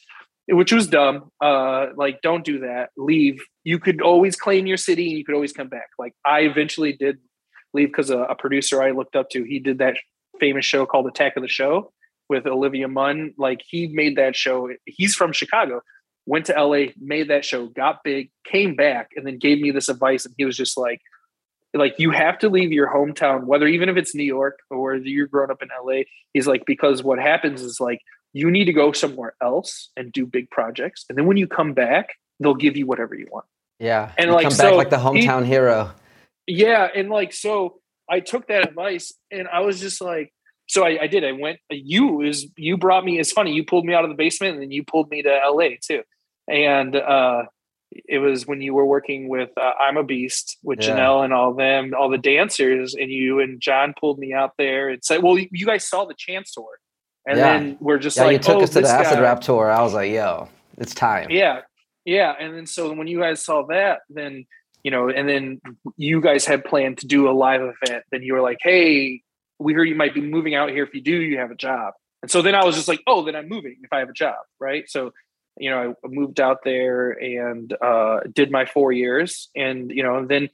which 0.49 0.73
was 0.73 0.87
dumb. 0.87 1.31
Uh, 1.41 1.87
like, 1.97 2.21
don't 2.23 2.45
do 2.45 2.61
that. 2.61 2.91
Leave. 2.97 3.43
You 3.65 3.79
could 3.79 4.01
always 4.01 4.37
claim 4.37 4.67
your 4.67 4.77
city 4.77 5.09
and 5.09 5.19
you 5.19 5.25
could 5.25 5.35
always 5.35 5.53
come 5.53 5.69
back. 5.69 5.89
Like, 5.99 6.15
I 6.25 6.41
eventually 6.41 6.93
did 6.93 7.19
leave 7.73 7.89
because 7.89 8.11
a, 8.11 8.19
a, 8.19 8.35
producer 8.35 8.83
I 8.83 8.91
looked 8.91 9.17
up 9.17 9.31
to, 9.31 9.45
he 9.45 9.59
did 9.59 9.79
that 9.79 9.97
famous 10.41 10.65
show 10.65 10.85
called 10.85 11.07
Attack 11.07 11.37
of 11.37 11.43
the 11.43 11.49
Show 11.49 11.93
with 12.29 12.47
Olivia 12.47 12.89
Munn. 12.89 13.35
Like, 13.39 13.63
he 13.67 13.89
made 13.89 14.17
that 14.17 14.35
show. 14.35 14.71
He's 14.85 15.15
from 15.15 15.33
Chicago, 15.33 15.81
went 16.27 16.47
to 16.47 16.61
LA, 16.61 16.87
made 17.01 17.29
that 17.29 17.45
show, 17.45 17.67
got 17.67 18.03
big, 18.03 18.31
came 18.45 18.75
back, 18.75 19.11
and 19.17 19.27
then 19.27 19.39
gave 19.39 19.61
me 19.61 19.71
this 19.71 19.89
advice. 19.89 20.25
And 20.25 20.35
he 20.37 20.45
was 20.45 20.57
just 20.57 20.77
like, 20.77 21.01
like 21.75 21.99
you 21.99 22.11
have 22.11 22.39
to 22.41 22.49
leave 22.49 22.73
your 22.73 22.89
hometown, 22.89 23.45
whether 23.45 23.67
even 23.67 23.89
if 23.89 23.97
it's 23.97 24.15
New 24.15 24.25
York 24.25 24.59
or 24.71 24.81
whether 24.81 24.99
you're 24.99 25.27
grown 25.27 25.51
up 25.51 25.63
in 25.63 25.69
LA. 25.85 26.03
He's 26.35 26.47
like, 26.47 26.65
because 26.67 27.03
what 27.03 27.19
happens 27.19 27.63
is 27.63 27.81
like 27.81 28.01
you 28.33 28.51
need 28.51 28.65
to 28.67 28.73
go 28.73 28.93
somewhere 28.93 29.35
else 29.43 29.91
and 29.97 30.13
do 30.13 30.27
big 30.27 30.51
projects. 30.51 31.05
And 31.09 31.17
then 31.17 31.27
when 31.27 31.37
you 31.37 31.47
come 31.47 31.73
back, 31.73 32.15
they'll 32.41 32.55
give 32.55 32.77
you 32.77 32.87
whatever 32.87 33.15
you 33.15 33.27
want. 33.31 33.47
Yeah. 33.79 34.13
And 34.19 34.31
like 34.31 34.45
come 34.45 34.53
so 34.53 34.65
back 34.65 34.75
like 34.75 34.91
the 34.91 34.97
hometown 34.97 35.43
he, 35.43 35.49
hero. 35.49 35.93
Yeah. 36.47 36.89
And 36.95 37.09
like 37.09 37.33
so 37.33 37.81
I 38.09 38.21
took 38.21 38.49
that 38.49 38.69
advice 38.69 39.13
and 39.31 39.49
I 39.49 39.61
was 39.61 39.81
just 39.81 40.01
like, 40.01 40.33
so 40.69 40.85
I, 40.85 41.03
I, 41.03 41.07
did. 41.07 41.25
I 41.25 41.33
went. 41.33 41.59
You 41.71 42.23
is 42.23 42.47
you 42.57 42.79
brought 42.79 43.05
me. 43.05 43.19
It's 43.19 43.33
funny. 43.33 43.53
You 43.53 43.65
pulled 43.65 43.85
me 43.85 43.93
out 43.93 44.05
of 44.05 44.11
the 44.11 44.17
basement, 44.17 44.55
and 44.55 44.63
then 44.63 44.71
you 44.71 44.85
pulled 44.85 45.11
me 45.11 45.21
to 45.23 45.41
LA 45.51 45.71
too. 45.83 46.03
And 46.49 46.97
uh, 46.97 47.43
it 48.09 48.19
was 48.19 48.47
when 48.47 48.61
you 48.63 48.75
were 48.75 48.87
working 48.87 49.29
with 49.29 49.51
uh, 49.57 49.73
I'm 49.81 49.97
a 49.97 50.05
Beast 50.05 50.59
with 50.63 50.81
yeah. 50.81 50.97
Janelle 50.97 51.25
and 51.25 51.33
all 51.33 51.55
them, 51.55 51.93
all 51.99 52.09
the 52.09 52.19
dancers, 52.19 52.95
and 52.95 53.11
you 53.11 53.41
and 53.41 53.61
John 53.61 53.95
pulled 53.99 54.19
me 54.19 54.33
out 54.33 54.53
there 54.59 54.89
and 54.89 55.05
said, 55.05 55.23
"Well, 55.23 55.39
you 55.39 55.67
guys 55.67 55.87
saw 55.87 56.05
the 56.05 56.15
Chance 56.17 56.53
tour." 56.53 56.79
And 57.27 57.39
yeah. 57.39 57.59
then 57.59 57.77
we're 57.81 57.99
just 57.99 58.17
yeah, 58.17 58.25
like, 58.25 58.33
you 58.33 58.39
took 58.41 58.57
oh, 58.57 58.63
us 58.63 58.71
to 58.71 58.81
the 58.81 58.89
Acid 58.89 59.19
guy. 59.19 59.23
Rap 59.23 59.41
tour. 59.41 59.71
I 59.71 59.83
was 59.83 59.95
like, 59.95 60.11
yo, 60.11 60.49
it's 60.79 60.95
time. 60.95 61.31
Yeah. 61.31 61.61
Yeah. 62.05 62.35
And 62.39 62.55
then 62.55 62.67
so 62.67 62.93
when 62.93 63.07
you 63.07 63.21
guys 63.21 63.45
saw 63.45 63.65
that, 63.69 64.01
then, 64.11 64.45
you 64.83 64.91
know, 64.91 65.09
and 65.09 65.29
then 65.29 65.61
you 65.97 66.21
guys 66.21 66.45
had 66.45 66.65
planned 66.65 66.99
to 66.99 67.07
do 67.07 67.31
a 67.31 67.33
live 67.33 67.61
event, 67.61 68.05
then 68.11 68.23
you 68.23 68.35
were 68.35 68.41
like, 68.41 68.59
hey, 68.61 69.23
we 69.61 69.73
heard 69.73 69.85
you 69.85 69.95
might 69.95 70.15
be 70.15 70.21
moving 70.21 70.55
out 70.57 70.71
here. 70.71 70.83
If 70.83 70.95
you 70.95 71.01
do, 71.01 71.13
you 71.13 71.39
have 71.39 71.53
a 71.53 71.57
job. 71.57 71.95
And 72.23 72.31
so 72.31 72.43
then 72.43 72.55
I 72.55 72.65
was 72.65 72.75
just 72.75 72.89
like, 72.89 73.01
oh, 73.07 73.25
then 73.25 73.37
I'm 73.37 73.49
moving 73.49 73.77
if 73.83 73.93
I 73.93 74.01
have 74.01 74.09
a 74.09 74.15
job. 74.15 74.39
Right. 74.61 74.89
So, 74.89 75.13
you 75.59 75.71
know, 75.71 75.95
I 76.05 76.09
moved 76.09 76.41
out 76.41 76.65
there 76.65 77.11
and 77.11 77.73
uh, 77.81 78.21
did 78.33 78.51
my 78.51 78.65
four 78.65 78.93
years 78.93 79.51
and, 79.55 79.91
you 79.91 80.03
know, 80.03 80.19
and 80.19 80.29
then 80.29 80.49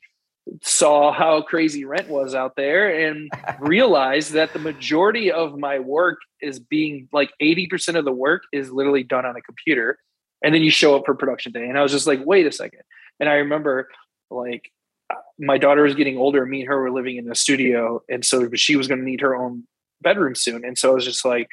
saw 0.62 1.12
how 1.12 1.42
crazy 1.42 1.84
rent 1.84 2.08
was 2.08 2.34
out 2.34 2.56
there 2.56 3.08
and 3.08 3.30
realized 3.60 4.32
that 4.32 4.52
the 4.52 4.58
majority 4.58 5.30
of 5.30 5.58
my 5.58 5.78
work 5.78 6.18
is 6.40 6.58
being 6.58 7.08
like 7.12 7.30
80% 7.40 7.96
of 7.96 8.04
the 8.04 8.12
work 8.12 8.42
is 8.52 8.70
literally 8.70 9.02
done 9.02 9.26
on 9.26 9.36
a 9.36 9.42
computer 9.42 9.98
and 10.42 10.54
then 10.54 10.62
you 10.62 10.70
show 10.70 10.96
up 10.96 11.04
for 11.04 11.14
production 11.14 11.52
day. 11.52 11.64
And 11.64 11.76
i 11.76 11.82
was 11.82 11.92
just 11.92 12.06
like 12.06 12.20
wait 12.24 12.46
a 12.46 12.52
second. 12.52 12.80
And 13.20 13.28
i 13.28 13.34
remember 13.34 13.88
like 14.30 14.70
my 15.38 15.58
daughter 15.58 15.82
was 15.82 15.94
getting 15.94 16.18
older 16.18 16.44
me 16.44 16.60
and 16.60 16.68
her 16.68 16.80
were 16.80 16.90
living 16.90 17.16
in 17.16 17.30
a 17.30 17.34
studio 17.34 18.02
and 18.08 18.24
so 18.24 18.48
she 18.54 18.76
was 18.76 18.88
going 18.88 19.00
to 19.00 19.04
need 19.04 19.20
her 19.20 19.36
own 19.36 19.64
bedroom 20.00 20.34
soon. 20.34 20.64
And 20.64 20.78
so 20.78 20.90
i 20.90 20.94
was 20.94 21.04
just 21.04 21.24
like 21.24 21.48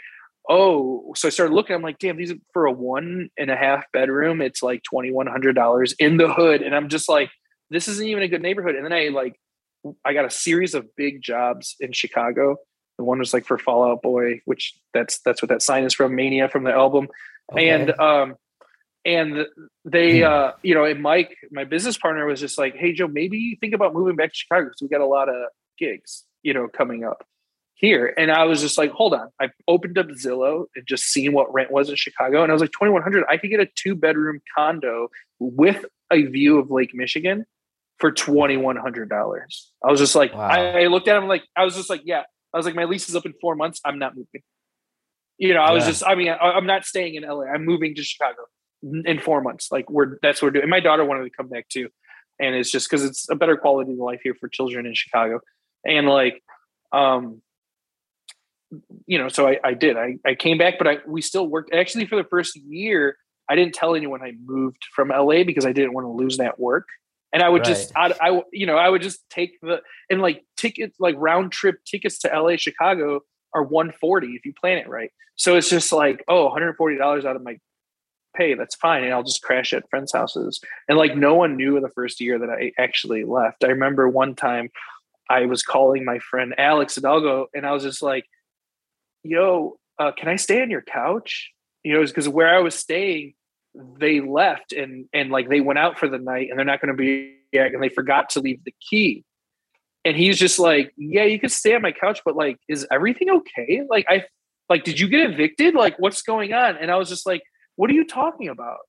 oh 0.49 1.13
so 1.15 1.27
i 1.27 1.31
started 1.31 1.53
looking 1.53 1.75
i'm 1.75 1.81
like 1.81 1.99
damn 1.99 2.17
these 2.17 2.31
are 2.31 2.37
for 2.53 2.65
a 2.65 2.71
one 2.71 3.29
and 3.37 3.49
a 3.49 3.55
half 3.55 3.83
bedroom 3.91 4.41
it's 4.41 4.61
like 4.61 4.81
$2100 4.91 5.95
in 5.99 6.17
the 6.17 6.31
hood 6.31 6.61
and 6.61 6.75
i'm 6.75 6.89
just 6.89 7.09
like 7.09 7.29
this 7.69 7.87
isn't 7.87 8.07
even 8.07 8.23
a 8.23 8.27
good 8.27 8.41
neighborhood. 8.41 8.75
And 8.75 8.85
then 8.85 8.93
I 8.93 9.09
like 9.09 9.39
I 10.03 10.13
got 10.13 10.25
a 10.25 10.29
series 10.29 10.73
of 10.73 10.95
big 10.95 11.21
jobs 11.21 11.75
in 11.79 11.91
Chicago. 11.91 12.57
The 12.97 13.03
one 13.03 13.19
was 13.19 13.33
like 13.33 13.45
for 13.45 13.57
Fall 13.57 13.83
Out 13.83 14.01
Boy, 14.01 14.41
which 14.45 14.77
that's 14.93 15.19
that's 15.19 15.41
what 15.41 15.49
that 15.49 15.61
sign 15.61 15.83
is 15.83 15.93
from 15.93 16.15
Mania 16.15 16.49
from 16.49 16.63
the 16.63 16.71
album. 16.71 17.07
Okay. 17.51 17.69
And 17.69 17.99
um 17.99 18.35
and 19.03 19.45
they 19.83 20.19
hmm. 20.19 20.25
uh 20.25 20.51
you 20.63 20.75
know 20.75 20.85
and 20.85 21.01
Mike, 21.01 21.35
my 21.51 21.63
business 21.63 21.97
partner 21.97 22.25
was 22.25 22.39
just 22.39 22.57
like, 22.57 22.75
hey 22.75 22.93
Joe, 22.93 23.07
maybe 23.07 23.57
think 23.59 23.73
about 23.73 23.93
moving 23.93 24.15
back 24.15 24.31
to 24.31 24.35
Chicago 24.35 24.65
because 24.65 24.81
we 24.81 24.87
got 24.87 25.01
a 25.01 25.05
lot 25.05 25.29
of 25.29 25.35
gigs, 25.77 26.23
you 26.43 26.53
know, 26.53 26.67
coming 26.67 27.03
up 27.03 27.25
here. 27.75 28.13
And 28.17 28.31
I 28.31 28.45
was 28.45 28.61
just 28.61 28.77
like, 28.77 28.91
hold 28.91 29.13
on. 29.13 29.29
I 29.39 29.49
opened 29.67 29.97
up 29.97 30.07
Zillow 30.07 30.65
and 30.75 30.85
just 30.87 31.05
seen 31.05 31.33
what 31.33 31.53
rent 31.53 31.71
was 31.71 31.89
in 31.89 31.95
Chicago. 31.95 32.41
And 32.41 32.51
I 32.51 32.53
was 32.53 32.61
like, 32.61 32.71
2100 32.71 33.25
I 33.29 33.37
could 33.37 33.49
get 33.49 33.59
a 33.59 33.67
two 33.67 33.95
bedroom 33.95 34.41
condo 34.55 35.09
with 35.39 35.85
a 36.11 36.23
view 36.23 36.57
of 36.57 36.71
Lake 36.71 36.93
Michigan 36.93 37.45
for 37.97 38.11
twenty 38.11 38.57
one 38.57 38.75
hundred 38.75 39.09
dollars. 39.09 39.71
I 39.83 39.91
was 39.91 39.99
just 39.99 40.15
like, 40.15 40.33
wow. 40.33 40.47
I, 40.47 40.83
I, 40.83 40.87
looked 40.87 41.07
at 41.07 41.15
him 41.17 41.27
like 41.27 41.43
I 41.55 41.63
was 41.63 41.75
just 41.75 41.89
like, 41.89 42.01
yeah. 42.03 42.23
I 42.53 42.57
was 42.57 42.65
like, 42.65 42.75
my 42.75 42.85
lease 42.85 43.09
is 43.09 43.15
up 43.15 43.25
in 43.25 43.33
four 43.41 43.55
months. 43.55 43.81
I'm 43.83 43.99
not 43.99 44.15
moving. 44.15 44.41
You 45.37 45.53
know, 45.53 45.61
I 45.61 45.71
was 45.71 45.85
just, 45.85 46.03
I 46.05 46.15
mean, 46.15 46.29
I, 46.29 46.57
am 46.57 46.65
not 46.65 46.85
staying 46.85 47.15
in 47.15 47.23
LA. 47.23 47.43
I'm 47.43 47.65
moving 47.65 47.95
to 47.95 48.03
Chicago 48.03 48.43
in 48.81 49.19
four 49.19 49.41
months. 49.41 49.71
Like 49.71 49.89
we're 49.89 50.17
that's 50.21 50.41
what 50.41 50.47
we're 50.47 50.51
doing. 50.51 50.63
And 50.63 50.71
my 50.71 50.79
daughter 50.79 51.03
wanted 51.03 51.25
to 51.25 51.29
come 51.29 51.49
back 51.49 51.67
too, 51.67 51.89
and 52.39 52.55
it's 52.55 52.71
just 52.71 52.89
because 52.89 53.03
it's 53.03 53.29
a 53.29 53.35
better 53.35 53.57
quality 53.57 53.91
of 53.91 53.97
life 53.97 54.21
here 54.23 54.35
for 54.39 54.47
children 54.47 54.85
in 54.85 54.93
Chicago. 54.93 55.41
And 55.85 56.07
like, 56.07 56.41
um, 56.91 57.41
you 59.05 59.17
know, 59.17 59.27
so 59.27 59.47
I, 59.47 59.59
I 59.63 59.73
did. 59.73 59.97
I, 59.97 60.17
I 60.25 60.35
came 60.35 60.57
back, 60.57 60.75
but 60.77 60.87
I 60.87 60.97
we 61.07 61.21
still 61.21 61.47
worked. 61.47 61.73
Actually, 61.73 62.05
for 62.05 62.15
the 62.15 62.23
first 62.23 62.55
year, 62.55 63.17
I 63.49 63.55
didn't 63.55 63.75
tell 63.75 63.95
anyone 63.95 64.21
I 64.21 64.33
moved 64.45 64.85
from 64.93 65.09
LA 65.09 65.43
because 65.43 65.65
I 65.65 65.71
didn't 65.71 65.93
want 65.93 66.05
to 66.05 66.11
lose 66.11 66.37
that 66.37 66.59
work 66.59 66.85
and 67.35 67.43
I 67.43 67.49
would 67.49 67.67
right. 67.67 67.67
just, 67.67 67.91
I, 67.97 68.13
I, 68.21 68.41
you 68.53 68.65
know, 68.65 68.77
I 68.77 68.87
would 68.87 69.01
just 69.01 69.29
take 69.29 69.59
the 69.61 69.81
and 70.09 70.21
like 70.21 70.45
tickets, 70.55 70.95
like 71.01 71.15
round 71.17 71.51
trip 71.51 71.83
tickets 71.83 72.19
to 72.19 72.29
LA, 72.29 72.55
Chicago 72.55 73.19
are 73.53 73.61
140 73.61 74.27
if 74.27 74.45
you 74.45 74.53
plan 74.53 74.77
it 74.77 74.87
right. 74.87 75.11
So 75.35 75.57
it's 75.57 75.69
just 75.69 75.91
like, 75.91 76.23
oh, 76.29 76.45
140 76.45 76.97
dollars 76.97 77.25
out 77.25 77.35
of 77.35 77.43
my 77.43 77.57
pay, 78.37 78.53
that's 78.53 78.75
fine, 78.75 79.03
and 79.03 79.13
I'll 79.13 79.23
just 79.23 79.41
crash 79.41 79.73
at 79.73 79.89
friends' 79.89 80.13
houses. 80.13 80.61
And 80.87 80.97
like, 80.97 81.17
no 81.17 81.35
one 81.35 81.57
knew 81.57 81.77
the 81.81 81.89
first 81.89 82.21
year 82.21 82.39
that 82.39 82.49
I 82.49 82.71
actually 82.79 83.25
left. 83.25 83.65
I 83.65 83.67
remember 83.67 84.07
one 84.07 84.35
time 84.35 84.69
I 85.29 85.45
was 85.45 85.61
calling 85.61 86.05
my 86.05 86.19
friend 86.19 86.55
Alex 86.57 86.95
Hidalgo, 86.95 87.47
and 87.53 87.65
I 87.65 87.73
was 87.73 87.83
just 87.83 88.01
like, 88.01 88.25
"Yo, 89.25 89.77
uh, 89.99 90.11
can 90.11 90.29
I 90.29 90.35
stay 90.35 90.61
on 90.61 90.69
your 90.69 90.81
couch?" 90.81 91.51
You 91.83 91.93
know, 91.93 92.05
because 92.05 92.29
where 92.29 92.53
I 92.53 92.59
was 92.59 92.75
staying 92.75 93.33
they 93.99 94.21
left 94.21 94.71
and 94.71 95.05
and 95.13 95.29
like 95.29 95.49
they 95.49 95.61
went 95.61 95.79
out 95.79 95.99
for 95.99 96.07
the 96.07 96.17
night 96.17 96.49
and 96.49 96.57
they're 96.57 96.65
not 96.65 96.81
going 96.81 96.95
to 96.95 96.97
be 96.97 97.37
back 97.51 97.73
and 97.73 97.83
they 97.83 97.89
forgot 97.89 98.29
to 98.29 98.39
leave 98.39 98.63
the 98.63 98.73
key. 98.89 99.23
And 100.03 100.15
he's 100.15 100.37
just 100.37 100.59
like 100.59 100.93
yeah 100.97 101.23
you 101.23 101.39
can 101.39 101.49
stay 101.49 101.75
on 101.75 101.81
my 101.81 101.91
couch 101.91 102.21
but 102.25 102.35
like 102.35 102.57
is 102.69 102.87
everything 102.91 103.29
okay? 103.29 103.81
Like 103.89 104.05
i 104.07 104.23
like 104.69 104.83
did 104.83 104.99
you 104.99 105.07
get 105.07 105.29
evicted? 105.29 105.73
Like 105.73 105.97
what's 105.99 106.21
going 106.21 106.53
on? 106.53 106.77
And 106.77 106.91
i 106.91 106.95
was 106.95 107.09
just 107.09 107.25
like 107.25 107.43
what 107.75 107.89
are 107.89 107.93
you 107.93 108.05
talking 108.05 108.47
about 108.47 108.79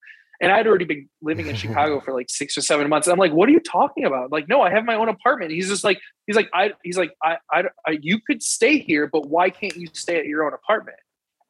and 0.41 0.53
i'd 0.53 0.66
already 0.66 0.84
been 0.84 1.09
living 1.22 1.47
in 1.47 1.57
chicago 1.57 2.01
for 2.05 2.12
like 2.12 2.26
six 2.28 2.57
or 2.57 2.62
seven 2.62 2.89
months 2.89 3.07
i'm 3.09 3.18
like 3.18 3.32
what 3.32 3.49
are 3.49 3.53
you 3.53 3.61
talking 3.61 4.05
about 4.05 4.30
like 4.32 4.49
no 4.49 4.62
i 4.62 4.70
have 4.70 4.84
my 4.84 4.95
own 4.95 5.09
apartment 5.09 5.51
he's 5.51 5.68
just 5.68 5.84
like 5.84 6.01
he's 6.26 6.37
like 6.37 6.49
i 6.55 6.72
he's 6.82 6.99
like 6.99 7.12
i 7.22 7.37
i, 7.53 7.64
I 7.87 7.99
you 8.01 8.18
could 8.26 8.43
stay 8.43 8.78
here 8.78 9.07
but 9.07 9.28
why 9.28 9.51
can't 9.51 9.76
you 9.76 9.89
stay 9.93 10.18
at 10.18 10.26
your 10.26 10.45
own 10.45 10.53
apartment 10.55 10.99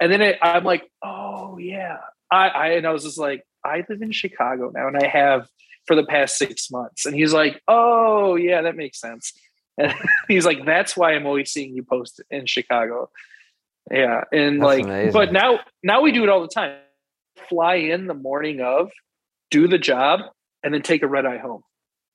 and 0.00 0.12
then 0.12 0.20
it, 0.22 0.38
i'm 0.42 0.64
like 0.64 0.90
oh 1.02 1.58
yeah 1.58 1.98
I, 2.30 2.48
I 2.48 2.66
and 2.72 2.86
I 2.86 2.92
was 2.92 3.04
just 3.04 3.18
like, 3.18 3.44
I 3.64 3.84
live 3.88 4.02
in 4.02 4.12
Chicago 4.12 4.70
now, 4.74 4.88
and 4.88 4.96
I 4.96 5.06
have 5.06 5.48
for 5.86 5.94
the 5.94 6.04
past 6.04 6.36
six 6.36 6.70
months. 6.70 7.06
And 7.06 7.14
he's 7.14 7.32
like, 7.32 7.60
Oh 7.68 8.36
yeah, 8.36 8.62
that 8.62 8.76
makes 8.76 9.00
sense. 9.00 9.32
And 9.78 9.94
he's 10.28 10.46
like, 10.46 10.64
That's 10.64 10.96
why 10.96 11.12
I'm 11.12 11.26
always 11.26 11.50
seeing 11.50 11.74
you 11.74 11.82
post 11.82 12.20
in 12.30 12.46
Chicago. 12.46 13.10
Yeah, 13.90 14.24
and 14.32 14.60
That's 14.60 14.66
like, 14.66 14.84
amazing. 14.84 15.12
but 15.12 15.32
now 15.32 15.60
now 15.82 16.02
we 16.02 16.12
do 16.12 16.22
it 16.24 16.28
all 16.28 16.42
the 16.42 16.48
time. 16.48 16.76
Fly 17.48 17.76
in 17.76 18.06
the 18.06 18.14
morning 18.14 18.60
of, 18.60 18.90
do 19.50 19.68
the 19.68 19.78
job, 19.78 20.20
and 20.62 20.72
then 20.72 20.82
take 20.82 21.02
a 21.02 21.06
red 21.06 21.26
eye 21.26 21.38
home. 21.38 21.62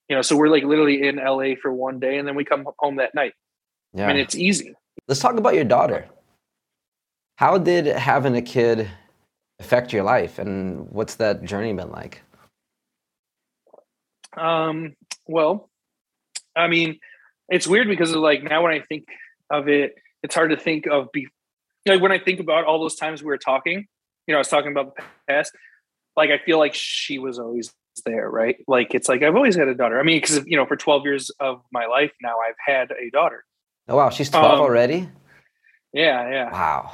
You 0.10 0.16
know, 0.16 0.22
so 0.22 0.36
we're 0.36 0.50
like 0.50 0.64
literally 0.64 1.08
in 1.08 1.16
LA 1.18 1.56
for 1.62 1.72
one 1.72 2.00
day, 2.00 2.18
and 2.18 2.28
then 2.28 2.36
we 2.36 2.44
come 2.44 2.66
home 2.80 2.98
that 2.98 3.16
night. 3.16 3.34
Yeah, 3.94 4.06
I 4.06 4.08
mean, 4.08 4.18
it's 4.18 4.36
easy. 4.36 4.74
Let's 5.08 5.22
talk 5.22 5.38
about 5.38 5.56
your 5.56 5.64
daughter. 5.64 6.08
How 7.38 7.58
did 7.58 7.86
having 7.86 8.36
a 8.36 8.42
kid 8.42 8.90
affect 9.62 9.94
your 9.94 10.02
life 10.02 10.40
and 10.40 10.90
what's 10.90 11.16
that 11.16 11.44
journey 11.44 11.72
been 11.72 11.92
like 11.92 12.24
um 14.36 14.96
well 15.28 15.70
i 16.56 16.68
mean 16.68 17.00
it's 17.48 17.68
weird 17.68 17.88
because 17.88 18.12
of 18.12 18.22
like 18.22 18.42
now 18.42 18.64
when 18.64 18.74
i 18.74 18.80
think 18.80 19.06
of 19.52 19.70
it 19.70 19.94
it's 20.24 20.34
hard 20.34 20.50
to 20.50 20.58
think 20.58 20.88
of 20.88 21.12
be 21.12 21.28
like 21.86 22.02
when 22.02 22.12
i 22.12 22.18
think 22.18 22.40
about 22.40 22.66
all 22.66 22.80
those 22.80 22.96
times 22.96 23.22
we 23.22 23.28
were 23.28 23.38
talking 23.38 23.86
you 24.32 24.34
know 24.34 24.38
i 24.38 24.40
was 24.40 24.48
talking 24.48 24.72
about 24.72 24.96
the 24.96 25.04
past 25.28 25.52
like 26.16 26.30
i 26.30 26.38
feel 26.38 26.58
like 26.58 26.74
she 26.74 27.20
was 27.20 27.38
always 27.38 27.74
there 28.06 28.30
right? 28.30 28.56
Like 28.70 28.96
it's 28.96 29.10
like 29.10 29.22
i've 29.22 29.36
always 29.36 29.58
had 29.58 29.68
a 29.68 29.76
daughter. 29.76 30.00
I 30.00 30.04
mean 30.04 30.22
because 30.22 30.46
you 30.46 30.56
know 30.56 30.66
for 30.66 30.78
12 30.78 31.04
years 31.04 31.30
of 31.42 31.62
my 31.74 31.88
life 31.88 32.14
now 32.22 32.38
i've 32.40 32.56
had 32.66 32.90
a 32.92 33.10
daughter. 33.12 33.44
Oh 33.90 33.98
wow. 33.98 34.10
She's 34.10 34.30
12 34.30 34.46
um, 34.46 34.60
already? 34.62 35.10
yeah 35.94 36.30
yeah. 36.30 36.52
Wow. 36.52 36.94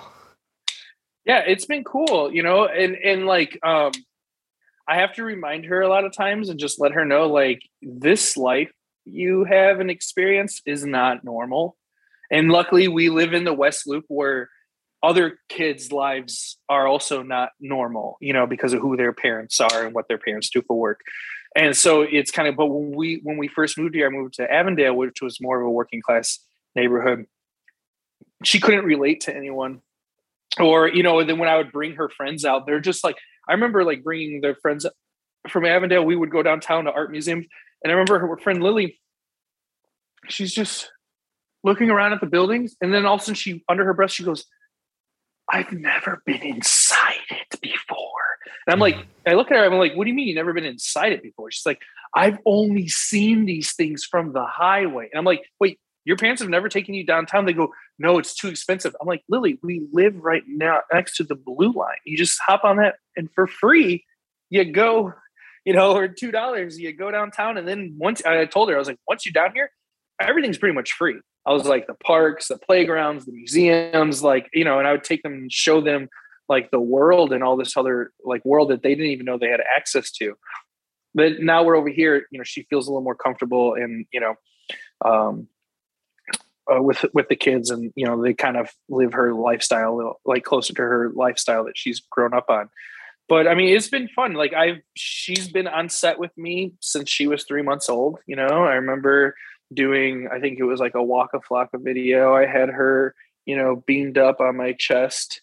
Yeah 1.24 1.44
it's 1.46 1.66
been 1.66 1.84
cool 1.84 2.34
you 2.34 2.42
know 2.42 2.66
and 2.66 2.96
and 2.96 3.28
like 3.28 3.60
um 3.64 3.92
i 4.88 4.98
have 4.98 5.14
to 5.14 5.24
remind 5.24 5.66
her 5.66 5.82
a 5.82 5.88
lot 5.88 6.04
of 6.04 6.14
times 6.14 6.50
and 6.50 6.60
just 6.60 6.82
let 6.82 6.94
her 6.94 7.06
know 7.06 7.28
like 7.28 7.62
this 7.84 8.36
life 8.36 8.72
you 9.06 9.44
have 9.46 9.80
an 9.80 9.90
experience 9.90 10.62
is 10.66 10.86
not 10.86 11.24
normal. 11.24 11.78
And 12.30 12.52
luckily 12.52 12.88
we 12.88 13.10
live 13.10 13.34
in 13.34 13.46
the 13.46 13.54
west 13.54 13.88
loop 13.88 14.06
where 14.10 14.50
other 15.04 15.40
kids 15.50 15.92
lives 15.92 16.58
are 16.70 16.88
also 16.88 17.22
not 17.22 17.52
normal 17.60 18.18
you 18.20 18.34
know 18.34 18.48
because 18.48 18.74
of 18.74 18.82
who 18.82 18.98
their 18.98 19.14
parents 19.14 19.60
are 19.60 19.86
and 19.86 19.94
what 19.94 20.08
their 20.08 20.18
parents 20.18 20.50
do 20.50 20.62
for 20.62 20.78
work 20.78 21.02
and 21.56 21.76
so 21.76 22.02
it's 22.02 22.32
kind 22.32 22.48
of 22.48 22.56
but 22.56 22.68
when 22.68 22.96
we 22.96 23.20
when 23.24 23.38
we 23.38 23.48
first 23.48 23.78
moved 23.78 23.94
here 23.94 24.08
i 24.08 24.10
moved 24.10 24.34
to 24.34 24.52
avondale 24.52 24.94
which 24.94 25.22
was 25.22 25.40
more 25.40 25.60
of 25.60 25.66
a 25.66 25.70
working 25.70 26.02
class 26.02 26.40
neighborhood 26.76 27.26
she 28.44 28.60
couldn't 28.60 28.86
relate 28.86 29.22
to 29.22 29.36
anyone 29.36 29.82
or 30.60 30.88
you 30.88 31.04
know, 31.04 31.24
then 31.24 31.38
when 31.38 31.50
I 31.50 31.58
would 31.58 31.72
bring 31.72 31.96
her 31.96 32.10
friends 32.10 32.46
out, 32.46 32.66
they're 32.66 32.80
just 32.80 33.04
like 33.04 33.18
I 33.48 33.54
remember 33.54 33.84
like 33.84 34.04
bringing 34.04 34.42
their 34.42 34.56
friends 34.56 34.86
from 35.50 35.66
Avondale. 35.66 36.04
We 36.04 36.16
would 36.16 36.32
go 36.32 36.44
downtown 36.44 36.86
to 36.86 36.92
art 36.92 37.12
museums, 37.12 37.46
and 37.84 37.92
I 37.92 37.94
remember 37.94 38.20
her 38.20 38.38
friend 38.38 38.62
Lily. 38.62 39.00
she's 40.28 40.54
just 40.54 40.92
looking 41.64 41.90
around 41.90 42.14
at 42.14 42.22
the 42.22 42.28
buildings, 42.28 42.76
and 42.82 42.94
then 42.94 43.06
all 43.06 43.16
of 43.16 43.22
a 43.22 43.24
sudden 43.24 43.36
she 43.36 43.64
under 43.70 43.86
her 43.86 43.94
breath 43.94 44.12
she 44.12 44.24
goes, 44.24 44.46
"I've 45.50 45.72
never 45.72 46.22
been 46.26 46.42
inside 46.42 47.14
it 47.30 47.62
before." 47.62 47.98
And 48.66 48.74
I'm 48.74 48.78
hmm. 48.78 48.98
like, 48.98 49.08
I 49.26 49.34
look 49.34 49.52
at 49.52 49.58
her, 49.58 49.66
I'm 49.66 49.74
like, 49.74 49.96
"What 49.96 50.06
do 50.06 50.10
you 50.10 50.16
mean 50.16 50.28
you've 50.28 50.36
never 50.36 50.54
been 50.54 50.66
inside 50.66 51.12
it 51.14 51.24
before?" 51.24 51.52
She's 51.52 51.66
like, 51.66 51.82
"I've 52.16 52.40
only 52.46 52.88
seen 52.88 53.46
these 53.46 53.74
things 53.74 54.04
from 54.04 54.34
the 54.34 54.46
highway." 54.46 55.10
And 55.12 55.20
I'm 55.20 55.26
like, 55.26 55.44
"Wait, 55.60 55.80
your 56.06 56.18
parents 56.18 56.42
have 56.42 56.50
never 56.50 56.70
taken 56.70 56.94
you 56.94 57.06
downtown?" 57.06 57.46
They 57.46 57.54
go, 57.54 57.74
"No, 58.00 58.18
it's 58.18 58.36
too 58.36 58.48
expensive." 58.48 58.96
I'm 59.00 59.08
like, 59.08 59.24
"Lily, 59.30 59.60
we 59.64 59.88
live 59.92 60.16
right 60.18 60.44
now 60.48 60.82
next 60.92 61.18
to 61.18 61.24
the 61.24 61.36
blue 61.36 61.72
line. 61.72 61.98
You 62.06 62.18
just 62.18 62.40
hop 62.46 62.64
on 62.64 62.78
that, 62.78 62.96
and 63.16 63.30
for 63.34 63.48
free, 63.48 64.06
you 64.50 64.66
go." 64.66 65.14
You 65.66 65.74
know, 65.74 65.98
or 65.98 66.08
two 66.08 66.32
dollars, 66.32 66.80
you 66.80 66.94
go 66.94 67.12
downtown, 67.12 67.58
and 67.58 67.68
then 67.68 67.96
once 67.98 68.24
I 68.26 68.46
told 68.46 68.70
her, 68.70 68.76
I 68.76 68.80
was 68.80 68.88
like, 68.88 69.00
once 69.06 69.26
you're 69.26 69.34
down 69.34 69.52
here, 69.54 69.70
everything's 70.18 70.58
pretty 70.58 70.74
much 70.74 70.94
free. 70.94 71.20
I 71.48 71.54
was 71.54 71.66
like 71.66 71.88
the 71.88 71.94
parks, 71.94 72.50
the 72.50 72.58
playgrounds, 72.58 73.26
the 73.26 73.32
museums, 73.32 74.22
like, 74.22 74.50
you 74.54 74.66
know, 74.66 74.80
and 74.80 74.88
I 74.88 74.92
would 74.92 75.06
take 75.06 75.24
them 75.24 75.34
and 75.34 75.52
show 75.52 75.80
them 75.80 76.10
like 76.50 76.72
the 76.72 76.80
world 76.80 77.32
and 77.32 77.42
all 77.42 77.56
this 77.56 77.78
other 77.78 78.12
like 78.24 78.44
world 78.44 78.70
that 78.70 78.84
they 78.84 78.96
didn't 78.96 79.12
even 79.12 79.26
know 79.26 79.38
they 79.38 79.48
had 79.50 79.62
access 79.76 80.12
to. 80.12 80.36
But 81.16 81.40
now 81.40 81.64
we're 81.64 81.78
over 81.78 81.90
here, 81.90 82.28
you 82.32 82.38
know, 82.38 82.44
she 82.44 82.64
feels 82.64 82.88
a 82.88 82.92
little 82.92 83.04
more 83.04 83.16
comfortable 83.16 83.76
and, 83.76 84.06
you 84.12 84.20
know, 84.20 84.36
um, 85.06 85.48
uh, 86.70 86.82
with 86.82 87.06
with 87.14 87.30
the 87.30 87.36
kids 87.36 87.70
and 87.70 87.94
you 87.96 88.06
know 88.06 88.22
they 88.22 88.34
kind 88.34 88.58
of 88.58 88.70
live 88.90 89.14
her 89.14 89.34
lifestyle 89.34 90.20
like 90.26 90.44
closer 90.44 90.74
to 90.74 90.82
her 90.82 91.12
lifestyle 91.16 91.64
that 91.64 91.78
she's 91.78 92.02
grown 92.12 92.34
up 92.34 92.50
on. 92.50 92.70
But 93.30 93.48
i 93.48 93.56
mean 93.56 93.74
it's 93.74 93.88
been 93.88 94.10
fun. 94.10 94.34
Like 94.34 94.54
i've 94.54 94.82
she's 94.94 95.48
been 95.48 95.68
on 95.68 95.88
set 95.88 96.20
with 96.20 96.38
me 96.38 96.74
since 96.82 97.10
she 97.10 97.26
was 97.26 97.46
three 97.46 97.62
months 97.62 97.88
old 97.88 98.20
you 98.28 98.36
know? 98.36 98.66
I 98.66 98.74
remember 98.74 99.36
doing 99.74 100.28
i 100.32 100.40
think 100.40 100.60
it 100.60 100.64
was 100.64 100.80
like 100.80 100.96
a 100.96 101.04
Waka 101.04 101.40
Flocka 101.40 101.82
video. 101.82 102.36
I 102.36 102.46
had 102.46 102.70
her 102.70 103.14
you 103.46 103.58
know 103.58 103.84
beamed 103.88 104.18
up 104.18 104.40
on 104.40 104.58
my 104.58 104.74
chest 104.74 105.42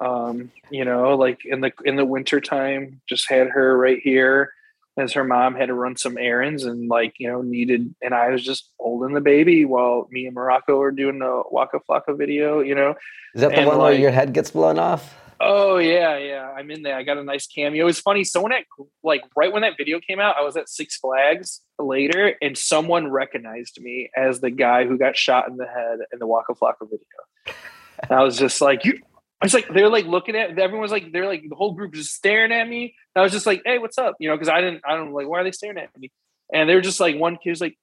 um 0.00 0.50
you 0.70 0.84
know 0.84 1.14
like 1.14 1.44
in 1.44 1.60
the 1.60 1.72
in 1.84 1.96
the 1.96 2.04
winter 2.04 2.40
time 2.40 3.00
just 3.08 3.30
had 3.30 3.48
her 3.48 3.76
right 3.76 4.00
here 4.02 4.52
as 4.96 5.12
her 5.12 5.24
mom 5.24 5.54
had 5.54 5.66
to 5.66 5.74
run 5.74 5.96
some 5.96 6.18
errands 6.18 6.64
and 6.64 6.88
like 6.88 7.14
you 7.18 7.28
know 7.30 7.42
needed 7.42 7.94
and 8.02 8.14
i 8.14 8.30
was 8.30 8.44
just 8.44 8.70
holding 8.78 9.14
the 9.14 9.20
baby 9.20 9.64
while 9.64 10.08
me 10.10 10.26
and 10.26 10.34
morocco 10.34 10.76
were 10.76 10.90
doing 10.90 11.18
the 11.18 11.42
Waka 11.50 11.80
Flocka 11.88 12.16
video 12.16 12.60
you 12.60 12.74
know? 12.74 12.94
Is 13.34 13.40
that 13.40 13.50
the 13.50 13.58
and 13.58 13.66
one 13.66 13.78
like, 13.78 13.92
where 13.92 14.00
your 14.00 14.10
head 14.10 14.32
gets 14.32 14.50
blown 14.50 14.78
off 14.78 15.14
Oh 15.40 15.78
yeah, 15.78 16.16
yeah. 16.18 16.50
I'm 16.56 16.70
in 16.70 16.82
there. 16.82 16.96
I 16.96 17.02
got 17.02 17.18
a 17.18 17.24
nice 17.24 17.46
cameo. 17.46 17.82
It 17.82 17.86
was 17.86 18.00
funny. 18.00 18.24
Someone 18.24 18.52
at 18.52 18.64
like 19.02 19.22
right 19.36 19.52
when 19.52 19.62
that 19.62 19.76
video 19.76 20.00
came 20.00 20.20
out, 20.20 20.36
I 20.38 20.42
was 20.42 20.56
at 20.56 20.68
Six 20.68 20.96
Flags 20.98 21.60
later, 21.78 22.34
and 22.40 22.56
someone 22.56 23.10
recognized 23.10 23.80
me 23.80 24.10
as 24.16 24.40
the 24.40 24.50
guy 24.50 24.86
who 24.86 24.96
got 24.96 25.16
shot 25.16 25.48
in 25.48 25.56
the 25.56 25.66
head 25.66 25.98
in 26.12 26.18
the 26.18 26.26
Waka 26.26 26.54
Flocka 26.54 26.82
video. 26.82 27.56
And 28.02 28.12
I 28.18 28.22
was 28.22 28.38
just 28.38 28.60
like, 28.60 28.84
you. 28.84 29.00
I 29.42 29.46
was 29.46 29.54
like, 29.54 29.68
they're 29.74 29.90
like 29.90 30.06
looking 30.06 30.36
at. 30.36 30.58
Everyone 30.58 30.80
was 30.80 30.92
like, 30.92 31.12
they're 31.12 31.26
like 31.26 31.44
the 31.48 31.56
whole 31.56 31.72
group 31.72 31.92
just 31.92 32.14
staring 32.14 32.52
at 32.52 32.66
me. 32.66 32.94
And 33.14 33.20
I 33.20 33.22
was 33.22 33.32
just 33.32 33.46
like, 33.46 33.62
hey, 33.66 33.78
what's 33.78 33.98
up? 33.98 34.14
You 34.18 34.30
know, 34.30 34.36
because 34.36 34.48
I 34.48 34.60
didn't. 34.60 34.82
I 34.88 34.96
don't 34.96 35.12
like. 35.12 35.28
Why 35.28 35.40
are 35.40 35.44
they 35.44 35.52
staring 35.52 35.78
at 35.78 35.90
me? 35.98 36.10
And 36.52 36.68
they 36.68 36.74
were 36.74 36.80
just 36.80 37.00
like, 37.00 37.16
one 37.16 37.36
kid 37.36 37.50
was 37.50 37.60
like, 37.60 37.76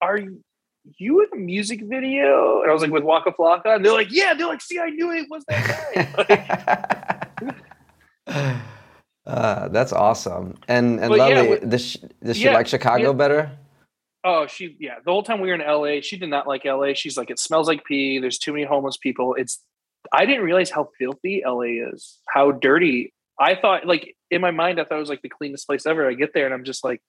"Are 0.00 0.18
you?" 0.18 0.42
You 0.96 1.22
in 1.22 1.28
a 1.32 1.36
music 1.36 1.82
video? 1.82 2.62
And 2.62 2.70
I 2.70 2.72
was 2.72 2.82
like, 2.82 2.90
with 2.90 3.04
Waka 3.04 3.32
Flocka? 3.32 3.76
And 3.76 3.84
they're 3.84 3.92
like, 3.92 4.10
yeah. 4.10 4.34
They're 4.34 4.46
like, 4.46 4.60
see, 4.60 4.78
I 4.78 4.90
knew 4.90 5.12
it 5.12 5.26
was 5.30 5.44
that 5.48 7.28
guy. 7.36 7.58
uh, 9.26 9.68
that's 9.68 9.92
awesome. 9.92 10.54
And 10.68 11.00
and 11.00 11.10
Lovely, 11.14 11.50
yeah, 11.50 11.56
does 11.66 11.84
she, 11.84 12.00
does 12.22 12.36
she 12.36 12.44
yeah, 12.44 12.54
like 12.54 12.66
Chicago 12.66 13.08
yeah. 13.08 13.12
better? 13.12 13.50
Oh, 14.24 14.46
she 14.46 14.76
yeah. 14.78 14.96
The 15.04 15.10
whole 15.10 15.22
time 15.22 15.40
we 15.40 15.48
were 15.48 15.54
in 15.54 15.60
LA, 15.60 16.00
she 16.02 16.16
did 16.18 16.28
not 16.28 16.46
like 16.46 16.64
LA. 16.64 16.94
She's 16.94 17.16
like, 17.16 17.30
it 17.30 17.38
smells 17.38 17.68
like 17.68 17.84
pee. 17.84 18.18
There's 18.18 18.38
too 18.38 18.52
many 18.52 18.64
homeless 18.64 18.96
people. 18.96 19.34
It's 19.34 19.62
I 20.12 20.26
didn't 20.26 20.44
realize 20.44 20.70
how 20.70 20.90
filthy 20.98 21.42
LA 21.46 21.90
is, 21.92 22.18
how 22.28 22.50
dirty. 22.52 23.12
I 23.40 23.54
thought 23.54 23.86
like 23.86 24.16
in 24.30 24.40
my 24.40 24.50
mind, 24.50 24.80
I 24.80 24.84
thought 24.84 24.96
it 24.96 25.00
was 25.00 25.08
like 25.08 25.22
the 25.22 25.28
cleanest 25.28 25.66
place 25.66 25.86
ever. 25.86 26.08
I 26.08 26.14
get 26.14 26.34
there 26.34 26.44
and 26.44 26.54
I'm 26.54 26.64
just 26.64 26.84
like, 26.84 27.00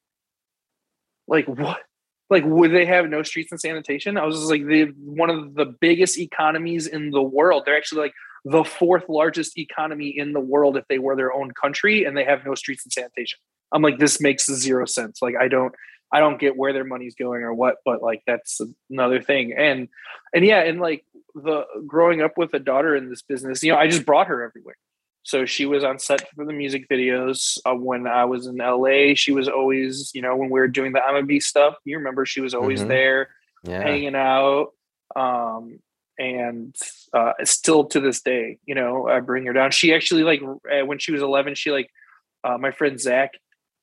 like 1.27 1.47
what? 1.47 1.81
Like 2.29 2.43
would 2.45 2.71
they 2.71 2.85
have 2.85 3.09
no 3.09 3.23
streets 3.23 3.51
and 3.51 3.59
sanitation? 3.59 4.17
I 4.17 4.25
was 4.25 4.37
just 4.37 4.49
like 4.49 4.65
the 4.65 4.85
one 4.97 5.29
of 5.29 5.55
the 5.55 5.65
biggest 5.65 6.17
economies 6.17 6.87
in 6.87 7.11
the 7.11 7.21
world. 7.21 7.63
They're 7.65 7.77
actually 7.77 8.01
like 8.01 8.13
the 8.45 8.63
fourth 8.63 9.09
largest 9.09 9.57
economy 9.57 10.09
in 10.09 10.33
the 10.33 10.39
world 10.39 10.77
if 10.77 10.87
they 10.87 10.99
were 10.99 11.15
their 11.15 11.33
own 11.33 11.51
country 11.51 12.05
and 12.05 12.15
they 12.15 12.23
have 12.23 12.45
no 12.45 12.55
streets 12.55 12.85
and 12.85 12.93
sanitation. 12.93 13.39
I'm 13.71 13.81
like 13.81 13.99
this 13.99 14.21
makes 14.21 14.45
zero 14.45 14.85
sense. 14.85 15.21
Like 15.21 15.35
i 15.39 15.47
don't 15.47 15.73
i 16.11 16.19
don't 16.19 16.39
get 16.39 16.57
where 16.57 16.73
their 16.73 16.83
money's 16.83 17.15
going 17.15 17.43
or 17.43 17.53
what 17.53 17.77
but 17.85 18.01
like 18.01 18.21
that's 18.25 18.61
another 18.89 19.21
thing. 19.21 19.53
And 19.57 19.89
and 20.33 20.45
yeah 20.45 20.63
and 20.63 20.79
like 20.79 21.05
the 21.35 21.65
growing 21.87 22.21
up 22.21 22.37
with 22.37 22.53
a 22.53 22.59
daughter 22.59 22.95
in 22.95 23.09
this 23.09 23.21
business 23.21 23.63
you 23.63 23.71
know 23.71 23.77
i 23.77 23.87
just 23.87 24.05
brought 24.05 24.27
her 24.27 24.43
everywhere 24.43 24.75
so 25.23 25.45
she 25.45 25.65
was 25.65 25.83
on 25.83 25.99
set 25.99 26.29
for 26.35 26.45
the 26.45 26.53
music 26.53 26.87
videos 26.89 27.57
uh, 27.65 27.73
when 27.73 28.07
I 28.07 28.25
was 28.25 28.47
in 28.47 28.57
LA. 28.57 29.13
She 29.15 29.31
was 29.31 29.47
always, 29.47 30.11
you 30.13 30.21
know, 30.21 30.35
when 30.35 30.49
we 30.49 30.59
were 30.59 30.67
doing 30.67 30.93
the 30.93 31.03
I'm 31.03 31.41
stuff, 31.41 31.75
you 31.83 31.97
remember 31.97 32.25
she 32.25 32.41
was 32.41 32.53
always 32.53 32.79
mm-hmm. 32.79 32.89
there 32.89 33.29
yeah. 33.63 33.81
hanging 33.81 34.15
out. 34.15 34.69
Um, 35.15 35.79
and 36.17 36.75
uh, 37.13 37.33
still 37.43 37.85
to 37.85 37.99
this 37.99 38.21
day, 38.21 38.57
you 38.65 38.75
know, 38.75 39.07
I 39.07 39.19
bring 39.19 39.45
her 39.45 39.53
down. 39.53 39.71
She 39.71 39.93
actually 39.93 40.23
like 40.23 40.41
uh, 40.43 40.85
when 40.85 40.99
she 40.99 41.11
was 41.11 41.21
11, 41.21 41.55
she 41.55 41.71
like 41.71 41.89
uh, 42.43 42.57
my 42.57 42.71
friend 42.71 42.99
Zach, 42.99 43.31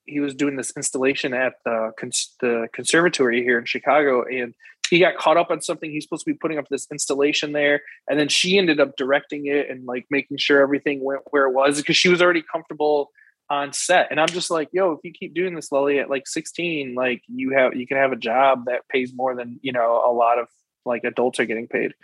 he 0.05 0.21
was 0.21 0.35
doing 0.35 0.57
this 0.57 0.73
installation 0.77 1.35
at 1.35 1.55
the, 1.65 1.93
cons- 1.99 2.35
the 2.41 2.69
conservatory 2.73 3.43
here 3.43 3.59
in 3.59 3.65
Chicago, 3.65 4.25
and 4.25 4.55
he 4.89 4.99
got 4.99 5.17
caught 5.17 5.37
up 5.37 5.51
on 5.51 5.61
something. 5.61 5.91
He's 5.91 6.05
supposed 6.05 6.25
to 6.25 6.33
be 6.33 6.37
putting 6.37 6.59
up 6.59 6.69
this 6.69 6.87
installation 6.91 7.53
there, 7.53 7.83
and 8.09 8.19
then 8.19 8.29
she 8.29 8.59
ended 8.59 8.81
up 8.81 8.97
directing 8.97 9.47
it 9.47 9.71
and 9.71 9.85
like 9.87 10.07
making 10.11 10.39
sure 10.39 10.61
everything 10.61 11.03
went 11.03 11.23
where 11.31 11.47
it 11.47 11.53
was 11.53 11.79
because 11.79 11.97
she 11.97 12.09
was 12.09 12.23
already 12.23 12.43
comfortable 12.43 13.11
on 13.49 13.73
set. 13.73 14.09
And 14.11 14.21
I'm 14.21 14.29
just 14.29 14.51
like, 14.51 14.69
yo, 14.73 14.93
if 14.93 15.01
you 15.05 15.13
keep 15.13 15.35
doing 15.35 15.55
this, 15.55 15.71
Lily, 15.71 15.99
at 15.99 16.11
like 16.11 16.27
16, 16.27 16.95
like 16.95 17.23
you 17.29 17.51
have 17.51 17.75
you 17.75 17.87
can 17.87 17.97
have 17.97 18.13
a 18.13 18.17
job 18.17 18.65
that 18.67 18.89
pays 18.89 19.13
more 19.15 19.35
than 19.35 19.59
you 19.63 19.73
know 19.73 20.03
a 20.05 20.13
lot 20.13 20.39
of 20.39 20.49
like 20.85 21.05
adults 21.05 21.41
are 21.41 21.47
getting 21.47 21.69
paid. 21.69 21.95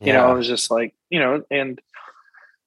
You 0.00 0.12
know, 0.12 0.26
I 0.26 0.32
was 0.32 0.46
just 0.46 0.70
like, 0.70 0.94
you 1.10 1.18
know, 1.18 1.42
and 1.50 1.80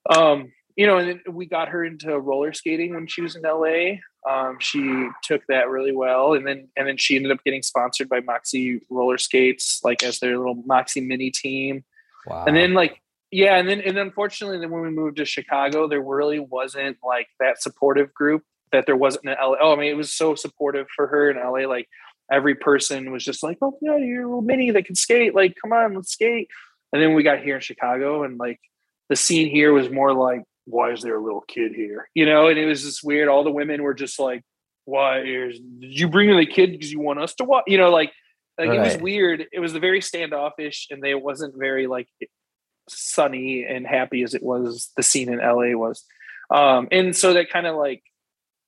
um, 0.09 0.51
you 0.75 0.85
know, 0.85 0.97
and 0.97 1.21
we 1.29 1.45
got 1.45 1.69
her 1.69 1.83
into 1.83 2.17
roller 2.19 2.53
skating 2.53 2.93
when 2.93 3.07
she 3.07 3.21
was 3.21 3.35
in 3.35 3.43
LA. 3.43 3.99
Um, 4.29 4.57
she 4.59 5.07
took 5.23 5.41
that 5.47 5.69
really 5.69 5.95
well, 5.95 6.33
and 6.33 6.45
then 6.45 6.67
and 6.77 6.87
then 6.87 6.97
she 6.97 7.15
ended 7.15 7.31
up 7.31 7.43
getting 7.43 7.63
sponsored 7.63 8.07
by 8.07 8.19
Moxi 8.19 8.81
Roller 8.89 9.17
Skates, 9.17 9.81
like 9.83 10.03
as 10.03 10.19
their 10.19 10.37
little 10.37 10.61
Moxi 10.65 11.01
mini 11.01 11.31
team. 11.31 11.83
Wow. 12.27 12.45
And 12.45 12.55
then 12.55 12.73
like 12.73 13.01
yeah, 13.31 13.57
and 13.57 13.67
then 13.67 13.81
and 13.81 13.97
unfortunately, 13.97 14.59
then 14.59 14.69
when 14.69 14.81
we 14.81 14.89
moved 14.89 15.17
to 15.17 15.25
Chicago, 15.25 15.87
there 15.87 16.01
really 16.01 16.39
wasn't 16.39 16.97
like 17.03 17.27
that 17.39 17.61
supportive 17.61 18.13
group 18.13 18.43
that 18.71 18.85
there 18.85 18.95
wasn't 18.95 19.25
in 19.25 19.31
LA. 19.31 19.55
Oh, 19.59 19.73
I 19.73 19.77
mean, 19.77 19.91
it 19.91 19.97
was 19.97 20.13
so 20.13 20.35
supportive 20.35 20.87
for 20.95 21.07
her 21.07 21.31
in 21.31 21.37
LA. 21.37 21.67
Like 21.67 21.87
every 22.31 22.55
person 22.55 23.11
was 23.11 23.23
just 23.23 23.41
like, 23.41 23.57
"Oh 23.61 23.77
yeah, 23.81 23.97
you're 23.97 24.23
a 24.23 24.27
little 24.27 24.41
mini 24.41 24.71
that 24.71 24.85
can 24.85 24.95
skate. 24.95 25.33
Like, 25.33 25.55
come 25.61 25.71
on, 25.71 25.95
let's 25.95 26.11
skate." 26.11 26.49
And 26.93 27.01
then 27.01 27.13
we 27.13 27.23
got 27.23 27.39
here 27.39 27.55
in 27.55 27.61
Chicago, 27.61 28.23
and 28.23 28.37
like 28.37 28.59
the 29.09 29.15
scene 29.15 29.49
here 29.49 29.71
was 29.71 29.89
more 29.89 30.13
like 30.13 30.43
why 30.65 30.91
is 30.91 31.01
there 31.01 31.17
a 31.17 31.23
little 31.23 31.41
kid 31.41 31.73
here? 31.73 32.09
You 32.13 32.25
know, 32.25 32.47
and 32.47 32.57
it 32.57 32.65
was 32.65 32.83
just 32.83 33.03
weird. 33.03 33.27
All 33.27 33.43
the 33.43 33.51
women 33.51 33.83
were 33.83 33.93
just 33.93 34.19
like, 34.19 34.43
why 34.85 35.21
is 35.21 35.59
did 35.59 35.99
you 35.99 36.09
bring 36.09 36.29
in 36.29 36.37
the 36.37 36.45
kid 36.45 36.71
because 36.71 36.91
you 36.91 36.99
want 36.99 37.19
us 37.19 37.33
to 37.35 37.43
watch? 37.43 37.65
You 37.67 37.77
know, 37.77 37.91
like 37.91 38.11
like 38.57 38.69
right. 38.69 38.79
it 38.79 38.93
was 38.93 39.01
weird. 39.01 39.45
It 39.51 39.59
was 39.59 39.73
the 39.73 39.79
very 39.79 40.01
standoffish 40.01 40.87
and 40.91 41.01
they 41.01 41.15
wasn't 41.15 41.57
very 41.57 41.87
like 41.87 42.07
sunny 42.89 43.65
and 43.67 43.85
happy 43.85 44.23
as 44.23 44.33
it 44.33 44.43
was 44.43 44.91
the 44.97 45.03
scene 45.03 45.31
in 45.31 45.39
LA 45.39 45.77
was. 45.77 46.03
Um, 46.49 46.87
and 46.91 47.15
so 47.15 47.33
that 47.33 47.49
kind 47.49 47.67
of 47.67 47.75
like 47.75 48.03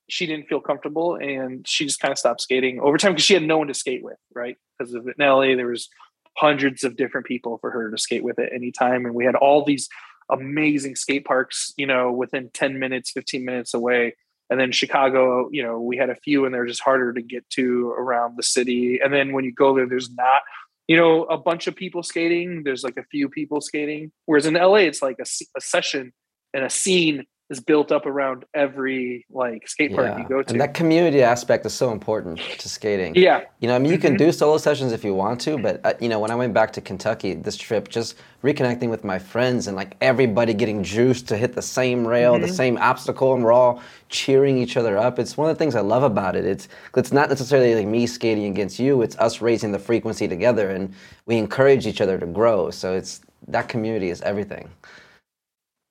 she 0.09 0.25
didn't 0.25 0.47
feel 0.47 0.61
comfortable 0.61 1.15
and 1.15 1.67
she 1.67 1.85
just 1.85 1.99
kind 1.99 2.11
of 2.11 2.17
stopped 2.17 2.41
skating 2.41 2.79
over 2.79 2.97
time 2.97 3.13
because 3.13 3.25
she 3.25 3.33
had 3.33 3.43
no 3.43 3.57
one 3.57 3.67
to 3.67 3.73
skate 3.73 4.03
with, 4.03 4.17
right? 4.33 4.57
Because 4.77 4.93
of 4.93 5.07
in 5.07 5.13
LA 5.19 5.55
there 5.55 5.67
was 5.67 5.89
hundreds 6.37 6.83
of 6.83 6.95
different 6.95 7.27
people 7.27 7.57
for 7.59 7.71
her 7.71 7.91
to 7.91 7.97
skate 7.97 8.23
with 8.23 8.39
at 8.39 8.53
any 8.53 8.71
time. 8.71 9.05
And 9.05 9.13
we 9.13 9.25
had 9.25 9.35
all 9.35 9.63
these 9.63 9.87
amazing 10.29 10.95
skate 10.95 11.25
parks, 11.25 11.73
you 11.77 11.85
know, 11.85 12.11
within 12.11 12.49
10 12.53 12.79
minutes, 12.79 13.11
15 13.11 13.45
minutes 13.45 13.73
away. 13.73 14.15
And 14.49 14.59
then 14.59 14.71
Chicago, 14.71 15.49
you 15.51 15.63
know, 15.63 15.79
we 15.79 15.97
had 15.97 16.09
a 16.09 16.15
few 16.15 16.45
and 16.45 16.53
they're 16.53 16.65
just 16.65 16.81
harder 16.81 17.13
to 17.13 17.21
get 17.21 17.49
to 17.51 17.89
around 17.97 18.35
the 18.37 18.43
city. 18.43 18.99
And 19.03 19.13
then 19.13 19.33
when 19.33 19.45
you 19.45 19.53
go 19.53 19.75
there, 19.75 19.87
there's 19.87 20.11
not, 20.13 20.41
you 20.87 20.97
know, 20.97 21.23
a 21.23 21.37
bunch 21.37 21.67
of 21.67 21.75
people 21.75 22.03
skating. 22.03 22.63
There's 22.63 22.83
like 22.83 22.97
a 22.97 23.05
few 23.05 23.29
people 23.29 23.61
skating. 23.61 24.11
Whereas 24.25 24.45
in 24.45 24.53
LA, 24.53 24.75
it's 24.75 25.01
like 25.01 25.17
a, 25.19 25.25
a 25.57 25.61
session 25.61 26.13
and 26.53 26.63
a 26.63 26.69
scene 26.69 27.25
is 27.49 27.59
built 27.59 27.91
up 27.91 28.05
around 28.05 28.45
every 28.53 29.25
like 29.29 29.67
skate 29.67 29.93
park 29.93 30.07
Yeah. 30.07 30.17
you 30.17 30.27
go 30.27 30.41
to. 30.41 30.49
And 30.51 30.59
that 30.61 30.73
community 30.73 31.21
aspect 31.21 31.65
is 31.65 31.73
so 31.73 31.91
important 31.91 32.39
to 32.39 32.69
skating. 32.69 33.15
yeah, 33.15 33.41
You 33.59 33.67
know, 33.67 33.75
I 33.75 33.79
mean, 33.79 33.91
you 33.91 33.97
can 33.99 34.15
Mhm. 34.15 34.17
do 34.19 34.31
solo 34.31 34.57
sessions 34.57 34.91
if 34.91 35.03
you 35.03 35.13
want 35.13 35.39
to, 35.41 35.57
but 35.57 35.81
uh, 35.83 35.93
you 35.99 36.09
know, 36.09 36.19
when 36.19 36.31
I 36.31 36.35
went 36.35 36.53
back 36.53 36.71
to 36.73 36.81
Kentucky 36.81 37.33
this 37.33 37.55
trip, 37.57 37.89
just 37.89 38.15
reconnecting 38.43 38.89
with 38.89 39.03
my 39.03 39.19
friends 39.19 39.67
and 39.67 39.75
like 39.75 39.95
everybody 40.01 40.53
getting 40.53 40.83
juiced 40.83 41.27
to 41.27 41.37
hit 41.37 41.53
the 41.53 41.61
same 41.61 42.07
rail, 42.07 42.39
the 42.39 42.47
Mhm. 42.47 42.55
same 42.55 42.77
obstacle, 42.79 43.33
and 43.33 43.43
we're 43.43 43.53
all 43.53 43.81
cheering 44.09 44.57
each 44.57 44.75
other 44.77 44.97
up. 44.97 45.19
It's 45.19 45.37
one 45.37 45.49
of 45.49 45.55
the 45.55 45.59
things 45.59 45.75
I 45.75 45.81
love 45.81 46.03
about 46.03 46.35
it. 46.35 46.45
It's 46.45 46.67
it's 46.95 47.11
not 47.11 47.29
necessarily 47.29 47.75
like 47.75 47.87
me 47.87 48.07
skating 48.07 48.45
against 48.45 48.79
you. 48.79 49.01
It's 49.01 49.17
us 49.19 49.41
raising 49.41 49.71
the 49.71 49.79
frequency 49.79 50.27
together, 50.27 50.69
and 50.69 50.93
we 51.25 51.37
encourage 51.37 51.85
each 51.87 52.01
other 52.01 52.17
to 52.17 52.25
grow. 52.25 52.69
So 52.71 52.93
it's 52.93 53.21
that 53.49 53.67
community 53.67 54.09
is 54.09 54.21
everything. 54.21 54.69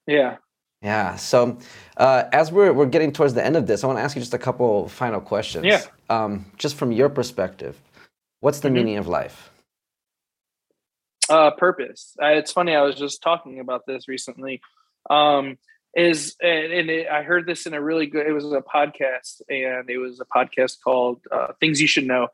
yeah. 0.09 0.37
Yeah. 0.83 1.17
So, 1.17 1.59
uh, 1.97 2.25
as 2.33 2.51
we're 2.51 2.73
we're 2.73 2.87
getting 2.87 3.13
towards 3.13 3.35
the 3.35 3.45
end 3.45 3.57
of 3.57 3.67
this, 3.67 3.85
I 3.85 3.87
want 3.87 3.99
to 3.99 4.03
ask 4.03 4.17
you 4.17 4.21
just 4.23 4.35
a 4.35 4.39
couple 4.39 4.89
final 4.89 5.21
questions. 5.21 5.65
Yeah. 5.65 5.83
Um, 6.11 6.47
just 6.59 6.75
from 6.77 6.91
your 6.93 7.09
perspective, 7.09 7.81
what's 8.41 8.61
the 8.61 8.69
Mhm. 8.69 8.73
meaning 8.73 8.97
of 8.99 9.07
life? 9.09 9.49
uh 11.31 11.53
purpose 11.53 12.17
I, 12.21 12.33
it's 12.33 12.51
funny 12.51 12.75
i 12.75 12.83
was 12.83 12.97
just 12.97 13.23
talking 13.23 13.61
about 13.61 13.87
this 13.87 14.09
recently 14.09 14.61
um 15.09 15.57
is 15.95 16.35
and, 16.43 16.73
and 16.73 16.91
it, 16.91 17.07
i 17.09 17.23
heard 17.23 17.47
this 17.47 17.65
in 17.65 17.75
a 17.75 17.81
really 17.81 18.07
good 18.07 18.27
it 18.27 18.33
was 18.33 18.45
a 18.53 18.61
podcast 18.61 19.41
and 19.49 19.89
it 19.89 19.99
was 19.99 20.21
a 20.21 20.25
podcast 20.25 20.79
called 20.83 21.21
uh, 21.31 21.53
things 21.61 21.81
you 21.81 21.87
should 21.87 22.09
know 22.09 22.27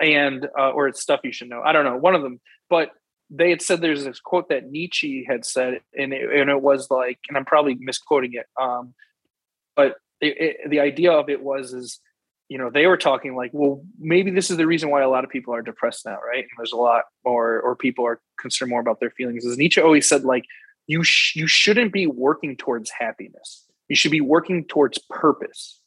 and 0.00 0.48
uh, 0.58 0.70
or 0.70 0.88
it's 0.88 1.00
stuff 1.00 1.20
you 1.22 1.30
should 1.32 1.48
know 1.48 1.62
i 1.64 1.70
don't 1.72 1.84
know 1.84 1.96
one 1.96 2.16
of 2.16 2.22
them 2.22 2.40
but 2.68 2.90
they 3.30 3.50
had 3.50 3.62
said 3.62 3.80
there's 3.80 4.04
this 4.04 4.20
quote 4.20 4.48
that 4.48 4.70
nietzsche 4.70 5.24
had 5.28 5.44
said 5.44 5.80
and 5.98 6.12
it, 6.12 6.30
and 6.32 6.50
it 6.50 6.60
was 6.60 6.90
like 6.90 7.18
and 7.28 7.36
i'm 7.36 7.44
probably 7.44 7.76
misquoting 7.80 8.32
it 8.34 8.46
um 8.60 8.94
but 9.76 9.96
it, 10.20 10.40
it, 10.40 10.70
the 10.70 10.80
idea 10.80 11.12
of 11.12 11.28
it 11.28 11.42
was 11.42 11.72
is 11.72 12.00
you 12.48 12.58
know 12.58 12.70
they 12.70 12.86
were 12.86 12.96
talking 12.96 13.34
like 13.34 13.50
well 13.52 13.82
maybe 13.98 14.30
this 14.30 14.50
is 14.50 14.56
the 14.56 14.66
reason 14.66 14.90
why 14.90 15.02
a 15.02 15.08
lot 15.08 15.24
of 15.24 15.30
people 15.30 15.54
are 15.54 15.62
depressed 15.62 16.04
now 16.04 16.18
right? 16.26 16.44
And 16.44 16.50
there's 16.58 16.72
a 16.72 16.76
lot 16.76 17.04
more 17.24 17.60
or 17.60 17.76
people 17.76 18.06
are 18.06 18.20
concerned 18.38 18.70
more 18.70 18.80
about 18.80 19.00
their 19.00 19.10
feelings. 19.10 19.46
As 19.46 19.58
nietzsche 19.58 19.80
always 19.80 20.08
said 20.08 20.24
like 20.24 20.44
you 20.86 21.02
sh- 21.02 21.36
you 21.36 21.46
shouldn't 21.46 21.92
be 21.92 22.06
working 22.06 22.56
towards 22.56 22.90
happiness. 22.90 23.64
You 23.88 23.96
should 23.96 24.10
be 24.10 24.20
working 24.20 24.64
towards 24.64 24.98
purpose. 25.10 25.80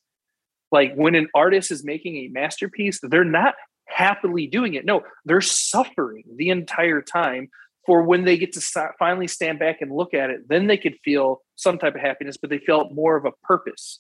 Like 0.72 0.94
when 0.96 1.16
an 1.16 1.28
artist 1.34 1.72
is 1.72 1.84
making 1.86 2.18
a 2.18 2.28
masterpiece 2.30 3.00
they're 3.02 3.24
not 3.24 3.56
happily 3.98 4.46
doing 4.46 4.76
it. 4.76 4.86
No 4.86 5.02
they're 5.26 5.42
suffering 5.42 6.24
the 6.36 6.50
entire 6.50 7.02
time 7.02 7.50
for 7.86 8.04
when 8.04 8.26
they 8.26 8.38
get 8.38 8.54
to 8.54 8.62
finally 9.00 9.28
stand 9.28 9.58
back 9.58 9.82
and 9.82 9.92
look 9.92 10.14
at 10.14 10.30
it 10.30 10.42
then 10.48 10.68
they 10.68 10.78
could 10.78 10.96
feel 11.04 11.42
some 11.56 11.80
type 11.80 11.96
of 11.96 12.02
happiness 12.02 12.38
but 12.38 12.50
they 12.52 12.60
felt 12.60 12.94
more 12.94 13.18
of 13.18 13.26
a 13.26 13.32
purpose. 13.44 14.00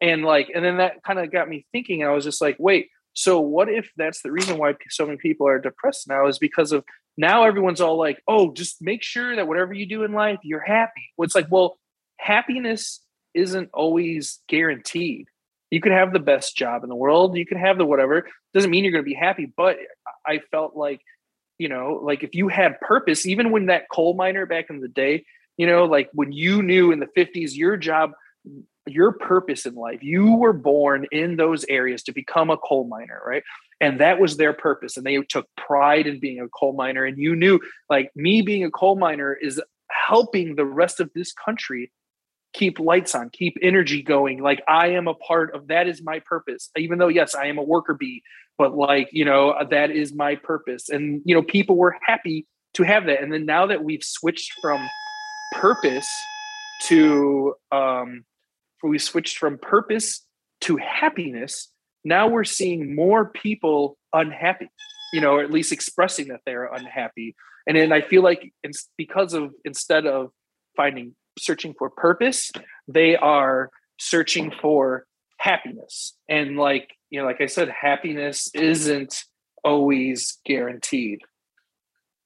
And 0.00 0.24
like 0.24 0.48
and 0.54 0.64
then 0.64 0.78
that 0.78 1.02
kind 1.06 1.18
of 1.18 1.30
got 1.30 1.48
me 1.48 1.66
thinking 1.72 2.02
i 2.04 2.10
was 2.10 2.24
just 2.24 2.40
like 2.40 2.56
wait 2.58 2.88
so 3.12 3.38
what 3.38 3.68
if 3.68 3.90
that's 3.96 4.22
the 4.22 4.32
reason 4.32 4.58
why 4.58 4.74
so 4.88 5.06
many 5.06 5.18
people 5.18 5.46
are 5.46 5.60
depressed 5.60 6.08
now 6.08 6.26
is 6.26 6.38
because 6.38 6.72
of 6.72 6.84
now 7.16 7.44
everyone's 7.44 7.80
all 7.80 7.98
like 7.98 8.20
oh 8.26 8.52
just 8.52 8.78
make 8.80 9.02
sure 9.02 9.36
that 9.36 9.46
whatever 9.46 9.72
you 9.72 9.86
do 9.86 10.04
in 10.04 10.12
life 10.12 10.38
you're 10.42 10.60
happy 10.60 11.12
well, 11.16 11.26
it's 11.26 11.34
like 11.34 11.50
well 11.50 11.78
happiness 12.18 13.00
isn't 13.34 13.68
always 13.72 14.40
guaranteed 14.48 15.26
you 15.74 15.80
could 15.80 15.92
have 15.92 16.12
the 16.12 16.20
best 16.20 16.56
job 16.56 16.82
in 16.84 16.88
the 16.88 16.94
world. 16.94 17.36
You 17.36 17.44
could 17.44 17.58
have 17.58 17.78
the 17.78 17.84
whatever. 17.84 18.26
Doesn't 18.54 18.70
mean 18.70 18.84
you're 18.84 18.92
going 18.92 19.04
to 19.04 19.10
be 19.10 19.14
happy 19.14 19.52
but 19.56 19.76
i 20.26 20.40
felt 20.50 20.76
like 20.76 21.00
you 21.58 21.68
know 21.68 22.00
like 22.02 22.22
if 22.22 22.34
you 22.34 22.48
had 22.48 22.80
purpose 22.80 23.26
even 23.26 23.50
when 23.50 23.66
that 23.66 23.88
coal 23.90 24.14
miner 24.14 24.46
back 24.46 24.66
in 24.70 24.80
the 24.80 24.88
day 24.88 25.24
you 25.56 25.66
know 25.66 25.84
like 25.84 26.10
when 26.12 26.32
you 26.32 26.62
knew 26.62 26.92
in 26.92 27.00
the 27.00 27.08
50s 27.16 27.54
your 27.54 27.76
job 27.76 28.12
your 28.86 29.12
purpose 29.12 29.66
in 29.66 29.74
life 29.74 30.02
you 30.02 30.34
were 30.34 30.52
born 30.52 31.06
in 31.10 31.36
those 31.36 31.64
areas 31.68 32.02
to 32.02 32.12
become 32.12 32.50
a 32.50 32.56
coal 32.56 32.86
miner 32.86 33.20
right? 33.26 33.42
And 33.80 34.00
that 34.00 34.20
was 34.20 34.36
their 34.36 34.52
purpose 34.52 34.96
and 34.96 35.04
they 35.04 35.16
took 35.22 35.46
pride 35.56 36.06
in 36.06 36.20
being 36.20 36.40
a 36.40 36.48
coal 36.48 36.74
miner 36.74 37.04
and 37.04 37.18
you 37.18 37.34
knew 37.34 37.60
like 37.90 38.10
me 38.14 38.42
being 38.42 38.64
a 38.64 38.70
coal 38.70 38.96
miner 38.96 39.34
is 39.34 39.60
helping 39.90 40.54
the 40.54 40.64
rest 40.64 41.00
of 41.00 41.10
this 41.14 41.32
country 41.32 41.92
keep 42.54 42.78
lights 42.78 43.14
on 43.14 43.28
keep 43.30 43.58
energy 43.60 44.02
going. 44.02 44.42
Like 44.42 44.62
i 44.66 44.88
am 44.88 45.08
a 45.08 45.14
part 45.14 45.54
of 45.54 45.68
that 45.68 45.86
is 45.86 46.02
my 46.02 46.20
purpose. 46.20 46.70
Even 46.76 46.98
though 46.98 47.08
yes 47.08 47.34
i 47.34 47.46
am 47.46 47.58
a 47.58 47.62
worker 47.62 47.94
bee 47.94 48.22
but 48.56 48.76
like 48.76 49.08
you 49.12 49.24
know 49.24 49.54
that 49.70 49.90
is 49.90 50.14
my 50.14 50.36
purpose. 50.36 50.88
And 50.88 51.20
you 51.24 51.34
know 51.34 51.42
people 51.42 51.76
were 51.76 51.96
happy 52.06 52.46
to 52.74 52.82
have 52.84 53.06
that. 53.06 53.22
And 53.22 53.32
then 53.32 53.44
now 53.44 53.66
that 53.66 53.84
we've 53.84 54.02
switched 54.02 54.52
from 54.62 54.88
purpose 55.52 56.08
to 56.82 57.54
um 57.70 58.24
we 58.82 58.98
switched 58.98 59.38
from 59.38 59.56
purpose 59.58 60.26
to 60.60 60.76
happiness 60.76 61.70
now 62.04 62.28
we're 62.28 62.44
seeing 62.44 62.94
more 62.94 63.30
people 63.30 63.96
unhappy 64.12 64.68
you 65.12 65.20
know 65.20 65.34
or 65.34 65.42
at 65.42 65.50
least 65.50 65.72
expressing 65.72 66.28
that 66.28 66.40
they're 66.44 66.66
unhappy. 66.66 67.34
And 67.66 67.76
then 67.76 67.92
i 67.92 68.00
feel 68.00 68.22
like 68.22 68.52
it's 68.62 68.88
because 68.98 69.32
of 69.32 69.52
instead 69.64 70.06
of 70.06 70.30
finding 70.76 71.14
searching 71.38 71.74
for 71.78 71.90
purpose 71.90 72.52
they 72.88 73.16
are 73.16 73.70
searching 73.98 74.52
for 74.60 75.06
happiness. 75.38 76.14
And 76.28 76.56
like 76.56 76.90
you 77.10 77.20
know 77.20 77.26
like 77.26 77.40
i 77.40 77.46
said 77.46 77.68
happiness 77.68 78.48
isn't 78.54 79.24
always 79.62 80.38
guaranteed. 80.44 81.20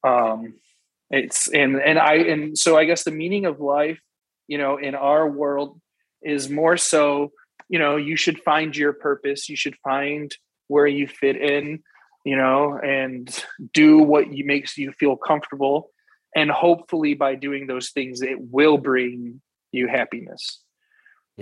Um 0.05 0.55
it's 1.11 1.49
and 1.49 1.77
and 1.77 1.99
i 1.99 2.15
and 2.17 2.59
so 2.59 2.77
i 2.77 2.85
guess 2.85 3.05
the 3.05 3.11
meaning 3.11 3.47
of 3.47 3.61
life 3.61 3.99
you 4.47 4.59
know 4.59 4.77
in 4.77 4.95
our 4.95 5.27
world 5.27 5.81
is 6.23 6.51
more 6.51 6.77
so 6.77 7.33
you 7.71 7.79
know 7.79 7.97
you 7.97 8.15
should 8.15 8.39
find 8.43 8.77
your 8.77 8.93
purpose 8.93 9.49
you 9.49 9.57
should 9.57 9.75
find 9.83 10.37
where 10.67 10.87
you 10.87 11.09
fit 11.09 11.37
in 11.37 11.83
you 12.27 12.37
know 12.37 12.79
and 12.85 13.43
do 13.73 13.97
what 13.97 14.35
you 14.35 14.45
makes 14.45 14.77
you 14.77 14.93
feel 14.93 15.17
comfortable 15.17 15.89
and 16.39 16.49
hopefully 16.65 17.13
by 17.25 17.33
doing 17.47 17.63
those 17.73 17.87
things 17.97 18.15
it 18.33 18.39
will 18.57 18.79
bring 18.91 19.41
you 19.77 19.85
happiness. 19.99 20.43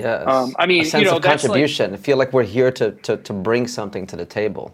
Yeah 0.05 0.18
Um, 0.35 0.48
I 0.62 0.64
mean, 0.70 0.81
a 0.82 0.85
you 0.85 0.90
sense 0.94 1.05
know, 1.06 1.16
of 1.16 1.23
like- 1.24 1.31
contribution. 1.32 1.86
I 1.97 1.98
feel 2.09 2.18
like 2.23 2.32
we're 2.36 2.51
here 2.59 2.70
to, 2.81 2.86
to 3.06 3.12
to 3.28 3.32
bring 3.48 3.64
something 3.78 4.05
to 4.10 4.16
the 4.23 4.28
table. 4.40 4.66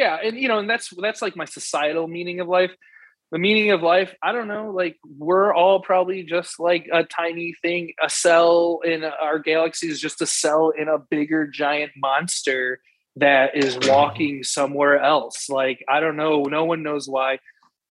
yeah 0.00 0.14
and 0.24 0.34
you 0.42 0.48
know 0.50 0.58
and 0.62 0.68
that's 0.72 0.88
that's 1.04 1.22
like 1.26 1.34
my 1.42 1.48
societal 1.58 2.06
meaning 2.16 2.38
of 2.44 2.48
life. 2.60 2.74
The 3.34 3.38
meaning 3.48 3.68
of 3.76 3.80
life 3.94 4.10
i 4.26 4.30
don't 4.34 4.48
know 4.54 4.66
like 4.82 4.96
we're 5.26 5.50
all 5.60 5.78
probably 5.90 6.20
just 6.36 6.52
like 6.68 6.84
a 7.00 7.02
tiny 7.20 7.48
thing 7.64 7.82
a 8.08 8.08
cell 8.24 8.54
in 8.92 8.98
our 9.26 9.38
galaxy 9.50 9.86
is 9.92 10.00
just 10.06 10.18
a 10.26 10.28
cell 10.42 10.62
in 10.80 10.86
a 10.96 10.98
bigger 11.14 11.42
giant 11.62 11.92
monster 12.06 12.62
that 13.24 13.46
is 13.64 13.72
walking 13.94 14.34
somewhere 14.56 14.96
else. 15.14 15.38
Like 15.60 15.78
i 15.94 15.96
don't 16.02 16.16
know 16.22 16.36
no 16.58 16.64
one 16.72 16.80
knows 16.88 17.04
why 17.16 17.30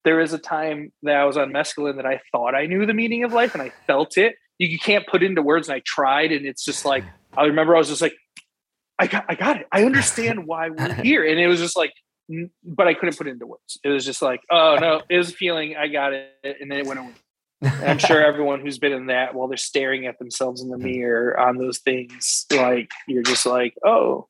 there 0.07 0.21
is 0.21 0.31
a 0.31 0.39
time 0.39 0.91
that 1.03 1.17
i 1.17 1.25
was 1.25 1.35
on 1.35 1.51
mescaline 1.51 1.97
that 1.97 2.05
i 2.05 2.19
thought 2.31 2.55
i 2.55 2.65
knew 2.65 2.85
the 2.85 2.93
meaning 2.93 3.23
of 3.25 3.33
life 3.33 3.53
and 3.53 3.61
i 3.61 3.71
felt 3.85 4.17
it 4.17 4.35
you, 4.57 4.67
you 4.67 4.79
can't 4.79 5.05
put 5.05 5.21
it 5.21 5.25
into 5.25 5.41
words 5.41 5.67
and 5.67 5.75
i 5.75 5.81
tried 5.85 6.31
and 6.31 6.45
it's 6.45 6.63
just 6.63 6.85
like 6.85 7.03
i 7.35 7.43
remember 7.43 7.75
i 7.75 7.79
was 7.79 7.89
just 7.89 8.01
like 8.01 8.15
I 8.99 9.07
got, 9.07 9.25
I 9.29 9.35
got 9.35 9.57
it. 9.57 9.67
I 9.71 9.83
understand 9.83 10.47
why 10.47 10.69
we're 10.69 10.93
here. 11.03 11.23
And 11.23 11.39
it 11.39 11.47
was 11.47 11.59
just 11.59 11.77
like, 11.77 11.93
but 12.63 12.87
I 12.87 12.93
couldn't 12.93 13.17
put 13.17 13.27
it 13.27 13.31
into 13.31 13.45
words. 13.45 13.77
It 13.83 13.89
was 13.89 14.05
just 14.05 14.21
like, 14.21 14.41
oh 14.51 14.77
no, 14.79 15.01
it 15.09 15.17
was 15.17 15.29
a 15.29 15.33
feeling. 15.33 15.75
I 15.77 15.87
got 15.87 16.13
it. 16.13 16.31
And 16.43 16.71
then 16.71 16.79
it 16.79 16.87
went 16.87 16.99
away. 16.99 17.13
I'm 17.85 17.99
sure 17.99 18.23
everyone 18.25 18.61
who's 18.61 18.79
been 18.79 18.91
in 18.91 19.07
that 19.07 19.33
while 19.33 19.47
they're 19.47 19.57
staring 19.57 20.07
at 20.07 20.19
themselves 20.19 20.61
in 20.61 20.69
the 20.69 20.77
mirror 20.77 21.39
on 21.39 21.57
those 21.57 21.79
things, 21.79 22.45
like 22.51 22.89
you're 23.07 23.23
just 23.23 23.45
like, 23.45 23.75
oh. 23.85 24.27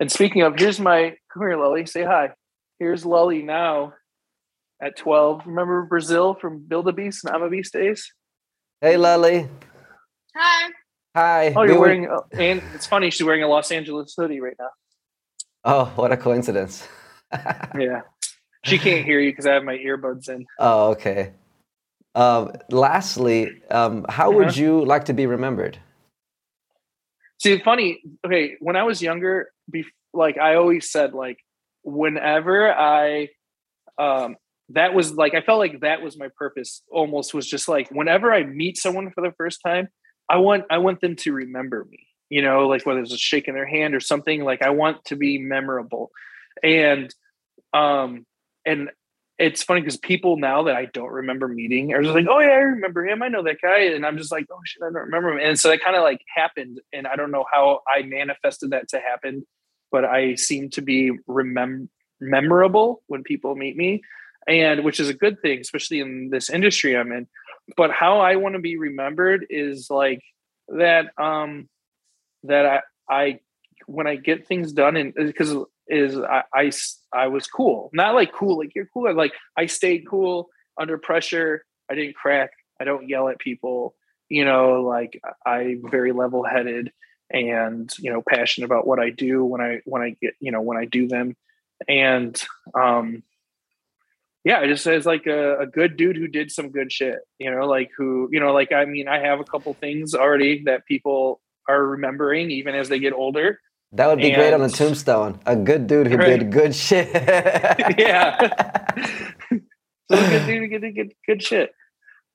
And 0.00 0.10
speaking 0.10 0.42
of, 0.42 0.58
here's 0.58 0.80
my 0.80 1.16
come 1.32 1.42
here, 1.42 1.56
Lully. 1.56 1.86
Say 1.86 2.02
hi. 2.02 2.30
Here's 2.78 3.06
Lully 3.06 3.42
now 3.42 3.94
at 4.82 4.96
12. 4.96 5.42
Remember 5.46 5.84
Brazil 5.84 6.34
from 6.34 6.58
Build 6.58 6.88
a 6.88 6.92
Beast 6.92 7.24
and 7.24 7.34
I'm 7.34 7.42
a 7.42 7.48
Beast 7.48 7.72
days? 7.72 8.12
Hey, 8.80 8.96
Lily. 8.96 9.48
Hi. 10.36 10.70
Hi. 11.16 11.52
Oh, 11.56 11.62
you're 11.62 11.74
were- 11.76 11.80
wearing, 11.80 12.08
uh, 12.10 12.20
and 12.32 12.60
it's 12.74 12.86
funny, 12.86 13.10
she's 13.10 13.24
wearing 13.24 13.42
a 13.44 13.48
Los 13.48 13.70
Angeles 13.70 14.12
hoodie 14.16 14.40
right 14.40 14.56
now. 14.58 14.70
Oh, 15.64 15.84
what 15.94 16.12
a 16.12 16.16
coincidence. 16.16 16.86
Yeah. 17.78 18.02
She 18.64 18.78
can't 18.78 19.04
hear 19.06 19.18
you 19.18 19.30
because 19.32 19.46
I 19.46 19.54
have 19.54 19.64
my 19.64 19.76
earbuds 19.78 20.28
in. 20.28 20.44
oh, 20.58 20.90
okay. 20.90 21.32
Um, 22.14 22.52
lastly, 22.70 23.62
um, 23.70 24.04
how 24.08 24.30
would 24.30 24.48
Uh-huh. 24.48 24.60
you 24.60 24.84
like 24.84 25.06
to 25.06 25.14
be 25.14 25.24
remembered? 25.26 25.78
See, 27.40 27.58
funny. 27.60 28.02
Okay, 28.26 28.56
when 28.60 28.76
I 28.76 28.82
was 28.82 29.00
younger, 29.00 29.50
bef- 29.72 29.86
like 30.12 30.36
I 30.38 30.56
always 30.56 30.90
said, 30.92 31.14
like 31.14 31.38
whenever 31.82 32.70
I, 32.72 33.30
um, 33.98 34.36
that 34.72 34.94
was 34.94 35.14
like 35.14 35.34
I 35.34 35.40
felt 35.40 35.58
like 35.58 35.80
that 35.80 36.02
was 36.02 36.18
my 36.18 36.28
purpose. 36.36 36.82
Almost 36.90 37.34
was 37.34 37.46
just 37.46 37.68
like 37.68 37.90
whenever 37.90 38.32
I 38.32 38.44
meet 38.44 38.76
someone 38.76 39.10
for 39.10 39.20
the 39.22 39.32
first 39.36 39.60
time, 39.64 39.88
I 40.28 40.38
want 40.38 40.64
I 40.70 40.78
want 40.78 41.00
them 41.00 41.16
to 41.16 41.32
remember 41.32 41.86
me. 41.90 42.06
You 42.28 42.42
know, 42.42 42.66
like 42.68 42.86
whether 42.86 43.00
it's 43.00 43.12
a 43.12 43.18
shaking 43.18 43.54
their 43.54 43.66
hand 43.66 43.94
or 43.94 44.00
something. 44.00 44.44
Like 44.44 44.62
I 44.62 44.70
want 44.70 45.04
to 45.06 45.16
be 45.16 45.38
memorable, 45.38 46.10
and 46.62 47.14
um, 47.74 48.26
and 48.64 48.90
it's 49.38 49.62
funny 49.62 49.80
because 49.80 49.96
people 49.96 50.36
now 50.36 50.62
that 50.64 50.76
I 50.76 50.84
don't 50.86 51.10
remember 51.10 51.48
meeting 51.48 51.92
are 51.92 52.02
just 52.02 52.14
like, 52.14 52.26
oh 52.30 52.38
yeah, 52.38 52.50
I 52.50 52.60
remember 52.60 53.06
him. 53.06 53.22
I 53.22 53.28
know 53.28 53.42
that 53.42 53.60
guy. 53.60 53.80
And 53.86 54.06
I'm 54.06 54.16
just 54.16 54.30
like, 54.30 54.46
oh 54.52 54.60
shit, 54.64 54.82
I 54.82 54.86
don't 54.86 55.06
remember 55.06 55.32
him. 55.32 55.40
And 55.40 55.58
so 55.58 55.68
that 55.68 55.82
kind 55.82 55.96
of 55.96 56.02
like 56.02 56.20
happened. 56.32 56.80
And 56.92 57.06
I 57.06 57.16
don't 57.16 57.30
know 57.30 57.44
how 57.50 57.80
I 57.88 58.02
manifested 58.02 58.70
that 58.70 58.88
to 58.90 59.00
happen, 59.00 59.44
but 59.90 60.04
I 60.04 60.36
seem 60.36 60.70
to 60.70 60.82
be 60.82 61.12
remem- 61.28 61.88
memorable 62.20 63.02
when 63.06 63.24
people 63.24 63.56
meet 63.56 63.76
me. 63.76 64.02
And 64.46 64.84
which 64.84 65.00
is 65.00 65.08
a 65.08 65.14
good 65.14 65.40
thing, 65.40 65.60
especially 65.60 66.00
in 66.00 66.30
this 66.30 66.50
industry 66.50 66.96
I'm 66.96 67.12
in. 67.12 67.28
But 67.76 67.92
how 67.92 68.20
I 68.20 68.36
want 68.36 68.54
to 68.54 68.60
be 68.60 68.76
remembered 68.76 69.46
is 69.50 69.88
like 69.88 70.22
that 70.68 71.06
um 71.18 71.68
that 72.44 72.66
I 72.66 72.80
I 73.08 73.40
when 73.86 74.06
I 74.06 74.16
get 74.16 74.46
things 74.46 74.72
done 74.72 74.96
and 74.96 75.14
because 75.14 75.54
is 75.88 76.16
I, 76.18 76.42
I 76.54 76.72
I 77.12 77.28
was 77.28 77.46
cool, 77.46 77.90
not 77.92 78.14
like 78.14 78.32
cool 78.32 78.58
like 78.58 78.74
you're 78.74 78.88
cool. 78.92 79.14
Like 79.14 79.32
I 79.56 79.66
stayed 79.66 80.08
cool 80.08 80.48
under 80.80 80.98
pressure. 80.98 81.64
I 81.90 81.94
didn't 81.94 82.16
crack. 82.16 82.50
I 82.80 82.84
don't 82.84 83.08
yell 83.08 83.28
at 83.28 83.38
people. 83.38 83.94
You 84.28 84.44
know, 84.44 84.82
like 84.82 85.20
I'm 85.46 85.82
very 85.90 86.12
level 86.12 86.44
headed 86.44 86.90
and 87.30 87.90
you 87.98 88.12
know 88.12 88.22
passionate 88.22 88.66
about 88.66 88.86
what 88.86 88.98
I 88.98 89.10
do 89.10 89.44
when 89.44 89.60
I 89.60 89.80
when 89.84 90.02
I 90.02 90.16
get 90.20 90.34
you 90.40 90.52
know 90.52 90.60
when 90.60 90.78
I 90.78 90.84
do 90.84 91.08
them, 91.08 91.36
and 91.88 92.40
um, 92.78 93.22
yeah, 94.44 94.58
I 94.58 94.66
just 94.66 94.84
says 94.84 95.06
like 95.06 95.26
a, 95.26 95.60
a 95.60 95.66
good 95.66 95.96
dude 95.96 96.16
who 96.16 96.28
did 96.28 96.50
some 96.50 96.70
good 96.70 96.92
shit. 96.92 97.18
You 97.38 97.50
know, 97.50 97.66
like 97.66 97.90
who 97.96 98.28
you 98.32 98.40
know 98.40 98.52
like 98.52 98.72
I 98.72 98.84
mean 98.84 99.08
I 99.08 99.18
have 99.20 99.40
a 99.40 99.44
couple 99.44 99.72
things 99.74 100.14
already 100.14 100.62
that 100.64 100.86
people 100.86 101.40
are 101.68 101.86
remembering 101.86 102.50
even 102.50 102.74
as 102.74 102.88
they 102.88 102.98
get 102.98 103.12
older 103.12 103.58
that 103.92 104.06
would 104.06 104.18
be 104.18 104.32
and, 104.32 104.36
great 104.36 104.54
on 104.54 104.62
a 104.62 104.70
tombstone. 104.70 105.38
A 105.44 105.54
good 105.54 105.86
dude 105.86 106.06
who 106.06 106.16
right. 106.16 106.38
did 106.38 106.50
good 106.50 106.74
shit. 106.74 107.10
yeah. 107.98 108.38
so 109.50 109.60
good 110.08 110.46
dude 110.46 110.70
who 110.70 110.78
did 110.78 110.94
good, 110.94 111.14
good 111.26 111.42
shit. 111.42 111.74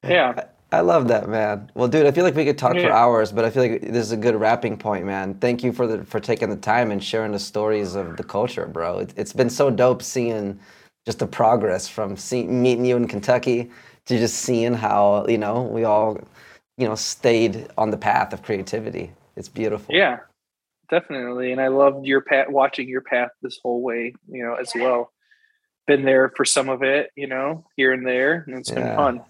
Yeah. 0.04 0.46
I 0.72 0.82
love 0.82 1.08
that, 1.08 1.28
man. 1.30 1.72
Well, 1.74 1.88
dude, 1.88 2.06
I 2.06 2.12
feel 2.12 2.26
like 2.26 2.36
we 2.36 2.46
could 2.46 2.58
talk 2.58 2.76
yeah. 2.76 2.84
for 2.84 2.92
hours, 2.92 3.32
but 3.32 3.44
I 3.44 3.50
feel 3.50 3.64
like 3.64 3.82
this 3.82 4.06
is 4.06 4.12
a 4.12 4.18
good 4.18 4.36
wrapping 4.36 4.78
point, 4.78 5.06
man. 5.06 5.36
Thank 5.36 5.64
you 5.64 5.72
for 5.72 5.88
the 5.88 6.04
for 6.04 6.20
taking 6.20 6.50
the 6.50 6.58
time 6.58 6.92
and 6.92 7.02
sharing 7.02 7.32
the 7.32 7.40
stories 7.40 7.96
of 7.96 8.18
the 8.18 8.24
culture, 8.24 8.68
bro. 8.68 9.00
It, 9.00 9.18
has 9.18 9.32
been 9.32 9.50
so 9.50 9.72
dope 9.72 10.04
seeing 10.04 10.60
just 11.08 11.20
the 11.20 11.26
progress 11.26 11.88
from 11.88 12.18
meeting 12.32 12.84
you 12.84 12.98
in 12.98 13.08
Kentucky 13.08 13.72
to 14.08 14.18
just 14.18 14.40
seeing 14.40 14.74
how 14.74 15.26
you 15.30 15.38
know 15.38 15.62
we 15.62 15.86
all, 15.86 16.20
you 16.78 16.86
know, 16.86 16.96
stayed 16.96 17.70
on 17.78 17.92
the 17.92 17.98
path 17.98 18.34
of 18.34 18.44
creativity. 18.44 19.14
It's 19.38 19.48
beautiful. 19.48 19.96
Yeah, 19.96 20.20
definitely. 20.90 21.54
And 21.54 21.62
I 21.62 21.70
loved 21.70 22.06
your 22.06 22.20
path, 22.20 22.50
watching 22.50 22.90
your 22.90 23.00
path 23.00 23.30
this 23.42 23.58
whole 23.64 23.82
way, 23.82 24.16
you 24.30 24.44
know, 24.44 24.56
as 24.56 24.74
well. 24.76 25.14
Been 25.86 26.04
there 26.04 26.34
for 26.36 26.44
some 26.44 26.68
of 26.68 26.84
it, 26.84 27.10
you 27.16 27.28
know, 27.28 27.64
here 27.78 27.94
and 27.94 28.06
there, 28.06 28.44
and 28.46 28.58
it's 28.58 28.70
yeah. 28.70 28.76
been 28.76 28.96
fun. 28.98 29.22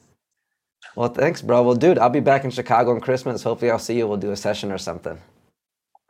Well, 0.95 1.09
thanks, 1.09 1.43
bro. 1.43 1.61
Well, 1.61 1.75
dude, 1.75 1.99
I'll 1.99 2.09
be 2.09 2.21
back 2.21 2.43
in 2.43 2.49
Chicago 2.49 2.89
on 2.89 3.01
Christmas. 3.01 3.43
Hopefully, 3.43 3.69
I'll 3.69 3.77
see 3.77 3.99
you. 3.99 4.07
We'll 4.07 4.17
do 4.17 4.31
a 4.31 4.35
session 4.35 4.71
or 4.71 4.79
something. 4.79 5.19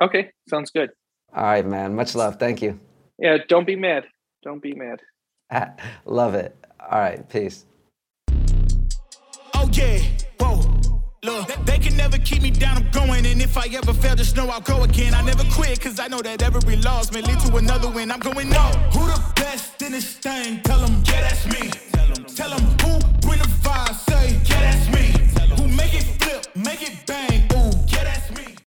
Okay, 0.02 0.32
sounds 0.48 0.72
good. 0.72 0.92
All 1.36 1.44
right, 1.44 1.66
man. 1.66 1.94
Much 1.94 2.16
love. 2.16 2.40
Thank 2.40 2.62
you. 2.62 2.80
Yeah, 3.20 3.40
don't 3.50 3.68
be 3.68 3.76
mad. 3.76 4.06
Don't 4.44 4.62
be 4.62 4.74
mad. 4.74 5.02
Love 6.06 6.36
it. 6.36 6.56
All 6.80 7.00
right, 7.00 7.28
peace. 7.30 7.66
Oh 9.54 9.70
yeah, 9.72 10.00
whoa. 10.40 10.62
Look, 11.24 11.48
they 11.66 11.78
can 11.78 11.98
never 11.98 12.18
keep 12.18 12.42
me 12.42 12.52
down, 12.52 12.78
I'm 12.78 12.92
going. 12.92 13.26
And 13.26 13.42
if 13.42 13.58
I 13.58 13.68
ever 13.74 13.94
fail, 13.94 14.16
just 14.16 14.36
know 14.36 14.48
I'll 14.50 14.62
go 14.62 14.84
again. 14.84 15.14
I 15.14 15.22
never 15.22 15.44
quit, 15.52 15.80
cause 15.82 16.00
I 16.00 16.08
know 16.08 16.22
that 16.22 16.42
every 16.42 16.78
loss 16.78 17.12
may 17.12 17.22
lead 17.22 17.40
to 17.42 17.56
another 17.56 17.90
win. 17.90 18.12
I'm 18.12 18.20
going 18.20 18.50
no. 18.50 18.62
Who 18.94 19.08
the 19.08 19.22
best 19.36 19.82
in 19.82 19.92
this 19.94 20.18
thing? 20.18 20.62
Tell 20.62 20.80
them, 20.80 21.04
yeah, 21.08 21.22
that's 21.22 21.46
me. 21.48 21.70
Tell 22.36 22.52
them 22.52 22.64
who 22.82 23.00
bring 23.28 23.40
the 23.40 23.50
fire, 23.62 23.94
say, 23.94 24.40
yeah, 24.46 24.72
that's 24.72 24.88
me. 24.94 25.56
Who 25.56 25.68
make 25.76 25.94
it 25.94 26.04
flip, 26.22 26.46
make 26.56 26.82
it 26.82 27.06
bang. 27.06 27.57